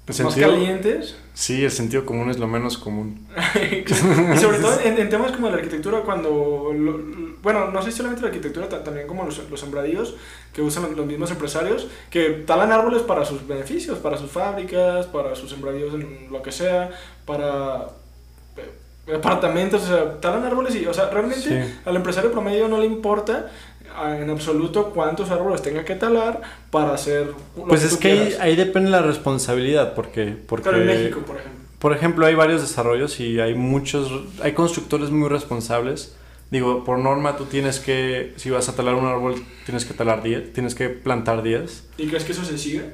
El 0.08 0.24
más 0.24 0.34
sentido- 0.34 0.50
calientes. 0.50 1.16
Sí, 1.34 1.64
el 1.64 1.70
sentido 1.70 2.04
común 2.06 2.30
es 2.30 2.38
lo 2.38 2.46
menos 2.48 2.78
común. 2.78 3.26
y 3.54 4.38
sobre 4.38 4.58
todo 4.58 4.80
en, 4.84 4.98
en 4.98 5.08
temas 5.08 5.32
como 5.32 5.48
la 5.50 5.56
arquitectura, 5.56 6.00
cuando. 6.00 6.72
lo- 6.74 7.18
bueno, 7.42 7.70
no 7.70 7.82
sé 7.82 7.92
solamente 7.92 8.22
la 8.22 8.28
arquitectura, 8.28 8.68
ta- 8.68 8.82
también 8.82 9.06
como 9.06 9.24
los, 9.24 9.48
los 9.50 9.60
sembradíos 9.60 10.16
que 10.52 10.60
usan 10.62 10.96
los, 10.96 11.06
mismos 11.06 11.30
empresarios, 11.30 11.86
que 12.10 12.30
talan 12.46 12.72
árboles 12.72 13.02
para 13.02 13.24
sus 13.24 13.46
beneficios, 13.46 13.98
para 13.98 14.16
sus 14.16 14.30
fábricas, 14.30 15.06
para 15.06 15.36
sus 15.36 15.50
sembradíos 15.50 15.94
en 15.94 16.28
lo 16.32 16.42
que 16.42 16.50
sea, 16.52 16.90
para. 17.24 17.86
eh, 18.56 19.14
apartamentos, 19.14 19.84
o 19.84 19.86
sea, 19.86 20.20
talan 20.20 20.44
árboles 20.44 20.74
y, 20.74 20.86
o 20.86 20.92
sea, 20.92 21.08
realmente 21.10 21.40
Sí. 21.64 21.74
al 21.84 21.96
empresario 21.96 22.32
promedio 22.32 22.68
no 22.68 22.78
le 22.78 22.86
importa 22.86 23.50
en 24.06 24.30
absoluto 24.30 24.90
cuántos 24.90 25.30
árboles 25.30 25.62
tenga 25.62 25.84
que 25.84 25.94
talar 25.94 26.40
para 26.70 26.94
hacer 26.94 27.32
lo 27.56 27.64
Pues 27.66 27.80
que 27.80 27.86
es 27.86 27.92
tú 27.94 27.98
que 28.00 28.10
ahí, 28.10 28.36
ahí 28.40 28.56
depende 28.56 28.90
la 28.90 29.02
responsabilidad, 29.02 29.94
porque, 29.94 30.36
porque 30.46 30.70
Pero 30.70 30.80
en 30.80 30.86
México, 30.86 31.20
por 31.26 31.36
ejemplo. 31.36 31.60
por 31.78 31.92
ejemplo, 31.92 32.26
hay 32.26 32.34
varios 32.34 32.60
desarrollos 32.60 33.20
y 33.20 33.40
hay 33.40 33.54
muchos, 33.54 34.10
hay 34.42 34.52
constructores 34.52 35.10
muy 35.10 35.28
responsables. 35.28 36.14
Digo, 36.50 36.82
por 36.84 36.98
norma 36.98 37.36
tú 37.36 37.44
tienes 37.44 37.78
que, 37.78 38.32
si 38.36 38.48
vas 38.48 38.68
a 38.68 38.74
talar 38.74 38.94
un 38.94 39.04
árbol, 39.04 39.34
tienes 39.66 39.84
que 39.84 39.92
talar 39.92 40.22
10, 40.22 40.52
tienes 40.54 40.74
que 40.74 40.88
plantar 40.88 41.42
10. 41.42 41.84
¿Y 41.98 42.06
crees 42.06 42.24
que 42.24 42.32
eso 42.32 42.44
se 42.44 42.56
sigue? 42.56 42.84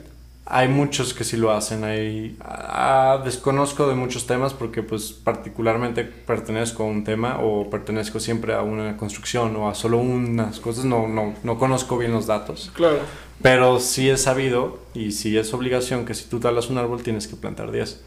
Hay 0.47 0.69
muchos 0.69 1.15
que 1.15 1.25
sí 1.25 1.37
lo 1.37 1.53
hacen. 1.53 1.85
Hay, 1.85 2.37
ah, 2.41 3.21
desconozco 3.25 3.89
de 3.89 3.95
muchos 3.95 4.27
temas 4.27 4.53
porque 4.53 4.83
pues 4.83 5.13
particularmente 5.13 6.05
pertenezco 6.05 6.83
a 6.83 6.87
un 6.87 7.03
tema 7.03 7.39
o 7.41 7.71
pertenezco 7.71 8.21
siempre 8.21 8.55
a 8.55 8.63
una 8.63 8.97
construcción 8.97 9.57
o 9.57 9.69
a 9.69 9.75
solo 9.75 9.99
unas 9.99 10.61
cosas. 10.61 10.85
No, 10.85 11.09
no, 11.09 11.35
no 11.43 11.59
conozco 11.59 11.97
bien 11.97 12.13
los 12.13 12.27
datos. 12.27 12.71
Claro. 12.75 12.99
Pero 13.43 13.81
sí 13.81 14.11
es 14.11 14.23
sabido 14.23 14.79
y 14.95 15.13
sí 15.13 15.37
es 15.39 15.53
obligación 15.55 16.05
que 16.05 16.15
si 16.15 16.25
tú 16.25 16.41
talas 16.41 16.69
un 16.71 16.79
árbol 16.79 17.03
tienes 17.03 17.27
que 17.27 17.37
plantar 17.37 17.71
10. 17.71 18.01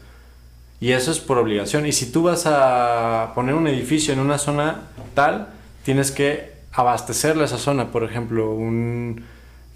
Y 0.80 0.92
eso 0.92 1.10
es 1.10 1.18
por 1.18 1.38
obligación. 1.38 1.86
Y 1.86 1.92
si 1.92 2.12
tú 2.12 2.22
vas 2.22 2.44
a 2.46 3.32
poner 3.34 3.54
un 3.54 3.66
edificio 3.66 4.12
en 4.14 4.20
una 4.20 4.38
zona 4.38 4.82
tal, 5.14 5.48
tienes 5.84 6.12
que 6.12 6.52
abastecerle 6.72 7.44
esa 7.44 7.58
zona. 7.58 7.90
Por 7.90 8.04
ejemplo, 8.04 8.52
un, 8.52 9.24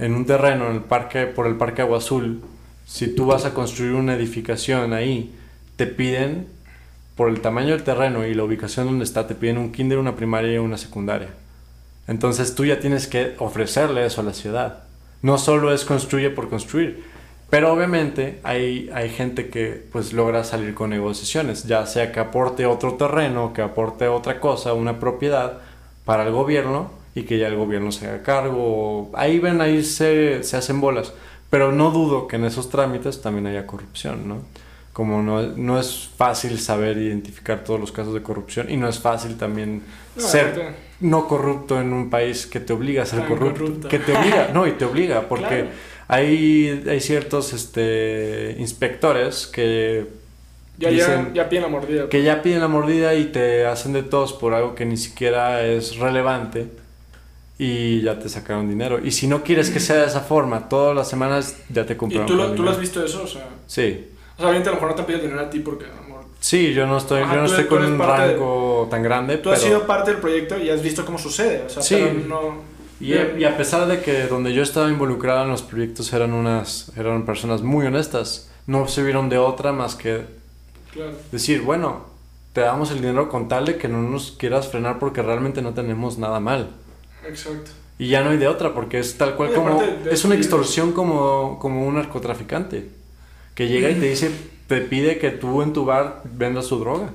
en 0.03 0.17
un 0.17 0.27
terreno 0.27 0.69
en 0.69 0.75
el 0.75 0.81
parque, 0.81 1.27
por 1.27 1.47
el 1.47 1.55
Parque 1.55 1.81
Agua 1.81 1.99
Azul, 1.99 2.43
si 2.85 3.15
tú 3.15 3.27
vas 3.27 3.45
a 3.45 3.55
construir 3.55 3.93
una 3.93 4.15
edificación 4.15 4.93
ahí, 4.93 5.33
te 5.77 5.87
piden, 5.87 6.49
por 7.15 7.29
el 7.29 7.41
tamaño 7.41 7.69
del 7.69 7.85
terreno 7.85 8.27
y 8.27 8.35
la 8.35 8.43
ubicación 8.43 8.87
donde 8.87 9.05
está, 9.05 9.29
te 9.29 9.37
piden 9.37 9.59
un 9.59 9.71
kinder, 9.71 9.99
una 9.99 10.17
primaria 10.17 10.55
y 10.55 10.59
una 10.59 10.77
secundaria. 10.77 11.29
Entonces 12.09 12.57
tú 12.57 12.65
ya 12.65 12.81
tienes 12.81 13.07
que 13.07 13.37
ofrecerle 13.39 14.05
eso 14.05 14.23
a 14.23 14.25
la 14.25 14.35
ciudad. 14.35 14.83
No 15.23 15.39
solo 15.39 15.73
es 15.73 15.85
construye 15.85 16.31
por 16.31 16.49
construir. 16.49 17.05
Pero 17.49 17.73
obviamente 17.73 18.41
hay, 18.43 18.91
hay 18.93 19.09
gente 19.09 19.51
que 19.51 19.87
pues 19.93 20.13
logra 20.13 20.43
salir 20.43 20.75
con 20.75 20.91
negociaciones, 20.91 21.63
ya 21.65 21.87
sea 21.87 22.11
que 22.11 22.19
aporte 22.19 22.67
otro 22.67 22.95
terreno, 22.95 23.53
que 23.53 23.63
aporte 23.63 24.09
otra 24.09 24.41
cosa, 24.41 24.73
una 24.73 24.99
propiedad 24.99 25.59
para 26.05 26.25
el 26.25 26.33
gobierno 26.33 27.02
y 27.15 27.23
que 27.25 27.39
ya 27.39 27.49
el 27.49 27.57
gobierno 27.57 27.93
se 27.93 28.07
haga 28.09 28.23
cargo. 28.23 29.11
Ahí 29.15 29.39
ven, 29.39 29.61
ahí 29.61 29.83
se, 29.85 30.43
se 30.43 30.57
hacen 30.57 30.81
bolas. 30.81 31.13
Pero 31.51 31.71
no 31.73 31.91
dudo 31.91 32.27
que 32.29 32.37
en 32.37 32.45
esos 32.47 32.71
trámites 32.71 33.21
también 33.21 33.47
haya 33.47 33.67
corrupción, 33.67 34.27
¿no? 34.27 34.39
Como 34.95 35.23
no, 35.23 35.43
no 35.43 35.79
es 35.81 36.09
fácil 36.17 36.59
saber 36.59 36.97
identificar 36.99 37.65
todos 37.65 37.79
los 37.81 37.93
casos 37.93 38.13
de 38.15 38.23
corrupción 38.23 38.71
y 38.71 38.77
no 38.77 38.89
es 38.89 38.99
fácil 38.99 39.37
también 39.37 39.83
No, 40.17 40.23
ser 40.23 40.47
aparte- 40.49 40.75
no 41.01 41.27
corrupto 41.29 41.81
en 41.81 41.93
un 41.93 42.09
país 42.11 42.47
que 42.47 42.61
te 42.61 42.73
obliga 42.73 43.03
a 43.03 43.07
ser 43.07 43.27
corrupto. 43.27 43.61
corrupto. 43.65 43.89
Que 43.89 43.99
te 43.99 44.17
obliga, 44.17 44.51
no, 44.55 44.67
y 44.67 44.73
te 44.73 44.85
obliga, 44.85 45.23
porque 45.29 45.47
Claro. 45.47 45.69
hay, 46.09 46.85
hay 46.89 47.01
ciertos 47.01 47.53
este, 47.55 48.55
inspectores 48.59 49.47
que 49.47 50.07
Ya, 50.79 50.91
dicen 50.91 51.29
ya, 51.35 51.45
ya 51.45 51.49
piden 51.49 51.63
la 51.65 51.69
mordida. 51.69 52.09
que 52.09 52.23
ya 52.23 52.43
piden 52.43 52.61
la 52.61 52.69
mordida 52.69 53.15
y 53.15 53.27
te 53.27 53.67
hacen 53.67 53.93
de 53.95 54.03
tos 54.03 54.33
por 54.35 54.53
algo 54.55 54.75
que 54.75 54.85
ni 54.85 54.97
siquiera 54.99 55.63
es 55.67 55.97
relevante 55.97 56.67
y 57.59 58.01
ya 58.03 58.19
te 58.19 58.29
sacaron 58.29 58.69
dinero. 58.69 58.99
Y 59.05 59.13
si 59.13 59.27
no 59.27 59.43
quieres 59.45 59.71
que 59.71 59.79
sea 59.81 59.97
de 59.97 60.07
esa 60.07 60.21
forma, 60.21 60.69
todas 60.69 60.97
las 60.97 61.09
semanas 61.09 61.57
ya 61.69 61.87
te 61.87 61.93
¿Y 61.93 61.97
compraron. 61.97 62.27
tú, 62.27 62.35
lo, 62.35 62.53
tú 62.53 62.63
lo 62.63 62.71
has 62.71 62.81
visto 62.81 63.05
eso? 63.05 63.23
O 63.23 63.27
sea, 63.27 63.49
Sí. 63.67 64.07
o 64.35 64.37
sea 64.39 64.47
obviamente 64.47 64.69
a 64.69 64.73
lo 64.73 64.81
mejor 64.81 64.97
no 64.99 65.05
te 65.05 65.19
dinero 65.19 65.41
a 65.41 65.51
ti 65.51 65.61
porque, 65.61 65.87
amor, 65.87 66.23
Sí, 66.41 66.73
yo 66.75 66.87
no 66.89 66.97
estoy, 66.99 67.23
Ajá, 67.23 67.35
yo 67.37 67.41
no 67.43 67.47
estoy 67.47 67.67
con 67.67 67.85
un 67.85 67.99
de- 67.99 68.05
rango 68.05 68.89
tan 68.91 69.03
grande, 69.05 69.37
tú 69.37 69.45
pero... 69.45 69.55
has 69.55 69.63
sido 69.63 69.87
parte 69.87 70.11
del 70.11 70.21
proyecto 70.21 70.59
y 70.59 70.71
has 70.71 70.83
visto 70.83 71.05
cómo 71.05 71.17
sucede. 71.19 71.63
O 71.67 71.69
sea, 71.71 71.83
Sí. 71.83 71.97
pero 72.01 72.15
no... 72.29 72.73
Y, 73.01 73.15
y 73.15 73.45
a 73.45 73.57
pesar 73.57 73.87
de 73.89 74.01
que 74.01 74.27
donde 74.27 74.53
yo 74.53 74.63
estaba 74.63 74.89
involucrado 74.89 75.43
en 75.45 75.51
los 75.51 75.63
proyectos 75.63 76.13
eran 76.13 76.33
unas 76.33 76.91
eran 76.97 77.25
personas 77.27 77.63
muy 77.63 77.87
honestas, 77.87 78.49
no 78.67 78.87
se 78.89 79.03
vieron 79.03 79.29
de 79.29 79.39
otra 79.39 79.73
más 79.73 79.95
que 79.97 80.25
Claro. 80.93 81.13
decir, 81.33 81.63
bueno, 81.63 82.07
te 82.53 82.61
damos 82.61 82.91
el 82.91 83.01
dinero 83.01 83.29
con 83.29 83.49
tal 83.49 83.65
de 83.67 83.77
que 83.77 83.89
no 83.89 84.03
nos 84.03 84.33
quieras 84.33 84.69
frenar 84.69 84.99
porque 84.99 85.23
realmente 85.23 85.63
no 85.63 85.75
tenemos 85.75 86.19
nada 86.19 86.39
mal. 86.39 86.71
Exacto. 87.27 87.71
Y 87.99 88.09
ya 88.09 88.23
no 88.25 88.31
hay 88.31 88.39
de 88.39 88.49
otra 88.49 88.73
porque 88.75 88.99
es 88.99 89.17
tal 89.17 89.37
cual 89.37 89.53
como 89.53 89.83
es 90.11 90.25
una 90.25 90.35
extorsión 90.35 90.93
como 90.93 91.59
como 91.61 91.87
un 91.87 91.95
narcotraficante 91.95 92.89
que 93.55 93.69
llega 93.69 93.91
y 93.91 93.95
te 93.95 94.07
dice 94.09 94.31
te 94.67 94.81
pide 94.81 95.19
que 95.19 95.31
tú 95.31 95.63
en 95.63 95.73
tu 95.73 95.85
bar 95.85 96.23
vendas 96.25 96.67
su 96.67 96.79
droga. 96.79 97.11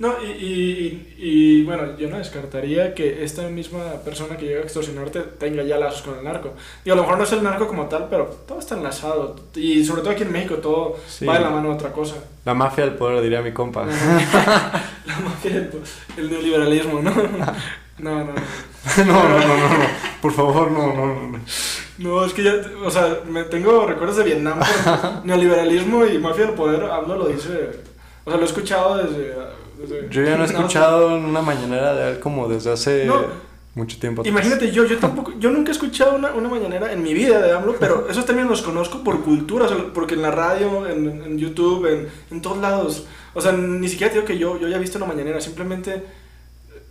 No, 0.00 0.14
y, 0.22 0.26
y, 0.30 1.14
y, 1.18 1.28
y, 1.60 1.64
bueno, 1.64 1.98
yo 1.98 2.08
no 2.08 2.18
descartaría 2.18 2.94
que 2.94 3.24
esta 3.24 3.48
misma 3.48 3.94
persona 4.04 4.36
que 4.36 4.46
llega 4.46 4.60
a 4.60 4.62
extorsionarte 4.62 5.20
tenga 5.40 5.64
ya 5.64 5.76
lazos 5.76 6.02
con 6.02 6.16
el 6.18 6.22
narco. 6.22 6.52
Y 6.84 6.90
a 6.90 6.94
lo 6.94 7.02
mejor 7.02 7.18
no 7.18 7.24
es 7.24 7.32
el 7.32 7.42
narco 7.42 7.66
como 7.66 7.86
tal, 7.86 8.06
pero 8.08 8.26
todo 8.46 8.60
está 8.60 8.76
enlazado. 8.76 9.34
Y 9.56 9.84
sobre 9.84 10.02
todo 10.02 10.12
aquí 10.12 10.22
en 10.22 10.30
México 10.30 10.54
todo 10.56 10.96
Sí. 11.08 11.24
va 11.24 11.34
de 11.34 11.40
la 11.40 11.50
mano 11.50 11.72
a 11.72 11.74
otra 11.74 11.90
cosa. 11.90 12.14
La 12.44 12.54
mafia 12.54 12.84
del 12.84 12.94
poder 12.94 13.20
diría 13.22 13.42
mi 13.42 13.50
compa. 13.52 13.86
la 15.06 15.18
mafia, 15.24 15.50
del- 15.52 15.70
el 16.16 16.30
neoliberalismo, 16.30 17.00
¿no? 17.02 17.12
No, 17.98 18.14
no, 18.24 18.26
no. 18.26 18.32
no, 18.98 19.04
no, 19.04 19.28
no, 19.28 19.38
no, 19.38 19.68
no. 19.68 19.84
Por 20.22 20.32
favor, 20.32 20.70
no, 20.70 20.92
no, 20.94 21.06
no. 21.06 21.38
No, 21.98 22.24
es 22.24 22.32
que 22.32 22.42
ya, 22.44 22.54
o 22.84 22.90
sea, 22.90 23.20
me 23.28 23.42
tengo 23.44 23.86
recuerdos 23.86 24.16
de 24.18 24.24
Vietnam, 24.24 24.60
neoliberalismo 25.24 26.06
y 26.06 26.18
mafia 26.18 26.46
del 26.46 26.54
poder, 26.54 26.84
hablo 26.84 27.16
lo 27.16 27.26
dice, 27.26 27.70
o 28.24 28.30
sea, 28.30 28.36
lo 28.38 28.44
he 28.44 28.48
escuchado 28.48 28.96
desde... 28.98 29.34
desde- 29.78 30.08
Yo 30.10 30.22
ya 30.22 30.36
no 30.36 30.44
he 30.44 30.46
escuchado 30.46 31.16
en 31.16 31.24
una 31.24 31.42
mañanera 31.42 31.94
de 31.94 32.10
él 32.12 32.20
como 32.20 32.48
desde 32.48 32.72
hace 32.72 33.04
No. 33.04 33.22
mucho 33.74 33.98
tiempo 33.98 34.22
atrás. 34.22 34.32
Imagínate, 34.32 34.70
yo, 34.70 34.84
yo 34.84 34.96
tampoco, 34.98 35.32
yo 35.40 35.50
nunca 35.50 35.70
he 35.70 35.72
escuchado 35.74 36.14
una, 36.14 36.32
una 36.32 36.48
mañanera 36.48 36.92
en 36.92 37.02
mi 37.02 37.14
vida 37.14 37.40
de 37.40 37.52
AMLO, 37.52 37.74
pero 37.80 38.06
esos 38.10 38.24
términos 38.24 38.50
los 38.50 38.62
conozco 38.62 39.02
por 39.02 39.20
cultura, 39.22 39.64
o 39.66 39.68
sea, 39.68 39.78
porque 39.92 40.14
en 40.14 40.22
la 40.22 40.30
radio, 40.30 40.86
en, 40.86 41.06
en 41.24 41.36
YouTube, 41.38 41.86
en, 41.86 42.08
en 42.30 42.40
todos 42.42 42.58
lados. 42.58 43.06
O 43.34 43.40
sea, 43.40 43.50
ni 43.52 43.88
siquiera 43.88 44.12
digo 44.12 44.24
que 44.24 44.38
yo, 44.38 44.58
yo 44.60 44.68
haya 44.68 44.78
visto 44.78 44.98
una 44.98 45.06
mañanera, 45.06 45.40
simplemente 45.40 46.04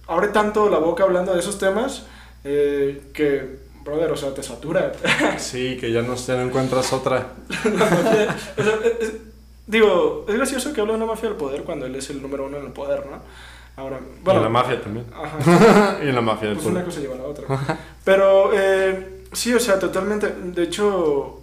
abre 0.08 0.30
tanto 0.30 0.70
la 0.70 0.78
boca 0.80 1.04
hablando 1.04 1.34
de 1.34 1.40
esos 1.40 1.58
temas 1.60 2.06
eh, 2.44 3.02
que, 3.14 3.58
brother, 3.84 4.12
o 4.12 4.18
sea, 4.18 4.34
te 4.34 4.44
satura. 4.44 4.92
Sí, 5.38 5.78
que 5.80 5.92
ya 5.92 6.02
no, 6.02 6.16
ya 6.16 6.36
no 6.36 6.42
encuentras 6.44 6.92
otra. 6.94 7.34
La 7.66 7.86
mafia- 7.86 8.36
o 8.58 8.64
sea, 8.64 8.74
es- 8.84 9.02
es- 9.08 9.14
digo, 9.66 10.26
es 10.28 10.36
gracioso 10.36 10.72
que 10.74 10.82
hable 10.82 10.94
de 10.94 10.98
una 10.98 11.06
mafia 11.08 11.30
del 11.30 11.38
poder 11.38 11.64
cuando 11.64 11.86
él 11.86 11.96
es 11.96 12.10
el 12.10 12.22
número 12.22 12.46
uno 12.46 12.58
en 12.58 12.66
el 12.66 12.72
poder, 12.72 13.06
¿no? 13.06 13.22
Ahora, 13.76 14.00
y 14.00 14.24
bueno, 14.24 14.40
en 14.40 14.44
la 14.46 14.50
mafia 14.50 14.82
también. 14.82 15.06
ajá. 15.14 16.00
y 16.04 16.08
en 16.10 16.16
la 16.16 16.22
mafia 16.22 16.48
del 16.50 16.58
Pues 16.58 16.68
una 16.68 16.84
poder. 16.84 16.86
cosa 16.86 17.00
lleva 17.02 17.16
a 17.16 17.18
la 17.20 17.24
otra. 17.26 17.78
Pero 18.04 18.52
eh, 18.54 19.24
sí, 19.34 19.54
o 19.54 19.60
sea, 19.60 19.78
totalmente. 19.78 20.34
De 20.42 20.64
hecho, 20.64 21.42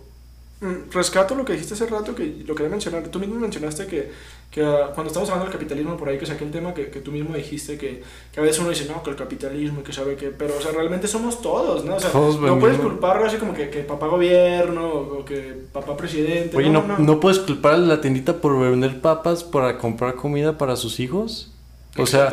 mm, 0.60 0.90
rescato 0.90 1.36
lo 1.36 1.44
que 1.44 1.52
dijiste 1.52 1.74
hace 1.74 1.86
rato, 1.86 2.12
que 2.14 2.42
lo 2.46 2.54
quería 2.56 2.70
mencionar. 2.70 3.04
Tú 3.08 3.20
mismo 3.20 3.36
mencionaste 3.36 3.86
que, 3.86 4.10
que 4.54 4.64
ah, 4.64 4.92
cuando 4.94 5.08
estamos 5.08 5.28
hablando 5.30 5.50
del 5.50 5.52
capitalismo, 5.52 5.96
por 5.96 6.08
ahí 6.08 6.16
que 6.16 6.26
saqué 6.26 6.44
el 6.44 6.52
tema, 6.52 6.72
que, 6.72 6.88
que 6.88 7.00
tú 7.00 7.10
mismo 7.10 7.34
dijiste 7.34 7.76
que, 7.76 8.04
que 8.32 8.38
a 8.38 8.42
veces 8.44 8.60
uno 8.60 8.70
dice, 8.70 8.86
no, 8.88 9.02
que 9.02 9.10
el 9.10 9.16
capitalismo, 9.16 9.80
y 9.80 9.82
que 9.82 9.92
sabe 9.92 10.14
que. 10.14 10.28
Pero, 10.28 10.56
o 10.56 10.60
sea, 10.60 10.70
realmente 10.70 11.08
somos 11.08 11.42
todos, 11.42 11.84
¿no? 11.84 11.96
O 11.96 12.00
sea, 12.00 12.12
Todos 12.12 12.38
no 12.38 12.56
puedes 12.60 12.78
culparlo 12.78 13.26
así 13.26 13.38
como 13.38 13.52
que, 13.52 13.68
que 13.68 13.80
papá 13.80 14.06
gobierno 14.06 14.92
o 14.92 15.24
que 15.24 15.56
papá 15.72 15.96
presidente. 15.96 16.56
Oye, 16.56 16.70
no, 16.70 16.82
¿no, 16.82 16.98
no. 16.98 17.04
no 17.04 17.18
puedes 17.18 17.40
culpar 17.40 17.74
a 17.74 17.78
la 17.78 18.00
tiendita 18.00 18.34
por 18.34 18.56
vender 18.60 19.00
papas 19.00 19.42
para 19.42 19.76
comprar 19.76 20.14
comida 20.14 20.56
para 20.56 20.76
sus 20.76 21.00
hijos? 21.00 21.52
O 21.98 22.06
sea. 22.06 22.32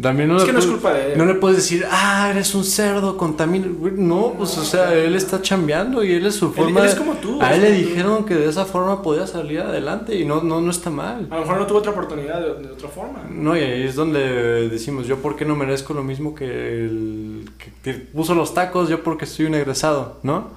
También 0.00 0.28
no 0.28 0.36
Es 0.36 0.42
le 0.42 0.46
que 0.46 0.52
no 0.52 0.58
es 0.58 0.64
puedes- 0.66 0.80
culpa 0.80 0.94
de 0.96 1.12
él. 1.12 1.18
No 1.18 1.26
le 1.26 1.34
puedes 1.34 1.56
decir, 1.58 1.84
ah, 1.90 2.28
eres 2.30 2.54
un 2.54 2.64
cerdo, 2.64 3.16
contamina. 3.16 3.66
No, 3.96 4.34
pues, 4.36 4.56
o 4.58 4.64
sea, 4.64 4.92
él 4.94 5.14
está 5.14 5.42
chambeando 5.42 6.02
y 6.02 6.12
él 6.12 6.26
es 6.26 6.34
su 6.36 6.46
Él- 6.46 6.52
forma. 6.54 6.80
él 6.80 6.86
es 6.86 6.92
de- 6.94 6.98
como 6.98 7.12
tú, 7.14 7.38
A 7.40 7.54
él 7.54 7.60
le 7.62 7.68
tú- 7.70 7.88
dijeron 7.88 8.24
que 8.24 8.34
de 8.34 8.48
esa 8.48 8.64
forma 8.64 9.02
podía 9.02 9.26
salir 9.26 9.60
adelante 9.60 10.16
y 10.18 10.24
no, 10.24 10.42
no, 10.42 10.60
no 10.60 10.70
está 10.70 10.90
mal. 10.90 11.28
A 11.30 11.34
lo 11.36 11.40
mejor 11.42 11.58
no 11.58 11.66
tuvo 11.66 11.78
otra 11.78 11.92
oportunidad 11.92 12.40
de, 12.40 12.66
de 12.66 12.72
otra 12.72 12.88
forma. 12.88 13.22
No, 13.30 13.56
y 13.56 13.60
ahí 13.60 13.82
es 13.82 13.94
donde 13.94 14.68
decimos, 14.68 15.06
yo 15.06 15.18
por 15.18 15.36
qué 15.36 15.44
no 15.44 15.54
merezco 15.54 15.94
lo 15.94 16.02
mismo 16.02 16.34
que 16.34 16.46
el 16.86 17.50
que 17.84 17.92
puso 17.94 18.34
los 18.34 18.54
tacos, 18.54 18.88
yo 18.88 19.02
porque 19.04 19.26
soy 19.26 19.46
un 19.46 19.54
egresado, 19.54 20.18
¿no? 20.22 20.48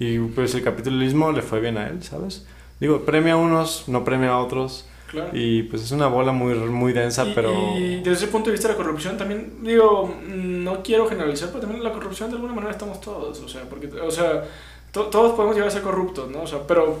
Y 0.00 0.18
pues 0.18 0.54
el 0.54 0.62
capitalismo 0.62 1.30
le 1.32 1.42
fue 1.42 1.60
bien 1.60 1.76
a 1.76 1.88
él, 1.88 2.02
¿sabes? 2.02 2.46
Digo, 2.80 3.00
premia 3.00 3.34
a 3.34 3.36
unos, 3.36 3.84
no 3.88 4.04
premia 4.04 4.30
a 4.30 4.38
otros. 4.38 4.86
Claro. 5.10 5.30
Y 5.32 5.62
pues 5.64 5.82
es 5.82 5.90
una 5.90 6.06
bola 6.06 6.32
muy, 6.32 6.54
muy 6.54 6.92
densa, 6.92 7.24
Y- 7.26 7.32
pero... 7.34 7.50
Y 7.78 7.96
desde 7.96 8.12
ese 8.12 8.26
punto 8.28 8.50
de 8.50 8.52
vista 8.52 8.68
la 8.68 8.76
corrupción 8.76 9.16
también, 9.16 9.54
digo, 9.62 10.14
no 10.26 10.82
quiero 10.82 11.08
generalizar, 11.08 11.48
pero 11.48 11.60
también 11.62 11.82
la 11.82 11.92
corrupción 11.92 12.28
de 12.30 12.36
alguna 12.36 12.54
manera 12.54 12.72
estamos 12.72 13.00
todos, 13.00 13.40
o 13.40 13.48
sea, 13.48 13.62
porque, 13.70 13.86
o 13.88 14.10
sea, 14.10 14.44
to- 14.92 15.06
todos 15.06 15.32
podemos 15.32 15.54
llegar 15.56 15.68
a 15.68 15.72
ser 15.72 15.82
corruptos, 15.82 16.30
¿no? 16.30 16.42
O 16.42 16.46
sea, 16.46 16.58
pero 16.66 16.98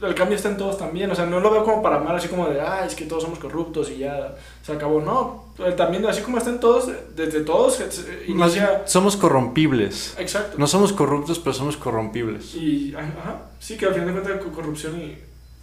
el 0.00 0.14
cambio 0.14 0.36
está 0.36 0.48
en 0.48 0.56
todos 0.56 0.76
también, 0.76 1.10
o 1.10 1.14
sea, 1.14 1.24
no 1.26 1.38
lo 1.40 1.50
veo 1.50 1.64
como 1.64 1.82
para 1.82 1.98
mal, 1.98 2.16
así 2.16 2.28
como 2.28 2.46
de, 2.48 2.60
ah, 2.60 2.84
es 2.86 2.94
que 2.94 3.04
todos 3.06 3.22
somos 3.22 3.38
corruptos 3.38 3.90
y 3.90 3.98
ya 3.98 4.34
se 4.62 4.72
acabó, 4.72 5.00
no, 5.00 5.44
también 5.76 6.04
así 6.06 6.20
como 6.22 6.38
están 6.38 6.60
todos, 6.60 6.90
desde 7.14 7.40
todos, 7.42 7.80
eh, 7.80 8.24
inicia... 8.26 8.82
somos 8.86 9.16
corrompibles. 9.16 10.14
Exacto. 10.18 10.56
No 10.58 10.66
somos 10.66 10.92
corruptos, 10.92 11.38
pero 11.38 11.52
somos 11.54 11.76
corrompibles. 11.76 12.54
Y, 12.54 12.94
ajá, 12.94 13.42
sí, 13.60 13.76
que 13.76 13.86
al 13.86 13.92
final 13.94 14.06
de 14.14 14.20
cuentas 14.20 14.42
co- 14.44 14.50
corrupción 14.50 14.98
y... 15.00 15.16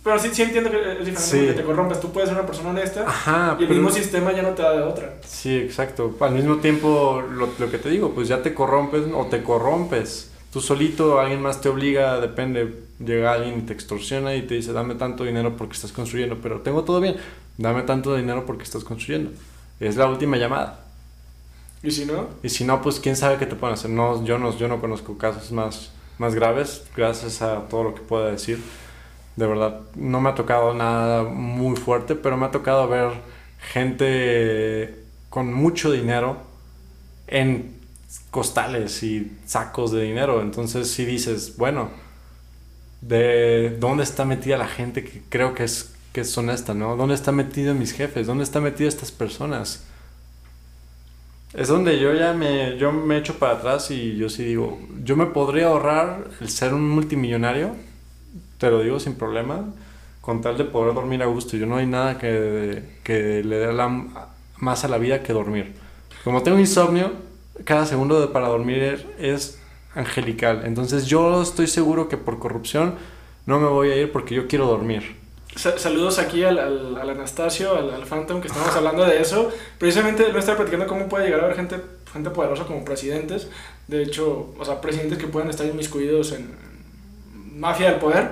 Pero 0.03 0.17
sí, 0.17 0.29
sí 0.33 0.41
entiendo 0.41 0.71
que 0.71 0.77
es 0.77 1.05
diferente 1.05 1.21
Sí. 1.21 1.37
porque 1.37 1.53
te 1.53 1.63
corrompes, 1.63 1.99
tú 1.99 2.11
puedes 2.11 2.29
ser 2.29 2.37
una 2.37 2.47
persona 2.47 2.69
honesta 2.71 3.03
Ajá, 3.07 3.55
y 3.59 3.63
el 3.63 3.69
mismo 3.69 3.91
sistema 3.91 4.31
ya 4.31 4.41
no 4.41 4.49
te 4.49 4.63
da 4.63 4.71
de 4.73 4.81
otra. 4.81 5.13
Sí, 5.25 5.55
exacto. 5.57 6.15
Al 6.19 6.31
mismo 6.31 6.57
tiempo, 6.57 7.23
lo, 7.31 7.49
lo 7.59 7.71
que 7.71 7.77
te 7.77 7.89
digo, 7.89 8.11
pues 8.11 8.27
ya 8.27 8.41
te 8.41 8.53
corrompes 8.55 9.03
o 9.13 9.25
te 9.27 9.43
corrompes. 9.43 10.31
Tú 10.51 10.59
solito, 10.59 11.19
alguien 11.19 11.41
más 11.41 11.61
te 11.61 11.69
obliga, 11.69 12.19
depende. 12.19 12.83
Llega 12.99 13.33
alguien 13.33 13.59
y 13.59 13.61
te 13.61 13.73
extorsiona 13.73 14.35
y 14.35 14.41
te 14.43 14.55
dice, 14.55 14.73
dame 14.73 14.95
tanto 14.95 15.23
dinero 15.23 15.55
porque 15.55 15.73
estás 15.75 15.91
construyendo, 15.91 16.37
pero 16.41 16.61
tengo 16.61 16.83
todo 16.83 16.99
bien, 16.99 17.15
dame 17.57 17.83
tanto 17.83 18.15
dinero 18.15 18.45
porque 18.45 18.63
estás 18.63 18.83
construyendo. 18.83 19.31
Es 19.79 19.95
la 19.97 20.07
última 20.07 20.37
llamada. 20.37 20.83
Y 21.83 21.91
si 21.91 22.05
no, 22.05 22.27
Y 22.43 22.49
si 22.49 22.63
no, 22.63 22.81
pues 22.81 22.99
quién 22.99 23.15
sabe 23.15 23.37
qué 23.37 23.45
te 23.45 23.55
pueden 23.55 23.73
hacer. 23.75 23.89
No, 23.91 24.23
yo 24.25 24.37
no, 24.37 24.55
yo 24.57 24.67
no 24.67 24.79
conozco 24.81 25.17
casos 25.17 25.51
más, 25.51 25.91
más 26.19 26.35
graves, 26.35 26.83
gracias 26.95 27.41
a 27.41 27.67
todo 27.69 27.83
lo 27.83 27.95
que 27.95 28.01
pueda 28.01 28.29
decir. 28.31 28.59
De 29.35 29.47
verdad, 29.47 29.81
no 29.95 30.19
me 30.21 30.29
ha 30.29 30.35
tocado 30.35 30.73
nada 30.73 31.23
muy 31.23 31.75
fuerte, 31.75 32.15
pero 32.15 32.37
me 32.37 32.45
ha 32.45 32.51
tocado 32.51 32.87
ver 32.87 33.11
gente 33.59 35.03
con 35.29 35.53
mucho 35.53 35.91
dinero 35.91 36.37
en 37.27 37.73
costales 38.29 39.03
y 39.03 39.37
sacos 39.45 39.91
de 39.91 40.03
dinero. 40.03 40.41
Entonces 40.41 40.91
si 40.91 41.05
dices, 41.05 41.55
bueno, 41.57 41.89
¿de 43.01 43.77
dónde 43.79 44.03
está 44.03 44.25
metida 44.25 44.57
la 44.57 44.67
gente 44.67 45.03
que 45.03 45.21
creo 45.29 45.53
que 45.53 45.63
es, 45.63 45.93
que 46.13 46.21
es 46.21 46.37
honesta, 46.37 46.73
no? 46.73 46.95
¿Dónde 46.95 47.15
está 47.15 47.31
metido 47.31 47.73
mis 47.73 47.93
jefes? 47.93 48.27
¿Dónde 48.27 48.43
está 48.43 48.59
metido 48.59 48.89
estas 48.89 49.11
personas? 49.11 49.85
Es 51.53 51.67
donde 51.67 51.99
yo 51.99 52.13
ya 52.13 52.33
me, 52.33 52.77
yo 52.77 52.93
me 52.93 53.17
echo 53.17 53.37
para 53.37 53.53
atrás 53.53 53.91
y 53.91 54.15
yo 54.15 54.29
sí 54.29 54.43
digo, 54.43 54.79
yo 55.03 55.17
me 55.17 55.25
podría 55.25 55.67
ahorrar 55.67 56.29
el 56.39 56.49
ser 56.49 56.73
un 56.73 56.89
multimillonario, 56.89 57.75
te 58.61 58.69
lo 58.69 58.79
digo 58.81 58.99
sin 58.99 59.15
problema, 59.15 59.65
con 60.21 60.41
tal 60.41 60.55
de 60.55 60.65
poder 60.65 60.93
dormir 60.93 61.23
a 61.23 61.25
gusto. 61.25 61.57
Yo 61.57 61.65
no 61.65 61.77
hay 61.77 61.87
nada 61.87 62.19
que, 62.19 62.83
que 63.03 63.43
le 63.43 63.55
dé 63.57 63.73
la, 63.73 63.87
más 64.59 64.85
a 64.85 64.87
la 64.87 64.99
vida 64.99 65.23
que 65.23 65.33
dormir. 65.33 65.73
Como 66.23 66.43
tengo 66.43 66.59
insomnio, 66.59 67.11
cada 67.65 67.87
segundo 67.87 68.21
de, 68.21 68.27
para 68.27 68.47
dormir 68.49 69.07
es 69.19 69.57
angelical. 69.95 70.61
Entonces 70.65 71.07
yo 71.07 71.41
estoy 71.41 71.65
seguro 71.65 72.07
que 72.07 72.17
por 72.17 72.37
corrupción 72.37 72.93
no 73.47 73.59
me 73.59 73.67
voy 73.67 73.89
a 73.89 73.95
ir 73.95 74.11
porque 74.11 74.35
yo 74.35 74.47
quiero 74.47 74.67
dormir. 74.67 75.15
Sa- 75.55 75.79
Saludos 75.79 76.19
aquí 76.19 76.43
al, 76.43 76.59
al, 76.59 76.97
al 76.97 77.09
Anastasio, 77.09 77.75
al, 77.75 77.89
al 77.91 78.05
Phantom, 78.05 78.41
que 78.41 78.47
estamos 78.47 78.75
hablando 78.75 79.03
de 79.03 79.19
eso. 79.21 79.49
Precisamente 79.79 80.31
me 80.31 80.37
está 80.37 80.55
platicando 80.55 80.85
cómo 80.85 81.09
puede 81.09 81.25
llegar 81.25 81.39
a 81.41 81.45
haber 81.45 81.55
gente, 81.57 81.77
gente 82.13 82.29
poderosa 82.29 82.65
como 82.65 82.85
presidentes. 82.85 83.47
De 83.87 84.03
hecho, 84.03 84.53
o 84.59 84.63
sea, 84.63 84.79
presidentes 84.79 85.17
que 85.17 85.25
puedan 85.27 85.49
estar 85.49 85.65
inmiscuidos 85.65 86.31
en 86.33 86.51
mafia 87.59 87.89
del 87.91 87.99
poder. 87.99 88.29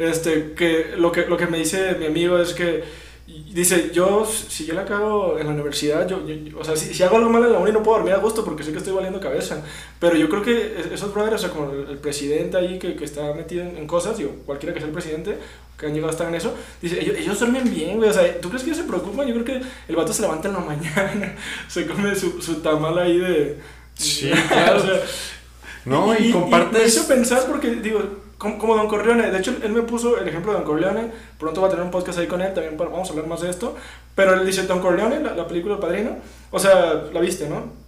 Este, 0.00 0.52
que 0.54 0.94
lo 0.96 1.12
que, 1.12 1.26
lo 1.26 1.36
que 1.36 1.46
me 1.46 1.58
dice 1.58 1.94
mi 2.00 2.06
amigo 2.06 2.38
es 2.38 2.54
que 2.54 2.82
y 3.26 3.52
dice, 3.54 3.90
yo, 3.92 4.26
si 4.26 4.66
yo 4.66 4.74
la 4.74 4.84
cago 4.84 5.38
en 5.38 5.46
la 5.46 5.52
universidad, 5.52 6.08
yo, 6.08 6.26
yo- 6.26 6.58
o 6.58 6.64
sea, 6.64 6.74
si, 6.74 6.92
si 6.92 7.02
hago 7.04 7.16
algo 7.18 7.30
mal 7.30 7.44
en 7.44 7.52
la 7.52 7.60
uni 7.60 7.70
no 7.70 7.80
puedo 7.80 7.98
dormir 7.98 8.14
a 8.14 8.18
gusto 8.18 8.44
porque 8.44 8.64
sé 8.64 8.72
que 8.72 8.78
estoy 8.78 8.92
valiendo 8.92 9.20
cabeza. 9.20 9.62
Pero 10.00 10.16
yo 10.16 10.28
creo 10.28 10.42
que 10.42 10.74
es- 10.80 10.86
esos 10.92 11.14
brothers, 11.14 11.36
o 11.36 11.38
sea, 11.38 11.50
como 11.50 11.70
el, 11.72 11.90
el 11.90 11.98
presidente 11.98 12.56
ahí 12.56 12.80
que, 12.80 12.96
que 12.96 13.04
está 13.04 13.32
metido 13.34 13.62
en, 13.62 13.76
en 13.76 13.86
cosas, 13.86 14.18
digo, 14.18 14.32
cualquiera 14.46 14.72
que 14.74 14.80
sea 14.80 14.88
el 14.88 14.92
presidente, 14.94 15.38
que 15.78 15.86
han 15.86 15.92
llegado 15.94 16.08
a 16.08 16.12
estar 16.12 16.28
en 16.28 16.34
eso, 16.34 16.52
dice, 16.82 17.00
ellos, 17.00 17.16
ellos 17.18 17.38
duermen 17.38 17.70
bien, 17.72 17.98
güey, 17.98 18.10
o 18.10 18.12
sea, 18.12 18.40
¿tú 18.40 18.48
crees 18.48 18.64
que 18.64 18.70
ellos 18.70 18.82
se 18.82 18.88
preocupan? 18.88 19.28
Yo 19.28 19.34
creo 19.34 19.44
que 19.44 19.60
el 19.88 19.96
vato 19.96 20.12
se 20.12 20.22
levanta 20.22 20.48
en 20.48 20.54
la 20.54 20.60
mañana, 20.72 21.36
se 21.68 21.86
come 21.86 22.16
su, 22.16 22.42
su 22.42 22.56
tamal 22.62 22.98
ahí 22.98 23.18
de... 23.18 23.58
Sí, 23.94 24.30
claro. 24.48 24.78
O 24.82 24.82
sea, 24.82 25.00
No, 25.84 26.14
y, 26.18 26.24
me 26.26 26.32
compartes... 26.32 26.88
hizo 26.96 27.06
pensar 27.06 27.44
porque, 27.46 27.68
digo, 27.76 28.02
como, 28.40 28.58
como 28.58 28.74
Don 28.74 28.88
Corleone, 28.88 29.30
de 29.30 29.38
hecho, 29.38 29.54
él 29.62 29.70
me 29.72 29.82
puso 29.82 30.18
el 30.18 30.26
ejemplo 30.26 30.50
de 30.50 30.58
Don 30.58 30.66
Corleone, 30.66 31.12
pronto 31.38 31.60
va 31.60 31.68
a 31.68 31.70
tener 31.70 31.84
un 31.84 31.92
podcast 31.92 32.18
ahí 32.18 32.26
con 32.26 32.40
él, 32.42 32.52
también 32.54 32.76
para- 32.76 32.90
vamos 32.90 33.06
a 33.08 33.12
hablar 33.12 33.26
más 33.28 33.42
de 33.42 33.50
esto, 33.50 33.76
pero 34.16 34.34
él 34.34 34.44
dice, 34.44 34.62
Don 34.64 34.80
Corleone, 34.80 35.20
la, 35.20 35.34
la 35.36 35.46
película 35.46 35.74
El 35.74 35.80
Padrino, 35.80 36.16
o 36.50 36.58
sea, 36.58 37.04
la 37.12 37.20
viste, 37.20 37.48
¿no? 37.48 37.78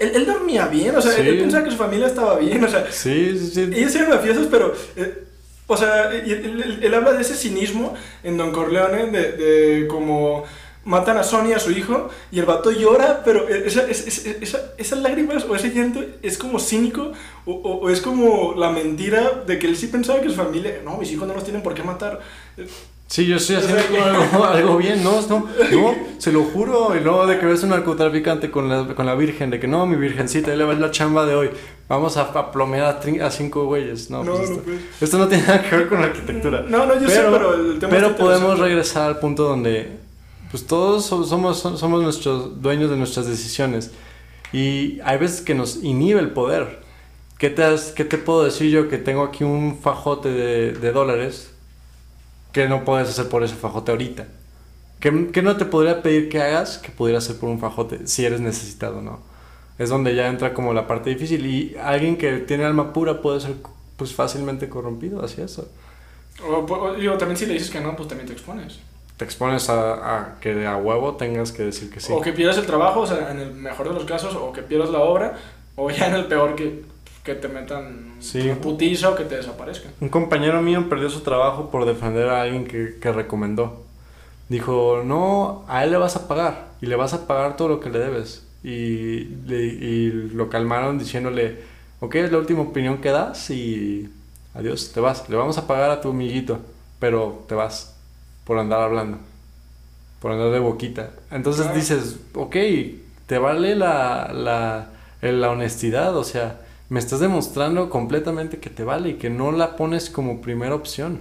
Él, 0.00 0.12
él 0.14 0.26
dormía 0.26 0.66
bien, 0.68 0.96
o 0.96 1.02
sea, 1.02 1.12
él, 1.16 1.22
Sí. 1.24 1.28
él 1.30 1.38
pensaba 1.40 1.64
que 1.64 1.70
su 1.70 1.76
familia 1.76 2.06
estaba 2.06 2.38
bien, 2.38 2.62
o 2.64 2.68
sea, 2.68 2.86
Sí, 2.90 3.36
sí, 3.38 3.50
sí. 3.54 3.60
ellos 3.74 3.94
eran 3.94 4.10
mafiosos, 4.10 4.46
pero... 4.50 4.72
eh, 4.96 5.24
o 5.66 5.76
sea, 5.78 6.12
él, 6.12 6.30
él- 6.30 6.78
él 6.82 6.94
habla 6.94 7.12
de 7.14 7.22
ese 7.22 7.34
cinismo 7.34 7.94
en 8.22 8.36
Don 8.36 8.52
Corleone, 8.52 9.06
de, 9.06 9.32
de 9.32 9.86
como 9.88 10.44
matan 10.84 11.16
a 11.16 11.22
Sony, 11.24 11.52
a 11.54 11.58
su 11.58 11.70
hijo, 11.70 12.08
y 12.30 12.38
el 12.38 12.46
vato 12.46 12.70
llora, 12.70 13.22
pero 13.24 13.48
esa, 13.48 13.82
esa, 13.88 14.08
esa, 14.08 14.30
esa- 14.40 14.62
esas 14.76 14.98
lágrimas 15.00 15.44
o 15.48 15.54
ese 15.56 15.70
llanto 15.70 16.00
es 16.22 16.36
como 16.38 16.58
cínico, 16.58 17.12
o, 17.46 17.52
o- 17.52 17.80
o 17.80 17.90
es 17.90 18.00
como 18.00 18.54
la 18.56 18.70
mentira 18.70 19.42
de 19.46 19.58
que 19.58 19.66
él 19.66 19.76
sí 19.76 19.86
pensaba 19.88 20.20
que 20.20 20.28
su 20.28 20.34
familia, 20.36 20.80
no, 20.84 20.96
mis 20.98 21.10
hijos 21.12 21.26
no 21.28 21.34
los 21.34 21.44
tienen 21.44 21.62
por 21.62 21.74
qué 21.74 21.82
matar. 21.82 22.20
Sí, 23.06 23.26
yo 23.26 23.36
estoy 23.36 23.56
haciendo 23.56 23.82
algo, 24.04 24.44
algo 24.44 24.76
bien, 24.78 25.04
no, 25.04 25.20
no, 25.28 25.46
no, 25.72 25.94
se 26.18 26.32
lo 26.32 26.42
juro. 26.44 26.96
Y 26.96 27.00
luego 27.00 27.26
de 27.26 27.38
que 27.38 27.46
ves 27.46 27.62
un 27.62 27.68
narcotraficante 27.70 28.50
con 28.50 28.68
la, 28.68 28.94
con 28.94 29.04
la 29.06 29.14
virgen, 29.14 29.50
de 29.50 29.60
que 29.60 29.68
no, 29.68 29.86
mi 29.86 29.96
virgencita, 29.96 30.50
ahí 30.50 30.56
le 30.56 30.64
va 30.64 30.72
la 30.74 30.90
chamba 30.90 31.26
de 31.26 31.34
hoy. 31.34 31.50
Vamos 31.86 32.16
a, 32.16 32.22
a 32.22 32.50
plomear 32.50 32.86
a, 32.86 33.00
trin- 33.00 33.20
a 33.20 33.30
cinco 33.30 33.66
güeyes. 33.66 34.08
No, 34.10 34.24
No, 34.24 34.32
pues 34.36 34.48
no, 34.48 34.56
esto, 34.56 34.64
pues. 34.64 34.78
esto 35.02 35.18
no 35.18 35.28
tiene 35.28 35.44
nada 35.46 35.62
que 35.62 35.76
ver 35.76 35.88
con 35.88 36.00
la 36.00 36.06
arquitectura. 36.06 36.64
No, 36.66 36.86
no, 36.86 36.98
yo 36.98 37.08
sé, 37.08 37.20
pero 37.30 37.54
el 37.54 37.78
tema 37.78 37.90
pero 37.92 38.16
podemos 38.16 38.58
regresar 38.58 39.06
al 39.08 39.18
punto 39.18 39.44
donde 39.44 39.98
pues 40.54 40.68
todos 40.68 41.04
so- 41.06 41.24
somos, 41.24 41.58
somos 41.60 42.02
nuestros 42.02 42.62
dueños 42.62 42.88
de 42.90 42.96
nuestras 42.96 43.26
decisiones. 43.26 43.90
Y 44.52 45.00
hay 45.04 45.18
veces 45.18 45.40
que 45.42 45.54
nos 45.54 45.82
inhibe 45.82 46.20
el 46.20 46.30
poder. 46.30 46.82
¿Qué 47.38 47.50
te, 47.50 47.64
has- 47.64 47.92
qué 47.92 48.04
te 48.04 48.18
puedo 48.18 48.44
decir 48.44 48.70
yo 48.70 48.88
que 48.88 48.98
tengo 48.98 49.24
aquí 49.24 49.44
un 49.44 49.78
fajote 49.80 50.30
de, 50.30 50.72
de 50.72 50.92
dólares 50.92 51.52
que 52.52 52.68
no 52.68 52.84
puedes 52.84 53.08
hacer 53.08 53.28
por 53.28 53.42
ese 53.42 53.54
fajote 53.54 53.92
ahorita? 53.92 54.28
¿Qué, 55.00 55.30
qué 55.32 55.42
no 55.42 55.56
te 55.56 55.66
podría 55.66 56.02
pedir 56.02 56.28
que 56.30 56.42
hagas 56.42 56.78
que 56.78 56.90
pudiera 56.90 57.18
hacer 57.18 57.36
por 57.38 57.50
un 57.50 57.60
fajote 57.60 58.06
si 58.06 58.24
eres 58.26 58.40
necesitado 58.40 59.02
no? 59.02 59.20
es 59.78 59.90
donde 59.90 60.14
ya 60.14 60.28
entra 60.28 60.54
como 60.54 60.74
la 60.74 60.86
parte 60.86 61.10
difícil. 61.10 61.46
Y 61.46 61.76
alguien 61.82 62.18
que 62.18 62.38
tiene 62.38 62.64
alma 62.64 62.92
pura 62.94 63.22
puede 63.22 63.40
ser 63.40 63.56
pues 63.96 64.14
fácilmente 64.14 64.68
corrompido 64.70 65.24
hacia 65.24 65.44
eso. 65.46 65.68
O, 66.42 66.64
o- 66.74 66.94
digo, 66.94 67.16
también 67.18 67.36
si 67.38 67.46
le 67.46 67.54
dices 67.54 67.70
que 67.70 67.80
no, 67.80 67.94
pues 67.96 68.08
también 68.08 68.26
te 68.28 68.32
expones. 68.34 68.78
Te 69.16 69.24
expones 69.24 69.68
a, 69.70 70.18
a 70.18 70.40
que 70.40 70.66
a 70.66 70.76
huevo 70.76 71.14
tengas 71.14 71.52
que 71.52 71.62
decir 71.62 71.90
que 71.90 72.00
sí. 72.00 72.12
O 72.12 72.20
que 72.20 72.32
pierdas 72.32 72.58
el 72.58 72.66
trabajo, 72.66 73.00
o 73.00 73.06
sea, 73.06 73.30
en 73.30 73.38
el 73.38 73.52
mejor 73.52 73.88
de 73.88 73.94
los 73.94 74.04
casos, 74.04 74.34
o 74.34 74.52
que 74.52 74.62
pierdas 74.62 74.90
la 74.90 74.98
obra, 75.00 75.34
o 75.76 75.88
ya 75.90 76.08
en 76.08 76.14
el 76.14 76.24
peor 76.26 76.56
que, 76.56 76.82
que 77.22 77.34
te 77.36 77.46
metan 77.48 78.14
Sí. 78.18 78.40
una 78.40 78.56
putiza 78.60 79.10
o 79.10 79.14
que 79.14 79.24
te 79.24 79.36
desaparezcan. 79.36 79.92
Un 80.00 80.08
compañero 80.08 80.60
mío 80.62 80.88
perdió 80.88 81.08
su 81.10 81.20
trabajo 81.20 81.70
por 81.70 81.84
defender 81.84 82.28
a 82.28 82.42
alguien 82.42 82.64
que, 82.66 82.96
que 83.00 83.12
recomendó. 83.12 83.84
Dijo, 84.48 85.02
no, 85.04 85.64
a 85.68 85.84
él 85.84 85.90
le 85.92 85.96
vas 85.96 86.16
a 86.16 86.26
pagar 86.28 86.66
y 86.82 86.86
le 86.86 86.96
vas 86.96 87.14
a 87.14 87.26
pagar 87.26 87.56
todo 87.56 87.68
lo 87.68 87.80
que 87.80 87.90
le 87.90 87.98
debes. 88.00 88.44
Y, 88.62 89.24
le- 89.46 89.62
y 89.64 90.10
lo 90.34 90.48
calmaron 90.50 90.98
diciéndole, 90.98 91.58
ok, 92.00 92.14
es 92.16 92.32
la 92.32 92.38
última 92.38 92.62
opinión 92.62 92.98
que 92.98 93.10
das 93.10 93.48
y 93.50 94.10
adiós, 94.54 94.90
te 94.92 95.00
vas. 95.00 95.28
Le 95.28 95.36
vamos 95.36 95.56
a 95.56 95.66
pagar 95.66 95.90
a 95.90 96.00
tu 96.00 96.10
amiguito, 96.10 96.58
pero 96.98 97.44
te 97.48 97.54
vas 97.54 97.93
por 98.44 98.58
andar 98.58 98.80
hablando, 98.82 99.18
por 100.20 100.32
andar 100.32 100.50
de 100.50 100.58
boquita. 100.58 101.10
Entonces 101.30 101.62
Claro. 101.64 101.78
dices, 101.78 102.16
ok, 102.34 102.56
te 103.26 103.38
vale 103.38 103.74
la, 103.76 104.30
la, 104.32 104.88
la 105.22 105.50
honestidad, 105.50 106.16
o 106.16 106.24
sea, 106.24 106.60
me 106.90 107.00
estás 107.00 107.20
demostrando 107.20 107.88
completamente 107.90 108.58
que 108.58 108.70
te 108.70 108.84
vale 108.84 109.10
y 109.10 109.14
que 109.14 109.30
no 109.30 109.52
la 109.52 109.76
pones 109.76 110.10
como 110.10 110.40
primera 110.42 110.74
opción. 110.74 111.20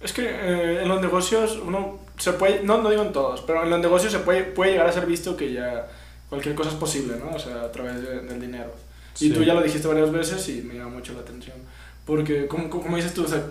Es 0.00 0.12
que 0.12 0.22
eh, 0.28 0.82
en 0.82 0.88
los 0.88 1.00
negocios 1.00 1.58
uno 1.64 1.98
se 2.18 2.32
puede, 2.34 2.62
no, 2.62 2.80
no 2.82 2.90
digo 2.90 3.02
en 3.02 3.12
todos, 3.12 3.40
pero 3.42 3.62
en 3.64 3.70
los 3.70 3.80
negocios 3.80 4.12
se 4.12 4.18
puede, 4.20 4.44
puede 4.44 4.72
llegar 4.72 4.86
a 4.86 4.92
ser 4.92 5.06
visto 5.06 5.36
que 5.36 5.52
ya 5.52 5.88
cualquier 6.28 6.54
cosa 6.54 6.70
es 6.70 6.76
posible, 6.76 7.14
¿no? 7.18 7.34
O 7.34 7.38
sea, 7.38 7.62
a 7.62 7.72
través 7.72 8.02
de- 8.02 8.20
del 8.22 8.40
dinero. 8.40 8.72
Y 9.18 9.28
Sí. 9.28 9.30
tú 9.32 9.42
ya 9.42 9.54
lo 9.54 9.62
dijiste 9.62 9.88
varias 9.88 10.12
veces 10.12 10.46
y 10.50 10.60
me 10.62 10.74
llama 10.74 10.90
mucho 10.90 11.14
la 11.14 11.20
atención. 11.20 11.56
Porque, 12.04 12.46
como, 12.46 12.68
como 12.68 12.96
dices 12.96 13.14
tú, 13.14 13.24
o 13.24 13.28
sea, 13.28 13.42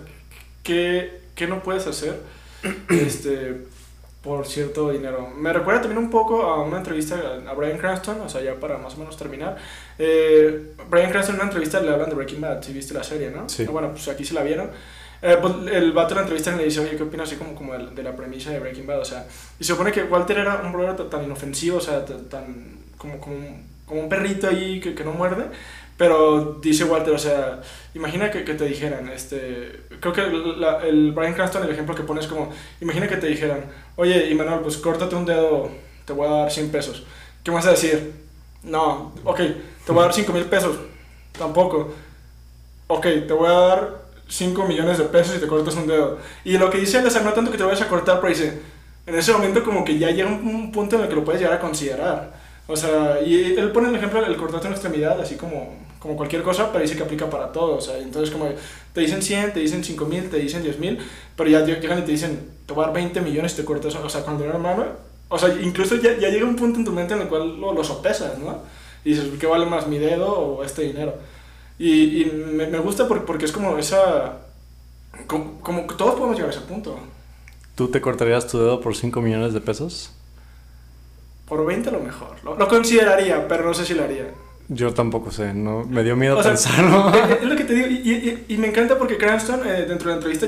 ¿qué, 0.62 1.20
qué 1.34 1.46
no 1.48 1.62
puedes 1.62 1.86
hacer 1.86 2.20
este, 2.90 3.56
por 4.22 4.46
cierto 4.46 4.90
dinero? 4.90 5.28
Me 5.36 5.52
recuerda 5.52 5.82
también 5.82 5.98
un 6.02 6.10
poco 6.10 6.42
a 6.42 6.62
una 6.62 6.78
entrevista 6.78 7.16
a 7.48 7.52
Brian 7.54 7.78
Cranston, 7.78 8.20
o 8.20 8.28
sea, 8.28 8.40
ya 8.42 8.54
para 8.54 8.78
más 8.78 8.94
o 8.94 8.98
menos 8.98 9.16
terminar. 9.16 9.56
Eh, 9.98 10.72
Brian 10.90 11.10
Cranston 11.10 11.36
en 11.36 11.40
una 11.42 11.48
entrevista 11.50 11.80
le 11.80 11.90
hablan 11.92 12.08
de 12.08 12.14
Breaking 12.16 12.40
Bad, 12.40 12.62
si 12.62 12.72
viste 12.72 12.94
la 12.94 13.04
serie, 13.04 13.30
¿no? 13.30 13.48
Sí. 13.48 13.64
Bueno, 13.64 13.90
pues 13.90 14.08
aquí 14.08 14.24
se 14.24 14.34
la 14.34 14.42
vieron. 14.42 14.70
Eh, 15.22 15.38
pues 15.40 15.54
el 15.72 15.92
vato 15.92 16.10
en 16.10 16.16
la 16.16 16.20
entrevista 16.22 16.54
le 16.54 16.64
dice, 16.64 16.80
oye, 16.80 16.96
¿qué 16.96 17.02
opinas 17.02 17.28
así 17.28 17.36
como, 17.36 17.54
como 17.54 17.72
de, 17.72 17.86
de 17.94 18.02
la 18.02 18.14
premisa 18.14 18.50
de 18.50 18.60
Breaking 18.60 18.86
Bad? 18.86 19.00
O 19.00 19.04
sea, 19.04 19.26
y 19.58 19.64
se 19.64 19.72
supone 19.72 19.90
que 19.92 20.02
Walter 20.04 20.38
era 20.38 20.60
un 20.62 20.72
brother 20.72 21.08
tan- 21.08 21.24
inofensivo, 21.24 21.78
o 21.78 21.80
sea, 21.80 22.04
tan, 22.04 22.76
como, 22.98 23.18
como, 23.18 23.36
como 23.86 24.00
un 24.02 24.08
perrito 24.08 24.46
ahí 24.48 24.78
que, 24.80 24.94
que 24.94 25.04
no 25.04 25.12
muerde. 25.12 25.46
Pero 25.96 26.58
dice 26.60 26.84
Walter, 26.84 27.14
o 27.14 27.18
sea, 27.18 27.62
imagina 27.96 28.30
que, 28.30 28.44
que 28.44 28.54
te 28.54 28.64
dijeran, 28.66 29.08
este, 29.08 29.82
creo 30.00 30.12
que 30.12 30.22
la- 30.58 30.78
el 30.86 31.12
Brian 31.12 31.34
Cranston, 31.34 31.64
el 31.64 31.70
ejemplo 31.70 31.94
que 31.94 32.02
pones 32.04 32.24
es 32.26 32.30
como, 32.30 32.50
imagina 32.80 33.08
que 33.08 33.16
te 33.16 33.26
dijeran, 33.26 33.64
oye, 33.96 34.30
Imanol, 34.30 34.60
pues 34.62 34.76
córtate 34.78 35.16
un 35.16 35.26
dedo, 35.26 35.70
te 36.04 36.12
voy 36.12 36.26
a 36.28 36.30
dar 36.42 36.50
100 36.50 36.70
pesos. 36.70 37.04
¿Qué 37.42 37.50
vas 37.50 37.66
a 37.66 37.70
decir? 37.72 38.12
No, 38.62 39.12
ok, 39.24 39.38
te 39.86 39.92
voy 39.92 40.00
a 40.00 40.06
dar 40.06 40.14
5 40.14 40.32
mil 40.32 40.44
pesos. 40.44 40.76
Tampoco. 41.38 41.92
Ok, 42.88 43.02
te 43.26 43.32
voy 43.32 43.48
a 43.48 43.52
dar 43.52 43.96
5 44.28 44.64
millones 44.66 44.98
de 44.98 45.04
pesos 45.04 45.36
y 45.36 45.40
te 45.40 45.46
cortas 45.46 45.74
un 45.76 45.86
dedo. 45.86 46.18
Y 46.44 46.58
lo 46.58 46.70
que 46.70 46.78
dice 46.78 46.98
es, 46.98 47.22
no 47.24 47.32
tanto 47.32 47.50
que 47.50 47.58
te 47.58 47.64
vayas 47.64 47.82
a 47.82 47.88
cortar, 47.88 48.20
pero 48.20 48.28
dice, 48.32 48.60
en 49.06 49.14
ese 49.16 49.32
momento 49.32 49.64
como 49.64 49.84
que 49.84 49.98
ya 49.98 50.10
llega 50.10 50.28
un, 50.28 50.46
un 50.46 50.72
punto 50.72 50.96
en 50.96 51.02
el 51.02 51.08
que 51.08 51.14
lo 51.16 51.24
puedes 51.24 51.40
llegar 51.40 51.56
a 51.56 51.60
considerar. 51.60 52.32
O 52.68 52.76
sea, 52.76 53.20
y 53.24 53.54
él 53.56 53.70
pone 53.72 53.88
el 53.88 53.96
ejemplo 53.96 54.22
del 54.22 54.36
cortarte 54.36 54.66
una 54.68 54.76
extremidad, 54.76 55.20
así 55.20 55.36
como, 55.36 55.74
como 55.98 56.16
cualquier 56.16 56.42
cosa, 56.42 56.70
pero 56.72 56.82
dice 56.82 56.96
que 56.96 57.02
aplica 57.02 57.28
para 57.30 57.52
todo. 57.52 57.76
O 57.76 57.80
sea, 57.80 57.98
entonces 57.98 58.30
como 58.30 58.48
te 58.92 59.00
dicen 59.00 59.22
100, 59.22 59.52
te 59.54 59.60
dicen 59.60 59.82
5 59.84 60.04
mil, 60.06 60.28
te 60.30 60.36
dicen 60.38 60.62
10 60.62 60.78
mil, 60.78 60.98
pero 61.36 61.50
ya 61.50 61.64
llegan 61.64 61.98
y 61.98 62.02
te 62.02 62.12
dicen, 62.12 62.50
te 62.66 62.72
voy 62.74 62.82
a 62.84 62.86
dar 62.88 62.94
20 62.94 63.20
millones 63.20 63.52
y 63.54 63.56
te 63.56 63.64
cortas, 63.64 63.94
o 63.94 64.08
sea, 64.08 64.24
con 64.24 64.36
dinero 64.38 64.56
en 64.56 64.62
mano. 64.62 64.84
O 65.28 65.38
sea, 65.38 65.48
incluso 65.60 65.96
ya, 65.96 66.16
ya 66.18 66.28
llega 66.28 66.44
un 66.46 66.56
punto 66.56 66.78
en 66.78 66.84
tu 66.84 66.92
mente 66.92 67.14
en 67.14 67.22
el 67.22 67.28
cual 67.28 67.60
lo, 67.60 67.72
lo 67.72 67.82
sopesas, 67.84 68.38
¿no? 68.38 68.60
Y 69.04 69.10
dices, 69.10 69.26
¿qué 69.40 69.46
vale 69.46 69.66
más, 69.66 69.86
mi 69.86 69.98
dedo 69.98 70.28
o 70.28 70.64
este 70.64 70.82
dinero? 70.82 71.14
Y, 71.78 72.22
y 72.22 72.24
me, 72.26 72.66
me 72.66 72.78
gusta 72.78 73.06
por- 73.08 73.24
porque 73.24 73.44
es 73.44 73.52
como 73.52 73.76
esa... 73.78 74.38
Como, 75.26 75.60
como 75.60 75.82
todos 75.86 76.14
podemos 76.14 76.36
llegar 76.36 76.50
a 76.50 76.54
ese 76.56 76.64
punto. 76.64 76.98
¿Tú 77.74 77.88
te 77.88 78.00
cortarías 78.00 78.46
tu 78.46 78.58
dedo 78.58 78.80
por 78.80 78.96
5 78.96 79.20
millones 79.20 79.52
de 79.52 79.60
pesos? 79.60 80.10
Por 81.46 81.64
20 81.66 81.88
a 81.88 81.92
lo 81.92 82.00
mejor. 82.00 82.36
Lo, 82.44 82.56
lo 82.56 82.68
consideraría, 82.68 83.46
pero 83.48 83.64
no 83.64 83.74
sé 83.74 83.84
si 83.84 83.94
lo 83.94 84.04
haría. 84.04 84.26
Yo 84.68 84.92
tampoco 84.92 85.30
sé, 85.30 85.54
no 85.54 85.84
me 85.84 86.02
dio 86.02 86.16
miedo 86.16 86.36
O 86.38 86.42
sea, 86.42 86.52
pensarlo. 86.52 87.12
Es 87.14 87.30
es 87.42 87.44
lo 87.48 87.54
que 87.56 87.64
te 87.64 87.74
digo, 87.74 87.86
y, 87.86 87.94
y- 88.12 88.44
y 88.54 88.56
me 88.58 88.68
encanta 88.68 88.98
porque 88.98 89.16
Cranston 89.16 89.60
eh, 89.66 89.84
dentro 89.88 90.08
de 90.10 90.16
la 90.16 90.22
entrevista 90.22 90.46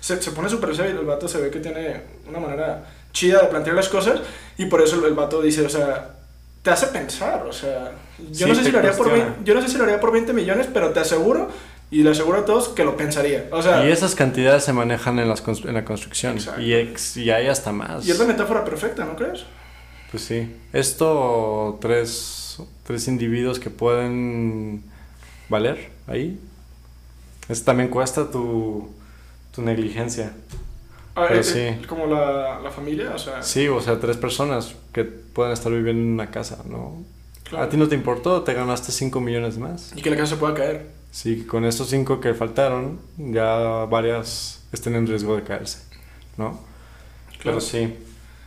se, 0.00 0.20
se 0.20 0.30
pone 0.32 0.48
súper 0.48 0.74
serio 0.74 0.94
y 0.96 0.98
el 0.98 1.04
vato 1.06 1.28
se 1.28 1.40
ve 1.40 1.50
que 1.50 1.60
tiene 1.60 2.00
una 2.28 2.40
manera 2.40 2.84
chida 3.12 3.42
de 3.42 3.48
plantear 3.48 3.76
las 3.76 3.88
cosas 3.88 4.20
y 4.58 4.66
por 4.66 4.82
eso 4.82 5.04
el 5.06 5.14
vato 5.14 5.40
dice, 5.40 5.62
o 5.64 5.68
sea, 5.68 6.16
te 6.62 6.70
hace 6.70 6.88
pensar, 6.88 7.44
o 7.46 7.52
sea, 7.52 7.92
yo, 8.30 8.46
Sí, 8.46 8.52
no 8.52 8.54
sé 8.56 8.64
si 8.64 8.70
lo 8.72 8.78
haría 8.80 8.90
por 8.92 9.06
cuestiona. 9.08 9.30
20, 9.34 9.44
yo 9.44 9.54
no 9.54 9.62
sé 9.62 9.68
si 9.68 9.78
lo 9.78 9.84
haría 9.84 10.00
por 10.00 10.12
20 10.12 10.32
millones, 10.32 10.68
pero 10.72 10.90
te 10.90 11.00
aseguro 11.00 11.48
y 11.92 12.02
le 12.02 12.10
aseguro 12.10 12.38
a 12.40 12.44
todos 12.44 12.68
que 12.68 12.84
lo 12.84 12.96
pensaría. 12.96 13.46
O 13.50 13.62
sea, 13.62 13.86
y 13.86 13.90
esas 13.90 14.14
cantidades 14.14 14.62
se 14.64 14.72
manejan 14.72 15.18
en, 15.18 15.28
las 15.28 15.44
constru- 15.44 15.68
en 15.68 15.74
la 15.74 15.84
construcción. 15.84 16.36
Y, 16.58 16.74
ex- 16.74 17.16
y 17.16 17.30
hay 17.30 17.46
hasta 17.46 17.72
más. 17.72 18.06
y 18.06 18.10
es 18.10 18.18
la 18.18 18.26
metáfora 18.26 18.64
perfecta, 18.64 19.04
¿no 19.04 19.16
crees? 19.16 19.44
Pues 20.10 20.22
sí. 20.24 20.54
Esto, 20.72 21.78
tres, 21.80 22.39
tres 22.84 23.08
individuos 23.08 23.58
que 23.60 23.70
pueden 23.70 24.82
valer 25.48 25.90
ahí. 26.06 26.38
Eso 27.48 27.64
también 27.64 27.88
cuesta 27.88 28.30
tu, 28.30 28.88
tu 29.52 29.62
negligencia. 29.62 30.32
Ah, 31.16 31.24
Pero 31.28 31.40
eh, 31.40 31.44
sí. 31.44 31.58
eh, 31.58 31.82
Como 31.88 32.06
la, 32.06 32.60
la 32.60 32.70
familia, 32.70 33.12
o 33.14 33.18
sea, 33.18 33.42
Sí, 33.42 33.66
o 33.68 33.80
sea, 33.80 33.98
tres 33.98 34.16
personas 34.16 34.74
que 34.92 35.04
pueden 35.04 35.52
estar 35.52 35.72
viviendo 35.72 36.02
en 36.02 36.08
una 36.12 36.30
casa, 36.30 36.62
¿no? 36.68 37.02
claro. 37.44 37.64
A 37.64 37.68
ti 37.68 37.76
no 37.76 37.88
te 37.88 37.96
importó, 37.96 38.42
te 38.42 38.54
ganaste 38.54 38.92
5 38.92 39.20
millones 39.20 39.58
más. 39.58 39.92
y 39.96 40.02
que 40.02 40.10
la 40.10 40.16
casa 40.16 40.36
pueda 40.38 40.54
caer. 40.54 40.86
Sí, 41.10 41.44
con 41.44 41.64
estos 41.64 41.88
5 41.90 42.20
que 42.20 42.32
faltaron, 42.34 43.00
ya 43.18 43.84
varias 43.90 44.62
estén 44.72 44.94
en 44.94 45.08
riesgo 45.08 45.34
de 45.34 45.42
caerse, 45.42 45.78
¿no? 46.36 46.60
Claro. 47.40 47.58
Pero 47.58 47.60
sí. 47.60 47.92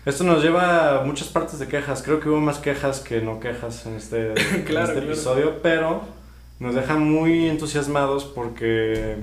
Esto 0.06 0.24
nos 0.26 0.44
lleva 0.44 1.00
a 1.02 1.04
muchas 1.06 1.30
partes 1.30 1.60
de 1.60 1.68
quejas. 1.68 2.02
Creo 2.04 2.20
que 2.20 2.30
hubo 2.30 2.40
más 2.42 2.60
quejas 2.60 3.00
que 3.00 3.22
no 3.22 3.40
quejas 3.40 3.86
en 3.86 3.96
este, 3.96 4.34
en 4.54 4.64
Claro, 4.66 4.88
este 4.88 5.02
claro. 5.02 5.02
episodio, 5.02 5.62
pero 5.62 6.04
nos 6.60 6.76
deja 6.76 6.98
muy 6.98 7.48
entusiasmados 7.48 8.26
porque 8.26 9.18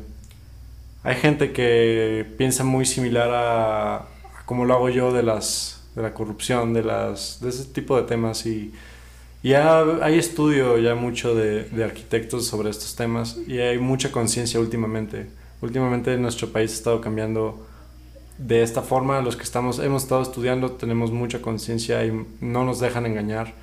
hay 1.03 1.17
gente 1.17 1.53
que 1.53 2.27
piensa 2.39 2.65
muy 2.65 2.85
similar 2.87 3.31
a, 3.31 3.97
a 3.97 4.07
como 4.47 4.65
lo 4.65 4.75
hago 4.75 4.89
yo 4.91 5.13
de 5.13 5.23
las 5.23 5.77
de 5.95 6.03
la 6.03 6.15
corrupción, 6.15 6.73
de 6.73 6.85
las 6.85 7.41
de 7.41 7.49
ese 7.51 7.65
tipo 7.67 7.97
de 7.97 8.05
temas 8.05 8.47
y 8.47 8.73
y 9.43 9.51
ya 9.51 9.83
hay 10.03 10.19
estudio 10.19 10.79
ya 10.79 10.95
mucho 10.95 11.35
de, 11.35 11.65
de 11.65 11.85
arquitectos 11.85 12.47
sobre 12.47 12.71
estos 12.71 12.97
temas 12.97 13.39
y 13.47 13.59
hay 13.59 13.79
mucha 13.79 14.13
conciencia 14.13 14.61
últimamente. 14.61 15.31
Últimamente 15.63 16.17
nuestro 16.19 16.49
país 16.53 16.73
ha 16.73 16.75
estado 16.75 17.01
cambiando 17.01 17.67
de 18.41 18.63
esta 18.63 18.83
forma. 18.83 19.21
Los 19.21 19.37
que 19.37 19.43
estamos, 19.43 19.79
hemos 19.79 20.03
estado 20.03 20.23
estudiando 20.23 20.73
tenemos 20.73 21.13
mucha 21.13 21.41
conciencia 21.41 22.05
y 22.05 22.27
no 22.41 22.65
nos 22.65 22.81
dejan 22.81 23.07
engañar. 23.07 23.55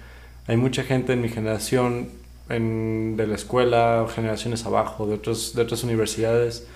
Hay 0.48 0.58
mucha 0.58 0.84
gente 0.84 1.14
en 1.14 1.22
mi 1.22 1.30
generación, 1.30 2.10
en, 2.50 3.18
de 3.18 3.28
la 3.28 3.36
escuela, 3.36 4.06
generaciones 4.14 4.66
abajo, 4.66 5.08
de 5.08 5.16
otras 5.16 5.84
universidades, 5.84 6.68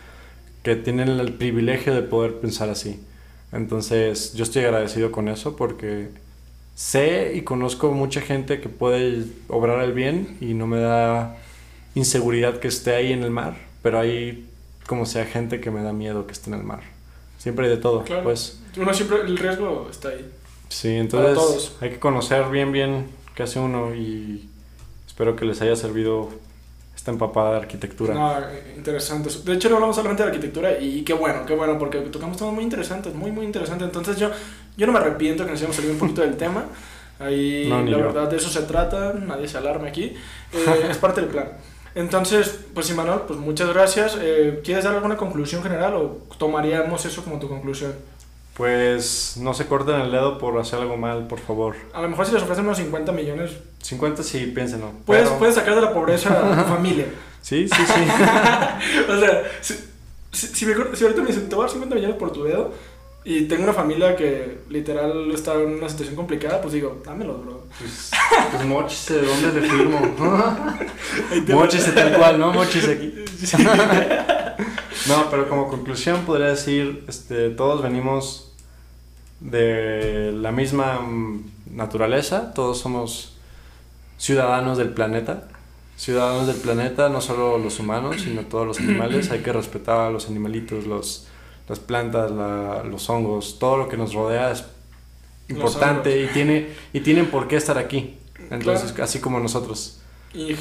que 0.64 0.76
tienen 0.76 1.10
el 1.10 1.34
privilegio 1.34 1.94
de 1.96 2.02
poder 2.02 2.40
pensar 2.40 2.70
así. 2.70 3.00
Entonces 3.52 4.34
yo 4.34 4.44
estoy 4.44 4.64
agradecido 4.64 5.12
con 5.12 5.28
eso 5.28 5.56
porque 5.56 6.10
sé 6.76 7.34
y 7.36 7.42
conozco 7.42 7.92
mucha 7.92 8.22
gente 8.22 8.62
que 8.62 8.70
puede 8.70 9.26
obrar 9.48 9.84
el 9.84 9.94
bien 9.94 10.38
y 10.40 10.54
no 10.54 10.68
me 10.68 10.80
da 10.80 11.38
inseguridad 11.96 12.60
que 12.60 12.70
esté 12.70 12.96
ahí 12.96 13.12
en 13.12 13.24
el 13.24 13.32
mar, 13.32 13.58
pero 13.82 14.00
hay 14.00 14.48
como 14.88 15.06
sea 15.06 15.26
gente 15.26 15.60
que 15.60 15.72
me 15.72 15.84
da 15.84 15.94
miedo 15.94 16.26
que 16.28 16.34
esté 16.34 16.50
en 16.50 16.58
el 16.58 16.64
mar. 16.64 16.82
Siempre 17.42 17.66
hay 17.66 17.72
de 17.72 17.78
todo, 17.78 18.04
Claro. 18.04 18.24
pues. 18.24 18.60
Uno 18.78 18.94
siempre, 18.94 19.22
el 19.22 19.36
riesgo 19.36 19.88
está 19.90 20.10
ahí. 20.10 20.30
Sí, 20.70 20.90
entonces 20.90 21.34
todos. 21.34 21.76
hay 21.82 21.90
que 21.90 22.00
conocer 22.00 22.50
bien 22.52 22.72
bien 22.72 23.08
qué 23.36 23.44
hace 23.44 23.60
uno 23.60 23.96
y 23.96 24.48
espero 25.08 25.36
que 25.36 25.44
les 25.46 25.60
haya 25.62 25.76
servido 25.76 26.30
esta 26.96 27.10
empapada 27.10 27.54
de 27.54 27.58
arquitectura. 27.58 28.14
No, 28.14 28.36
interesante. 28.78 29.30
De 29.44 29.54
hecho, 29.54 29.70
no 29.70 29.76
hablamos 29.78 29.96
solamente 29.96 30.22
de 30.22 30.30
arquitectura 30.30 30.78
y 30.80 31.02
qué 31.04 31.14
bueno, 31.14 31.46
qué 31.48 31.56
bueno, 31.56 31.80
porque 31.80 31.98
tocamos 32.02 32.38
temas 32.38 32.54
muy 32.54 32.64
interesantes, 32.64 33.16
muy, 33.16 33.32
muy 33.32 33.44
interesantes. 33.46 33.88
Entonces, 33.88 34.18
yo, 34.18 34.30
yo 34.78 34.86
no 34.86 34.94
me 34.94 35.00
arrepiento 35.00 35.44
que 35.44 35.50
nos 35.52 35.60
hayamos 35.60 35.76
salido 35.76 35.94
un 35.94 36.00
poquito 36.00 36.22
del 36.22 36.38
tema. 36.38 36.66
Ahí, 37.20 37.66
No, 37.68 37.82
la 37.82 37.90
yo. 37.92 37.98
verdad, 37.98 38.30
de 38.30 38.38
eso 38.38 38.50
se 38.50 38.62
trata, 38.64 39.14
nadie 39.14 39.48
se 39.48 39.58
alarme 39.58 39.90
aquí. 39.90 40.14
Eh, 40.54 40.88
es 40.92 40.98
parte 40.98 41.22
del 41.22 41.30
plan. 41.32 41.50
Entonces, 41.96 42.60
pues, 42.74 42.90
Imanol, 42.90 43.24
pues 43.28 43.40
muchas 43.40 43.70
gracias. 43.70 44.18
Eh, 44.22 44.62
¿Quieres 44.64 44.84
dar 44.86 44.96
alguna 44.96 45.18
conclusión 45.18 45.62
general 45.64 45.94
o 45.96 46.20
tomaríamos 46.38 47.06
eso 47.06 47.24
como 47.24 47.40
tu 47.40 47.50
conclusión? 47.50 47.94
Pues 48.56 49.38
no 49.38 49.54
se 49.54 49.66
corten 49.66 49.96
el 50.02 50.12
dedo 50.12 50.38
por 50.38 50.60
hacer 50.60 50.80
algo 50.80 50.98
mal, 50.98 51.28
por 51.28 51.40
favor. 51.40 51.76
A 51.94 52.02
lo 52.02 52.10
mejor 52.10 52.26
si 52.26 52.34
les 52.34 52.44
ofrecen 52.44 52.66
unos 52.66 52.78
50 52.78 53.12
millones, 53.12 53.52
50 53.82 54.24
sí, 54.24 54.48
piénsenlo. 54.54 54.92
puedes, 55.06 55.26
pero- 55.26 55.40
puedes 55.40 55.56
sacar 55.56 55.76
de 55.76 55.82
la 55.82 55.94
pobreza 55.94 56.30
a 56.34 56.64
tu 56.64 56.70
familia. 56.70 57.06
Sí, 57.42 57.68
sí, 57.68 57.74
sí. 57.88 58.02
o 59.12 59.20
sea, 59.20 59.42
si, 59.62 59.74
si, 60.32 60.48
si 60.50 60.66
me 60.68 60.76
si 60.96 61.04
ahorita 61.06 61.22
me 61.24 61.28
dicen, 61.30 61.50
te 61.50 61.56
voy 61.56 61.64
a 61.64 61.66
dar 61.66 61.72
50 61.72 61.96
millones 61.96 62.18
por 62.18 62.32
tu 62.32 62.44
dedo 62.44 62.72
y 63.24 63.44
tengo 63.44 63.64
una 63.64 63.74
familia 63.74 64.16
que 64.16 64.62
literal 64.70 65.32
está 65.32 65.54
en 65.54 65.74
una 65.74 65.88
situación 65.88 66.16
complicada, 66.16 66.60
pues 66.60 66.74
digo, 66.74 67.02
dámelos, 67.06 67.46
bro. 67.46 67.64
Pues, 67.78 68.12
pues 68.52 68.66
mochise, 68.66 69.22
¿de 69.22 69.28
dónde 69.28 69.62
le 69.62 69.70
firmo? 69.70 70.00
Mochise 71.56 71.92
tal 71.92 72.18
cual, 72.18 72.40
¿no? 72.40 72.52
Mochise 72.54 72.92
aquí. 72.92 73.14
No, 75.08 75.32
pero 75.32 75.50
como 75.50 75.68
conclusión 75.68 76.26
podría 76.26 76.48
decir, 76.48 77.04
este, 77.08 77.50
todos 77.50 77.82
venimos 77.82 78.54
de 79.40 80.32
la 80.32 80.52
misma 80.52 81.00
naturaleza, 81.72 82.54
todos 82.54 82.80
somos 82.80 83.36
ciudadanos 84.18 84.78
del 84.78 84.90
planeta. 84.90 85.48
Ciudadanos 85.98 86.48
del 86.48 86.58
planeta, 86.58 87.10
no 87.10 87.22
solo 87.22 87.58
los 87.58 87.80
humanos, 87.80 88.22
sino 88.22 88.42
todos 88.44 88.68
los 88.68 88.80
animales. 88.80 89.32
Hay 89.32 89.40
que 89.40 89.52
respetar 89.54 90.00
a 90.00 90.10
los 90.10 90.28
animalitos, 90.28 90.86
los, 90.86 91.28
las 91.72 91.80
plantas, 91.80 92.32
la- 92.32 92.84
los 92.84 93.10
hongos, 93.10 93.60
todo 93.60 93.78
lo 93.78 93.90
que 93.90 93.98
nos 93.98 94.14
rodea 94.14 94.52
es 94.52 94.66
importante 95.50 96.22
y, 96.24 96.28
tiene, 96.28 96.70
y 96.94 97.02
tienen 97.02 97.28
por 97.32 97.48
qué 97.48 97.58
estar 97.58 97.78
aquí. 97.78 98.18
Entonces, 98.52 98.98
así 99.00 99.20
como 99.20 99.40
nosotros. 99.40 100.00
Y, 100.34 100.56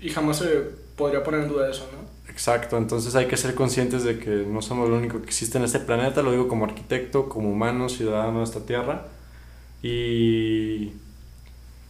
y 0.00 0.10
jamás 0.10 0.38
se 0.38 0.48
podría 0.96 1.22
poner 1.22 1.42
en 1.42 1.48
duda 1.48 1.70
eso, 1.70 1.88
¿no? 1.92 1.98
Exacto, 2.28 2.78
entonces 2.78 3.14
hay 3.16 3.26
que 3.28 3.36
ser 3.36 3.54
conscientes 3.54 4.02
de 4.02 4.18
que 4.18 4.30
no 4.30 4.62
somos 4.62 4.88
lo 4.88 4.96
único 4.96 5.20
que 5.20 5.26
existe 5.26 5.58
en 5.58 5.64
este 5.64 5.78
planeta, 5.80 6.22
lo 6.22 6.32
digo 6.32 6.48
como 6.48 6.64
arquitecto, 6.64 7.28
como 7.28 7.50
humano, 7.50 7.88
ciudadano 7.88 8.38
de 8.38 8.44
esta 8.44 8.66
tierra. 8.66 9.06
Y 9.82 10.92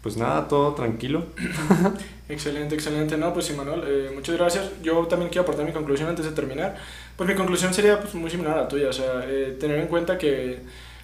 pues 0.03 0.17
nada, 0.17 0.49
todo 0.49 0.75
tranquilo. 0.75 1.27
Excelente, 2.29 2.75
excelente. 2.75 3.17
No, 3.19 3.33
pues 3.35 3.47
sí, 3.47 3.53
Manuel, 3.55 3.83
eh, 3.87 4.11
muchas 4.15 4.37
gracias. 4.37 4.71
Yo 4.83 5.07
también 5.07 5.31
quiero 5.31 5.43
aportar 5.43 5.65
mi 5.67 5.73
conclusión 5.73 6.09
antes 6.09 6.25
de 6.25 6.33
terminar. 6.33 6.77
Pues 7.17 7.29
mi 7.29 7.35
conclusión 7.37 7.73
sería 7.73 8.01
pues, 8.01 8.15
muy 8.15 8.31
similar 8.31 8.59
a 8.59 8.63
la 8.63 8.69
tuya, 8.69 8.89
o 8.89 8.93
sea, 8.93 9.25
eh, 9.27 9.57
tener 9.61 9.79
en 9.79 9.87
cuenta 9.87 10.19
que 10.19 10.61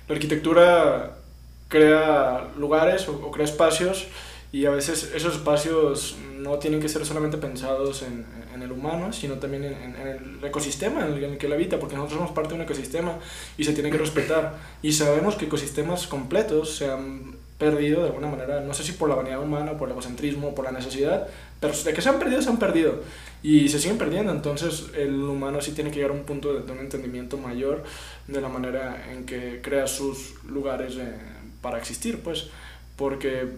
la 0.08 0.14
arquitectura 0.14 1.16
crea 1.68 2.48
lugares 2.58 3.08
o, 3.08 3.12
o 3.14 3.30
crea 3.30 3.44
espacios 3.44 4.08
y 4.52 4.66
a 4.66 4.70
veces 4.70 5.12
esos 5.14 5.36
espacios 5.36 6.16
no 6.36 6.58
tienen 6.58 6.80
que 6.80 6.88
ser 6.88 7.06
solamente 7.06 7.38
pensados 7.38 8.02
en, 8.02 8.26
en 8.52 8.62
el 8.62 8.72
humano, 8.72 9.12
sino 9.12 9.34
también 9.36 9.62
en, 9.64 9.74
en- 9.96 10.06
el 10.40 10.44
ecosistema 10.44 11.06
en 11.06 11.12
el 11.22 11.38
que 11.38 11.46
él 11.46 11.52
habita, 11.52 11.78
porque 11.78 11.94
nosotros 11.94 12.18
somos 12.18 12.32
parte 12.34 12.50
de 12.50 12.54
un 12.56 12.62
ecosistema 12.62 13.18
y 13.56 13.62
se 13.62 13.72
tiene 13.72 13.90
que 13.92 13.98
respetar. 13.98 14.56
Y 14.82 14.92
sabemos 14.94 15.36
que 15.36 15.44
ecosistemas 15.44 16.08
completos 16.08 16.74
se 16.76 16.90
han 16.90 17.36
perdido 17.58 18.00
de 18.02 18.08
alguna 18.08 18.26
manera, 18.28 18.60
no 18.60 18.74
sé 18.74 18.82
si 18.82 18.92
por 18.92 19.08
la 19.08 19.14
vanidad 19.14 19.40
humana, 19.40 19.76
por 19.76 19.86
el 19.88 19.92
egocentrismo, 19.92 20.54
por 20.54 20.64
la 20.64 20.72
necesidad, 20.72 21.28
pero 21.60 21.74
de 21.74 21.92
que 21.92 22.02
se 22.02 22.08
han 22.08 22.18
perdido, 22.18 22.42
se 22.42 22.48
han 22.48 22.58
perdido. 22.58 23.00
Y 23.42 23.68
se 23.68 23.78
siguen 23.78 23.96
perdiendo, 23.98 24.32
entonces 24.32 24.86
el 24.94 25.14
humano 25.22 25.60
sí 25.62 25.72
tiene 25.72 25.90
que 25.90 25.96
llegar 25.96 26.10
a 26.10 26.14
un 26.14 26.24
punto 26.24 26.52
de, 26.52 26.62
de 26.62 26.72
un 26.72 26.78
entendimiento 26.80 27.38
mayor 27.38 27.84
de 28.26 28.40
la 28.40 28.48
manera 28.48 29.10
en 29.10 29.24
que 29.24 29.60
crea 29.62 29.86
sus 29.86 30.34
lugares 30.44 30.96
eh, 30.96 31.14
para 31.62 31.78
existir, 31.78 32.20
pues, 32.20 32.48
porque 32.96 33.48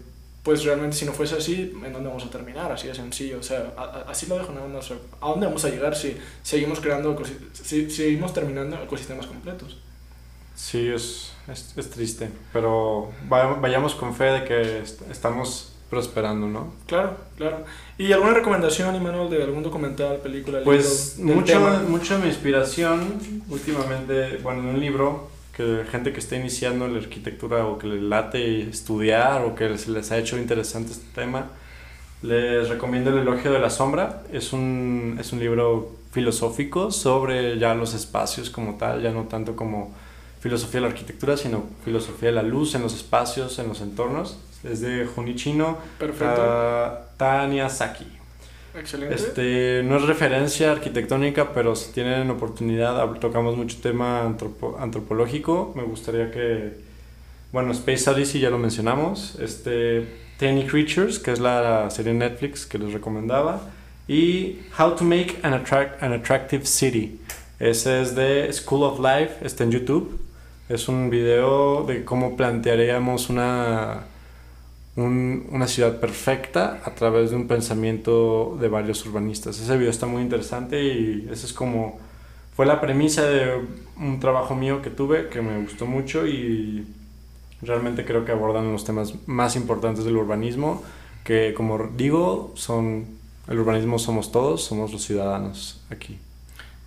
pues 0.45 0.65
realmente 0.65 0.97
si 0.97 1.05
no 1.05 1.13
fuese 1.13 1.37
así, 1.37 1.73
¿en 1.85 1.93
dónde 1.93 2.09
vamos 2.09 2.25
a 2.25 2.31
terminar? 2.31 2.71
Así 2.73 2.89
de 2.89 2.95
sencillo, 2.95 3.39
o 3.39 3.43
sea, 3.43 3.73
a- 3.77 3.83
a- 3.83 4.11
así 4.11 4.27
lo 4.27 4.37
dejo, 4.39 4.53
no, 4.53 4.67
no 4.69 4.83
sé, 4.83 4.95
¿a 5.21 5.29
dónde 5.31 5.47
vamos 5.47 5.65
a 5.65 5.69
llegar 5.71 5.95
si 5.97 6.17
seguimos 6.43 6.81
creando, 6.81 7.17
si 7.53 7.91
seguimos 7.91 8.33
terminando 8.35 8.77
ecosistemas 8.83 9.27
completos? 9.27 9.79
Sí, 10.57 10.89
es, 10.89 11.33
es, 11.49 11.73
es 11.77 11.91
triste, 11.91 12.29
pero 12.53 13.13
va- 13.33 13.55
vayamos 13.55 13.95
con 13.95 14.15
fe 14.15 14.25
de 14.25 14.45
que 14.45 14.79
est- 14.81 15.03
estamos 15.11 15.72
prosperando, 15.93 16.47
¿no? 16.49 16.73
Claro, 16.87 17.19
claro. 17.37 17.67
¿Y 17.99 18.13
alguna 18.13 18.33
recomendación, 18.33 18.97
Imanol, 18.97 19.29
de 19.29 19.43
algún 19.43 19.63
documental, 19.63 20.17
película, 20.23 20.61
Pues 20.65 21.19
libro? 21.19 21.35
del 21.35 21.37
mucho, 21.37 21.61
mucho 21.87 22.19
mi 22.19 22.29
inspiración 22.29 23.21
últimamente, 23.51 24.39
bueno, 24.43 24.61
en 24.61 24.67
un 24.69 24.81
libro 24.81 25.29
que 25.55 25.85
gente 25.91 26.15
que 26.15 26.21
está 26.21 26.37
iniciando 26.37 26.87
en 26.87 26.95
la 26.95 27.01
arquitectura 27.01 27.67
o 27.67 27.77
que 27.77 27.89
le 27.89 28.01
late 28.01 28.63
estudiar 28.71 29.45
o 29.45 29.55
que 29.55 29.77
se 29.77 29.91
les 29.91 30.11
ha 30.11 30.17
hecho 30.17 30.39
interesante 30.39 30.93
este 30.93 31.09
tema, 31.15 31.49
les 32.23 32.71
recomiendo 32.71 33.11
El 33.11 33.19
elogio 33.19 33.53
de 33.53 33.59
la 33.59 33.69
sombra. 33.69 34.23
Es 34.33 34.55
un, 34.55 35.19
es 35.21 35.31
un 35.35 35.41
libro 35.41 35.91
filosófico 36.11 36.91
sobre 36.91 37.59
ya 37.59 37.75
los 37.75 37.93
espacios 37.93 38.49
como 38.49 38.77
tal, 38.77 39.03
ya 39.03 39.11
no 39.11 39.25
tanto 39.25 39.57
como 39.57 39.93
filosofía 40.41 40.81
de 40.81 40.87
la 40.87 40.93
arquitectura, 40.95 41.37
sino 41.37 41.65
filosofía 41.85 42.31
de 42.31 42.37
la 42.37 42.43
luz 42.43 42.75
en 42.75 42.81
los 42.81 42.95
espacios, 42.95 43.59
en 43.59 43.69
los 43.69 43.83
entornos. 43.83 44.39
Es 44.65 44.81
de 44.81 45.07
Junichino 45.07 45.79
Perfecto. 45.99 46.35
Ta- 46.37 47.07
Tanya 47.17 47.69
Saki. 47.69 48.07
Excelente. 48.79 49.15
Este, 49.15 49.83
no 49.85 49.97
es 49.97 50.03
referencia 50.05 50.73
arquitectónica, 50.73 51.53
pero 51.53 51.77
si 51.77 51.93
tienen 51.93 52.31
oportunidad, 52.31 53.05
tocamos 53.21 53.57
mucho 53.57 53.77
tema 53.83 54.23
antropo- 54.25 54.77
antropológico. 54.81 55.73
Me 55.77 55.83
gustaría 55.83 56.31
que, 56.31 56.73
bueno, 57.53 57.73
Space 57.73 58.09
Odyssey 58.09 58.41
ya 58.41 58.49
lo 58.51 58.59
mencionamos. 58.59 59.37
Este, 59.41 60.07
Tiny 60.39 60.67
Creatures, 60.67 61.19
que 61.19 61.33
es 61.33 61.39
la 61.41 61.91
serie 61.91 62.15
Netflix 62.15 62.65
que 62.65 62.79
les 62.79 62.93
recomendaba. 62.93 63.61
Y 64.09 64.61
How 64.79 64.97
to 64.97 65.05
Make 65.05 65.37
an, 65.43 65.53
Attract- 65.53 66.01
an 66.03 66.13
Attractive 66.15 66.65
City. 66.65 67.21
Ese 67.61 68.01
es 68.01 68.15
de 68.15 68.51
School 68.53 68.83
of 68.85 68.99
Life, 69.01 69.35
está 69.47 69.65
en 69.65 69.71
YouTube. 69.71 70.19
Es 70.69 70.89
un 70.89 71.11
video 71.11 71.85
de 71.85 72.05
cómo 72.05 72.37
plantearíamos 72.37 73.29
una, 73.29 74.05
un- 74.97 75.47
una 75.51 75.67
ciudad 75.67 76.01
perfecta 76.01 76.81
a 76.85 76.95
través 76.95 77.31
de 77.31 77.37
un 77.37 77.47
pensamiento 77.49 78.57
de 78.61 78.69
varios 78.69 79.05
urbanistas. 79.07 79.59
Ese 79.59 79.77
video 79.77 79.91
está 79.91 80.07
muy 80.07 80.23
interesante 80.23 80.83
y 80.85 81.29
ese 81.31 81.47
es 81.47 81.53
como 81.53 81.99
fue 82.55 82.67
la 82.67 82.81
premisa 82.81 83.23
de 83.23 83.61
un 83.99 84.21
trabajo 84.21 84.55
mío 84.55 84.83
que 84.83 84.91
tuve 84.91 85.29
que 85.31 85.41
me 85.41 85.63
gustó 85.63 85.87
mucho 85.87 86.27
y 86.27 86.87
realmente 87.63 88.05
creo 88.05 88.25
que 88.27 88.33
abordan 88.33 88.71
los 88.73 88.85
temas 88.85 89.15
más 89.27 89.57
importantes 89.57 90.05
del 90.05 90.17
urbanismo 90.17 90.83
que 91.25 91.55
como 91.55 91.79
digo 91.97 92.53
son 92.57 93.07
el 93.49 93.59
urbanismo 93.59 93.99
somos 93.99 94.31
todos, 94.33 94.63
somos 94.65 94.93
los 94.93 95.03
ciudadanos 95.05 95.83
aquí. 95.91 96.19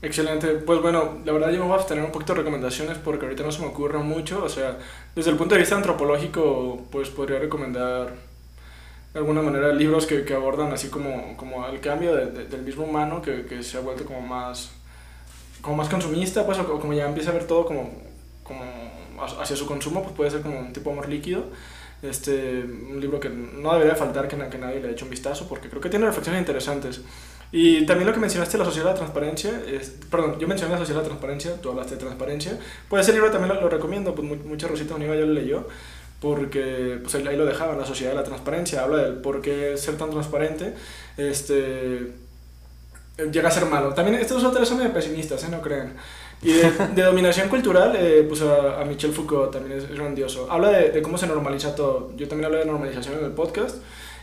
Excelente. 0.05 0.47
Pues 0.65 0.81
bueno, 0.81 1.19
la 1.25 1.31
verdad 1.31 1.49
yo 1.49 1.59
me 1.59 1.65
voy 1.65 1.73
a 1.73 1.75
abstener 1.77 2.03
un 2.03 2.11
poquito 2.11 2.33
de 2.33 2.39
recomendaciones 2.39 2.97
porque 2.99 3.25
ahorita 3.25 3.43
no 3.43 3.51
se 3.51 3.61
me 3.61 3.67
ocurre 3.67 3.97
mucho. 3.99 4.43
O 4.43 4.49
sea, 4.49 4.77
desde 5.15 5.31
el 5.31 5.37
punto 5.37 5.55
de 5.55 5.61
vista 5.61 5.75
antropológico, 5.75 6.85
pues 6.91 7.09
podría 7.09 7.39
recomendar 7.39 8.13
de 9.13 9.19
alguna 9.19 9.41
manera 9.41 9.71
libros 9.73 10.05
que, 10.05 10.25
que 10.25 10.33
abordan 10.33 10.73
así 10.73 10.89
como, 10.89 11.37
como 11.37 11.65
el 11.67 11.79
cambio 11.79 12.15
de- 12.15 12.31
de- 12.31 12.45
del 12.47 12.63
mismo 12.63 12.83
humano 12.85 13.21
que, 13.21 13.45
que 13.45 13.63
se 13.63 13.77
ha 13.77 13.81
vuelto 13.81 14.05
como 14.05 14.21
más, 14.21 14.71
como 15.61 15.77
más 15.77 15.89
consumista, 15.89 16.45
pues, 16.45 16.59
o 16.59 16.79
como 16.79 16.93
ya 16.93 17.07
empieza 17.07 17.31
a 17.31 17.33
ver 17.33 17.45
todo 17.47 17.65
como, 17.65 17.91
como 18.43 18.61
hacia 19.41 19.55
su 19.55 19.65
consumo, 19.67 20.03
pues 20.03 20.15
puede 20.15 20.31
ser 20.31 20.41
como 20.41 20.59
un 20.59 20.73
tipo 20.73 20.91
amor 20.91 21.09
líquido. 21.09 21.45
Este, 22.01 22.61
un 22.63 22.99
libro 23.01 23.19
que 23.19 23.29
no 23.29 23.73
debería 23.73 23.95
faltar 23.95 24.27
que, 24.27 24.37
que 24.49 24.57
nadie 24.59 24.81
le 24.81 24.91
eche 24.91 25.05
un 25.05 25.09
vistazo 25.11 25.47
porque 25.49 25.69
creo 25.69 25.81
que 25.81 25.89
tiene 25.89 26.05
reflexiones 26.05 26.41
interesantes. 26.41 27.01
Y 27.51 27.85
también 27.85 28.07
lo 28.07 28.13
que 28.13 28.19
mencionaste, 28.19 28.57
la 28.57 28.65
sociedad 28.65 28.87
de 28.87 28.91
la 28.93 28.97
transparencia, 28.97 29.61
es, 29.71 29.93
perdón, 30.11 30.37
yo 30.39 30.47
mencioné 30.47 30.73
la 30.73 30.79
sociedad 30.79 30.99
de 30.99 31.03
la 31.03 31.09
transparencia, 31.09 31.55
tú 31.61 31.69
hablaste 31.69 31.93
de 31.95 31.99
transparencia, 32.01 32.57
pues 32.89 33.03
ese 33.03 33.13
libro 33.13 33.31
también 33.31 33.55
lo, 33.55 33.61
lo 33.61 33.69
recomiendo, 33.69 34.13
pues 34.13 34.27
mu- 34.27 34.35
mucha 34.49 34.67
Rosita 34.67 34.95
Univa 34.95 35.15
ya 35.15 35.21
lo 35.21 35.33
leyó, 35.33 35.67
porque 36.19 36.99
pues 37.01 37.15
ahí 37.15 37.25
ahí 37.27 37.37
lo 37.37 37.45
dejaban, 37.45 37.77
la 37.77 37.85
sociedad 37.85 38.11
de 38.11 38.17
la 38.17 38.23
transparencia, 38.23 38.83
habla 38.83 38.97
del 39.03 39.13
por 39.15 39.41
qué 39.41 39.77
ser 39.77 39.95
tan 39.97 40.09
transparente, 40.09 40.73
este, 41.17 42.11
llega 43.31 43.47
a 43.47 43.51
ser 43.51 43.65
malo. 43.67 43.93
También 43.93 44.19
estos 44.19 44.43
autores 44.43 44.67
son 44.67 44.77
medio 44.79 44.91
pesimistas, 44.93 45.43
¿eh? 45.43 45.47
no 45.49 45.61
crean. 45.61 45.93
Y 46.41 46.51
de, 46.51 46.71
de 46.93 47.01
dominación 47.03 47.47
cultural, 47.49 47.95
eh, 47.97 48.25
pues 48.27 48.41
a, 48.41 48.81
a 48.81 48.85
Michel 48.85 49.13
Foucault 49.13 49.51
también 49.53 49.77
es, 49.79 49.85
es 49.85 49.95
grandioso. 49.95 50.47
Habla 50.51 50.69
de, 50.69 50.89
de 50.91 51.01
cómo 51.01 51.17
se 51.17 51.25
normaliza 51.27 51.73
todo. 51.75 52.11
Yo 52.17 52.27
también 52.27 52.45
hablé 52.47 52.59
de 52.59 52.65
normalización 52.65 53.17
en 53.19 53.25
el 53.25 53.31
podcast. 53.31 53.77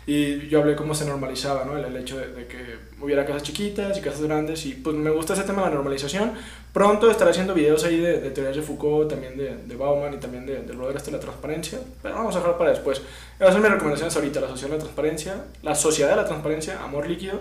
Y 0.04 0.48
yo 0.48 0.60
hablé 0.60 0.74
cómo 0.74 0.94
se 0.96 1.04
normalizaba, 1.04 1.64
¿no? 1.64 1.78
El, 1.78 1.84
el 1.84 1.96
hecho 1.96 2.18
de, 2.18 2.26
de 2.28 2.46
que 2.48 2.76
hubiera 3.00 3.24
casas 3.24 3.44
chiquitas 3.44 3.96
y 3.96 4.00
casas 4.00 4.22
grandes. 4.22 4.66
Y 4.66 4.74
pues 4.74 4.96
me 4.96 5.10
gusta 5.10 5.34
ese 5.34 5.44
tema 5.44 5.62
de 5.62 5.68
la 5.68 5.74
normalización. 5.74 6.32
Pronto 6.72 7.08
estaré 7.10 7.30
haciendo 7.30 7.54
videos 7.54 7.84
ahí 7.84 7.98
de, 7.98 8.20
de 8.20 8.30
teorías 8.30 8.56
de 8.56 8.62
Foucault, 8.62 9.08
también 9.10 9.36
de, 9.36 9.56
de 9.64 9.76
Bauman 9.76 10.12
y 10.14 10.16
también 10.16 10.44
de, 10.44 10.62
del 10.62 10.76
brother 10.76 10.96
este 10.96 11.10
de 11.12 11.18
la 11.18 11.22
transparencia. 11.22 11.78
Pero 12.02 12.16
vamos 12.16 12.34
a 12.34 12.40
dejar 12.40 12.58
para 12.58 12.70
después. 12.70 13.00
Esas 13.38 13.52
son 13.52 13.62
mis 13.62 13.70
recomendaciones 13.70 14.16
ahorita. 14.16 14.40
La 14.40 14.48
sociedad 14.48 14.70
de 14.70 14.76
la 14.78 14.82
transparencia, 14.82 15.44
la 15.62 15.74
sociedad 15.76 16.10
de 16.10 16.16
la 16.16 16.24
transparencia, 16.24 16.82
amor 16.82 17.06
líquido 17.08 17.40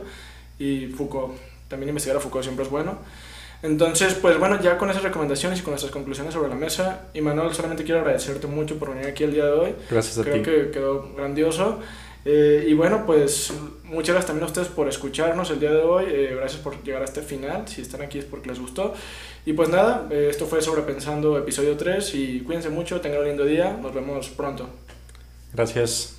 y 0.59 0.87
Foucault. 0.87 1.33
También 1.67 1.89
investigar 1.89 2.17
a 2.17 2.19
Foucault 2.19 2.43
siempre 2.43 2.65
es 2.65 2.69
bueno. 2.69 2.99
Entonces, 3.63 4.15
pues 4.15 4.37
bueno, 4.39 4.59
ya 4.61 4.77
con 4.77 4.89
esas 4.89 5.03
recomendaciones 5.03 5.59
y 5.59 5.61
con 5.61 5.71
nuestras 5.71 5.91
conclusiones 5.91 6.33
sobre 6.33 6.49
la 6.49 6.55
mesa, 6.55 7.01
y 7.13 7.21
Manuel, 7.21 7.53
solamente 7.53 7.83
quiero 7.83 8.01
agradecerte 8.01 8.47
mucho 8.47 8.77
por 8.79 8.89
venir 8.89 9.07
aquí 9.07 9.23
el 9.23 9.33
día 9.33 9.45
de 9.45 9.51
hoy. 9.51 9.75
Gracias 9.89 10.17
a 10.17 10.23
Creo 10.23 10.35
ti. 10.37 10.41
que 10.41 10.71
quedó 10.71 11.13
grandioso. 11.15 11.79
Eh, 12.23 12.65
y 12.67 12.73
bueno, 12.73 13.05
pues 13.05 13.51
muchas 13.83 14.13
gracias 14.13 14.27
también 14.27 14.43
a 14.43 14.47
ustedes 14.47 14.67
por 14.67 14.87
escucharnos 14.87 15.49
el 15.49 15.59
día 15.59 15.71
de 15.71 15.81
hoy. 15.81 16.05
Eh, 16.07 16.33
gracias 16.35 16.61
por 16.61 16.81
llegar 16.83 17.01
a 17.01 17.05
este 17.05 17.21
final. 17.21 17.67
Si 17.67 17.81
están 17.81 18.01
aquí 18.01 18.19
es 18.19 18.25
porque 18.25 18.49
les 18.49 18.59
gustó. 18.59 18.93
Y 19.45 19.53
pues 19.53 19.69
nada, 19.69 20.07
eh, 20.11 20.27
esto 20.29 20.45
fue 20.45 20.61
Sobrepensando 20.61 21.37
episodio 21.37 21.75
3 21.75 22.13
y 22.15 22.41
cuídense 22.41 22.69
mucho, 22.69 23.01
tengan 23.01 23.21
un 23.21 23.27
lindo 23.27 23.45
día. 23.45 23.77
Nos 23.81 23.93
vemos 23.93 24.29
pronto. 24.29 24.69
Gracias. 25.53 26.15